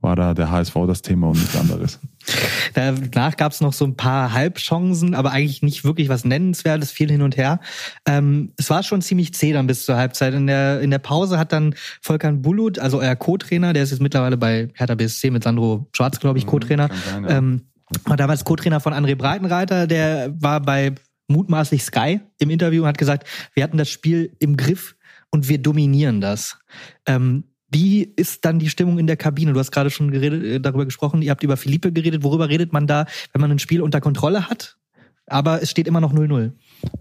war 0.00 0.14
da 0.14 0.34
der 0.34 0.50
HSV 0.50 0.74
das 0.86 1.02
Thema 1.02 1.28
und 1.28 1.38
nichts 1.38 1.56
anderes. 1.56 1.98
Danach 2.74 3.36
gab 3.36 3.52
es 3.52 3.60
noch 3.60 3.72
so 3.72 3.84
ein 3.84 3.96
paar 3.96 4.32
Halbchancen, 4.32 5.14
aber 5.14 5.32
eigentlich 5.32 5.62
nicht 5.62 5.84
wirklich 5.84 6.08
was 6.08 6.24
Nennenswertes, 6.24 6.92
viel 6.92 7.10
hin 7.10 7.22
und 7.22 7.36
her. 7.36 7.60
Ähm, 8.06 8.52
es 8.56 8.70
war 8.70 8.82
schon 8.82 9.02
ziemlich 9.02 9.34
zäh 9.34 9.52
dann 9.52 9.66
bis 9.66 9.84
zur 9.84 9.96
Halbzeit. 9.96 10.34
In 10.34 10.46
der, 10.46 10.80
in 10.80 10.90
der 10.90 10.98
Pause 10.98 11.38
hat 11.38 11.52
dann 11.52 11.74
Volkan 12.00 12.42
Bulut, 12.42 12.78
also 12.78 13.00
euer 13.00 13.16
Co-Trainer, 13.16 13.72
der 13.72 13.82
ist 13.82 13.90
jetzt 13.90 14.02
mittlerweile 14.02 14.36
bei 14.36 14.68
Hertha 14.74 14.94
BSC 14.94 15.30
mit 15.30 15.42
Sandro 15.42 15.88
Schwarz, 15.92 16.20
glaube 16.20 16.38
ich, 16.38 16.46
mhm, 16.46 16.50
Co-Trainer, 16.50 16.88
ähm, 17.28 17.62
war 18.04 18.16
damals 18.16 18.44
Co-Trainer 18.44 18.80
von 18.80 18.92
André 18.92 19.16
Breitenreiter, 19.16 19.86
der 19.86 20.32
war 20.38 20.60
bei 20.60 20.94
mutmaßlich 21.28 21.82
Sky 21.82 22.20
im 22.38 22.50
Interview 22.50 22.82
und 22.82 22.88
hat 22.88 22.98
gesagt, 22.98 23.26
wir 23.54 23.62
hatten 23.62 23.78
das 23.78 23.88
Spiel 23.88 24.36
im 24.38 24.56
Griff 24.56 24.96
und 25.30 25.48
wir 25.48 25.58
dominieren 25.58 26.20
das. 26.20 26.58
Ähm, 27.06 27.44
wie 27.70 28.02
ist 28.02 28.44
dann 28.44 28.58
die 28.58 28.70
Stimmung 28.70 28.98
in 28.98 29.06
der 29.06 29.16
Kabine? 29.16 29.52
Du 29.52 29.60
hast 29.60 29.70
gerade 29.70 29.90
schon 29.90 30.10
geredet, 30.10 30.42
äh, 30.42 30.60
darüber 30.60 30.86
gesprochen, 30.86 31.22
ihr 31.22 31.30
habt 31.30 31.42
über 31.42 31.56
Philippe 31.56 31.92
geredet. 31.92 32.22
Worüber 32.22 32.48
redet 32.48 32.72
man 32.72 32.86
da, 32.86 33.06
wenn 33.32 33.40
man 33.40 33.50
ein 33.50 33.58
Spiel 33.58 33.82
unter 33.82 34.00
Kontrolle 34.00 34.48
hat? 34.48 34.78
Aber 35.26 35.62
es 35.62 35.70
steht 35.70 35.86
immer 35.86 36.00
noch 36.00 36.14
0-0. 36.14 36.52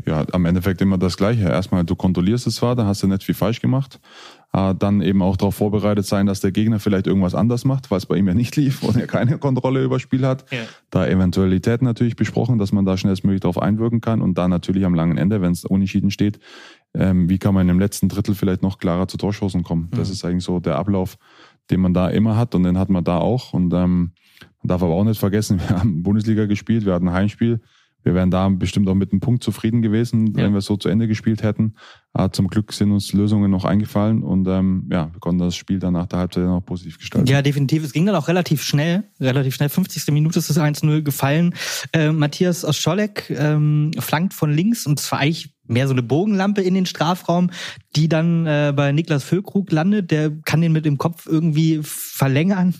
Ja, 0.05 0.25
am 0.33 0.45
Endeffekt 0.45 0.81
immer 0.81 0.97
das 0.97 1.15
Gleiche. 1.15 1.43
Erstmal, 1.43 1.85
du 1.85 1.95
kontrollierst 1.95 2.45
es 2.47 2.55
zwar, 2.55 2.75
da 2.75 2.85
hast 2.85 3.01
du 3.01 3.07
nicht 3.07 3.23
viel 3.23 3.35
falsch 3.35 3.61
gemacht. 3.61 4.01
Äh, 4.57 4.73
dann 4.73 5.01
eben 5.01 5.21
auch 5.21 5.37
darauf 5.37 5.53
vorbereitet 5.53 6.07
sein, 6.07 6.25
dass 6.25 6.41
der 6.41 6.51
Gegner 6.51 6.79
vielleicht 6.79 7.05
irgendwas 7.05 7.35
anders 7.35 7.63
macht, 7.63 7.91
weil 7.91 7.99
es 7.99 8.07
bei 8.07 8.17
ihm 8.17 8.27
ja 8.27 8.33
nicht 8.33 8.55
lief 8.55 8.81
und 8.81 8.97
er 8.97 9.05
keine 9.05 9.37
Kontrolle 9.37 9.83
über 9.83 9.95
das 9.95 10.01
Spiel 10.01 10.25
hat. 10.25 10.45
Ja. 10.51 10.63
Da 10.89 11.05
Eventualitäten 11.05 11.85
natürlich 11.85 12.15
besprochen, 12.15 12.57
dass 12.57 12.71
man 12.71 12.83
da 12.83 12.97
schnellstmöglich 12.97 13.41
darauf 13.41 13.61
einwirken 13.61 14.01
kann 14.01 14.19
und 14.19 14.37
dann 14.39 14.49
natürlich 14.49 14.85
am 14.85 14.95
langen 14.95 15.17
Ende, 15.17 15.41
wenn 15.41 15.51
es 15.51 15.63
unentschieden 15.63 16.09
steht, 16.09 16.39
ähm, 16.95 17.29
wie 17.29 17.37
kann 17.37 17.53
man 17.53 17.69
im 17.69 17.79
letzten 17.79 18.09
Drittel 18.09 18.33
vielleicht 18.33 18.63
noch 18.63 18.79
klarer 18.79 19.07
zu 19.07 19.17
Torschancen 19.17 19.61
kommen. 19.61 19.89
Mhm. 19.91 19.97
Das 19.97 20.09
ist 20.09 20.25
eigentlich 20.25 20.43
so 20.43 20.59
der 20.59 20.77
Ablauf, 20.77 21.19
den 21.69 21.79
man 21.79 21.93
da 21.93 22.09
immer 22.09 22.35
hat 22.35 22.55
und 22.55 22.63
den 22.63 22.79
hat 22.79 22.89
man 22.89 23.03
da 23.03 23.19
auch. 23.19 23.53
Und 23.53 23.73
ähm, 23.75 24.13
man 24.63 24.67
darf 24.69 24.81
aber 24.81 24.95
auch 24.95 25.03
nicht 25.03 25.19
vergessen, 25.19 25.59
wir 25.67 25.77
haben 25.77 26.01
Bundesliga 26.01 26.47
gespielt, 26.47 26.83
wir 26.83 26.93
hatten 26.95 27.09
ein 27.09 27.13
Heimspiel. 27.13 27.61
Wir 28.03 28.13
wären 28.13 28.31
da 28.31 28.47
bestimmt 28.49 28.87
auch 28.87 28.95
mit 28.95 29.11
einem 29.11 29.19
Punkt 29.19 29.43
zufrieden 29.43 29.81
gewesen, 29.81 30.27
ja. 30.27 30.45
wenn 30.45 30.53
wir 30.53 30.61
so 30.61 30.77
zu 30.77 30.87
Ende 30.87 31.07
gespielt 31.07 31.43
hätten. 31.43 31.75
Aber 32.13 32.31
zum 32.31 32.47
Glück 32.47 32.71
sind 32.71 32.91
uns 32.91 33.11
Lösungen 33.13 33.51
noch 33.51 33.65
eingefallen 33.65 34.23
und 34.23 34.47
ähm, 34.47 34.87
ja, 34.91 35.13
wir 35.13 35.19
konnten 35.19 35.39
das 35.39 35.55
Spiel 35.55 35.79
dann 35.79 35.93
nach 35.93 36.07
der 36.07 36.19
Halbzeit 36.19 36.45
noch 36.45 36.61
positiv 36.61 36.97
gestalten. 36.99 37.27
Ja, 37.27 37.41
definitiv. 37.41 37.83
Es 37.83 37.93
ging 37.93 38.05
dann 38.05 38.15
auch 38.15 38.27
relativ 38.27 38.63
schnell, 38.63 39.03
relativ 39.19 39.55
schnell. 39.55 39.69
50. 39.69 40.07
Minute 40.13 40.39
ist 40.39 40.49
das 40.49 40.57
1-0 40.57 41.01
gefallen. 41.01 41.53
Äh, 41.93 42.11
Matthias 42.11 42.63
Oscholek 42.63 43.29
ähm, 43.29 43.91
flankt 43.99 44.33
von 44.33 44.51
links 44.51 44.87
und 44.87 44.99
zwar 44.99 45.19
eigentlich 45.19 45.53
mehr 45.67 45.87
so 45.87 45.93
eine 45.93 46.03
Bogenlampe 46.03 46.61
in 46.61 46.73
den 46.73 46.85
Strafraum, 46.85 47.51
die 47.95 48.07
dann 48.07 48.45
äh, 48.47 48.73
bei 48.75 48.91
Niklas 48.91 49.23
Füllkrug 49.23 49.71
landet. 49.71 50.11
Der 50.11 50.31
kann 50.45 50.61
den 50.61 50.71
mit 50.71 50.85
dem 50.85 50.97
Kopf 50.97 51.27
irgendwie 51.27 51.81
verlängern. 51.83 52.73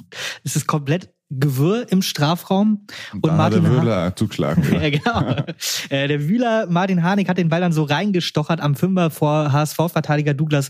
Es 0.44 0.56
ist 0.56 0.68
komplett 0.68 1.10
Gewirr 1.30 1.86
im 1.90 2.02
Strafraum. 2.02 2.88
Und, 3.14 3.24
und 3.24 3.38
Martin 3.38 3.64
der 3.64 3.72
Wühler 3.72 4.16
zugeschlagen. 4.16 4.64
ja, 4.74 4.90
genau. 4.90 5.46
Äh, 5.90 6.08
der 6.08 6.28
Wühler, 6.28 6.68
Martin 6.68 7.04
Harnik, 7.04 7.30
hat 7.30 7.38
den 7.38 7.50
Ball 7.50 7.62
dann 7.62 7.72
so 7.72 7.84
reingestochert 7.84 8.62
am 8.62 8.76
Fünfer 8.76 9.10
vor 9.10 9.52
HSV-Verteidiger 9.52 10.34
Douglas. 10.34 10.70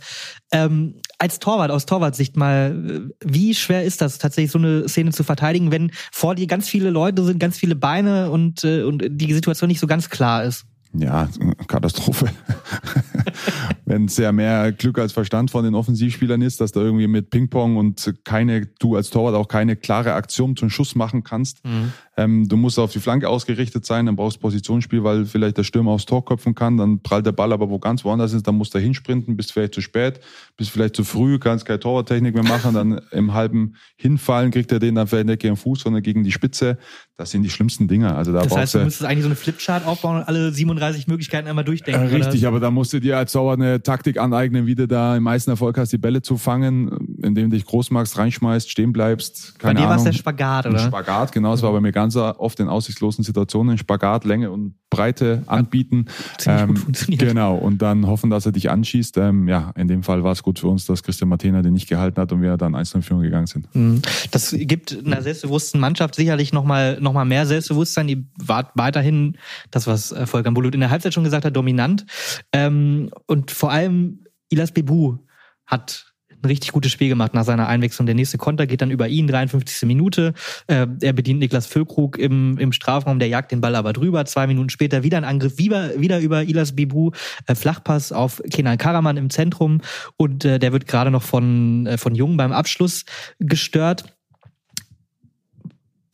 Ähm, 0.52 0.96
als 1.18 1.40
Torwart, 1.40 1.72
aus 1.72 1.86
Torwartsicht 1.86 2.38
mal, 2.38 3.10
wie 3.24 3.56
schwer 3.56 3.84
ist 3.84 4.02
das 4.02 4.18
tatsächlich, 4.18 4.52
so 4.52 4.60
eine 4.60 4.88
Szene 4.88 5.12
zu 5.12 5.24
verteidigen, 5.24 5.72
wenn 5.72 5.92
vor 6.12 6.36
dir 6.36 6.48
ganz 6.48 6.68
viele 6.70 6.90
Leute 6.90 7.24
sind, 7.24 7.40
ganz 7.40 7.58
viele 7.58 7.76
Beine 7.76 8.32
und, 8.32 8.64
äh, 8.64 8.84
und 8.84 9.04
die 9.10 9.34
Situation 9.34 9.68
nicht 9.68 9.80
so 9.80 9.88
ganz 9.88 10.10
klar 10.10 10.44
ist? 10.44 10.66
Ja, 10.94 11.30
Katastrophe. 11.68 12.28
Wenn 13.88 14.04
es 14.06 14.18
ja 14.18 14.34
mehr 14.34 14.74
Glück 14.74 15.00
als 15.00 15.14
Verstand 15.14 15.50
von 15.50 15.64
den 15.64 15.74
Offensivspielern 15.74 16.42
ist, 16.42 16.60
dass 16.60 16.74
da 16.74 16.82
irgendwie 16.82 17.08
mit 17.08 17.30
Ping-Pong 17.30 17.78
und 17.78 18.14
keine, 18.26 18.66
du 18.80 18.98
als 18.98 19.10
Torwart 19.10 19.34
auch 19.34 19.48
keine 19.48 19.78
klare 19.78 20.14
Aktion 20.14 20.58
zum 20.58 20.70
Schuss 20.70 20.94
machen 20.94 21.24
kannst. 21.24 21.64
Mhm. 21.64 21.94
Ähm, 22.18 22.50
du 22.50 22.58
musst 22.58 22.80
auf 22.80 22.92
die 22.92 23.00
Flanke 23.00 23.30
ausgerichtet 23.30 23.86
sein, 23.86 24.08
dann 24.08 24.18
brauchst 24.18 24.38
du 24.38 24.42
Positionsspiel, 24.42 25.06
weil 25.06 25.26
vielleicht 25.26 25.58
der 25.58 25.64
Stürmer 25.64 25.92
aufs 25.92 26.06
Tor 26.06 26.26
köpfen 26.26 26.54
kann, 26.54 26.76
dann 26.76 27.00
prallt 27.00 27.26
der 27.26 27.32
Ball 27.32 27.54
aber 27.54 27.70
wo 27.70 27.80
ganz 27.80 28.04
woanders 28.04 28.34
ist, 28.34 28.46
dann 28.46 28.56
musst 28.56 28.74
du 28.76 28.80
hinsprinten, 28.80 29.38
bist 29.38 29.54
vielleicht 29.54 29.76
zu 29.76 29.82
spät, 29.82 30.20
bist 30.58 30.72
vielleicht 30.72 30.96
zu 30.96 31.06
früh, 31.06 31.40
kannst 31.40 31.66
keine 31.66 31.80
Torwarttechnik 31.80 32.34
mehr 32.34 32.44
machen, 32.44 32.74
dann 32.74 33.00
im 33.12 33.34
halben 33.34 33.76
Hinfallen 33.96 34.52
kriegt 34.52 34.72
er 34.74 34.80
den 34.80 34.96
dann 34.96 35.08
vielleicht 35.08 35.28
nicht 35.28 35.40
gegen 35.40 35.54
den 35.54 35.62
Fuß, 35.62 35.82
sondern 35.82 36.04
gegen 36.04 36.26
die 36.26 36.32
Spitze. 36.34 36.78
Das 37.16 37.32
sind 37.32 37.44
die 37.44 37.50
schlimmsten 37.50 37.88
Dinge. 37.88 38.16
Also 38.16 38.34
da 38.34 38.42
das 38.42 38.56
heißt, 38.56 38.76
du 38.76 38.80
müsstest 38.80 39.10
eigentlich 39.10 39.24
so 39.24 39.30
eine 39.30 39.36
Flipchart 39.36 39.86
aufbauen 39.86 40.18
und 40.18 40.24
alle 40.24 40.52
37 40.52 41.08
Möglichkeiten 41.08 41.48
einmal 41.48 41.64
durchdenken. 41.64 42.10
Äh, 42.10 42.16
richtig, 42.16 42.46
aber 42.46 42.60
da 42.60 42.70
musst 42.70 42.94
du 42.94 43.00
dir 43.00 43.18
als 43.18 43.32
Torwart 43.32 43.60
eine 43.60 43.77
Taktik 43.82 44.20
aneignen, 44.20 44.66
wie 44.66 44.76
du 44.76 44.88
da 44.88 45.16
im 45.16 45.24
meisten 45.24 45.52
Erfolg 45.52 45.78
hast, 45.78 45.92
die 45.92 45.98
Bälle 45.98 46.22
zu 46.22 46.38
fangen, 46.38 47.18
indem 47.22 47.50
du 47.50 47.56
dich 47.56 47.66
groß 47.66 47.92
machst, 47.92 48.18
reinschmeißt, 48.18 48.70
stehen 48.70 48.94
bleibst. 48.94 49.58
Keine 49.60 49.76
bei 49.76 49.82
dir 49.82 49.90
war 49.90 49.98
es 49.98 50.04
der 50.04 50.14
Spagat, 50.14 50.66
oder? 50.66 50.80
Ein 50.80 50.88
Spagat, 50.88 51.32
genau. 51.32 51.52
Das 51.52 51.62
war 51.62 51.72
bei 51.72 51.82
mir 51.82 51.92
ganz 51.92 52.16
oft 52.16 52.60
in 52.60 52.68
aussichtslosen 52.68 53.24
Situationen. 53.24 53.78
Spagat, 53.78 54.26
Länge 54.26 54.52
und 54.52 54.76
Breite 54.90 55.44
anbieten. 55.48 56.06
Ziemlich 56.38 56.62
ähm, 56.62 56.68
gut 56.68 56.80
funktioniert. 56.80 57.22
Genau. 57.22 57.56
Und 57.56 57.82
dann 57.82 58.08
hoffen, 58.08 58.30
dass 58.30 58.46
er 58.46 58.54
dich 58.54 58.70
anschießt. 58.70 59.18
Ähm, 59.18 59.48
ja, 59.48 59.72
in 59.76 59.88
dem 59.88 60.02
Fall 60.04 60.24
war 60.24 60.32
es 60.32 60.44
gut 60.44 60.60
für 60.60 60.68
uns, 60.68 60.86
dass 60.86 61.04
Christian 61.04 61.30
Martina 61.30 61.62
den 61.62 61.74
nicht 61.74 61.90
gehalten 61.90 62.20
hat 62.22 62.32
und 62.32 62.42
wir 62.42 62.56
dann 62.56 62.74
einzeln 62.74 63.00
in 63.00 63.04
Führung 63.04 63.22
gegangen 63.22 63.48
sind. 63.48 63.74
Mhm. 63.76 64.02
Das 64.32 64.56
gibt 64.58 64.98
einer 65.06 65.22
selbstbewussten 65.22 65.82
Mannschaft 65.82 66.16
sicherlich 66.16 66.54
nochmal 66.54 67.00
noch 67.02 67.14
mal 67.14 67.26
mehr 67.26 67.46
Selbstbewusstsein. 67.46 68.08
Die 68.08 68.26
war 68.38 68.72
weiterhin, 68.76 69.38
das 69.72 69.88
was 69.88 70.12
äh, 70.12 70.26
Volker 70.26 70.52
Bulut 70.52 70.74
in 70.74 70.80
der 70.80 70.90
Halbzeit 70.90 71.14
schon 71.14 71.26
gesagt 71.26 71.44
hat, 71.44 71.56
dominant. 71.56 72.06
Ähm, 72.54 73.10
und 73.26 73.52
vor 73.52 73.67
allem 73.72 74.26
Ilas 74.50 74.72
Bebu 74.72 75.18
hat 75.66 76.08
ein 76.44 76.48
richtig 76.48 76.72
gutes 76.72 76.92
Spiel 76.92 77.10
gemacht 77.10 77.34
nach 77.34 77.44
seiner 77.44 77.68
Einwechslung. 77.68 78.06
Der 78.06 78.16
nächste 78.16 78.38
Konter 78.38 78.68
geht 78.68 78.82
dann 78.82 78.92
über 78.92 79.08
ihn, 79.08 79.28
53. 79.28 79.88
Minute. 79.88 80.34
Äh, 80.68 80.88
er 81.02 81.14
bedient 81.14 81.40
Niklas 81.40 81.66
Füllkrug 81.66 82.18
im, 82.18 82.58
im 82.58 82.72
Strafraum, 82.72 83.20
der 83.20 83.28
jagt 83.28 83.52
den 83.52 83.62
Ball 83.62 83.76
aber 83.76 83.94
drüber. 83.94 84.26
Zwei 84.26 84.48
Minuten 84.48 84.70
später 84.70 85.04
wieder 85.04 85.18
ein 85.18 85.24
Angriff, 85.24 85.58
wieder, 85.58 86.00
wieder 86.00 86.20
über 86.20 86.44
Ilas 86.44 86.76
Bibu, 86.76 87.12
äh, 87.48 87.56
Flachpass 87.56 88.12
auf 88.12 88.42
Kenan 88.52 88.78
Karaman 88.78 89.18
im 89.18 89.30
Zentrum 89.30 89.82
und 90.16 90.46
äh, 90.46 90.60
der 90.60 90.72
wird 90.74 90.88
gerade 90.88 91.12
noch 91.12 91.24
von, 91.24 91.88
äh, 91.88 91.98
von 91.98 92.14
Jung 92.16 92.38
beim 92.38 92.52
Abschluss 92.52 93.06
gestört 93.40 94.17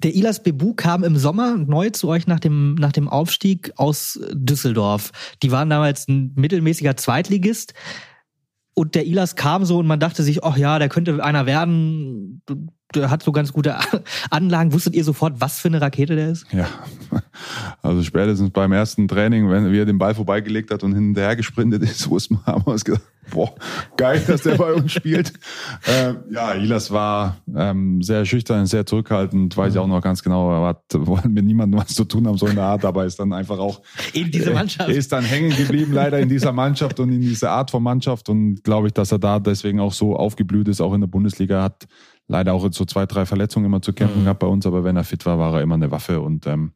Der 0.03 0.13
Ilas 0.13 0.43
Bebu 0.43 0.73
kam 0.73 1.03
im 1.05 1.15
Sommer 1.15 1.55
neu 1.55 1.89
zu 1.89 2.09
euch 2.09 2.27
nach 2.27 2.41
dem, 2.41 2.75
nach 2.75 2.91
dem 2.91 3.07
Aufstieg 3.07 3.71
aus 3.77 4.19
Düsseldorf. 4.33 5.11
Die 5.41 5.51
waren 5.51 5.69
damals 5.69 6.09
ein 6.09 6.33
mittelmäßiger 6.35 6.97
Zweitligist. 6.97 7.73
Und 8.75 8.95
der 8.95 9.05
Ilas 9.05 9.35
kam 9.35 9.63
so 9.65 9.77
und 9.77 9.87
man 9.87 9.99
dachte 9.99 10.23
sich, 10.23 10.43
ach 10.43 10.57
ja, 10.57 10.77
der 10.77 10.89
könnte 10.89 11.23
einer 11.23 11.45
werden. 11.45 12.41
Hat 12.97 13.23
so 13.23 13.31
ganz 13.31 13.53
gute 13.53 13.75
Anlagen. 14.29 14.73
Wusstet 14.73 14.95
ihr 14.95 15.03
sofort, 15.03 15.39
was 15.39 15.59
für 15.59 15.67
eine 15.67 15.81
Rakete 15.81 16.15
der 16.15 16.29
ist? 16.29 16.45
Ja, 16.51 16.67
also 17.81 18.03
spätestens 18.03 18.51
beim 18.51 18.71
ersten 18.71 19.07
Training, 19.07 19.49
wenn 19.49 19.73
er 19.73 19.85
den 19.85 19.97
Ball 19.97 20.15
vorbeigelegt 20.15 20.71
hat 20.71 20.83
und 20.83 20.93
hinterher 20.93 21.35
gesprintet 21.35 21.83
ist, 21.83 22.09
wussten 22.09 22.35
wir, 22.35 22.45
haben 22.45 22.65
wir 22.65 22.73
uns 22.73 22.85
gedacht, 22.85 23.03
boah, 23.31 23.53
geil, 23.97 24.21
dass 24.25 24.41
der 24.41 24.55
bei 24.55 24.73
uns 24.73 24.91
spielt. 24.91 25.33
Ähm, 25.85 26.17
ja, 26.31 26.53
Ilas 26.53 26.91
war 26.91 27.37
ähm, 27.55 28.01
sehr 28.01 28.25
schüchtern, 28.25 28.65
sehr 28.65 28.85
zurückhaltend, 28.85 29.55
weiß 29.55 29.73
ich 29.73 29.79
auch 29.79 29.87
noch 29.87 30.01
ganz 30.01 30.23
genau, 30.23 30.51
er 30.51 30.67
hat, 30.67 30.83
wollen 30.93 31.33
mit 31.33 31.45
niemandem 31.45 31.79
was 31.79 31.93
zu 31.93 32.05
tun 32.05 32.25
haben, 32.27 32.37
so 32.37 32.47
in 32.47 32.55
der 32.55 32.63
Art, 32.63 32.85
aber 32.85 33.05
ist 33.05 33.19
dann 33.19 33.33
einfach 33.33 33.59
auch 33.59 33.81
in 34.13 34.31
diese 34.31 34.51
äh, 34.51 34.53
Mannschaft. 34.53 34.89
ist 34.89 35.11
dann 35.11 35.23
hängen 35.23 35.55
geblieben, 35.55 35.91
leider 35.91 36.19
in 36.19 36.29
dieser 36.29 36.53
Mannschaft 36.53 36.99
und 36.99 37.11
in 37.11 37.21
dieser 37.21 37.51
Art 37.51 37.71
von 37.71 37.83
Mannschaft 37.83 38.29
und 38.29 38.63
glaube 38.63 38.87
ich, 38.87 38.93
dass 38.93 39.11
er 39.11 39.19
da 39.19 39.39
deswegen 39.39 39.79
auch 39.79 39.93
so 39.93 40.15
aufgeblüht 40.15 40.67
ist, 40.67 40.79
auch 40.79 40.93
in 40.93 41.01
der 41.01 41.07
Bundesliga 41.07 41.63
hat 41.63 41.85
leider 42.27 42.53
auch 42.53 42.67
so 42.71 42.85
zwei, 42.85 43.05
drei 43.05 43.25
Verletzungen 43.25 43.65
immer 43.65 43.81
zu 43.81 43.93
kämpfen 43.93 44.21
mhm. 44.21 44.23
gehabt 44.25 44.39
bei 44.39 44.47
uns, 44.47 44.65
aber 44.65 44.83
wenn 44.83 44.95
er 44.95 45.03
fit 45.03 45.25
war, 45.25 45.39
war 45.39 45.55
er 45.55 45.61
immer 45.61 45.75
eine 45.75 45.91
Waffe 45.91 46.21
und 46.21 46.47
ähm, 46.47 46.73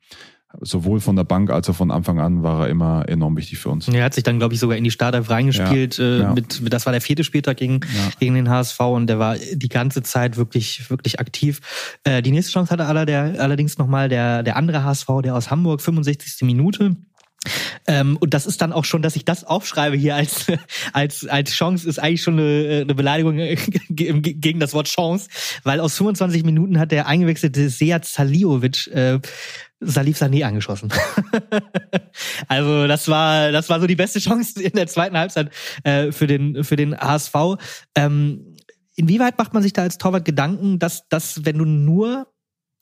sowohl 0.61 0.99
von 0.99 1.15
der 1.15 1.23
Bank 1.23 1.49
als 1.49 1.69
auch 1.69 1.75
von 1.75 1.91
Anfang 1.91 2.19
an 2.19 2.41
war 2.41 2.61
er 2.61 2.69
immer 2.69 3.07
enorm 3.07 3.35
wichtig 3.37 3.59
für 3.59 3.69
uns. 3.69 3.87
Er 3.87 4.05
hat 4.05 4.13
sich 4.13 4.23
dann, 4.23 4.39
glaube 4.39 4.53
ich, 4.53 4.59
sogar 4.59 4.77
in 4.77 4.83
die 4.83 4.91
Startelf 4.91 5.29
reingespielt. 5.29 5.97
Ja, 5.97 6.03
äh, 6.03 6.19
ja. 6.19 6.33
Mit, 6.33 6.73
das 6.73 6.85
war 6.85 6.93
der 6.93 7.01
vierte 7.01 7.23
Spieltag 7.23 7.57
gegen, 7.57 7.81
ja. 7.81 8.09
gegen 8.19 8.35
den 8.35 8.49
HSV 8.49 8.79
und 8.79 9.07
der 9.07 9.19
war 9.19 9.35
die 9.37 9.69
ganze 9.69 10.03
Zeit 10.03 10.37
wirklich, 10.37 10.89
wirklich 10.89 11.19
aktiv. 11.19 11.59
Äh, 12.03 12.21
die 12.21 12.31
nächste 12.31 12.53
Chance 12.53 12.71
hatte 12.71 12.85
aller 12.85 13.05
der, 13.05 13.35
allerdings 13.39 13.77
nochmal 13.77 14.09
der, 14.09 14.43
der 14.43 14.55
andere 14.55 14.83
HSV, 14.83 15.07
der 15.23 15.35
aus 15.35 15.51
Hamburg, 15.51 15.81
65. 15.81 16.43
Minute. 16.43 16.95
Ähm, 17.87 18.17
und 18.17 18.33
das 18.33 18.45
ist 18.45 18.61
dann 18.61 18.73
auch 18.73 18.85
schon, 18.85 19.01
dass 19.01 19.15
ich 19.15 19.25
das 19.25 19.43
aufschreibe 19.43 19.95
hier 19.95 20.15
als, 20.15 20.47
als, 20.93 21.27
als 21.27 21.51
Chance, 21.51 21.87
ist 21.87 21.99
eigentlich 21.99 22.21
schon 22.21 22.39
eine, 22.39 22.81
eine 22.81 22.95
Beleidigung 22.95 23.37
gegen 23.89 24.59
das 24.59 24.73
Wort 24.73 24.87
Chance, 24.87 25.29
weil 25.63 25.79
aus 25.79 25.95
25 25.97 26.43
Minuten 26.43 26.79
hat 26.79 26.91
der 26.91 27.07
eingewechselte 27.07 27.69
Seat 27.69 28.05
Saliovic 28.05 28.87
äh, 28.87 29.19
Salif 29.79 30.17
Sané 30.19 30.43
angeschossen. 30.43 30.91
also 32.47 32.87
das 32.87 33.07
war 33.07 33.51
das 33.51 33.69
war 33.69 33.79
so 33.79 33.85
die 33.85 33.95
beste 33.95 34.19
Chance 34.19 34.61
in 34.61 34.71
der 34.71 34.87
zweiten 34.87 35.17
Halbzeit 35.17 35.51
äh, 35.83 36.11
für 36.11 36.25
den 36.25 36.63
für 36.63 36.75
den 36.75 36.97
HSV. 36.97 37.35
Ähm, 37.95 38.55
inwieweit 38.95 39.37
macht 39.37 39.53
man 39.53 39.61
sich 39.61 39.73
da 39.73 39.83
als 39.83 39.99
Torwart 39.99 40.25
Gedanken, 40.25 40.79
dass 40.79 41.07
dass 41.09 41.45
wenn 41.45 41.59
du 41.59 41.65
nur 41.65 42.27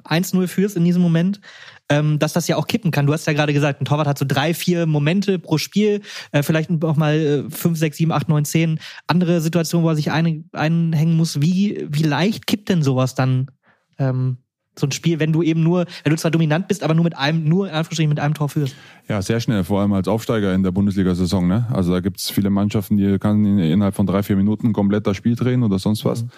1-0 0.05 0.47
führst 0.47 0.78
in 0.78 0.86
diesem 0.86 1.01
Moment, 1.01 1.41
ähm, 1.90 2.20
dass 2.20 2.34
das 2.34 2.48
ja 2.48 2.56
auch 2.58 2.68
kippen 2.68 2.92
kann. 2.92 3.06
Du 3.06 3.14
hast 3.14 3.28
ja 3.28 3.34
gerade 3.34 3.54
gesagt, 3.54 3.82
ein 3.82 3.86
Torwart 3.86 4.08
hat 4.08 4.18
so 4.18 4.26
drei, 4.28 4.54
vier 4.54 4.86
Momente 4.86 5.40
pro 5.40 5.58
Spiel, 5.58 6.02
äh, 6.32 6.44
vielleicht 6.44 6.72
auch 6.84 6.96
mal 6.96 7.16
äh, 7.16 7.50
fünf, 7.50 7.78
sechs, 7.78 7.98
sieben, 7.98 8.12
acht, 8.12 8.28
neun, 8.30 8.46
zehn 8.46 8.80
andere 9.08 9.42
Situationen, 9.42 9.86
wo 9.86 9.90
er 9.90 9.96
sich 9.96 10.12
ein, 10.12 10.50
einhängen 10.52 11.16
muss. 11.16 11.42
Wie, 11.42 11.86
wie 11.90 12.04
leicht 12.04 12.48
kippt 12.48 12.70
denn 12.70 12.82
sowas 12.82 13.16
dann 13.16 13.52
ähm, 14.00 14.38
so 14.78 14.88
ein 14.88 14.92
Spiel, 14.92 15.20
wenn 15.20 15.32
du 15.32 15.42
eben 15.42 15.64
nur, 15.64 15.86
wenn 16.04 16.12
du 16.12 16.18
zwar 16.18 16.32
dominant 16.32 16.68
bist, 16.68 16.84
aber 16.84 16.94
nur 16.94 17.04
mit 17.04 17.18
einem, 17.18 17.46
nur 17.46 17.68
in 17.68 17.74
Anführungsstrichen 17.74 18.10
mit 18.10 18.20
einem 18.20 18.34
Tor 18.34 18.50
führst. 18.50 18.76
Ja, 19.08 19.22
sehr 19.22 19.40
schnell, 19.40 19.64
vor 19.64 19.82
allem 19.82 19.94
als 19.94 20.08
Aufsteiger 20.08 20.54
in 20.54 20.64
der 20.64 20.72
Bundesliga-Saison. 20.72 21.48
Ne? 21.48 21.66
Also 21.72 21.94
da 21.94 22.02
gibt's 22.02 22.30
viele 22.30 22.50
Mannschaften, 22.50 22.98
die 22.98 23.18
kann 23.20 23.58
innerhalb 23.60 23.96
von 23.96 24.06
drei, 24.06 24.24
vier 24.24 24.36
Minuten 24.36 24.74
komplett 24.74 25.08
das 25.08 25.16
Spiel 25.16 25.36
drehen 25.36 25.64
oder 25.64 25.80
sonst 25.80 26.04
was. 26.04 26.24
Mhm. 26.24 26.30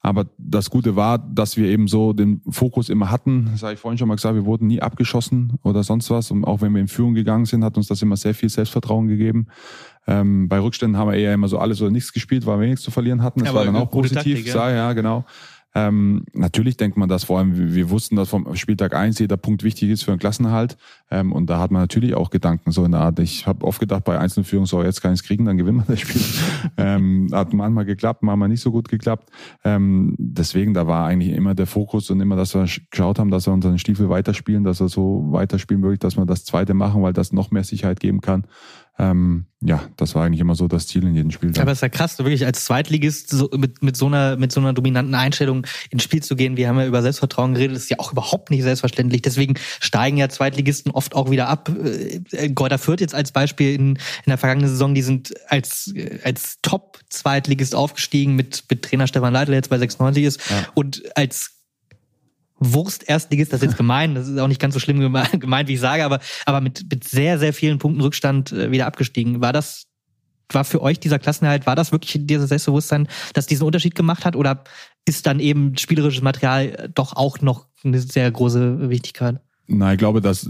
Aber 0.00 0.26
das 0.38 0.70
Gute 0.70 0.94
war, 0.94 1.18
dass 1.18 1.56
wir 1.56 1.68
eben 1.68 1.88
so 1.88 2.12
den 2.12 2.40
Fokus 2.48 2.88
immer 2.88 3.10
hatten. 3.10 3.48
Das 3.50 3.62
habe 3.64 3.74
ich 3.74 3.80
vorhin 3.80 3.98
schon 3.98 4.06
mal 4.06 4.14
gesagt, 4.14 4.36
wir 4.36 4.44
wurden 4.44 4.68
nie 4.68 4.80
abgeschossen 4.80 5.54
oder 5.64 5.82
sonst 5.82 6.10
was. 6.10 6.30
Und 6.30 6.44
auch 6.44 6.60
wenn 6.60 6.72
wir 6.72 6.80
in 6.80 6.88
Führung 6.88 7.14
gegangen 7.14 7.46
sind, 7.46 7.64
hat 7.64 7.76
uns 7.76 7.88
das 7.88 8.00
immer 8.00 8.16
sehr 8.16 8.34
viel 8.34 8.48
Selbstvertrauen 8.48 9.08
gegeben. 9.08 9.48
Ähm, 10.06 10.48
bei 10.48 10.60
Rückständen 10.60 10.98
haben 10.98 11.10
wir 11.10 11.16
eher 11.16 11.34
immer 11.34 11.48
so 11.48 11.58
alles 11.58 11.82
oder 11.82 11.90
nichts 11.90 12.12
gespielt, 12.12 12.46
weil 12.46 12.60
wir 12.60 12.68
nichts 12.68 12.82
zu 12.82 12.90
verlieren 12.90 13.22
hatten. 13.22 13.40
Das 13.40 13.48
ja, 13.48 13.54
war 13.54 13.64
dann 13.64 13.76
auch 13.76 13.90
positiv. 13.90 14.36
Taktik, 14.36 14.54
ja. 14.54 14.70
ja, 14.70 14.92
genau. 14.92 15.24
Ähm, 15.74 16.24
natürlich 16.32 16.76
denkt 16.76 16.96
man 16.96 17.08
das 17.08 17.24
vor 17.24 17.38
allem, 17.38 17.56
wir, 17.56 17.74
wir 17.74 17.90
wussten, 17.90 18.16
dass 18.16 18.30
vom 18.30 18.56
Spieltag 18.56 18.94
eins 18.94 19.18
jeder 19.18 19.36
Punkt 19.36 19.62
wichtig 19.62 19.90
ist 19.90 20.02
für 20.02 20.12
einen 20.12 20.18
Klassenhalt. 20.18 20.76
Ähm, 21.10 21.32
und 21.32 21.48
da 21.48 21.60
hat 21.60 21.70
man 21.70 21.82
natürlich 21.82 22.14
auch 22.14 22.30
Gedanken 22.30 22.72
so 22.72 22.84
in 22.84 22.92
der 22.92 23.00
Art. 23.00 23.18
Ich 23.18 23.46
habe 23.46 23.66
oft 23.66 23.78
gedacht, 23.78 24.04
bei 24.04 24.18
Einzelführung, 24.18 24.66
so 24.66 24.82
jetzt 24.82 25.02
kann 25.02 25.12
ich 25.12 25.20
es 25.20 25.26
kriegen, 25.26 25.44
dann 25.44 25.58
gewinnen 25.58 25.78
wir 25.78 25.94
das 25.94 26.00
Spiel. 26.00 26.22
ähm, 26.76 27.28
hat 27.32 27.52
manchmal 27.52 27.84
geklappt, 27.84 28.22
manchmal 28.22 28.48
nicht 28.48 28.62
so 28.62 28.72
gut 28.72 28.88
geklappt. 28.88 29.30
Ähm, 29.64 30.14
deswegen, 30.18 30.74
da 30.74 30.86
war 30.86 31.06
eigentlich 31.06 31.32
immer 31.32 31.54
der 31.54 31.66
Fokus 31.66 32.10
und 32.10 32.20
immer, 32.20 32.36
dass 32.36 32.54
wir 32.54 32.66
geschaut 32.90 33.18
haben, 33.18 33.30
dass 33.30 33.46
wir 33.46 33.52
unseren 33.52 33.78
Stiefel 33.78 34.08
weiterspielen, 34.08 34.64
dass 34.64 34.80
wir 34.80 34.88
so 34.88 35.26
weiterspielen 35.30 35.82
wirklich, 35.82 36.00
dass 36.00 36.16
wir 36.16 36.24
das 36.24 36.44
zweite 36.44 36.74
machen, 36.74 37.02
weil 37.02 37.12
das 37.12 37.32
noch 37.32 37.50
mehr 37.50 37.64
Sicherheit 37.64 38.00
geben 38.00 38.20
kann. 38.20 38.44
Ähm, 39.00 39.46
ja, 39.60 39.82
das 39.96 40.14
war 40.14 40.24
eigentlich 40.24 40.40
immer 40.40 40.56
so 40.56 40.66
das 40.66 40.88
Ziel 40.88 41.04
in 41.04 41.14
jedem 41.14 41.30
Spiel. 41.30 41.52
Aber 41.58 41.70
es 41.70 41.78
ist 41.78 41.82
ja 41.82 41.88
krass, 41.88 42.16
du 42.16 42.24
wirklich 42.24 42.44
als 42.44 42.64
Zweitligist 42.64 43.30
so 43.30 43.48
mit, 43.56 43.82
mit 43.82 43.96
so 43.96 44.06
einer 44.06 44.36
mit 44.36 44.50
so 44.50 44.60
einer 44.60 44.72
dominanten 44.72 45.14
Einstellung 45.14 45.66
ins 45.90 46.02
Spiel 46.02 46.22
zu 46.22 46.34
gehen. 46.34 46.56
Wir 46.56 46.68
haben 46.68 46.78
ja 46.78 46.86
über 46.86 47.02
Selbstvertrauen 47.02 47.54
geredet, 47.54 47.76
das 47.76 47.84
ist 47.84 47.90
ja 47.90 47.98
auch 48.00 48.12
überhaupt 48.12 48.50
nicht 48.50 48.62
selbstverständlich. 48.62 49.22
Deswegen 49.22 49.54
steigen 49.80 50.16
ja 50.16 50.28
Zweitligisten 50.28 50.90
oft 50.92 51.14
auch 51.14 51.30
wieder 51.30 51.48
ab. 51.48 51.70
Äh, 52.32 52.50
Gräuter 52.50 52.78
Fürth 52.78 53.00
jetzt 53.00 53.14
als 53.14 53.30
Beispiel 53.30 53.74
in, 53.74 53.88
in 53.90 53.98
der 54.26 54.38
vergangenen 54.38 54.68
Saison, 54.68 54.94
die 54.94 55.02
sind 55.02 55.32
als 55.48 55.92
als 56.24 56.58
Top-Zweitligist 56.62 57.76
aufgestiegen 57.76 58.34
mit 58.34 58.64
mit 58.68 58.82
Trainer 58.82 59.06
Stefan 59.06 59.32
Leitl, 59.32 59.52
der 59.52 59.58
jetzt 59.58 59.70
bei 59.70 59.78
96 59.78 60.24
ist 60.24 60.40
ja. 60.50 60.66
und 60.74 61.02
als 61.16 61.57
Wurst-Erstligist, 62.60 63.52
das 63.52 63.62
ist 63.62 63.68
jetzt 63.68 63.76
gemein, 63.78 64.14
das 64.14 64.28
ist 64.28 64.38
auch 64.38 64.48
nicht 64.48 64.60
ganz 64.60 64.74
so 64.74 64.80
schlimm 64.80 65.00
gemeint, 65.00 65.68
wie 65.68 65.74
ich 65.74 65.80
sage, 65.80 66.04
aber, 66.04 66.20
aber 66.46 66.60
mit, 66.60 66.86
mit 66.90 67.04
sehr, 67.04 67.38
sehr 67.38 67.52
vielen 67.52 67.78
Punkten 67.78 68.00
Rückstand 68.00 68.52
äh, 68.52 68.70
wieder 68.70 68.86
abgestiegen. 68.86 69.40
War 69.40 69.52
das, 69.52 69.86
war 70.50 70.64
für 70.64 70.82
euch 70.82 71.00
dieser 71.00 71.18
Klassenerhalt, 71.18 71.66
war 71.66 71.76
das 71.76 71.92
wirklich 71.92 72.26
dieses 72.26 72.48
Selbstbewusstsein, 72.48 73.08
das 73.34 73.46
diesen 73.46 73.66
Unterschied 73.66 73.94
gemacht 73.94 74.24
hat? 74.24 74.36
Oder 74.36 74.64
ist 75.04 75.26
dann 75.26 75.40
eben 75.40 75.76
spielerisches 75.76 76.22
Material 76.22 76.90
doch 76.94 77.14
auch 77.14 77.40
noch 77.40 77.66
eine 77.84 78.00
sehr 78.00 78.30
große 78.30 78.88
Wichtigkeit? 78.90 79.40
Nein, 79.66 79.94
ich 79.94 79.98
glaube, 79.98 80.22
dass 80.22 80.48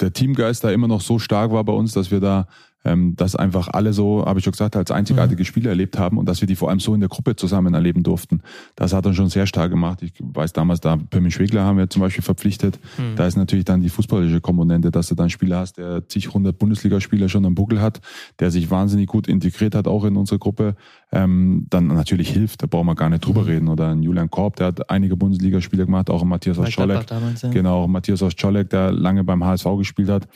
der 0.00 0.12
Teamgeist 0.12 0.64
da 0.64 0.70
immer 0.70 0.88
noch 0.88 1.00
so 1.00 1.18
stark 1.18 1.50
war 1.50 1.64
bei 1.64 1.72
uns, 1.72 1.92
dass 1.92 2.10
wir 2.10 2.20
da 2.20 2.46
ähm, 2.84 3.16
dass 3.16 3.34
einfach 3.34 3.68
alle 3.68 3.92
so, 3.92 4.24
habe 4.24 4.38
ich 4.38 4.44
schon 4.44 4.52
gesagt, 4.52 4.76
als 4.76 4.90
einzigartige 4.90 5.42
mhm. 5.42 5.46
Spiele 5.46 5.68
erlebt 5.70 5.98
haben 5.98 6.18
und 6.18 6.28
dass 6.28 6.40
wir 6.40 6.48
die 6.48 6.56
vor 6.56 6.68
allem 6.68 6.80
so 6.80 6.94
in 6.94 7.00
der 7.00 7.08
Gruppe 7.08 7.36
zusammen 7.36 7.74
erleben 7.74 8.02
durften. 8.02 8.42
Das 8.76 8.92
hat 8.92 9.06
uns 9.06 9.16
schon 9.16 9.30
sehr 9.30 9.46
stark 9.46 9.70
gemacht. 9.70 10.02
Ich 10.02 10.12
weiß 10.20 10.52
damals, 10.52 10.80
da 10.80 10.96
Pimmi 10.96 11.30
Schwegler 11.30 11.64
haben 11.64 11.78
wir 11.78 11.88
zum 11.88 12.02
Beispiel 12.02 12.22
verpflichtet. 12.22 12.78
Mhm. 12.98 13.16
Da 13.16 13.26
ist 13.26 13.36
natürlich 13.36 13.64
dann 13.64 13.80
die 13.80 13.88
fußballische 13.88 14.40
Komponente, 14.40 14.90
dass 14.90 15.08
du 15.08 15.14
dann 15.14 15.24
einen 15.24 15.30
Spieler 15.30 15.58
hast, 15.58 15.78
der 15.78 16.08
zig 16.08 16.32
hundert 16.32 16.58
Bundesligaspieler 16.58 17.28
schon 17.28 17.46
am 17.46 17.54
Buckel 17.54 17.80
hat, 17.80 18.00
der 18.38 18.50
sich 18.50 18.70
wahnsinnig 18.70 19.06
gut 19.06 19.28
integriert 19.28 19.74
hat, 19.74 19.88
auch 19.88 20.04
in 20.04 20.16
unsere 20.16 20.38
Gruppe, 20.38 20.76
ähm, 21.10 21.66
dann 21.70 21.86
natürlich 21.86 22.30
hilft. 22.30 22.62
Da 22.62 22.66
brauchen 22.66 22.86
wir 22.86 22.94
gar 22.94 23.08
nicht 23.08 23.24
drüber 23.24 23.42
mhm. 23.42 23.46
reden. 23.46 23.68
Oder 23.68 23.88
ein 23.88 24.02
Julian 24.02 24.30
Korb, 24.30 24.56
der 24.56 24.68
hat 24.68 24.90
einige 24.90 25.16
Bundesligaspiele 25.16 25.86
gemacht, 25.86 26.10
auch 26.10 26.22
ein 26.22 26.28
Matthias 26.28 26.58
aus 26.58 26.70
Scholleck. 26.70 27.06
Ja. 27.10 27.50
Genau, 27.50 27.88
Matthias 27.88 28.22
aus 28.22 28.34
Scholleck, 28.36 28.70
der 28.70 28.92
lange 28.92 29.24
beim 29.24 29.42
HSV 29.44 29.66
gespielt 29.78 30.10
hat. 30.10 30.28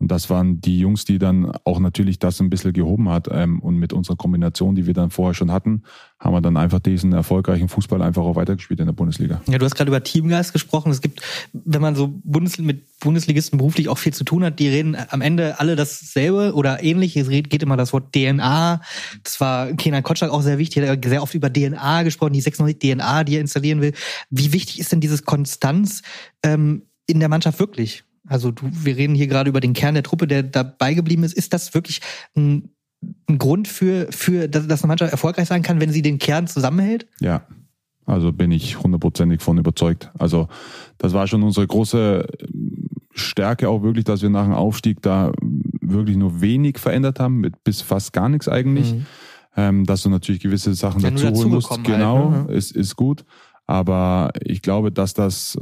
Und 0.00 0.10
das 0.10 0.30
waren 0.30 0.62
die 0.62 0.78
Jungs, 0.78 1.04
die 1.04 1.18
dann 1.18 1.52
auch 1.64 1.78
natürlich 1.78 2.18
das 2.18 2.40
ein 2.40 2.48
bisschen 2.48 2.72
gehoben 2.72 3.10
hat. 3.10 3.28
Ähm, 3.30 3.60
und 3.60 3.76
mit 3.76 3.92
unserer 3.92 4.16
Kombination, 4.16 4.74
die 4.74 4.86
wir 4.86 4.94
dann 4.94 5.10
vorher 5.10 5.34
schon 5.34 5.52
hatten, 5.52 5.82
haben 6.18 6.32
wir 6.32 6.40
dann 6.40 6.56
einfach 6.56 6.80
diesen 6.80 7.12
erfolgreichen 7.12 7.68
Fußball 7.68 8.00
einfach 8.00 8.22
auch 8.22 8.34
weitergespielt 8.34 8.80
in 8.80 8.86
der 8.86 8.94
Bundesliga. 8.94 9.42
Ja, 9.46 9.58
du 9.58 9.64
hast 9.66 9.74
gerade 9.74 9.90
über 9.90 10.02
Teamgeist 10.02 10.54
gesprochen. 10.54 10.90
Es 10.90 11.02
gibt, 11.02 11.20
wenn 11.52 11.82
man 11.82 11.96
so 11.96 12.08
Bundes 12.24 12.58
mit 12.58 12.98
Bundesligisten 13.00 13.58
beruflich 13.58 13.90
auch 13.90 13.98
viel 13.98 14.14
zu 14.14 14.24
tun 14.24 14.42
hat, 14.42 14.58
die 14.58 14.68
reden 14.68 14.96
am 15.10 15.20
Ende 15.20 15.60
alle 15.60 15.76
dasselbe 15.76 16.54
oder 16.54 16.82
ähnlich. 16.82 17.14
Es 17.18 17.28
geht 17.28 17.62
immer 17.62 17.76
das 17.76 17.92
Wort 17.92 18.14
DNA. 18.14 18.80
Das 19.22 19.38
war 19.38 19.70
Kenan 19.74 20.02
Kotschak 20.02 20.30
auch 20.30 20.42
sehr 20.42 20.56
wichtig. 20.56 20.82
Er 20.82 20.92
hat 20.92 21.04
sehr 21.04 21.22
oft 21.22 21.34
über 21.34 21.52
DNA 21.52 22.04
gesprochen, 22.04 22.32
die 22.32 22.40
96 22.40 22.78
DNA, 22.78 23.24
die 23.24 23.34
er 23.34 23.42
installieren 23.42 23.82
will. 23.82 23.92
Wie 24.30 24.54
wichtig 24.54 24.80
ist 24.80 24.92
denn 24.92 25.00
dieses 25.00 25.26
Konstanz 25.26 26.00
ähm, 26.42 26.86
in 27.06 27.20
der 27.20 27.28
Mannschaft 27.28 27.58
wirklich? 27.60 28.04
Also 28.30 28.52
du, 28.52 28.62
wir 28.70 28.96
reden 28.96 29.16
hier 29.16 29.26
gerade 29.26 29.50
über 29.50 29.60
den 29.60 29.72
Kern 29.72 29.94
der 29.94 30.04
Truppe, 30.04 30.28
der 30.28 30.44
dabei 30.44 30.94
geblieben 30.94 31.24
ist. 31.24 31.34
Ist 31.34 31.52
das 31.52 31.74
wirklich 31.74 32.00
ein, 32.36 32.70
ein 33.28 33.38
Grund 33.38 33.66
für, 33.66 34.06
für, 34.10 34.48
dass, 34.48 34.82
eine 34.82 34.88
Mannschaft 34.88 35.10
erfolgreich 35.10 35.48
sein 35.48 35.62
kann, 35.62 35.80
wenn 35.80 35.90
sie 35.90 36.00
den 36.00 36.18
Kern 36.18 36.46
zusammenhält? 36.46 37.08
Ja, 37.20 37.44
also 38.06 38.32
bin 38.32 38.52
ich 38.52 38.78
hundertprozentig 38.78 39.42
von 39.42 39.58
überzeugt. 39.58 40.12
Also 40.16 40.48
das 40.98 41.12
war 41.12 41.26
schon 41.26 41.42
unsere 41.42 41.66
große 41.66 42.24
Stärke 43.12 43.68
auch 43.68 43.82
wirklich, 43.82 44.04
dass 44.04 44.22
wir 44.22 44.30
nach 44.30 44.44
dem 44.44 44.54
Aufstieg 44.54 45.02
da 45.02 45.32
wirklich 45.80 46.16
nur 46.16 46.40
wenig 46.40 46.78
verändert 46.78 47.18
haben, 47.18 47.38
mit 47.38 47.64
bis 47.64 47.80
fast 47.80 48.12
gar 48.12 48.28
nichts 48.28 48.48
eigentlich. 48.48 48.94
Mhm. 48.94 49.06
Ähm, 49.56 49.84
dass 49.84 50.02
du 50.02 50.08
natürlich 50.08 50.40
gewisse 50.40 50.74
Sachen 50.74 51.00
ja, 51.00 51.10
dazu 51.10 51.26
holen 51.32 51.48
musst. 51.48 51.70
Halt, 51.70 51.82
genau, 51.82 52.30
halt, 52.30 52.48
ne? 52.50 52.54
ist, 52.54 52.70
ist 52.70 52.94
gut. 52.94 53.24
Aber 53.70 54.32
ich 54.44 54.62
glaube, 54.62 54.90
dass 54.90 55.14
das 55.14 55.56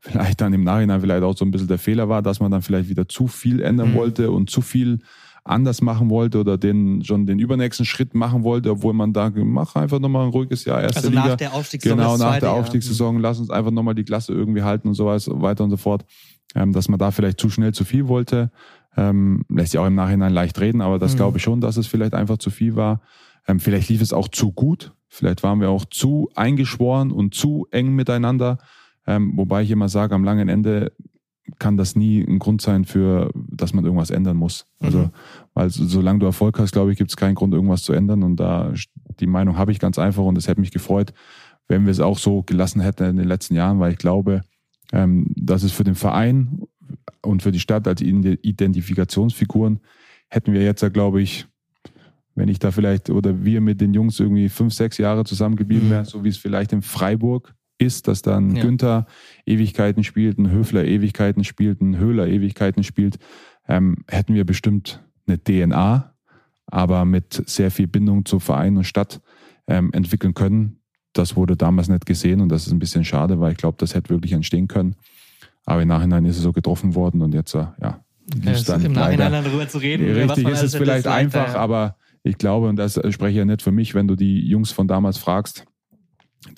vielleicht 0.00 0.40
dann 0.40 0.54
im 0.54 0.64
Nachhinein 0.64 1.02
vielleicht 1.02 1.22
auch 1.22 1.36
so 1.36 1.44
ein 1.44 1.50
bisschen 1.50 1.68
der 1.68 1.76
Fehler 1.76 2.08
war, 2.08 2.22
dass 2.22 2.40
man 2.40 2.50
dann 2.50 2.62
vielleicht 2.62 2.88
wieder 2.88 3.06
zu 3.06 3.26
viel 3.26 3.60
ändern 3.60 3.90
mhm. 3.90 3.96
wollte 3.96 4.30
und 4.30 4.48
zu 4.48 4.62
viel 4.62 5.00
anders 5.44 5.82
machen 5.82 6.08
wollte 6.08 6.40
oder 6.40 6.56
den 6.56 7.04
schon 7.04 7.26
den 7.26 7.38
übernächsten 7.38 7.84
Schritt 7.84 8.14
machen 8.14 8.42
wollte, 8.42 8.70
obwohl 8.70 8.94
man 8.94 9.12
da 9.12 9.30
mach 9.34 9.76
einfach 9.76 9.98
nochmal 9.98 10.24
ein 10.24 10.30
ruhiges 10.30 10.64
Jahr 10.64 10.80
erste 10.80 11.00
also 11.00 11.10
Liga. 11.10 11.26
nach 11.26 11.36
der 11.36 11.52
Aufstiegssaison. 11.52 11.98
Genau, 11.98 12.16
nach 12.16 12.38
der. 12.38 12.52
Aufstiegssaison, 12.52 13.18
lass 13.18 13.38
uns 13.38 13.50
einfach 13.50 13.70
nochmal 13.70 13.96
die 13.96 14.04
Klasse 14.04 14.32
irgendwie 14.32 14.62
halten 14.62 14.88
und 14.88 14.94
so 14.94 15.04
weiter 15.04 15.64
und 15.64 15.70
so 15.70 15.76
fort. 15.76 16.06
Ähm, 16.54 16.72
dass 16.72 16.88
man 16.88 16.98
da 16.98 17.10
vielleicht 17.10 17.38
zu 17.38 17.50
schnell 17.50 17.74
zu 17.74 17.84
viel 17.84 18.08
wollte. 18.08 18.50
Ähm, 18.96 19.44
lässt 19.50 19.72
sich 19.72 19.78
auch 19.78 19.86
im 19.86 19.94
Nachhinein 19.94 20.32
leicht 20.32 20.58
reden, 20.58 20.80
aber 20.80 20.98
das 20.98 21.12
Mhm. 21.12 21.16
glaube 21.18 21.36
ich 21.36 21.42
schon, 21.42 21.60
dass 21.60 21.76
es 21.76 21.86
vielleicht 21.86 22.14
einfach 22.14 22.38
zu 22.38 22.48
viel 22.48 22.76
war. 22.76 23.02
Ähm, 23.46 23.60
vielleicht 23.60 23.90
lief 23.90 24.00
es 24.00 24.14
auch 24.14 24.28
zu 24.28 24.52
gut. 24.52 24.94
Vielleicht 25.14 25.42
waren 25.42 25.60
wir 25.60 25.68
auch 25.68 25.84
zu 25.84 26.30
eingeschworen 26.34 27.10
und 27.12 27.34
zu 27.34 27.66
eng 27.70 27.94
miteinander. 27.94 28.56
Ähm, 29.06 29.32
wobei 29.36 29.62
ich 29.62 29.70
immer 29.70 29.90
sage, 29.90 30.14
am 30.14 30.24
langen 30.24 30.48
Ende 30.48 30.92
kann 31.58 31.76
das 31.76 31.94
nie 31.96 32.22
ein 32.22 32.38
Grund 32.38 32.62
sein 32.62 32.86
für, 32.86 33.30
dass 33.34 33.74
man 33.74 33.84
irgendwas 33.84 34.08
ändern 34.08 34.38
muss. 34.38 34.64
Also, 34.80 34.98
Mhm. 35.00 35.10
weil 35.52 35.68
so- 35.68 35.84
solange 35.84 36.20
du 36.20 36.26
Erfolg 36.26 36.58
hast, 36.58 36.72
glaube 36.72 36.92
ich, 36.92 36.98
gibt 36.98 37.10
es 37.10 37.16
keinen 37.16 37.34
Grund, 37.34 37.52
irgendwas 37.52 37.82
zu 37.82 37.92
ändern. 37.92 38.22
Und 38.22 38.36
da 38.36 38.72
die 39.20 39.26
Meinung 39.26 39.58
habe 39.58 39.70
ich 39.70 39.78
ganz 39.80 39.98
einfach 39.98 40.22
und 40.24 40.38
es 40.38 40.48
hätte 40.48 40.62
mich 40.62 40.70
gefreut, 40.70 41.12
wenn 41.68 41.84
wir 41.84 41.90
es 41.90 42.00
auch 42.00 42.16
so 42.16 42.42
gelassen 42.42 42.80
hätten 42.80 43.04
in 43.04 43.16
den 43.16 43.28
letzten 43.28 43.54
Jahren, 43.54 43.80
weil 43.80 43.92
ich 43.92 43.98
glaube, 43.98 44.40
ähm, 44.92 45.26
dass 45.36 45.62
es 45.62 45.72
für 45.72 45.84
den 45.84 45.94
Verein 45.94 46.62
und 47.20 47.42
für 47.42 47.52
die 47.52 47.60
Stadt 47.60 47.86
als 47.86 48.00
Identifikationsfiguren 48.00 49.80
hätten 50.28 50.54
wir 50.54 50.62
jetzt, 50.62 50.80
ja, 50.82 50.88
glaube 50.88 51.20
ich, 51.20 51.46
wenn 52.34 52.48
ich 52.48 52.58
da 52.58 52.70
vielleicht 52.70 53.10
oder 53.10 53.44
wir 53.44 53.60
mit 53.60 53.80
den 53.80 53.92
Jungs 53.94 54.18
irgendwie 54.20 54.48
fünf, 54.48 54.72
sechs 54.74 54.98
Jahre 54.98 55.24
zusammengeblieben 55.24 55.86
Mhm. 55.88 55.90
wären, 55.90 56.04
so 56.04 56.24
wie 56.24 56.28
es 56.28 56.36
vielleicht 56.38 56.72
in 56.72 56.82
Freiburg 56.82 57.54
ist, 57.78 58.06
dass 58.08 58.22
dann 58.22 58.54
Ja. 58.56 58.62
Günther 58.62 59.06
Ewigkeiten 59.46 60.04
spielt, 60.04 60.38
ein 60.38 60.50
Höfler 60.50 60.84
Ewigkeiten 60.84 61.44
spielt, 61.44 61.80
ein 61.80 61.98
Höhler 61.98 62.26
Ewigkeiten 62.28 62.84
spielt, 62.84 63.18
ähm, 63.68 63.96
hätten 64.08 64.34
wir 64.34 64.44
bestimmt 64.44 65.02
eine 65.26 65.38
DNA, 65.42 66.14
aber 66.66 67.04
mit 67.04 67.42
sehr 67.46 67.70
viel 67.70 67.86
Bindung 67.86 68.24
zu 68.24 68.38
Verein 68.38 68.76
und 68.76 68.84
Stadt 68.84 69.20
ähm, 69.66 69.90
entwickeln 69.92 70.34
können. 70.34 70.78
Das 71.12 71.36
wurde 71.36 71.56
damals 71.56 71.88
nicht 71.88 72.06
gesehen 72.06 72.40
und 72.40 72.48
das 72.48 72.66
ist 72.66 72.72
ein 72.72 72.78
bisschen 72.78 73.04
schade, 73.04 73.38
weil 73.40 73.52
ich 73.52 73.58
glaube, 73.58 73.76
das 73.78 73.94
hätte 73.94 74.10
wirklich 74.10 74.32
entstehen 74.32 74.68
können. 74.68 74.94
Aber 75.66 75.82
im 75.82 75.88
Nachhinein 75.88 76.24
ist 76.24 76.36
es 76.36 76.42
so 76.42 76.52
getroffen 76.52 76.94
worden 76.94 77.20
und 77.22 77.34
jetzt, 77.34 77.54
äh, 77.54 77.66
ja, 77.80 78.00
Ja, 78.44 78.52
ist 78.52 78.68
Im 78.68 78.92
Nachhinein 78.92 79.32
dann 79.32 79.44
darüber 79.44 79.68
zu 79.68 79.78
reden. 79.78 80.06
was 80.28 80.38
Richtig 80.38 80.48
ist 80.54 80.62
es 80.62 80.76
vielleicht 80.76 81.06
einfach, 81.06 81.46
gesagt, 81.46 81.58
aber 81.58 81.96
ich 82.22 82.38
glaube, 82.38 82.68
und 82.68 82.76
das 82.76 82.94
spreche 83.10 83.30
ich 83.30 83.36
ja 83.36 83.44
nicht 83.44 83.62
für 83.62 83.72
mich, 83.72 83.94
wenn 83.94 84.08
du 84.08 84.16
die 84.16 84.46
Jungs 84.46 84.70
von 84.70 84.86
damals 84.88 85.18
fragst, 85.18 85.64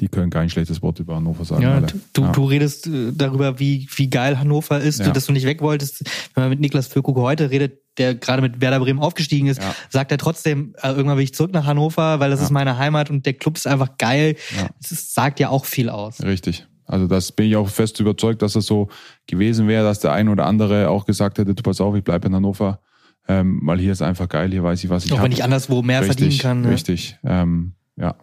die 0.00 0.08
können 0.08 0.30
kein 0.30 0.48
schlechtes 0.48 0.80
Wort 0.80 0.98
über 0.98 1.16
Hannover 1.16 1.44
sagen. 1.44 1.62
Ja, 1.62 1.80
du, 2.14 2.22
ja. 2.22 2.32
du 2.32 2.44
redest 2.46 2.86
äh, 2.86 3.12
darüber, 3.14 3.58
wie, 3.58 3.86
wie 3.96 4.08
geil 4.08 4.38
Hannover 4.38 4.80
ist, 4.80 5.00
Ja. 5.00 5.10
dass 5.10 5.26
du 5.26 5.32
nicht 5.32 5.44
weg 5.44 5.60
wolltest. 5.60 6.04
Wenn 6.34 6.44
man 6.44 6.50
mit 6.50 6.60
Niklas 6.60 6.86
Füllkrug 6.86 7.18
heute 7.18 7.50
redet, 7.50 7.80
der 7.98 8.14
gerade 8.14 8.40
mit 8.40 8.60
Werder 8.62 8.80
Bremen 8.80 8.98
aufgestiegen 8.98 9.46
ist, 9.46 9.60
sagt 9.90 10.10
er 10.10 10.18
trotzdem, 10.18 10.74
äh, 10.82 10.88
irgendwann 10.88 11.18
will 11.18 11.24
ich 11.24 11.34
zurück 11.34 11.52
nach 11.52 11.66
Hannover, 11.66 12.18
weil 12.18 12.30
das 12.30 12.40
ist 12.40 12.50
meine 12.50 12.78
Heimat 12.78 13.10
und 13.10 13.26
der 13.26 13.34
Club 13.34 13.56
ist 13.56 13.66
einfach 13.66 13.98
geil. 13.98 14.36
Das 14.80 15.12
sagt 15.14 15.38
ja 15.38 15.50
auch 15.50 15.64
viel 15.66 15.90
aus. 15.90 16.22
Richtig. 16.22 16.66
Also 16.86 17.06
das 17.06 17.32
bin 17.32 17.46
ich 17.46 17.56
auch 17.56 17.68
fest 17.68 18.00
überzeugt, 18.00 18.42
dass 18.42 18.56
es 18.56 18.66
so 18.66 18.88
gewesen 19.26 19.68
wäre, 19.68 19.84
dass 19.84 20.00
der 20.00 20.12
ein 20.12 20.28
oder 20.28 20.46
andere 20.46 20.88
auch 20.88 21.04
gesagt 21.06 21.38
hätte, 21.38 21.54
du 21.54 21.62
pass 21.62 21.80
auf, 21.80 21.94
ich 21.94 22.04
bleibe 22.04 22.26
in 22.28 22.34
Hannover, 22.34 22.80
ähm, 23.28 23.60
weil 23.62 23.78
hier 23.78 23.92
ist 23.92 24.02
einfach 24.02 24.28
geil, 24.28 24.50
hier 24.50 24.62
weiß 24.62 24.82
ich, 24.84 24.90
was 24.90 25.04
ich 25.04 25.12
auch 25.12 25.18
habe. 25.18 25.26
wenn 25.26 25.32
ich 25.32 25.44
anderswo 25.44 25.82
mehr 25.82 26.00
richtig, 26.00 26.18
verdienen 26.18 26.40
kann. 26.40 26.60
ne? 26.62 26.70
Richtig, 26.70 27.18
ähm, 27.24 27.72
ja. 27.96 28.16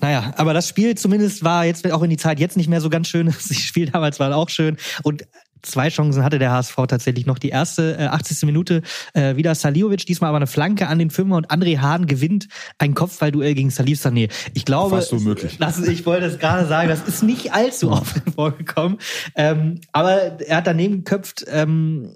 Naja, 0.00 0.34
aber 0.36 0.52
das 0.52 0.68
Spiel 0.68 0.96
zumindest 0.96 1.44
war 1.44 1.64
jetzt 1.64 1.90
auch 1.92 2.02
in 2.02 2.10
die 2.10 2.16
Zeit 2.16 2.40
jetzt 2.40 2.56
nicht 2.56 2.68
mehr 2.68 2.80
so 2.80 2.90
ganz 2.90 3.08
schön. 3.08 3.26
Das 3.32 3.56
Spiel 3.56 3.90
damals 3.90 4.18
war 4.18 4.34
auch 4.36 4.48
schön. 4.48 4.76
Und 5.04 5.24
zwei 5.62 5.88
Chancen 5.88 6.24
hatte 6.24 6.38
der 6.38 6.50
HSV 6.50 6.74
tatsächlich 6.88 7.26
noch. 7.26 7.38
Die 7.38 7.50
erste, 7.50 7.96
äh, 7.98 8.06
80. 8.06 8.42
Minute, 8.46 8.82
äh, 9.14 9.36
wieder 9.36 9.54
Saliovic, 9.54 10.04
diesmal 10.06 10.28
aber 10.28 10.38
eine 10.38 10.48
Flanke 10.48 10.88
an 10.88 10.98
den 10.98 11.10
Fünfer 11.10 11.36
und 11.36 11.50
André 11.50 11.78
Hahn 11.78 12.06
gewinnt 12.06 12.48
ein 12.78 12.94
Kopfballduell 12.94 13.54
gegen 13.54 13.70
Salif 13.70 14.04
Sané. 14.04 14.30
Ich 14.54 14.64
glaube, 14.64 14.96
Fast 14.96 15.12
unmöglich. 15.12 15.58
Das, 15.58 15.80
ich 15.80 16.04
wollte 16.04 16.26
es 16.26 16.38
gerade 16.38 16.66
sagen, 16.66 16.88
das 16.88 17.06
ist 17.06 17.22
nicht 17.22 17.52
allzu 17.52 17.92
oft 17.92 18.22
vorgekommen. 18.34 18.98
Ähm, 19.36 19.80
aber 19.92 20.40
er 20.40 20.58
hat 20.58 20.66
daneben 20.66 21.04
geköpft, 21.04 21.44
ähm, 21.48 22.10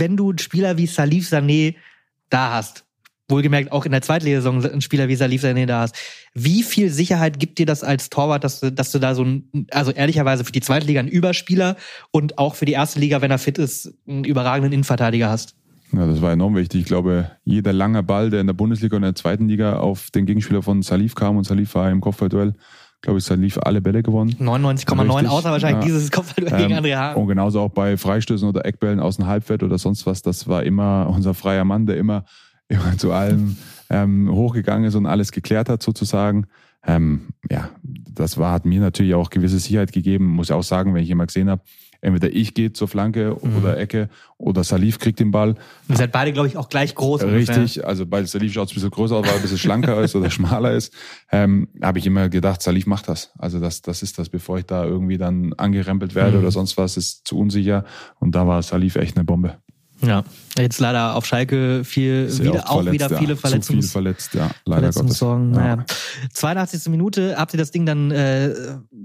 wenn 0.00 0.16
du 0.16 0.30
einen 0.30 0.38
Spieler 0.38 0.76
wie 0.78 0.86
Salif 0.86 1.28
Sané 1.28 1.74
da 2.30 2.52
hast, 2.52 2.84
wohlgemerkt 3.28 3.72
auch 3.72 3.84
in 3.84 3.92
der 3.92 4.02
Zweitligasaison 4.02 4.64
einen 4.64 4.80
Spieler 4.80 5.08
wie 5.08 5.16
Salif 5.16 5.42
Sané 5.44 5.66
da 5.66 5.80
hast, 5.80 5.96
wie 6.34 6.62
viel 6.62 6.90
Sicherheit 6.90 7.38
gibt 7.38 7.58
dir 7.58 7.66
das 7.66 7.84
als 7.84 8.10
Torwart, 8.10 8.44
dass 8.44 8.60
du, 8.60 8.72
dass 8.72 8.90
du 8.90 8.98
da 8.98 9.14
so 9.14 9.24
ein, 9.24 9.66
also 9.70 9.90
ehrlicherweise 9.90 10.44
für 10.44 10.52
die 10.52 10.60
zweite 10.60 10.86
Liga 10.86 11.00
einen 11.00 11.08
Überspieler 11.08 11.76
und 12.10 12.38
auch 12.38 12.54
für 12.54 12.64
die 12.64 12.72
erste 12.72 13.00
Liga, 13.00 13.20
wenn 13.20 13.30
er 13.30 13.38
fit 13.38 13.58
ist, 13.58 13.92
einen 14.06 14.24
überragenden 14.24 14.72
Innenverteidiger 14.72 15.28
hast? 15.28 15.54
Ja, 15.92 16.06
das 16.06 16.20
war 16.20 16.32
enorm 16.32 16.54
wichtig. 16.54 16.82
Ich 16.82 16.86
glaube, 16.86 17.30
jeder 17.44 17.72
lange 17.72 18.02
Ball, 18.02 18.30
der 18.30 18.40
in 18.40 18.46
der 18.46 18.54
Bundesliga 18.54 18.96
und 18.96 19.02
in 19.02 19.08
der 19.08 19.14
zweiten 19.14 19.48
Liga 19.48 19.78
auf 19.78 20.10
den 20.10 20.26
Gegenspieler 20.26 20.62
von 20.62 20.82
Salif 20.82 21.14
kam 21.14 21.36
und 21.36 21.44
Salif 21.44 21.74
war 21.74 21.90
im 21.90 22.00
Kopfballduell, 22.00 22.54
glaube 23.00 23.18
ich, 23.18 23.24
Salif 23.24 23.58
alle 23.58 23.80
Bälle 23.80 24.02
gewonnen. 24.02 24.34
99,9 24.40 25.00
Richtig, 25.00 25.28
außer 25.28 25.50
wahrscheinlich 25.50 25.84
ja. 25.84 25.92
dieses 25.92 26.10
Kopfballduell 26.10 26.60
gegen 26.60 26.72
Ähm, 26.72 26.84
André 26.84 26.96
Hahn. 26.96 27.16
Und 27.16 27.28
genauso 27.28 27.60
auch 27.60 27.70
bei 27.70 27.96
Freistößen 27.96 28.48
oder 28.48 28.64
Eckbällen 28.64 29.00
aus 29.00 29.16
dem 29.16 29.26
Halbfeld 29.26 29.62
oder 29.62 29.78
sonst 29.78 30.06
was. 30.06 30.22
Das 30.22 30.48
war 30.48 30.62
immer 30.64 31.08
unser 31.14 31.34
freier 31.34 31.64
Mann, 31.64 31.86
der 31.86 31.96
immer, 31.96 32.24
immer 32.68 32.96
zu 32.98 33.12
allem 33.12 33.56
ähm, 33.90 34.30
hochgegangen 34.30 34.86
ist 34.86 34.94
und 34.94 35.06
alles 35.06 35.32
geklärt 35.32 35.68
hat 35.68 35.82
sozusagen. 35.82 36.46
Ähm, 36.86 37.28
ja, 37.50 37.70
das 37.82 38.38
war, 38.38 38.52
hat 38.52 38.64
mir 38.64 38.80
natürlich 38.80 39.14
auch 39.14 39.30
gewisse 39.30 39.58
Sicherheit 39.58 39.92
gegeben. 39.92 40.26
Muss 40.26 40.48
ich 40.48 40.52
auch 40.52 40.62
sagen, 40.62 40.94
wenn 40.94 41.02
ich 41.02 41.10
immer 41.10 41.26
gesehen 41.26 41.50
habe, 41.50 41.62
entweder 42.00 42.32
ich 42.32 42.54
gehe 42.54 42.72
zur 42.72 42.88
Flanke 42.88 43.36
Mhm. 43.42 43.56
oder 43.56 43.76
Ecke 43.78 44.08
oder 44.36 44.62
Salif 44.64 44.98
kriegt 44.98 45.18
den 45.20 45.30
Ball. 45.30 45.54
Ihr 45.88 45.96
seid 45.96 46.12
beide, 46.12 46.32
glaube 46.32 46.48
ich, 46.48 46.56
auch 46.56 46.68
gleich 46.68 46.94
groß. 46.94 47.22
Richtig, 47.24 47.84
also 47.84 48.06
bei 48.06 48.24
Salif 48.24 48.52
schaut 48.52 48.66
es 48.68 48.72
ein 48.72 48.74
bisschen 48.76 48.90
größer 48.90 49.16
aus, 49.16 49.22
weil 49.24 49.30
er 49.32 49.36
ein 49.36 49.42
bisschen 49.42 49.58
schlanker 49.58 50.00
ist 50.02 50.14
oder 50.16 50.30
schmaler 50.30 50.72
ist. 50.72 50.92
Ähm, 51.32 51.68
habe 51.82 51.98
ich 51.98 52.06
immer 52.06 52.28
gedacht, 52.28 52.62
Salif 52.62 52.86
macht 52.86 53.08
das. 53.08 53.30
Also 53.38 53.58
das, 53.60 53.82
das 53.82 54.02
ist 54.02 54.18
das, 54.18 54.28
bevor 54.28 54.58
ich 54.58 54.66
da 54.66 54.84
irgendwie 54.84 55.18
dann 55.18 55.52
angerempelt 55.54 56.14
werde 56.14 56.36
Mhm. 56.36 56.42
oder 56.44 56.50
sonst 56.52 56.76
was, 56.76 56.96
ist 56.96 57.26
zu 57.26 57.38
unsicher. 57.38 57.84
Und 58.20 58.34
da 58.34 58.46
war 58.46 58.62
Salif 58.62 58.96
echt 58.96 59.16
eine 59.16 59.24
Bombe. 59.24 59.56
Ja, 60.00 60.22
jetzt 60.62 60.80
leider 60.80 61.14
auf 61.16 61.26
Schalke 61.26 61.84
viel, 61.84 62.28
Sehr 62.28 62.46
wieder, 62.46 62.70
auch 62.70 62.74
verletzt, 62.82 62.92
wieder 62.94 63.10
ja. 63.10 63.18
viele 63.18 63.60
Zu 63.60 63.72
viel 63.72 63.82
verletzt, 63.82 64.34
ja, 64.34 64.50
leider 64.64 64.90
Gottes. 64.90 65.20
Naja. 65.22 65.84
82. 66.32 66.90
Minute 66.90 67.36
habt 67.38 67.52
ihr 67.54 67.58
das 67.58 67.70
Ding 67.70 67.86
dann 67.86 68.10
äh, 68.10 68.54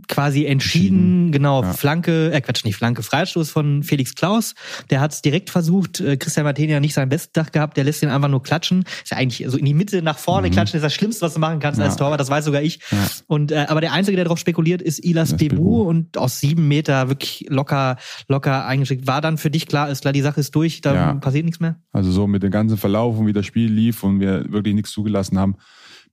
quasi 0.08 0.46
entschieden. 0.46 0.64
Entschieden. 0.64 1.32
Genau, 1.32 1.62
Ja. 1.64 1.74
Flanke, 1.74 2.32
äh 2.32 2.42
Quatsch, 2.42 2.64
nicht 2.66 2.76
Flanke, 2.76 3.04
Freistoß 3.04 3.50
von 3.50 3.84
Felix 3.84 4.16
Klaus. 4.16 4.54
Der 4.90 5.02
hat 5.02 5.12
es 5.14 5.22
direkt 5.22 5.50
versucht. 5.50 6.00
Äh, 6.00 6.18
Christian 6.18 6.46
Martini 6.46 6.72
hat 6.74 6.82
nicht 6.82 6.94
seinen 6.94 7.10
besten 7.10 7.34
Tag 7.34 7.52
gehabt. 7.54 7.78
Der 7.78 7.84
lässt 7.84 8.02
ihn 8.02 8.10
einfach 8.10 8.30
nur 8.30 8.42
klatschen. 8.42 8.86
Ist 9.04 9.12
ja 9.12 9.18
eigentlich 9.18 9.44
so 9.50 9.58
in 9.58 9.66
die 9.66 9.74
Mitte 9.74 10.02
nach 10.02 10.18
vorne 10.18 10.48
Mhm. 10.48 10.54
klatschen 10.54 10.78
ist 10.78 10.84
das 10.84 10.94
Schlimmste, 10.94 11.26
was 11.26 11.34
du 11.34 11.40
machen 11.40 11.60
kannst 11.60 11.80
Ja. 11.80 11.86
als 11.86 11.96
Torwart. 11.98 12.20
Das 12.20 12.30
weiß 12.30 12.46
sogar 12.46 12.62
ich. 12.62 12.80
Ja. 12.92 12.98
Und 13.28 13.52
äh, 13.52 13.66
aber 13.68 13.82
der 13.82 13.92
Einzige, 13.94 14.16
der 14.16 14.26
darauf 14.26 14.40
spekuliert, 14.40 14.82
ist 14.82 15.04
Ilas 15.04 15.36
Bebu 15.36 15.82
und 15.84 16.18
aus 16.18 16.40
sieben 16.40 16.68
Meter 16.68 17.10
wirklich 17.10 17.46
locker, 17.50 17.98
locker 18.28 18.66
eingeschickt. 18.66 19.06
War 19.08 19.22
dann 19.22 19.38
für 19.38 19.50
dich 19.52 19.68
klar, 19.68 19.90
ist 19.90 20.02
klar, 20.02 20.14
die 20.14 20.22
Sache 20.22 20.40
ist 20.40 20.56
durch, 20.56 20.82
da 20.82 20.94
Ja. 20.94 21.14
Passiert 21.44 21.46
nichts 21.46 21.60
mehr? 21.60 21.76
Also 21.92 22.12
so 22.12 22.28
mit 22.28 22.44
dem 22.44 22.52
ganzen 22.52 22.78
Verlauf 22.78 23.18
und 23.18 23.28
wie 23.28 23.34
das 23.34 23.46
Spiel 23.46 23.72
lief 23.72 24.04
und 24.04 24.20
wir 24.20 24.52
wirklich 24.52 24.74
nichts 24.74 24.92
zugelassen 24.92 25.38
haben. 25.38 25.56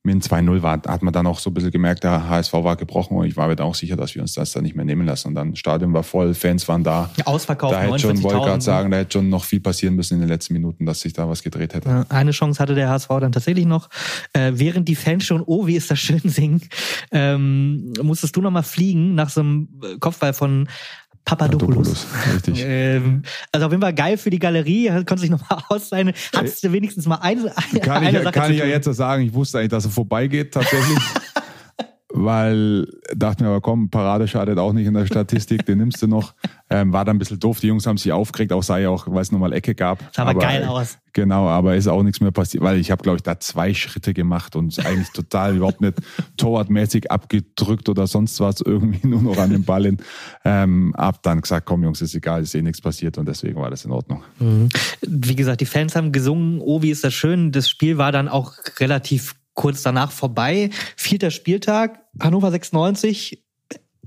Mit 0.02 0.14
dem 0.14 0.20
2-0 0.22 0.62
war, 0.62 0.80
hat 0.86 1.02
man 1.02 1.12
dann 1.12 1.26
auch 1.26 1.38
so 1.38 1.50
ein 1.50 1.54
bisschen 1.54 1.72
gemerkt, 1.72 2.04
der 2.04 2.26
HSV 2.26 2.54
war 2.54 2.76
gebrochen 2.76 3.18
und 3.18 3.26
ich 3.26 3.36
war 3.36 3.48
mir 3.48 3.56
dann 3.56 3.66
auch 3.66 3.74
sicher, 3.74 3.96
dass 3.96 4.14
wir 4.14 4.22
uns 4.22 4.32
das 4.32 4.52
dann 4.52 4.62
nicht 4.62 4.74
mehr 4.74 4.86
nehmen 4.86 5.04
lassen. 5.04 5.28
Und 5.28 5.34
dann 5.34 5.56
Stadion 5.56 5.92
war 5.92 6.02
voll, 6.04 6.32
Fans 6.32 6.66
waren 6.68 6.82
da. 6.82 7.10
Ausverkauft, 7.26 7.74
Da 7.74 7.82
hätte 7.82 7.98
schon, 7.98 8.22
wollte 8.22 8.38
gerade 8.38 8.52
49.000. 8.52 8.60
sagen, 8.62 8.90
da 8.90 8.96
hätte 8.96 9.18
schon 9.18 9.28
noch 9.28 9.44
viel 9.44 9.60
passieren 9.60 9.96
müssen 9.96 10.14
in 10.14 10.20
den 10.20 10.30
letzten 10.30 10.54
Minuten, 10.54 10.86
dass 10.86 11.02
sich 11.02 11.12
da 11.12 11.28
was 11.28 11.42
gedreht 11.42 11.74
hätte. 11.74 11.90
Ja, 11.90 12.06
Eine 12.08 12.30
Chance 12.30 12.62
hatte 12.62 12.74
der 12.74 12.88
HSV 12.88 13.08
dann 13.20 13.32
tatsächlich 13.32 13.66
noch. 13.66 13.90
Äh, 14.32 14.52
während 14.54 14.88
die 14.88 14.96
Fans 14.96 15.26
schon, 15.26 15.42
oh, 15.44 15.66
wie 15.66 15.76
ist 15.76 15.90
das 15.90 15.98
schön 15.98 16.22
singen, 16.24 16.62
ähm, 17.12 17.92
musstest 18.02 18.34
du 18.34 18.40
nochmal 18.40 18.62
fliegen 18.62 19.14
nach 19.14 19.28
so 19.28 19.42
einem 19.42 19.68
Kopfball 20.00 20.32
von 20.32 20.66
Papadopoulos. 21.24 22.06
Richtig. 22.34 22.64
Ähm, 22.70 23.22
also 23.52 23.66
auf 23.66 23.72
jeden 23.72 23.82
Fall 23.82 23.94
geil 23.94 24.16
für 24.16 24.30
die 24.30 24.38
Galerie, 24.38 24.88
konnte 25.06 25.18
sich 25.18 25.30
nochmal 25.30 25.62
ausleihen. 25.68 26.12
Hattest 26.34 26.62
du 26.64 26.72
wenigstens 26.72 27.06
mal 27.06 27.16
eine, 27.16 27.52
eine, 27.56 27.80
Kann 27.80 28.02
ich, 28.02 28.08
eine 28.08 28.18
ja- 28.18 28.22
Sache 28.24 28.32
kann 28.32 28.52
ich 28.52 28.58
ja 28.58 28.66
jetzt 28.66 28.86
sagen, 28.92 29.22
ich 29.24 29.32
wusste 29.32 29.58
eigentlich, 29.58 29.70
dass 29.70 29.84
er 29.84 29.90
vorbeigeht 29.90 30.52
tatsächlich. 30.54 30.98
weil 32.12 32.86
dachte 33.14 33.44
mir 33.44 33.50
aber 33.50 33.60
komm, 33.60 33.88
Parade 33.90 34.26
schadet 34.26 34.58
auch 34.58 34.72
nicht 34.72 34.86
in 34.86 34.94
der 34.94 35.06
Statistik, 35.06 35.64
den 35.66 35.78
nimmst 35.78 36.02
du 36.02 36.06
noch. 36.08 36.34
Ähm, 36.70 36.92
war 36.92 37.04
dann 37.04 37.16
ein 37.16 37.18
bisschen 37.18 37.40
doof, 37.40 37.60
die 37.60 37.66
Jungs 37.66 37.86
haben 37.86 37.98
sich 37.98 38.12
aufgeregt, 38.12 38.52
auch 38.52 38.62
sei 38.62 38.82
ja 38.82 38.90
auch, 38.90 39.06
weil 39.08 39.22
es 39.22 39.32
nochmal 39.32 39.52
Ecke 39.52 39.74
gab. 39.74 39.98
Sah 40.14 40.22
aber 40.22 40.38
geil 40.38 40.64
aus. 40.64 40.98
Genau, 41.12 41.48
aber 41.48 41.74
ist 41.74 41.88
auch 41.88 42.02
nichts 42.04 42.20
mehr 42.20 42.30
passiert, 42.30 42.62
weil 42.62 42.78
ich 42.78 42.92
habe, 42.92 43.02
glaube 43.02 43.16
ich, 43.16 43.22
da 43.22 43.40
zwei 43.40 43.74
Schritte 43.74 44.14
gemacht 44.14 44.54
und 44.54 44.78
eigentlich 44.86 45.10
total 45.10 45.56
überhaupt 45.56 45.80
nicht 45.80 45.94
torwartmäßig 46.36 47.10
abgedrückt 47.10 47.88
oder 47.88 48.06
sonst 48.06 48.38
was, 48.38 48.60
irgendwie 48.60 49.06
nur 49.06 49.20
noch 49.20 49.38
an 49.38 49.50
den 49.50 49.64
Ball 49.64 49.84
hin. 49.84 49.98
Ähm, 50.44 50.94
hab 50.96 51.22
dann 51.24 51.40
gesagt, 51.40 51.66
komm 51.66 51.82
Jungs, 51.82 52.00
ist 52.00 52.14
egal, 52.14 52.42
ist 52.42 52.54
eh 52.54 52.62
nichts 52.62 52.80
passiert 52.80 53.18
und 53.18 53.26
deswegen 53.26 53.60
war 53.60 53.70
das 53.70 53.84
in 53.84 53.90
Ordnung. 53.90 54.22
Mhm. 54.38 54.68
Wie 55.00 55.34
gesagt, 55.34 55.60
die 55.60 55.66
Fans 55.66 55.96
haben 55.96 56.12
gesungen, 56.12 56.60
oh, 56.60 56.82
wie 56.82 56.90
ist 56.90 57.02
das 57.02 57.14
schön. 57.14 57.50
Das 57.50 57.68
Spiel 57.68 57.98
war 57.98 58.12
dann 58.12 58.28
auch 58.28 58.54
relativ 58.78 59.34
kurz 59.54 59.82
danach 59.82 60.12
vorbei. 60.12 60.70
Vierter 60.96 61.30
Spieltag, 61.30 62.00
Hannover 62.20 62.50
96. 62.50 63.42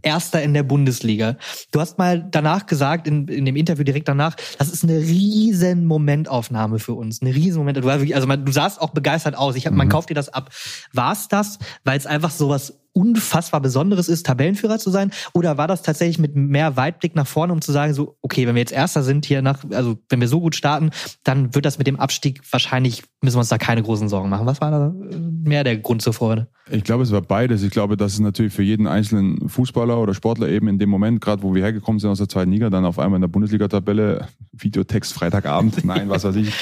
Erster 0.04 0.44
in 0.44 0.54
der 0.54 0.64
Bundesliga. 0.64 1.38
Du 1.72 1.80
hast 1.80 1.98
mal 1.98 2.28
danach 2.30 2.66
gesagt, 2.66 3.08
in, 3.08 3.28
in 3.28 3.46
dem 3.46 3.56
Interview 3.56 3.84
direkt 3.84 4.08
danach, 4.08 4.36
das 4.60 4.70
ist 4.70 4.84
eine 4.84 4.98
riesen 4.98 5.86
Momentaufnahme 5.86 6.80
für 6.80 6.94
uns. 6.94 7.22
Eine 7.22 7.34
riesen 7.34 7.58
Moment. 7.58 7.78
Du, 7.78 7.90
also 7.90 8.36
du 8.36 8.52
sahst 8.52 8.80
auch 8.82 8.92
begeistert 8.92 9.36
aus. 9.36 9.56
Ich 9.56 9.66
hab, 9.66 9.72
mhm. 9.72 9.80
Man 9.80 9.90
kauft 9.90 10.10
dir 10.10 10.14
das 10.16 10.30
ab. 10.30 10.52
War 10.92 11.14
es 11.14 11.28
das, 11.28 11.58
weil 11.84 11.98
es 11.98 12.06
einfach 12.06 12.32
sowas 12.32 12.83
unfassbar 12.94 13.62
Besonderes 13.62 14.08
ist, 14.08 14.26
Tabellenführer 14.26 14.80
zu 14.80 14.90
sein? 14.90 15.12
Oder 15.34 15.58
war 15.58 15.68
das 15.68 15.82
tatsächlich 15.82 16.20
mit 16.20 16.36
mehr 16.36 16.78
Weitblick 16.78 17.16
nach 17.16 17.28
vorne, 17.28 17.54
um 17.54 17.62
zu 17.62 17.72
sagen, 17.72 17.94
so, 17.94 18.18
okay, 18.22 18.48
wenn 18.48 18.56
wir 18.56 18.62
jetzt 18.62 18.72
Erster 18.72 19.04
sind 19.04 19.26
hier 19.26 19.42
nach, 19.42 19.64
also 19.72 19.98
wenn 20.10 20.22
wir 20.22 20.28
so 20.28 20.40
gut 20.40 20.56
starten, 20.56 20.92
dann 21.24 21.54
wird 21.56 21.66
das 21.66 21.78
mit 21.78 21.88
dem 21.88 22.00
Abstieg 22.00 22.42
wahrscheinlich, 22.52 23.04
müssen 23.22 23.36
wir 23.36 23.40
uns 23.40 23.50
da 23.50 23.58
keine 23.58 23.84
großen 23.84 24.10
Sorgen 24.10 24.30
machen. 24.30 24.46
Was 24.46 24.62
war 24.62 24.72
da 24.72 24.94
mehr 25.20 25.64
der 25.64 25.78
Grund 25.78 26.02
zur 26.02 26.14
Freude? 26.14 26.48
Ich 26.70 26.84
glaube, 26.84 27.04
es 27.04 27.12
war 27.12 27.22
beides. 27.22 27.62
Ich 27.62 27.72
glaube, 27.72 27.98
dass 27.98 28.14
es 28.14 28.20
natürlich 28.20 28.54
für 28.54 28.64
jeden 28.64 28.88
einzelnen 28.88 29.50
Fußballer 29.50 30.00
oder 30.00 30.14
Sportler 30.14 30.48
eben 30.48 30.70
in 30.70 30.80
dem 30.80 30.90
Moment, 30.90 31.20
gerade 31.20 31.44
wo 31.44 31.54
wir 31.54 31.62
hergekommen 31.62 32.00
sind 32.00 32.10
aus 32.10 32.20
der 32.20 32.30
zweiten 32.30 32.52
Liga, 32.52 32.70
dann 32.70 32.86
auf 32.86 33.00
einmal 33.00 33.18
in 33.18 33.22
der 33.22 33.28
Bundesliga-Tabelle, 33.28 34.28
Videotext 34.54 35.14
Freitagabend, 35.14 35.84
nein, 35.86 36.10
was 36.10 36.24
weiß 36.24 36.36
ich, 36.38 36.54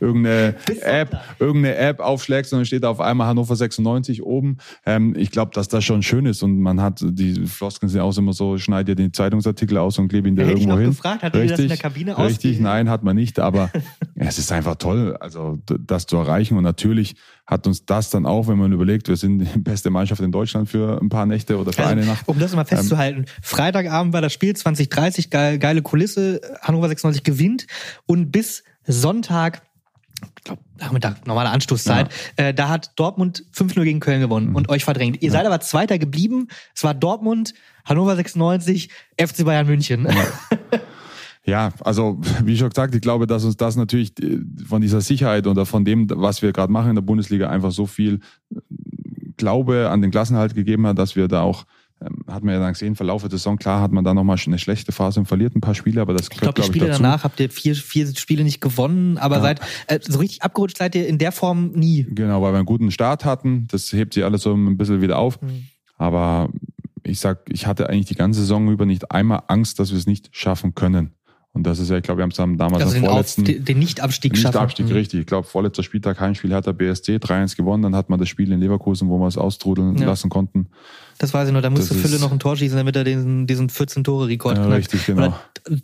irgendeine 0.00 0.54
App, 0.82 1.20
irgendeine 1.38 1.76
App 1.76 2.00
aufschlägst 2.00 2.52
und 2.52 2.60
dann 2.60 2.66
steht 2.66 2.84
da 2.84 2.90
auf 2.90 3.00
einmal 3.00 3.26
Hannover 3.26 3.54
96 3.54 4.22
oben. 4.22 4.58
Ähm, 4.86 5.14
ich 5.16 5.30
glaube, 5.30 5.52
dass 5.54 5.68
das 5.68 5.84
schon 5.84 6.02
schön 6.02 6.26
ist 6.26 6.42
und 6.42 6.58
man 6.58 6.80
hat, 6.80 7.00
die 7.02 7.46
Floskeln 7.46 7.88
sind 7.88 8.00
auch 8.00 8.16
immer 8.16 8.32
so, 8.32 8.58
schneid 8.58 8.88
dir 8.88 8.94
den 8.94 9.12
Zeitungsartikel 9.12 9.78
aus 9.78 9.98
und 9.98 10.08
klebe 10.08 10.28
ihn 10.28 10.36
dir 10.36 10.48
irgendwo 10.48 10.78
hin. 10.78 10.90
gefragt, 10.90 11.22
hat 11.22 11.34
richtig, 11.34 11.50
das 11.50 11.60
in 11.60 11.68
der 11.68 11.76
Kabine? 11.76 12.18
Richtig, 12.18 12.60
nein, 12.60 12.88
hat 12.88 13.02
man 13.02 13.16
nicht, 13.16 13.38
aber 13.38 13.70
es 14.14 14.38
ist 14.38 14.50
einfach 14.52 14.76
toll, 14.76 15.16
also 15.20 15.58
das 15.66 16.06
zu 16.06 16.16
erreichen 16.16 16.56
und 16.56 16.64
natürlich 16.64 17.16
hat 17.50 17.66
uns 17.66 17.84
das 17.84 18.10
dann 18.10 18.26
auch, 18.26 18.46
wenn 18.46 18.58
man 18.58 18.72
überlegt, 18.72 19.08
wir 19.08 19.16
sind 19.16 19.40
die 19.40 19.58
beste 19.58 19.90
Mannschaft 19.90 20.22
in 20.22 20.30
Deutschland 20.30 20.68
für 20.68 21.00
ein 21.00 21.08
paar 21.08 21.26
Nächte 21.26 21.58
oder 21.58 21.72
für 21.72 21.82
also, 21.82 21.92
eine 21.92 22.06
Nacht. 22.06 22.28
Um 22.28 22.38
das 22.38 22.54
mal 22.54 22.64
festzuhalten, 22.64 23.20
ähm, 23.20 23.24
Freitagabend 23.42 24.12
war 24.12 24.20
das 24.20 24.32
Spiel 24.32 24.54
2030, 24.54 25.30
geil, 25.30 25.58
geile 25.58 25.82
Kulisse, 25.82 26.40
Hannover 26.62 26.88
96 26.88 27.24
gewinnt 27.24 27.66
und 28.06 28.30
bis 28.30 28.62
Sonntag 28.86 29.62
glaube, 30.44 30.62
Nachmittag, 30.78 31.26
normale 31.26 31.50
Anstoßzeit, 31.50 32.08
ja. 32.38 32.46
äh, 32.46 32.54
da 32.54 32.68
hat 32.68 32.92
Dortmund 32.96 33.44
5-0 33.54 33.84
gegen 33.84 34.00
Köln 34.00 34.20
gewonnen 34.20 34.50
mhm. 34.50 34.56
und 34.56 34.68
euch 34.68 34.84
verdrängt. 34.84 35.22
Ihr 35.22 35.28
ja. 35.28 35.32
seid 35.32 35.46
aber 35.46 35.60
Zweiter 35.60 35.98
geblieben. 35.98 36.48
Es 36.74 36.84
war 36.84 36.94
Dortmund, 36.94 37.54
Hannover 37.84 38.16
96, 38.16 38.90
FC 39.18 39.44
Bayern 39.44 39.66
München. 39.66 40.06
Ja. 40.06 40.26
Ja, 41.46 41.72
also 41.80 42.20
wie 42.44 42.56
schon 42.56 42.68
gesagt, 42.68 42.94
ich 42.94 43.00
glaube, 43.00 43.26
dass 43.26 43.44
uns 43.44 43.56
das 43.56 43.74
natürlich 43.74 44.12
äh, 44.22 44.40
von 44.68 44.82
dieser 44.82 45.00
Sicherheit 45.00 45.46
oder 45.46 45.64
von 45.64 45.84
dem, 45.84 46.06
was 46.10 46.42
wir 46.42 46.52
gerade 46.52 46.70
machen 46.70 46.90
in 46.90 46.94
der 46.96 47.02
Bundesliga, 47.02 47.48
einfach 47.48 47.72
so 47.72 47.86
viel 47.86 48.20
äh, 48.54 48.56
Glaube 49.38 49.88
an 49.88 50.02
den 50.02 50.10
Klassenhalt 50.10 50.54
gegeben 50.54 50.86
hat, 50.86 50.98
dass 50.98 51.16
wir 51.16 51.26
da 51.26 51.40
auch 51.40 51.64
hat 52.26 52.44
man 52.44 52.54
ja 52.54 52.60
dann 52.60 52.72
gesehen, 52.72 52.88
im 52.88 52.96
Verlauf 52.96 53.22
der 53.22 53.30
Saison, 53.30 53.58
klar 53.58 53.82
hat 53.82 53.92
man 53.92 54.04
da 54.04 54.14
nochmal 54.14 54.38
eine 54.44 54.58
schlechte 54.58 54.92
Phase 54.92 55.20
und 55.20 55.26
verliert 55.26 55.54
ein 55.54 55.60
paar 55.60 55.74
Spiele, 55.74 56.00
aber 56.00 56.14
das 56.14 56.30
gehört, 56.30 56.34
ich 56.34 56.40
glaube, 56.40 56.60
die 56.60 56.66
Spiele 56.66 56.90
ich, 56.90 56.96
danach 56.96 57.24
habt 57.24 57.38
ihr 57.40 57.50
vier, 57.50 57.74
vier 57.74 58.06
Spiele 58.16 58.42
nicht 58.42 58.60
gewonnen, 58.60 59.18
aber 59.18 59.36
ja. 59.36 59.42
seid 59.42 59.60
äh, 59.86 59.98
so 60.02 60.18
richtig 60.18 60.42
abgerutscht 60.42 60.78
seid 60.78 60.94
ihr 60.94 61.06
in 61.06 61.18
der 61.18 61.32
Form 61.32 61.72
nie. 61.72 62.06
Genau, 62.08 62.40
weil 62.42 62.52
wir 62.52 62.58
einen 62.58 62.66
guten 62.66 62.90
Start 62.90 63.24
hatten, 63.24 63.66
das 63.70 63.92
hebt 63.92 64.14
sie 64.14 64.24
alles 64.24 64.42
so 64.42 64.54
ein 64.54 64.78
bisschen 64.78 65.02
wieder 65.02 65.18
auf. 65.18 65.40
Mhm. 65.42 65.66
Aber 65.98 66.48
ich 67.04 67.20
sag, 67.20 67.42
ich 67.48 67.66
hatte 67.66 67.88
eigentlich 67.88 68.06
die 68.06 68.14
ganze 68.14 68.40
Saison 68.40 68.70
über 68.70 68.86
nicht 68.86 69.10
einmal 69.10 69.42
Angst, 69.48 69.78
dass 69.78 69.90
wir 69.90 69.98
es 69.98 70.06
nicht 70.06 70.30
schaffen 70.32 70.74
können. 70.74 71.12
Und 71.52 71.66
das 71.66 71.80
ist 71.80 71.90
ja, 71.90 71.96
ich 71.96 72.04
glaube, 72.04 72.18
wir 72.18 72.22
haben 72.22 72.30
es 72.30 72.36
damals 72.36 72.84
also 72.84 72.96
am 72.96 73.04
vorletzten... 73.04 73.42
Auf, 73.42 73.64
den 73.64 73.78
Nicht-Abstieg 73.80 74.36
schaffen. 74.36 74.54
Nicht-Abstieg, 74.54 74.86
mhm. 74.86 74.92
richtig. 74.92 75.20
Ich 75.20 75.26
glaube, 75.26 75.48
vorletzter 75.48 75.82
Spieltag 75.82 76.20
Heimspiel 76.20 76.54
hat 76.54 76.66
der 76.66 76.74
BSC 76.74 77.16
3-1 77.16 77.56
gewonnen. 77.56 77.82
Dann 77.82 77.96
hat 77.96 78.08
man 78.08 78.20
das 78.20 78.28
Spiel 78.28 78.52
in 78.52 78.60
Leverkusen, 78.60 79.08
wo 79.08 79.18
wir 79.18 79.26
es 79.26 79.36
austrudeln 79.36 79.96
ja. 79.98 80.06
lassen 80.06 80.30
konnten. 80.30 80.68
Das 81.20 81.34
weiß 81.34 81.48
ich 81.48 81.52
noch, 81.52 81.60
da 81.60 81.68
musste 81.68 81.92
Fülle 81.92 82.18
noch 82.18 82.32
ein 82.32 82.38
Tor 82.38 82.56
schießen, 82.56 82.78
damit 82.78 82.96
er 82.96 83.04
diesen, 83.04 83.46
diesen 83.46 83.68
14-Tore-Rekord 83.68 84.56
ja, 84.56 84.64
knackt. 84.64 84.78
Richtig, 84.78 85.04
genau. 85.04 85.34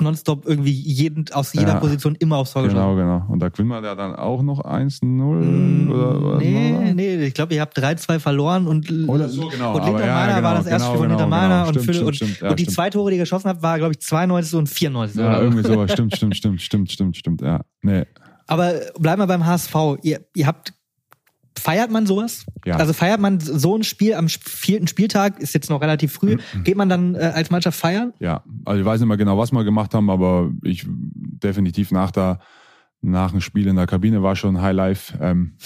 nonstop 0.00 0.46
irgendwie 0.46 0.72
jeden, 0.72 1.26
aus 1.32 1.52
jeder 1.52 1.74
ja, 1.74 1.80
Position 1.80 2.14
immer 2.14 2.38
aufs 2.38 2.54
Tor 2.54 2.66
Genau, 2.66 2.96
genau. 2.96 3.26
Und 3.28 3.40
da 3.40 3.50
gewinnen 3.50 3.68
wir 3.68 3.82
ja 3.82 3.94
dann 3.94 4.14
auch 4.14 4.40
noch 4.40 4.64
1-0 4.64 5.04
mm, 5.04 5.90
oder 5.90 6.38
Nee, 6.38 6.94
nee, 6.94 7.16
ich 7.26 7.34
glaube, 7.34 7.52
ihr 7.52 7.60
habt 7.60 7.76
3-2 7.76 8.18
verloren 8.18 8.66
und, 8.66 8.90
oder 9.08 9.28
so, 9.28 9.48
genau. 9.48 9.74
und 9.74 9.84
Lintermeiner 9.84 10.06
ja, 10.06 10.36
genau, 10.36 10.48
war 10.48 10.54
das 10.54 10.66
erste 10.66 10.70
genau, 10.70 10.84
Spiel 10.86 10.98
von 11.00 11.08
genau, 11.08 11.20
Lintermeiner 11.20 11.66
genau. 11.66 11.68
und 11.68 11.84
Fülle. 11.84 12.06
und, 12.06 12.16
stimmt, 12.16 12.42
und 12.42 12.58
die 12.58 12.62
stimmt. 12.62 12.74
zwei 12.74 12.88
Tore, 12.88 13.10
die 13.10 13.16
ihr 13.18 13.22
geschossen 13.22 13.48
habt, 13.50 13.62
war, 13.62 13.76
glaube 13.76 13.92
ich, 13.92 14.00
92 14.00 14.54
und 14.54 14.68
94. 14.70 15.20
Ja, 15.20 15.38
irgendwie 15.56 15.74
so. 15.74 15.88
Stimmt, 15.88 16.16
stimmt, 16.16 16.36
stimmt, 16.36 16.62
stimmt, 16.62 16.92
stimmt, 16.92 17.16
stimmt, 17.16 17.42
ja. 17.42 17.62
Nee. 17.82 18.04
Aber 18.46 18.74
bleiben 18.98 19.20
wir 19.20 19.26
beim 19.26 19.44
HSV. 19.44 19.74
Ihr, 20.02 20.20
ihr 20.34 20.46
habt 20.46 20.72
Feiert 21.58 21.90
man 21.90 22.06
sowas? 22.06 22.44
Ja. 22.64 22.76
Also 22.76 22.92
feiert 22.92 23.18
man 23.18 23.40
so 23.40 23.76
ein 23.76 23.82
Spiel 23.82 24.14
am 24.14 24.28
vierten 24.28 24.86
Spieltag, 24.86 25.40
ist 25.40 25.54
jetzt 25.54 25.70
noch 25.70 25.80
relativ 25.80 26.12
früh, 26.12 26.36
mhm. 26.36 26.64
geht 26.64 26.76
man 26.76 26.88
dann 26.88 27.14
äh, 27.14 27.32
als 27.34 27.50
Mannschaft 27.50 27.78
feiern? 27.78 28.12
Ja, 28.20 28.44
also 28.64 28.80
ich 28.80 28.86
weiß 28.86 29.00
nicht 29.00 29.08
mehr 29.08 29.16
genau, 29.16 29.38
was 29.38 29.52
wir 29.52 29.64
gemacht 29.64 29.94
haben, 29.94 30.10
aber 30.10 30.50
ich 30.62 30.84
definitiv 30.86 31.90
nach 31.90 32.10
der 32.10 32.40
nach 33.00 33.30
dem 33.30 33.40
Spiel 33.40 33.66
in 33.68 33.76
der 33.76 33.86
Kabine 33.86 34.22
war 34.22 34.36
schon 34.36 34.60
High 34.60 34.74
Life. 34.74 35.18
Ähm, 35.20 35.56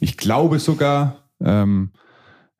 ich 0.00 0.16
glaube 0.16 0.58
sogar, 0.58 1.28
ähm, 1.40 1.92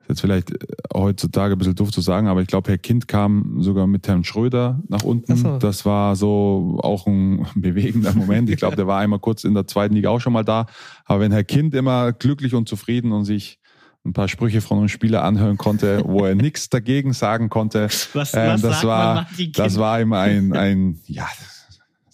jetzt 0.09 0.21
vielleicht 0.21 0.51
äh, 0.51 0.57
heutzutage 0.95 1.55
ein 1.55 1.59
bisschen 1.59 1.75
doof 1.75 1.91
zu 1.91 2.01
sagen, 2.01 2.29
aber 2.29 2.41
ich 2.41 2.49
glaube, 2.49 2.71
Herr 2.71 2.79
Kind 2.79 3.09
kam 3.09 3.61
sogar 3.61 3.87
mit 3.87 4.09
Herrn 4.09 4.25
Schröder 4.25 4.81
nach 4.89 5.03
unten. 5.03 5.37
So. 5.37 5.59
Das 5.59 5.85
war 5.85 6.17
so 6.17 6.79
auch 6.83 7.07
ein 7.07 7.47
bewegender 7.55 8.13
Moment. 8.15 8.51
Ich 8.51 8.57
glaube, 8.57 8.77
der 8.77 8.87
war 8.87 8.99
einmal 9.01 9.19
kurz 9.19 9.45
in 9.45 9.55
der 9.55 9.67
zweiten 9.67 9.95
Liga 9.95 10.11
auch 10.11 10.21
schon 10.21 10.33
mal 10.33 10.45
da. 10.45 10.67
Aber 11.05 11.21
wenn 11.21 11.33
Herr 11.33 11.45
Kind 11.45 11.75
immer 11.75 12.13
glücklich 12.13 12.55
und 12.55 12.69
zufrieden 12.69 13.13
und 13.13 13.25
sich 13.25 13.59
ein 14.05 14.13
paar 14.13 14.29
Sprüche 14.29 14.61
von 14.61 14.79
einem 14.79 14.89
Spieler 14.89 15.23
anhören 15.25 15.59
konnte, 15.59 16.03
wo 16.05 16.25
er 16.25 16.35
nichts 16.35 16.71
dagegen 16.71 17.13
sagen 17.13 17.49
konnte, 17.49 17.89
was, 18.15 18.35
äh, 18.35 18.49
was 18.49 18.63
das 18.63 18.85
war, 18.85 19.27
das 19.53 19.79
war 19.79 20.01
ihm 20.01 20.13
ein, 20.13 20.53
ein, 20.55 21.01
ja, 21.07 21.27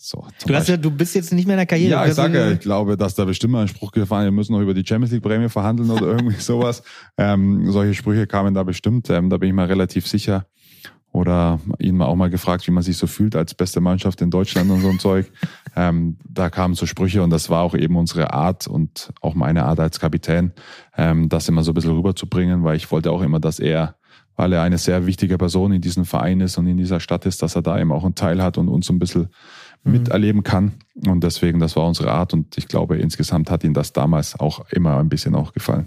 so, 0.07 0.23
du, 0.47 0.55
hast 0.55 0.69
ja, 0.69 0.77
du 0.77 0.91
bist 0.91 1.15
jetzt 1.15 1.33
nicht 1.33 1.47
mehr 1.47 1.55
in 1.55 1.61
der 1.61 1.67
Karriere. 1.67 1.93
Ja, 1.93 2.07
ich 2.07 2.13
sage 2.13 2.39
ja, 2.39 2.51
ich 2.51 2.61
glaube, 2.61 2.99
dass 2.99 3.15
da 3.15 3.25
bestimmt 3.25 3.55
mal 3.55 3.63
ein 3.63 3.69
Spruch 3.69 3.91
gefallen, 3.91 4.27
wir 4.27 4.33
müssen 4.33 4.53
noch 4.53 4.61
über 4.61 4.75
die 4.75 4.85
Champions 4.87 5.13
League 5.13 5.23
Prämie 5.23 5.49
verhandeln 5.49 5.91
oder 5.91 6.09
irgendwie 6.09 6.37
sowas. 6.41 6.83
Ähm, 7.17 7.71
solche 7.73 7.95
Sprüche 7.95 8.27
kamen 8.27 8.53
da 8.53 8.65
bestimmt, 8.65 9.09
ähm, 9.09 9.31
da 9.31 9.39
bin 9.39 9.49
ich 9.49 9.55
mal 9.55 9.65
relativ 9.65 10.07
sicher. 10.07 10.47
Oder 11.11 11.59
ihn 11.79 11.97
mal 11.97 12.07
auch 12.07 12.17
mal 12.17 12.29
gefragt, 12.29 12.67
wie 12.67 12.73
man 12.73 12.83
sich 12.83 12.99
so 12.99 13.07
fühlt 13.07 13.35
als 13.37 13.55
beste 13.55 13.81
Mannschaft 13.81 14.21
in 14.21 14.31
Deutschland 14.31 14.71
und 14.71 14.83
so 14.83 14.91
ein 14.91 14.99
Zeug. 14.99 15.31
Ähm, 15.77 16.19
da 16.23 16.51
kamen 16.51 16.75
so 16.75 16.87
Sprüche 16.87 17.21
und 17.25 17.31
das 17.31 17.51
war 17.51 17.63
auch 17.63 17.75
eben 17.75 17.97
unsere 17.97 18.33
Art 18.33 18.69
und 18.69 19.13
auch 19.21 19.35
meine 19.35 19.65
Art 19.65 19.81
als 19.81 19.99
Kapitän, 19.99 20.53
ähm, 20.97 21.29
das 21.29 21.49
immer 21.49 21.65
so 21.65 21.73
ein 21.73 21.75
bisschen 21.75 21.97
rüberzubringen, 21.97 22.63
weil 22.63 22.77
ich 22.77 22.93
wollte 22.93 23.11
auch 23.11 23.23
immer, 23.23 23.41
dass 23.41 23.59
er 23.59 23.97
weil 24.37 24.53
er 24.53 24.63
eine 24.63 24.79
sehr 24.79 25.07
wichtige 25.07 25.39
Person 25.39 25.73
in 25.73 25.81
diesem 25.81 26.05
Verein 26.05 26.41
ist 26.41 26.59
und 26.59 26.67
in 26.67 26.77
dieser 26.77 27.01
Stadt 27.01 27.27
ist, 27.27 27.43
dass 27.43 27.57
er 27.57 27.63
da 27.63 27.79
eben 27.79 27.93
auch 27.93 28.05
einen 28.05 28.15
Teil 28.15 28.43
hat 28.43 28.59
und 28.59 28.69
uns 28.69 28.87
so 28.87 28.93
ein 28.93 28.99
bisschen 28.99 29.29
Mhm. 29.85 29.93
miterleben 29.93 30.43
kann. 30.43 30.72
Und 31.07 31.24
deswegen, 31.24 31.59
das 31.59 31.76
war 31.76 31.87
unsere 31.87 32.11
Art 32.12 32.32
und 32.32 32.57
ich 32.57 32.68
glaube, 32.68 32.97
insgesamt 32.97 33.51
hat 33.51 33.64
ihm 33.64 33.74
das 33.74 33.93
damals 33.93 34.39
auch 34.39 34.64
immer 34.70 34.99
ein 34.99 35.09
bisschen 35.09 35.35
auch 35.35 35.53
gefallen. 35.53 35.87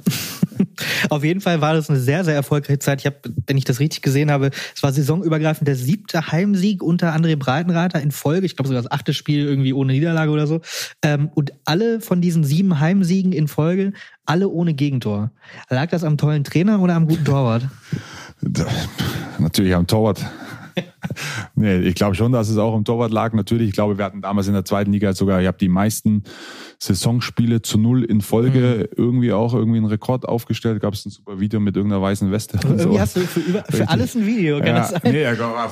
Auf 1.09 1.23
jeden 1.23 1.41
Fall 1.41 1.61
war 1.61 1.73
das 1.73 1.89
eine 1.89 1.99
sehr, 1.99 2.23
sehr 2.23 2.35
erfolgreiche 2.35 2.79
Zeit. 2.79 2.99
Ich 2.99 3.05
habe, 3.05 3.17
wenn 3.47 3.57
ich 3.57 3.63
das 3.63 3.79
richtig 3.79 4.01
gesehen 4.01 4.29
habe, 4.29 4.51
es 4.75 4.83
war 4.83 4.91
saisonübergreifend 4.91 5.67
der 5.67 5.75
siebte 5.75 6.31
Heimsieg 6.31 6.83
unter 6.83 7.15
André 7.15 7.35
Breitenreiter 7.35 8.01
in 8.01 8.11
Folge. 8.11 8.45
Ich 8.45 8.55
glaube 8.55 8.67
sogar 8.67 8.83
das 8.83 8.91
achte 8.91 9.13
Spiel 9.13 9.45
irgendwie 9.45 9.73
ohne 9.73 9.93
Niederlage 9.93 10.31
oder 10.31 10.45
so. 10.45 10.61
Ähm, 11.01 11.29
und 11.33 11.53
alle 11.65 12.01
von 12.01 12.21
diesen 12.21 12.43
sieben 12.43 12.79
Heimsiegen 12.79 13.31
in 13.31 13.47
Folge, 13.47 13.93
alle 14.25 14.49
ohne 14.49 14.73
Gegentor. 14.73 15.31
Lag 15.69 15.89
das 15.89 16.03
am 16.03 16.17
tollen 16.17 16.43
Trainer 16.43 16.81
oder 16.81 16.95
am 16.95 17.07
guten 17.07 17.25
Torwart? 17.25 17.67
Natürlich 19.39 19.73
am 19.73 19.87
Torwart. 19.87 20.23
nee, 21.55 21.77
ich 21.79 21.95
glaube 21.95 22.15
schon, 22.15 22.31
dass 22.31 22.49
es 22.49 22.57
auch 22.57 22.75
im 22.75 22.83
Torwart 22.83 23.11
lag. 23.11 23.33
Natürlich, 23.33 23.69
ich 23.69 23.73
glaube, 23.73 23.97
wir 23.97 24.05
hatten 24.05 24.21
damals 24.21 24.47
in 24.47 24.53
der 24.53 24.65
zweiten 24.65 24.91
Liga 24.91 25.13
sogar, 25.13 25.41
ich 25.41 25.47
habe 25.47 25.57
die 25.57 25.69
meisten 25.69 26.23
Saisonspiele 26.79 27.61
zu 27.61 27.77
null 27.79 28.03
in 28.03 28.21
Folge 28.21 28.89
mhm. 28.89 29.03
irgendwie 29.03 29.33
auch 29.33 29.53
irgendwie 29.53 29.77
einen 29.77 29.87
Rekord 29.87 30.27
aufgestellt. 30.27 30.81
Gab 30.81 30.93
es 30.93 31.05
ein 31.05 31.09
super 31.09 31.39
Video 31.39 31.59
mit 31.59 31.75
irgendeiner 31.75 32.01
weißen 32.01 32.31
Weste. 32.31 32.59
Irgendwie 32.63 32.83
so. 32.83 32.99
hast 32.99 33.15
du 33.15 33.21
für, 33.21 33.39
über, 33.39 33.63
für 33.69 33.89
alles 33.89 34.15
ein 34.15 34.25
Video, 34.25 34.57
kann 34.59 34.67
ja, 34.67 34.79
das 34.79 34.89
sein? 34.89 35.01
Nee, 35.03 35.25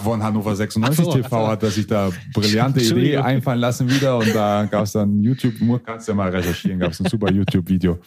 von 0.03 0.23
Hannover 0.23 0.55
96 0.55 1.05
so, 1.05 1.11
TV 1.11 1.35
also. 1.35 1.47
hat 1.47 1.63
er 1.63 1.69
sich 1.69 1.87
da 1.87 2.09
brillante 2.33 2.81
Idee 2.81 3.17
einfallen 3.17 3.59
lassen 3.59 3.89
wieder 3.89 4.17
und 4.17 4.33
da 4.33 4.65
gab 4.69 4.83
es 4.83 4.93
dann 4.93 5.21
YouTube, 5.21 5.53
kannst 5.85 6.07
du 6.07 6.13
ja 6.13 6.15
mal 6.15 6.29
recherchieren, 6.29 6.79
gab 6.79 6.91
es 6.91 6.99
ein 6.99 7.07
super 7.07 7.31
YouTube-Video. 7.31 7.99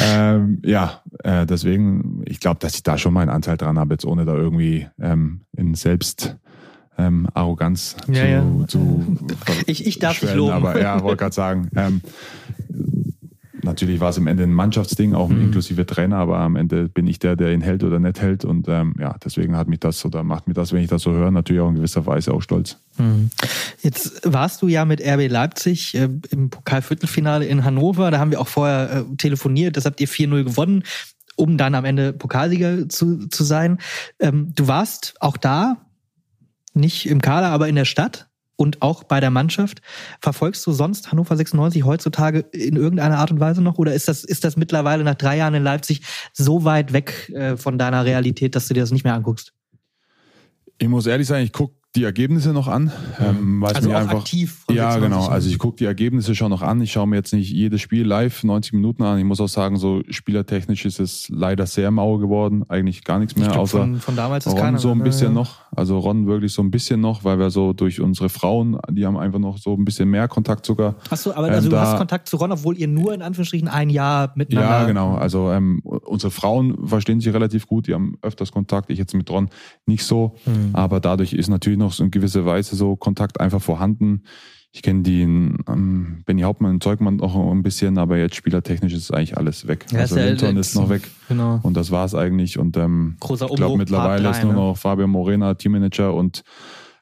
ähm, 0.00 0.60
ja, 0.64 1.02
äh, 1.24 1.46
deswegen, 1.46 2.22
ich 2.26 2.40
glaube, 2.40 2.58
dass 2.60 2.74
ich 2.74 2.82
da 2.82 2.98
schon 2.98 3.12
meinen 3.12 3.30
Anteil 3.30 3.56
dran 3.56 3.78
habe, 3.78 3.94
jetzt 3.94 4.04
ohne 4.04 4.24
da 4.24 4.34
irgendwie 4.34 4.86
ähm, 5.00 5.42
in 5.56 5.74
Selbst 5.74 6.36
ähm, 6.98 7.28
Arroganz 7.34 7.96
ja, 8.08 8.14
zu, 8.14 8.28
ja. 8.28 8.66
zu 8.66 9.18
ich, 9.66 9.86
ich 9.86 9.98
darf 9.98 10.20
dich 10.20 10.34
loben. 10.34 10.52
Aber 10.52 10.80
ja, 10.80 11.02
wollte 11.02 11.18
gerade 11.18 11.34
sagen, 11.34 11.70
ähm, 11.76 12.02
natürlich 13.62 14.00
war 14.00 14.10
es 14.10 14.18
am 14.18 14.26
Ende 14.26 14.42
ein 14.42 14.52
Mannschaftsding, 14.52 15.14
auch 15.14 15.28
mhm. 15.28 15.42
inklusive 15.42 15.86
Trainer, 15.86 16.16
aber 16.16 16.38
am 16.38 16.56
Ende 16.56 16.88
bin 16.88 17.06
ich 17.06 17.18
der, 17.18 17.36
der 17.36 17.52
ihn 17.52 17.60
hält 17.60 17.84
oder 17.84 17.98
nicht 17.98 18.20
hält. 18.20 18.44
Und 18.44 18.68
ähm, 18.68 18.94
ja, 18.98 19.16
deswegen 19.24 19.56
hat 19.56 19.68
mich 19.68 19.80
das 19.80 20.04
oder 20.04 20.24
macht 20.24 20.48
mich 20.48 20.56
das, 20.56 20.72
wenn 20.72 20.82
ich 20.82 20.88
das 20.88 21.02
so 21.02 21.12
höre, 21.12 21.30
natürlich 21.30 21.62
auch 21.62 21.68
in 21.68 21.76
gewisser 21.76 22.06
Weise 22.06 22.34
auch 22.34 22.42
stolz. 22.42 22.78
Mhm. 22.98 23.30
Jetzt 23.80 24.22
warst 24.24 24.62
du 24.62 24.68
ja 24.68 24.84
mit 24.84 25.00
RB 25.00 25.30
Leipzig 25.30 25.94
äh, 25.94 26.08
im 26.30 26.50
Pokalviertelfinale 26.50 27.46
in 27.46 27.64
Hannover. 27.64 28.10
Da 28.10 28.18
haben 28.18 28.30
wir 28.30 28.40
auch 28.40 28.48
vorher 28.48 29.04
äh, 29.10 29.16
telefoniert. 29.16 29.76
Das 29.76 29.84
habt 29.84 30.00
ihr 30.00 30.08
4-0 30.08 30.44
gewonnen 30.44 30.82
um 31.36 31.56
dann 31.56 31.76
am 31.76 31.84
Ende 31.84 32.12
Pokalsieger 32.12 32.88
zu, 32.88 33.28
zu 33.28 33.44
sein. 33.44 33.78
Ähm, 34.18 34.50
du 34.56 34.66
warst 34.66 35.14
auch 35.20 35.36
da 35.36 35.76
nicht 36.78 37.06
im 37.06 37.20
Kader, 37.20 37.48
aber 37.48 37.68
in 37.68 37.74
der 37.74 37.84
Stadt 37.84 38.28
und 38.56 38.82
auch 38.82 39.04
bei 39.04 39.20
der 39.20 39.30
Mannschaft. 39.30 39.80
Verfolgst 40.20 40.66
du 40.66 40.72
sonst 40.72 41.12
Hannover 41.12 41.36
96 41.36 41.84
heutzutage 41.84 42.40
in 42.52 42.76
irgendeiner 42.76 43.18
Art 43.18 43.30
und 43.30 43.40
Weise 43.40 43.62
noch? 43.62 43.78
Oder 43.78 43.94
ist 43.94 44.08
das, 44.08 44.24
ist 44.24 44.44
das 44.44 44.56
mittlerweile 44.56 45.04
nach 45.04 45.14
drei 45.14 45.36
Jahren 45.36 45.54
in 45.54 45.62
Leipzig 45.62 46.02
so 46.32 46.64
weit 46.64 46.92
weg 46.92 47.30
äh, 47.30 47.56
von 47.56 47.78
deiner 47.78 48.04
Realität, 48.04 48.56
dass 48.56 48.66
du 48.66 48.74
dir 48.74 48.80
das 48.80 48.90
nicht 48.90 49.04
mehr 49.04 49.14
anguckst? 49.14 49.52
Ich 50.78 50.88
muss 50.88 51.06
ehrlich 51.06 51.26
sagen, 51.26 51.44
ich 51.44 51.52
gucke 51.52 51.77
die 51.98 52.04
Ergebnisse 52.04 52.52
noch 52.52 52.68
an. 52.68 52.92
Ähm, 53.18 53.64
also 53.64 53.88
mir 53.88 53.98
einfach, 53.98 54.20
aktiv. 54.20 54.64
Ja, 54.70 54.96
genau. 54.98 55.26
Also 55.26 55.48
ich 55.48 55.58
gucke 55.58 55.76
die 55.76 55.84
Ergebnisse 55.84 56.34
schon 56.36 56.50
noch 56.50 56.62
an. 56.62 56.80
Ich 56.80 56.92
schaue 56.92 57.08
mir 57.08 57.16
jetzt 57.16 57.32
nicht 57.32 57.50
jedes 57.50 57.80
Spiel 57.80 58.06
live 58.06 58.44
90 58.44 58.72
Minuten 58.74 59.02
an. 59.02 59.18
Ich 59.18 59.24
muss 59.24 59.40
auch 59.40 59.48
sagen, 59.48 59.76
so 59.76 60.02
spielertechnisch 60.08 60.84
ist 60.84 61.00
es 61.00 61.28
leider 61.28 61.66
sehr 61.66 61.90
mau 61.90 62.18
geworden. 62.18 62.64
Eigentlich 62.68 63.02
gar 63.02 63.18
nichts 63.18 63.36
mehr, 63.36 63.48
glaub, 63.48 63.62
außer 63.62 63.78
von, 63.78 64.00
von 64.00 64.16
damals 64.16 64.46
ist 64.46 64.52
Ron 64.52 64.60
keiner 64.60 64.78
so 64.78 64.92
ein 64.92 65.02
bisschen 65.02 65.28
ja. 65.28 65.34
noch. 65.34 65.62
Also 65.74 65.98
Ron 65.98 66.26
wirklich 66.26 66.52
so 66.52 66.62
ein 66.62 66.70
bisschen 66.70 67.00
noch, 67.00 67.24
weil 67.24 67.38
wir 67.38 67.50
so 67.50 67.72
durch 67.72 68.00
unsere 68.00 68.28
Frauen, 68.28 68.78
die 68.90 69.04
haben 69.04 69.16
einfach 69.16 69.40
noch 69.40 69.58
so 69.58 69.74
ein 69.74 69.84
bisschen 69.84 70.08
mehr 70.08 70.28
Kontakt 70.28 70.64
sogar. 70.66 70.94
Hast 71.10 71.26
du, 71.26 71.32
aber 71.32 71.48
Ähm, 71.48 71.54
also 71.54 71.68
du 71.68 71.78
hast 71.78 71.98
Kontakt 71.98 72.28
zu 72.28 72.36
Ron, 72.36 72.52
obwohl 72.52 72.78
ihr 72.78 72.86
nur 72.88 73.12
in 73.12 73.22
Anführungsstrichen 73.22 73.68
ein 73.68 73.90
Jahr 73.90 74.32
miteinander. 74.36 74.70
Ja, 74.70 74.84
genau. 74.86 75.16
Also 75.16 75.50
ähm, 75.50 75.80
unsere 75.82 76.30
Frauen 76.30 76.86
verstehen 76.86 77.20
sich 77.20 77.34
relativ 77.34 77.66
gut, 77.66 77.88
die 77.88 77.94
haben 77.94 78.18
öfters 78.22 78.52
Kontakt. 78.52 78.90
Ich 78.90 78.98
jetzt 78.98 79.14
mit 79.14 79.28
Ron 79.30 79.48
nicht 79.86 80.04
so, 80.04 80.36
Hm. 80.44 80.70
aber 80.74 81.00
dadurch 81.00 81.32
ist 81.32 81.48
natürlich 81.48 81.78
noch 81.78 81.87
so 81.92 82.04
in 82.04 82.10
gewisser 82.10 82.44
Weise 82.46 82.76
so 82.76 82.96
Kontakt 82.96 83.40
einfach 83.40 83.60
vorhanden. 83.62 84.22
Ich 84.70 84.82
kenne 84.82 85.02
die 85.02 85.22
ähm, 85.22 86.22
Benny 86.26 86.42
Hauptmann 86.42 86.72
und 86.74 86.82
Zeugmann 86.82 87.16
noch 87.16 87.34
ein 87.34 87.62
bisschen, 87.62 87.96
aber 87.96 88.18
jetzt 88.18 88.36
spielertechnisch 88.36 88.92
ist 88.92 89.12
eigentlich 89.12 89.36
alles 89.36 89.66
weg. 89.66 89.86
Ja, 89.90 90.00
also 90.00 90.18
ja 90.18 90.26
Linton 90.26 90.56
ist 90.58 90.74
noch 90.74 90.90
weg 90.90 91.08
Genau. 91.28 91.58
und 91.62 91.74
das 91.74 91.90
war's 91.90 92.14
eigentlich. 92.14 92.58
Und 92.58 92.76
ähm, 92.76 93.16
Großer 93.20 93.46
ich 93.48 93.56
glaube 93.56 93.78
mittlerweile 93.78 94.24
Part 94.24 94.36
ist 94.36 94.42
nur 94.44 94.52
ne? 94.52 94.58
noch 94.58 94.76
Fabio 94.76 95.06
Morena, 95.06 95.54
Teammanager 95.54 96.12
und 96.14 96.42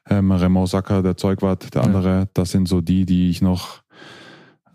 ähm, 0.09 0.31
Raymond 0.31 0.69
Sacker, 0.69 1.03
der 1.03 1.17
Zeugwart, 1.17 1.73
der 1.75 1.81
Ja. 1.81 1.87
andere. 1.87 2.29
Das 2.33 2.51
sind 2.51 2.69
so 2.69 2.79
die, 2.79 3.05
die 3.05 3.29
ich 3.29 3.41
noch 3.41 3.81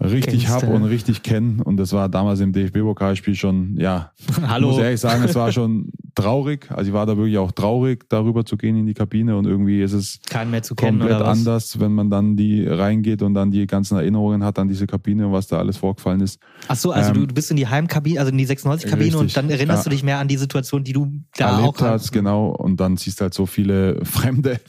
richtig 0.03 0.47
Kennst 0.47 0.63
hab 0.63 0.69
und 0.69 0.85
richtig 0.85 1.23
kenne. 1.23 1.63
Und 1.63 1.77
das 1.77 1.93
war 1.93 2.09
damals 2.09 2.41
im 2.41 2.53
DFB-Pokalspiel 2.53 3.35
schon, 3.35 3.77
ja, 3.79 4.13
ich 4.19 4.47
Hallo. 4.47 4.71
muss 4.71 4.79
ehrlich 4.79 5.01
sagen, 5.01 5.23
es 5.25 5.35
war 5.35 5.53
schon 5.53 5.93
traurig. 6.15 6.71
Also 6.71 6.89
ich 6.89 6.93
war 6.95 7.07
da 7.07 7.17
wirklich 7.17 7.39
auch 7.39 7.53
traurig, 7.53 8.09
darüber 8.09 8.45
zu 8.45 8.57
gehen 8.57 8.77
in 8.77 8.87
die 8.87 8.95
Kabine 8.95 9.37
und 9.37 9.47
irgendwie 9.47 9.83
ist 9.83 9.93
es 9.93 10.21
Keinen 10.29 10.51
mehr 10.51 10.63
zu 10.63 10.75
kennen 10.75 10.99
komplett 10.99 11.21
was? 11.21 11.39
anders, 11.39 11.81
wenn 11.81 11.93
man 11.93 12.11
dann 12.11 12.37
die 12.37 12.67
reingeht 12.67 13.23
und 13.23 13.35
dann 13.35 13.51
die 13.51 13.67
ganzen 13.67 13.97
Erinnerungen 13.97 14.45
hat 14.45 14.59
an 14.59 14.69
diese 14.69 14.87
Kabine 14.87 15.27
und 15.27 15.33
was 15.33 15.47
da 15.47 15.59
alles 15.59 15.77
vorgefallen 15.77 16.21
ist. 16.21 16.41
Ach 16.69 16.77
so, 16.77 16.93
also 16.93 17.13
Ähm, 17.13 17.29
du, 17.29 17.35
bist 17.35 17.51
in 17.51 17.57
die 17.57 17.67
Heimkabine, 17.67 18.21
also 18.21 18.31
in 18.31 18.39
die 18.39 18.47
96-Kabine 18.47 19.17
und 19.17 19.37
dann 19.37 19.51
erinnerst 19.51 19.85
ja. 19.85 19.91
du 19.91 19.91
dich 19.91 20.03
mehr 20.03 20.19
an 20.19 20.29
die 20.29 20.37
Situation, 20.37 20.85
die 20.85 20.93
du 20.93 21.11
da 21.37 21.57
erlebt 21.57 21.83
auch 21.83 21.87
hast, 21.87 22.13
genau. 22.13 22.49
Und 22.51 22.79
dann 22.81 22.97
siehst 22.97 23.21
du 23.21 23.23
halt 23.23 23.35
so 23.35 23.47
viele 23.47 24.05
Fremde. 24.05 24.61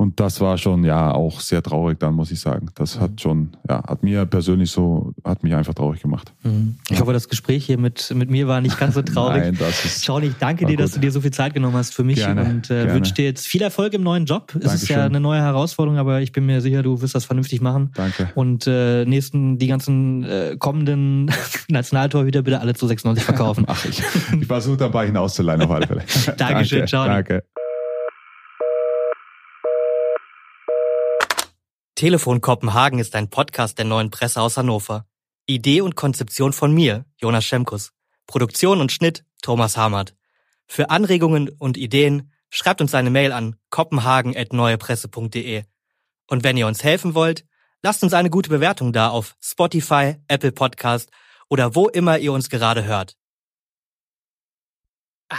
Und 0.00 0.20
das 0.20 0.40
war 0.40 0.56
schon, 0.58 0.84
ja, 0.84 1.10
auch 1.10 1.40
sehr 1.40 1.60
traurig 1.60 1.98
dann, 1.98 2.14
muss 2.14 2.30
ich 2.30 2.38
sagen. 2.38 2.68
Das 2.76 2.94
Mhm. 2.96 3.00
hat 3.00 3.20
schon, 3.20 3.50
ja, 3.68 3.82
hat 3.84 4.04
mir 4.04 4.26
persönlich 4.26 4.70
so, 4.70 5.12
hat 5.24 5.42
mich 5.42 5.52
einfach 5.56 5.74
traurig 5.74 6.00
gemacht. 6.00 6.32
Mhm. 6.44 6.76
Ich 6.88 7.00
hoffe, 7.00 7.12
das 7.12 7.28
Gespräch 7.28 7.66
hier 7.66 7.78
mit, 7.78 8.08
mit 8.14 8.30
mir 8.30 8.46
war 8.46 8.60
nicht 8.60 8.78
ganz 8.78 8.94
so 8.94 9.02
traurig. 9.02 9.42
Nein, 9.42 9.56
das 9.58 9.84
ist, 9.84 10.04
Charlie, 10.04 10.28
ich 10.28 10.36
danke 10.38 10.66
dir, 10.66 10.76
dass 10.76 10.92
gut. 10.92 10.98
du 10.98 11.00
dir 11.00 11.10
so 11.10 11.20
viel 11.20 11.32
Zeit 11.32 11.52
genommen 11.52 11.74
hast 11.74 11.94
für 11.94 12.04
mich 12.04 12.14
Gerne, 12.18 12.44
und 12.44 12.70
äh, 12.70 12.94
wünsche 12.94 13.12
dir 13.12 13.24
jetzt 13.24 13.48
viel 13.48 13.60
Erfolg 13.60 13.92
im 13.92 14.04
neuen 14.04 14.24
Job. 14.24 14.54
Es 14.54 14.72
ist 14.72 14.88
ja 14.88 14.98
Dankeschön. 14.98 15.00
eine 15.16 15.20
neue 15.20 15.40
Herausforderung, 15.40 15.98
aber 15.98 16.20
ich 16.20 16.30
bin 16.30 16.46
mir 16.46 16.60
sicher, 16.60 16.84
du 16.84 17.00
wirst 17.02 17.16
das 17.16 17.24
vernünftig 17.24 17.60
machen. 17.60 17.90
danke. 17.96 18.30
Und 18.36 18.68
äh, 18.68 19.04
nächsten, 19.04 19.58
die 19.58 19.66
ganzen 19.66 20.22
äh, 20.22 20.54
kommenden 20.60 21.28
Nationaltorhüter 21.68 22.42
bitte 22.42 22.60
alle 22.60 22.74
zu 22.74 22.86
96 22.86 23.24
verkaufen. 23.24 23.64
Mach 23.66 23.84
ich. 23.84 24.00
Ich 24.40 24.46
versuche 24.46 24.76
dabei 24.76 25.06
hinauszuleihen 25.06 25.60
auf 25.62 25.72
alle 25.72 25.88
Fälle. 25.88 26.02
Dankeschön, 26.36 26.78
danke, 26.78 26.86
ciao. 26.88 27.04
Danke. 27.06 27.42
Telefon 31.98 32.40
Kopenhagen 32.40 33.00
ist 33.00 33.16
ein 33.16 33.28
Podcast 33.28 33.76
der 33.76 33.84
neuen 33.84 34.12
Presse 34.12 34.40
aus 34.40 34.56
Hannover. 34.56 35.04
Idee 35.46 35.80
und 35.80 35.96
Konzeption 35.96 36.52
von 36.52 36.72
mir, 36.72 37.04
Jonas 37.16 37.44
Schemkus. 37.44 37.92
Produktion 38.28 38.80
und 38.80 38.92
Schnitt, 38.92 39.24
Thomas 39.42 39.76
Hamert. 39.76 40.14
Für 40.68 40.90
Anregungen 40.90 41.48
und 41.48 41.76
Ideen 41.76 42.32
schreibt 42.50 42.80
uns 42.80 42.94
eine 42.94 43.10
Mail 43.10 43.32
an 43.32 43.56
kopenhagen.neuepresse.de. 43.70 45.64
Und 46.28 46.44
wenn 46.44 46.56
ihr 46.56 46.68
uns 46.68 46.84
helfen 46.84 47.16
wollt, 47.16 47.44
lasst 47.82 48.04
uns 48.04 48.12
eine 48.12 48.30
gute 48.30 48.48
Bewertung 48.50 48.92
da 48.92 49.08
auf 49.08 49.34
Spotify, 49.40 50.18
Apple 50.28 50.52
Podcast 50.52 51.10
oder 51.48 51.74
wo 51.74 51.88
immer 51.88 52.16
ihr 52.18 52.32
uns 52.32 52.48
gerade 52.48 52.84
hört. 52.84 53.16
Ah, 55.30 55.36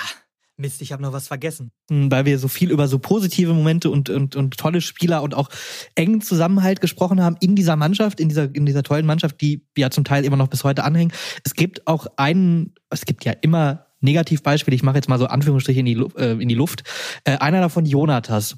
Mist, 0.60 0.81
ich 0.81 0.91
habe 0.91 1.02
noch 1.02 1.14
was 1.14 1.27
vergessen. 1.27 1.72
Weil 1.90 2.26
wir 2.26 2.38
so 2.38 2.48
viel 2.48 2.72
über 2.72 2.88
so 2.88 2.99
positive 2.99 3.53
Momente 3.53 3.90
und, 3.90 4.10
und, 4.10 4.36
und 4.36 4.57
tolle 4.57 4.81
Spieler 4.81 5.23
und 5.23 5.34
auch 5.34 5.49
engen 5.95 6.22
Zusammenhalt 6.22 6.81
gesprochen 6.81 7.22
haben 7.22 7.38
in 7.40 7.56
dieser 7.56 7.76
Mannschaft, 7.76 8.19
in 8.19 8.30
dieser, 8.30 8.53
in 8.53 8.65
dieser 8.65 8.84
tollen 8.84 9.06
Mannschaft, 9.06 9.41
die 9.41 9.65
ja 9.77 9.90
zum 9.90 10.03
Teil 10.03 10.26
immer 10.26 10.38
noch 10.38 10.48
bis 10.48 10.64
heute 10.64 10.84
anhängen. 10.84 11.14
Es 11.44 11.53
gibt 11.53 11.88
auch 11.88 12.07
einen, 12.18 12.73
es 12.90 13.06
gibt 13.06 13.26
ja 13.26 13.34
immer 13.41 13.88
Negativbeispiele, 14.02 14.76
ich 14.76 14.84
mache 14.84 14.95
jetzt 14.95 15.10
mal 15.10 15.19
so 15.19 15.26
Anführungsstriche 15.26 15.80
in 15.80 15.86
die, 15.86 15.98
äh, 16.18 16.41
in 16.41 16.48
die 16.48 16.56
Luft. 16.56 16.84
Äh, 17.23 17.38
einer 17.38 17.60
davon 17.60 17.86
Jonathas 17.86 18.57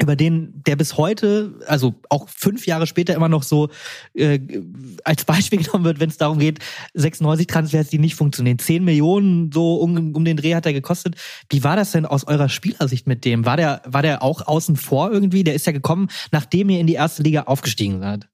über 0.00 0.14
den, 0.14 0.62
der 0.66 0.76
bis 0.76 0.98
heute, 0.98 1.54
also 1.66 1.94
auch 2.10 2.28
fünf 2.28 2.66
Jahre 2.66 2.86
später 2.86 3.14
immer 3.14 3.28
noch 3.28 3.42
so 3.42 3.70
äh, 4.14 4.38
als 5.04 5.24
Beispiel 5.24 5.58
genommen 5.62 5.84
wird, 5.84 6.00
wenn 6.00 6.10
es 6.10 6.18
darum 6.18 6.38
geht, 6.38 6.58
96 6.94 7.46
Transfers, 7.46 7.88
die 7.88 7.98
nicht 7.98 8.14
funktionieren. 8.14 8.58
10 8.58 8.84
Millionen 8.84 9.50
so 9.52 9.76
um, 9.76 10.14
um 10.14 10.24
den 10.24 10.36
Dreh 10.36 10.54
hat 10.54 10.66
er 10.66 10.74
gekostet. 10.74 11.16
Wie 11.48 11.64
war 11.64 11.76
das 11.76 11.92
denn 11.92 12.04
aus 12.04 12.24
eurer 12.24 12.48
Spielersicht 12.48 13.06
mit 13.06 13.24
dem? 13.24 13.46
War 13.46 13.56
der, 13.56 13.80
war 13.86 14.02
der 14.02 14.22
auch 14.22 14.46
außen 14.46 14.76
vor 14.76 15.10
irgendwie? 15.10 15.44
Der 15.44 15.54
ist 15.54 15.66
ja 15.66 15.72
gekommen, 15.72 16.08
nachdem 16.30 16.68
ihr 16.68 16.80
in 16.80 16.86
die 16.86 16.94
erste 16.94 17.22
Liga 17.22 17.42
aufgestiegen 17.42 18.00
seid. 18.00 18.28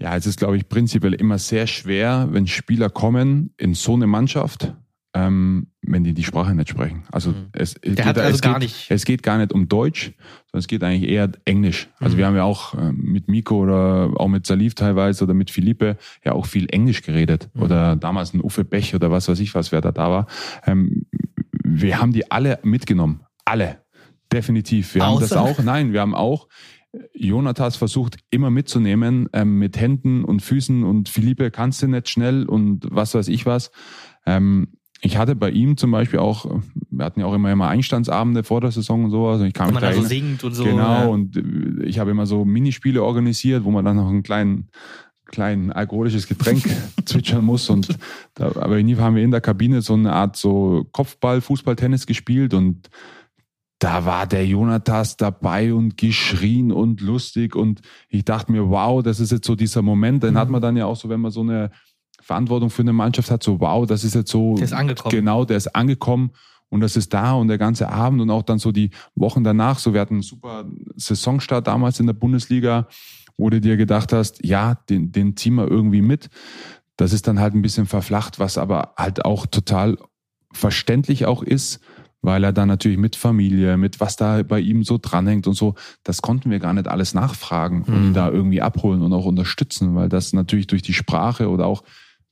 Ja, 0.00 0.16
es 0.16 0.26
ist, 0.26 0.38
glaube 0.38 0.56
ich, 0.56 0.68
prinzipiell 0.68 1.12
immer 1.12 1.38
sehr 1.38 1.66
schwer, 1.66 2.28
wenn 2.30 2.46
Spieler 2.46 2.88
kommen 2.88 3.52
in 3.56 3.74
so 3.74 3.94
eine 3.94 4.06
Mannschaft, 4.06 4.72
ähm, 5.18 5.66
wenn 5.82 6.04
die 6.04 6.14
die 6.14 6.22
Sprache 6.22 6.54
nicht 6.54 6.68
sprechen. 6.68 7.02
Also 7.10 7.30
Mhm. 7.30 7.34
es, 7.52 7.74
es 7.82 7.96
geht, 7.96 8.06
also 8.06 8.20
es 8.20 8.40
gar 8.40 8.54
geht, 8.54 8.62
nicht- 8.62 8.90
Es 8.90 9.04
geht 9.04 9.22
gar 9.22 9.38
nicht 9.38 9.52
um 9.52 9.68
Deutsch, 9.68 10.12
sondern 10.46 10.58
es 10.60 10.68
geht 10.68 10.82
eigentlich 10.84 11.10
eher 11.10 11.30
Englisch. 11.44 11.88
Also 11.98 12.14
Mhm. 12.14 12.18
wir 12.18 12.26
haben 12.26 12.36
ja 12.36 12.44
auch 12.44 12.74
ähm, 12.74 12.98
mit 13.02 13.28
Miko 13.28 13.56
oder 13.62 14.10
auch 14.16 14.28
mit 14.28 14.46
Salif 14.46 14.74
teilweise 14.74 15.24
oder 15.24 15.34
mit 15.34 15.50
Philippe 15.50 15.96
ja 16.24 16.32
auch 16.32 16.46
viel 16.46 16.66
Englisch 16.70 17.02
geredet. 17.02 17.48
Mhm. 17.54 17.62
Oder 17.62 17.96
damals 17.96 18.34
ein 18.34 18.42
Uffe 18.42 18.64
Bech 18.64 18.94
oder 18.94 19.10
was 19.10 19.28
weiß 19.28 19.40
ich 19.40 19.54
was, 19.54 19.72
wer 19.72 19.80
da 19.80 19.90
da 19.92 20.10
war. 20.10 20.26
Ähm, 20.66 21.06
wir 21.64 22.00
haben 22.00 22.12
die 22.12 22.30
alle 22.30 22.58
mitgenommen. 22.62 23.20
Alle. 23.44 23.78
Definitiv. 24.32 24.94
Wir 24.94 25.06
haben 25.06 25.20
das 25.20 25.32
Außer- 25.32 25.40
auch. 25.40 25.58
Nein, 25.62 25.92
wir 25.94 26.00
haben 26.02 26.14
auch 26.14 26.48
Jonathas 27.14 27.76
versucht 27.76 28.16
immer 28.30 28.50
mitzunehmen 28.50 29.28
ähm, 29.32 29.58
mit 29.58 29.78
Händen 29.78 30.24
und 30.24 30.40
Füßen 30.42 30.84
und 30.84 31.08
Philippe 31.08 31.50
kannst 31.50 31.82
du 31.82 31.86
nicht 31.88 32.08
schnell 32.08 32.44
und 32.46 32.86
was 32.90 33.14
weiß 33.14 33.28
ich 33.28 33.44
was. 33.46 33.70
Ähm, 34.26 34.68
ich 35.00 35.16
hatte 35.16 35.36
bei 35.36 35.50
ihm 35.50 35.76
zum 35.76 35.90
Beispiel 35.90 36.18
auch, 36.18 36.46
wir 36.90 37.04
hatten 37.04 37.20
ja 37.20 37.26
auch 37.26 37.34
immer 37.34 37.52
immer 37.52 37.68
Einstandsabende 37.68 38.42
vor 38.42 38.60
der 38.60 38.72
Saison 38.72 39.04
und 39.04 39.10
sowas. 39.10 39.40
Und 39.40 39.46
ich 39.46 39.58
Wenn 39.58 39.66
mich 39.66 39.74
man 39.74 39.82
da 39.82 39.92
so 39.92 40.02
singt 40.02 40.42
und 40.44 40.54
so. 40.54 40.64
Genau, 40.64 40.82
ja. 40.82 41.04
und 41.06 41.36
äh, 41.36 41.86
ich 41.86 41.98
habe 41.98 42.10
immer 42.10 42.26
so 42.26 42.44
Minispiele 42.44 43.02
organisiert, 43.02 43.64
wo 43.64 43.70
man 43.70 43.84
dann 43.84 43.96
noch 43.96 44.08
einen 44.08 44.22
kleinen, 44.22 44.68
kleinen 45.26 45.70
alkoholisches 45.72 46.26
Getränk 46.26 46.64
zwitschern 47.04 47.44
muss. 47.44 47.70
Und 47.70 47.96
da, 48.34 48.46
aber 48.56 48.82
nie 48.82 48.96
haben 48.96 49.14
wir 49.14 49.22
in 49.22 49.30
der 49.30 49.40
Kabine 49.40 49.82
so 49.82 49.94
eine 49.94 50.12
Art 50.12 50.36
so 50.36 50.86
Kopfball, 50.92 51.40
Fußball, 51.40 51.76
Tennis 51.76 52.06
gespielt 52.06 52.52
und 52.54 52.88
da 53.80 54.04
war 54.04 54.26
der 54.26 54.44
Jonathas 54.44 55.16
dabei 55.16 55.72
und 55.72 55.96
geschrien 55.96 56.72
und 56.72 57.00
lustig 57.00 57.54
und 57.54 57.80
ich 58.08 58.24
dachte 58.24 58.50
mir, 58.50 58.68
wow, 58.68 59.04
das 59.04 59.20
ist 59.20 59.30
jetzt 59.30 59.46
so 59.46 59.54
dieser 59.54 59.82
Moment. 59.82 60.24
Den 60.24 60.34
Mhm. 60.34 60.38
hat 60.38 60.50
man 60.50 60.60
dann 60.60 60.76
ja 60.76 60.86
auch 60.86 60.96
so, 60.96 61.08
wenn 61.08 61.20
man 61.20 61.30
so 61.30 61.42
eine 61.42 61.70
Verantwortung 62.20 62.70
für 62.70 62.82
eine 62.82 62.92
Mannschaft 62.92 63.30
hat, 63.30 63.42
so 63.42 63.60
wow, 63.60 63.86
das 63.86 64.04
ist 64.04 64.14
jetzt 64.14 64.30
so 64.30 64.54
Der 64.54 64.64
ist 64.64 64.72
angekommen. 64.72 65.10
Genau, 65.10 65.44
der 65.44 65.56
ist 65.56 65.74
angekommen 65.74 66.30
und 66.68 66.80
das 66.80 66.96
ist 66.96 67.14
da 67.14 67.32
und 67.32 67.48
der 67.48 67.58
ganze 67.58 67.88
Abend 67.88 68.20
und 68.20 68.30
auch 68.30 68.42
dann 68.42 68.58
so 68.58 68.72
die 68.72 68.90
Wochen 69.14 69.44
danach. 69.44 69.78
So, 69.78 69.94
wir 69.94 70.00
hatten 70.00 70.14
einen 70.14 70.22
super 70.22 70.64
Saisonstart 70.96 71.66
damals 71.66 72.00
in 72.00 72.06
der 72.06 72.12
Bundesliga, 72.14 72.88
wo 73.36 73.48
du 73.50 73.60
dir 73.60 73.76
gedacht 73.76 74.12
hast, 74.12 74.44
ja, 74.44 74.74
den, 74.90 75.12
den 75.12 75.36
ziehen 75.36 75.54
wir 75.54 75.68
irgendwie 75.68 76.02
mit. 76.02 76.28
Das 76.96 77.12
ist 77.12 77.26
dann 77.28 77.38
halt 77.38 77.54
ein 77.54 77.62
bisschen 77.62 77.86
verflacht, 77.86 78.38
was 78.38 78.58
aber 78.58 78.92
halt 78.96 79.24
auch 79.24 79.46
total 79.46 79.96
verständlich 80.52 81.26
auch 81.26 81.42
ist, 81.42 81.80
weil 82.20 82.42
er 82.42 82.52
dann 82.52 82.68
natürlich 82.68 82.98
mit 82.98 83.14
Familie, 83.16 83.76
mit 83.76 84.00
was 84.00 84.16
da 84.16 84.42
bei 84.42 84.58
ihm 84.60 84.82
so 84.82 84.98
dranhängt 85.00 85.46
und 85.46 85.54
so, 85.54 85.74
das 86.02 86.20
konnten 86.20 86.50
wir 86.50 86.58
gar 86.58 86.72
nicht 86.72 86.88
alles 86.88 87.14
nachfragen 87.14 87.82
und 87.84 88.08
Mhm. 88.08 88.14
da 88.14 88.28
irgendwie 88.28 88.60
abholen 88.60 89.02
und 89.02 89.12
auch 89.12 89.24
unterstützen, 89.24 89.94
weil 89.94 90.08
das 90.08 90.32
natürlich 90.32 90.66
durch 90.66 90.82
die 90.82 90.94
Sprache 90.94 91.48
oder 91.48 91.66
auch 91.66 91.84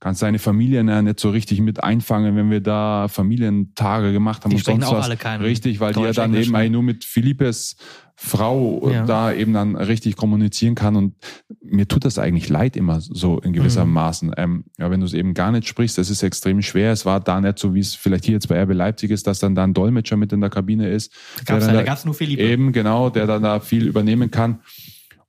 kannst 0.06 0.20
seine 0.20 0.38
Familie 0.38 0.84
ja 0.84 1.02
nicht 1.02 1.18
so 1.18 1.30
richtig 1.30 1.60
mit 1.60 1.82
einfangen, 1.82 2.36
wenn 2.36 2.48
wir 2.48 2.60
da 2.60 3.08
Familientage 3.08 4.12
gemacht 4.12 4.44
haben 4.44 4.50
Die 4.50 4.54
und 4.54 4.60
sprechen 4.60 4.82
sonst 4.82 4.92
auch 4.92 4.98
was. 4.98 5.06
alle 5.06 5.16
kein 5.16 5.40
Richtig, 5.40 5.80
weil 5.80 5.94
die 5.94 6.00
ja 6.00 6.12
dann 6.12 6.32
Englisch, 6.32 6.48
eben 6.48 6.72
nur 6.72 6.84
mit 6.84 7.04
Philippes 7.04 7.76
Frau 8.14 8.88
ja. 8.88 9.04
da 9.04 9.32
eben 9.32 9.52
dann 9.52 9.74
richtig 9.74 10.14
kommunizieren 10.14 10.76
kann. 10.76 10.94
Und 10.94 11.16
mir 11.60 11.88
tut 11.88 12.04
das 12.04 12.20
eigentlich 12.20 12.48
leid 12.48 12.76
immer 12.76 13.00
so 13.00 13.40
in 13.40 13.52
gewissermaßen. 13.52 14.28
Mhm. 14.28 14.34
Ähm, 14.36 14.64
ja, 14.78 14.92
wenn 14.92 15.00
du 15.00 15.06
es 15.06 15.12
eben 15.12 15.34
gar 15.34 15.50
nicht 15.50 15.66
sprichst, 15.66 15.98
das 15.98 16.08
ist 16.08 16.22
extrem 16.22 16.62
schwer. 16.62 16.92
Es 16.92 17.04
war 17.04 17.18
da 17.18 17.40
nicht 17.40 17.58
so, 17.58 17.74
wie 17.74 17.80
es 17.80 17.96
vielleicht 17.96 18.26
hier 18.26 18.34
jetzt 18.34 18.46
bei 18.46 18.62
RB 18.62 18.74
Leipzig 18.74 19.10
ist, 19.10 19.26
dass 19.26 19.40
dann 19.40 19.56
da 19.56 19.64
ein 19.64 19.74
Dolmetscher 19.74 20.16
mit 20.16 20.32
in 20.32 20.40
der 20.40 20.50
Kabine 20.50 20.88
ist. 20.88 21.12
Gab's 21.44 21.66
da, 21.66 21.72
da 21.72 21.82
gab's 21.82 22.04
nur 22.04 22.14
Philippe. 22.14 22.44
Eben, 22.44 22.70
genau, 22.70 23.10
der 23.10 23.26
dann 23.26 23.42
da 23.42 23.58
viel 23.58 23.88
übernehmen 23.88 24.30
kann. 24.30 24.60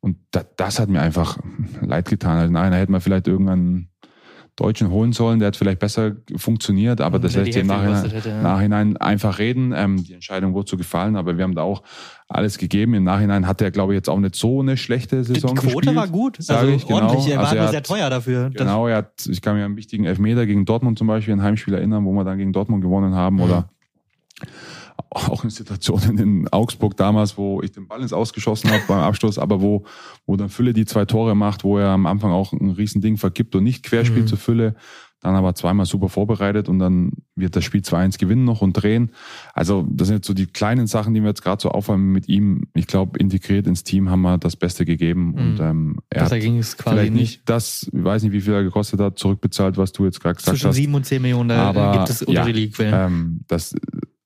Und 0.02 0.18
da, 0.30 0.46
das 0.56 0.80
hat 0.80 0.88
mir 0.88 1.02
einfach 1.02 1.40
leid 1.82 2.08
getan. 2.08 2.38
Also 2.38 2.54
nein, 2.54 2.72
da 2.72 2.78
hätte 2.78 2.92
man 2.92 3.02
vielleicht 3.02 3.28
irgendeinen 3.28 3.90
Deutschen 4.58 4.90
holen 4.90 5.14
sollen, 5.14 5.38
der 5.38 5.50
hat 5.50 5.56
vielleicht 5.56 5.78
besser 5.78 6.14
funktioniert, 6.36 7.00
aber 7.00 7.20
das 7.20 7.36
lässt 7.36 7.54
sich 7.54 7.62
im 7.62 7.68
Nachhinein, 7.68 8.10
hätte, 8.10 8.30
ja. 8.30 8.42
Nachhinein, 8.42 8.98
einfach 8.98 9.38
reden. 9.38 9.72
Ähm, 9.76 10.04
die 10.04 10.14
Entscheidung 10.14 10.56
wurde 10.56 10.68
so 10.68 10.78
gefallen, 10.78 11.16
aber 11.16 11.38
wir 11.38 11.44
haben 11.44 11.54
da 11.54 11.62
auch 11.62 11.84
alles 12.28 12.58
gegeben. 12.58 12.96
Im 12.96 13.04
Nachhinein 13.04 13.46
hat 13.46 13.62
er, 13.62 13.70
glaube 13.70 13.94
ich, 13.94 13.98
jetzt 13.98 14.10
auch 14.10 14.18
nicht 14.18 14.36
so 14.36 14.62
eine 14.62 14.76
schlechte 14.76 15.24
Saison 15.24 15.54
Die 15.54 15.62
Quote 15.62 15.76
gespielt, 15.76 15.96
war 15.96 16.08
gut, 16.08 16.40
also 16.40 16.68
ich, 16.68 16.88
genau. 16.88 17.02
ordentlich. 17.02 17.32
Er 17.32 17.38
war 17.38 17.46
also 17.46 17.56
er 17.56 17.64
hat, 17.66 17.70
sehr 17.70 17.84
teuer 17.84 18.10
dafür. 18.10 18.50
Genau, 18.50 18.88
er 18.88 18.98
hat, 18.98 19.28
ich 19.30 19.44
kann 19.44 19.54
mich 19.54 19.64
an 19.64 19.68
einen 19.68 19.78
wichtigen 19.78 20.06
Elfmeter 20.06 20.48
gegen 20.48 20.66
Dortmund 20.66 20.98
zum 20.98 21.06
Beispiel, 21.06 21.36
ein 21.36 21.44
Heimspiel 21.44 21.76
erinnern, 21.76 22.04
wo 22.04 22.12
wir 22.14 22.24
dann 22.24 22.40
gegen 22.40 22.52
Dortmund 22.52 22.82
gewonnen 22.82 23.14
haben 23.14 23.36
mhm. 23.36 23.44
oder 23.44 23.70
auch 25.10 25.44
in 25.44 25.50
Situationen 25.50 26.18
in 26.18 26.48
Augsburg 26.50 26.98
damals, 26.98 27.38
wo 27.38 27.62
ich 27.62 27.72
den 27.72 27.88
Ball 27.88 28.02
ins 28.02 28.14
Ausgeschossen 28.14 28.72
habe 28.72 28.84
beim 28.88 29.00
Abschluss, 29.00 29.38
aber 29.38 29.62
wo, 29.62 29.86
wo 30.26 30.36
dann 30.36 30.50
Fülle 30.50 30.74
die 30.74 30.86
zwei 30.86 31.06
Tore 31.06 31.36
macht, 31.36 31.64
wo 31.64 31.78
er 31.78 31.90
am 31.90 32.06
Anfang 32.06 32.32
auch 32.32 32.54
ein 32.54 32.72
Riesending 32.72 33.18
vergibt 33.18 33.56
und 33.56 33.64
nicht 33.64 33.84
querspielt 33.84 34.26
mhm. 34.26 34.28
zu 34.28 34.38
Fülle, 34.38 34.76
dann 35.22 35.36
aber 35.36 35.56
zweimal 35.56 35.86
super 35.86 36.10
vorbereitet 36.10 36.70
und 36.70 36.78
dann 36.78 37.12
wird 37.36 37.56
das 37.56 37.64
Spiel 37.64 37.82
2-1 37.82 38.20
gewinnen 38.20 38.44
noch 38.44 38.62
und 38.62 38.74
drehen. 38.74 39.12
Also 39.54 39.86
das 39.90 40.08
sind 40.08 40.18
jetzt 40.18 40.28
so 40.28 40.34
die 40.34 40.46
kleinen 40.46 40.86
Sachen, 40.86 41.14
die 41.14 41.22
wir 41.22 41.30
jetzt 41.30 41.42
gerade 41.42 41.62
so 41.62 41.70
auffallen 41.70 42.12
mit 42.12 42.30
ihm. 42.30 42.68
Ich 42.76 42.86
glaube, 42.86 43.18
integriert 43.18 43.66
ins 43.66 43.84
Team 43.84 44.10
haben 44.10 44.22
wir 44.22 44.38
das 44.38 44.56
Beste 44.56 44.86
gegeben 44.86 45.30
mhm. 45.30 45.36
und 45.36 45.60
ähm, 45.60 46.00
er 46.10 46.24
Besser 46.24 46.36
hat 46.36 46.42
ging 46.42 46.60
es 46.60 46.78
quasi 46.78 46.96
vielleicht 46.96 47.14
nicht 47.14 47.42
das, 47.46 47.90
ich 47.92 48.04
weiß 48.04 48.24
nicht, 48.24 48.32
wie 48.32 48.42
viel 48.42 48.54
er 48.54 48.64
gekostet 48.64 49.00
hat, 49.00 49.18
zurückbezahlt, 49.18 49.78
was 49.78 49.92
du 49.92 50.06
jetzt 50.06 50.22
gerade 50.22 50.36
gesagt 50.36 50.56
Zwischen 50.56 50.70
hast. 50.70 50.76
Zwischen 50.76 50.84
sieben 50.84 50.94
und 50.94 51.06
zehn 51.06 51.22
Millionen, 51.22 51.50
da 51.50 51.70
aber, 51.70 51.98
gibt 51.98 52.10
es 52.10 52.22
unterschiedliche 52.22 52.84
ja, 52.84 53.08
Ähm, 53.08 53.40
das 53.48 53.74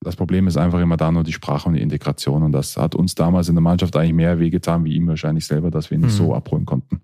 das 0.03 0.15
Problem 0.15 0.47
ist 0.47 0.57
einfach 0.57 0.79
immer 0.79 0.97
da 0.97 1.11
nur 1.11 1.23
die 1.23 1.31
Sprache 1.31 1.69
und 1.69 1.75
die 1.75 1.81
Integration. 1.81 2.43
Und 2.43 2.51
das 2.51 2.75
hat 2.75 2.95
uns 2.95 3.13
damals 3.15 3.49
in 3.49 3.55
der 3.55 3.61
Mannschaft 3.61 3.95
eigentlich 3.95 4.13
mehr 4.13 4.39
wehgetan, 4.39 4.83
wie 4.83 4.95
ihm 4.95 5.07
wahrscheinlich 5.07 5.45
selber, 5.45 5.69
dass 5.69 5.91
wir 5.91 5.97
ihn 5.97 6.03
mhm. 6.03 6.09
so 6.09 6.33
abholen 6.33 6.65
konnten. 6.65 7.01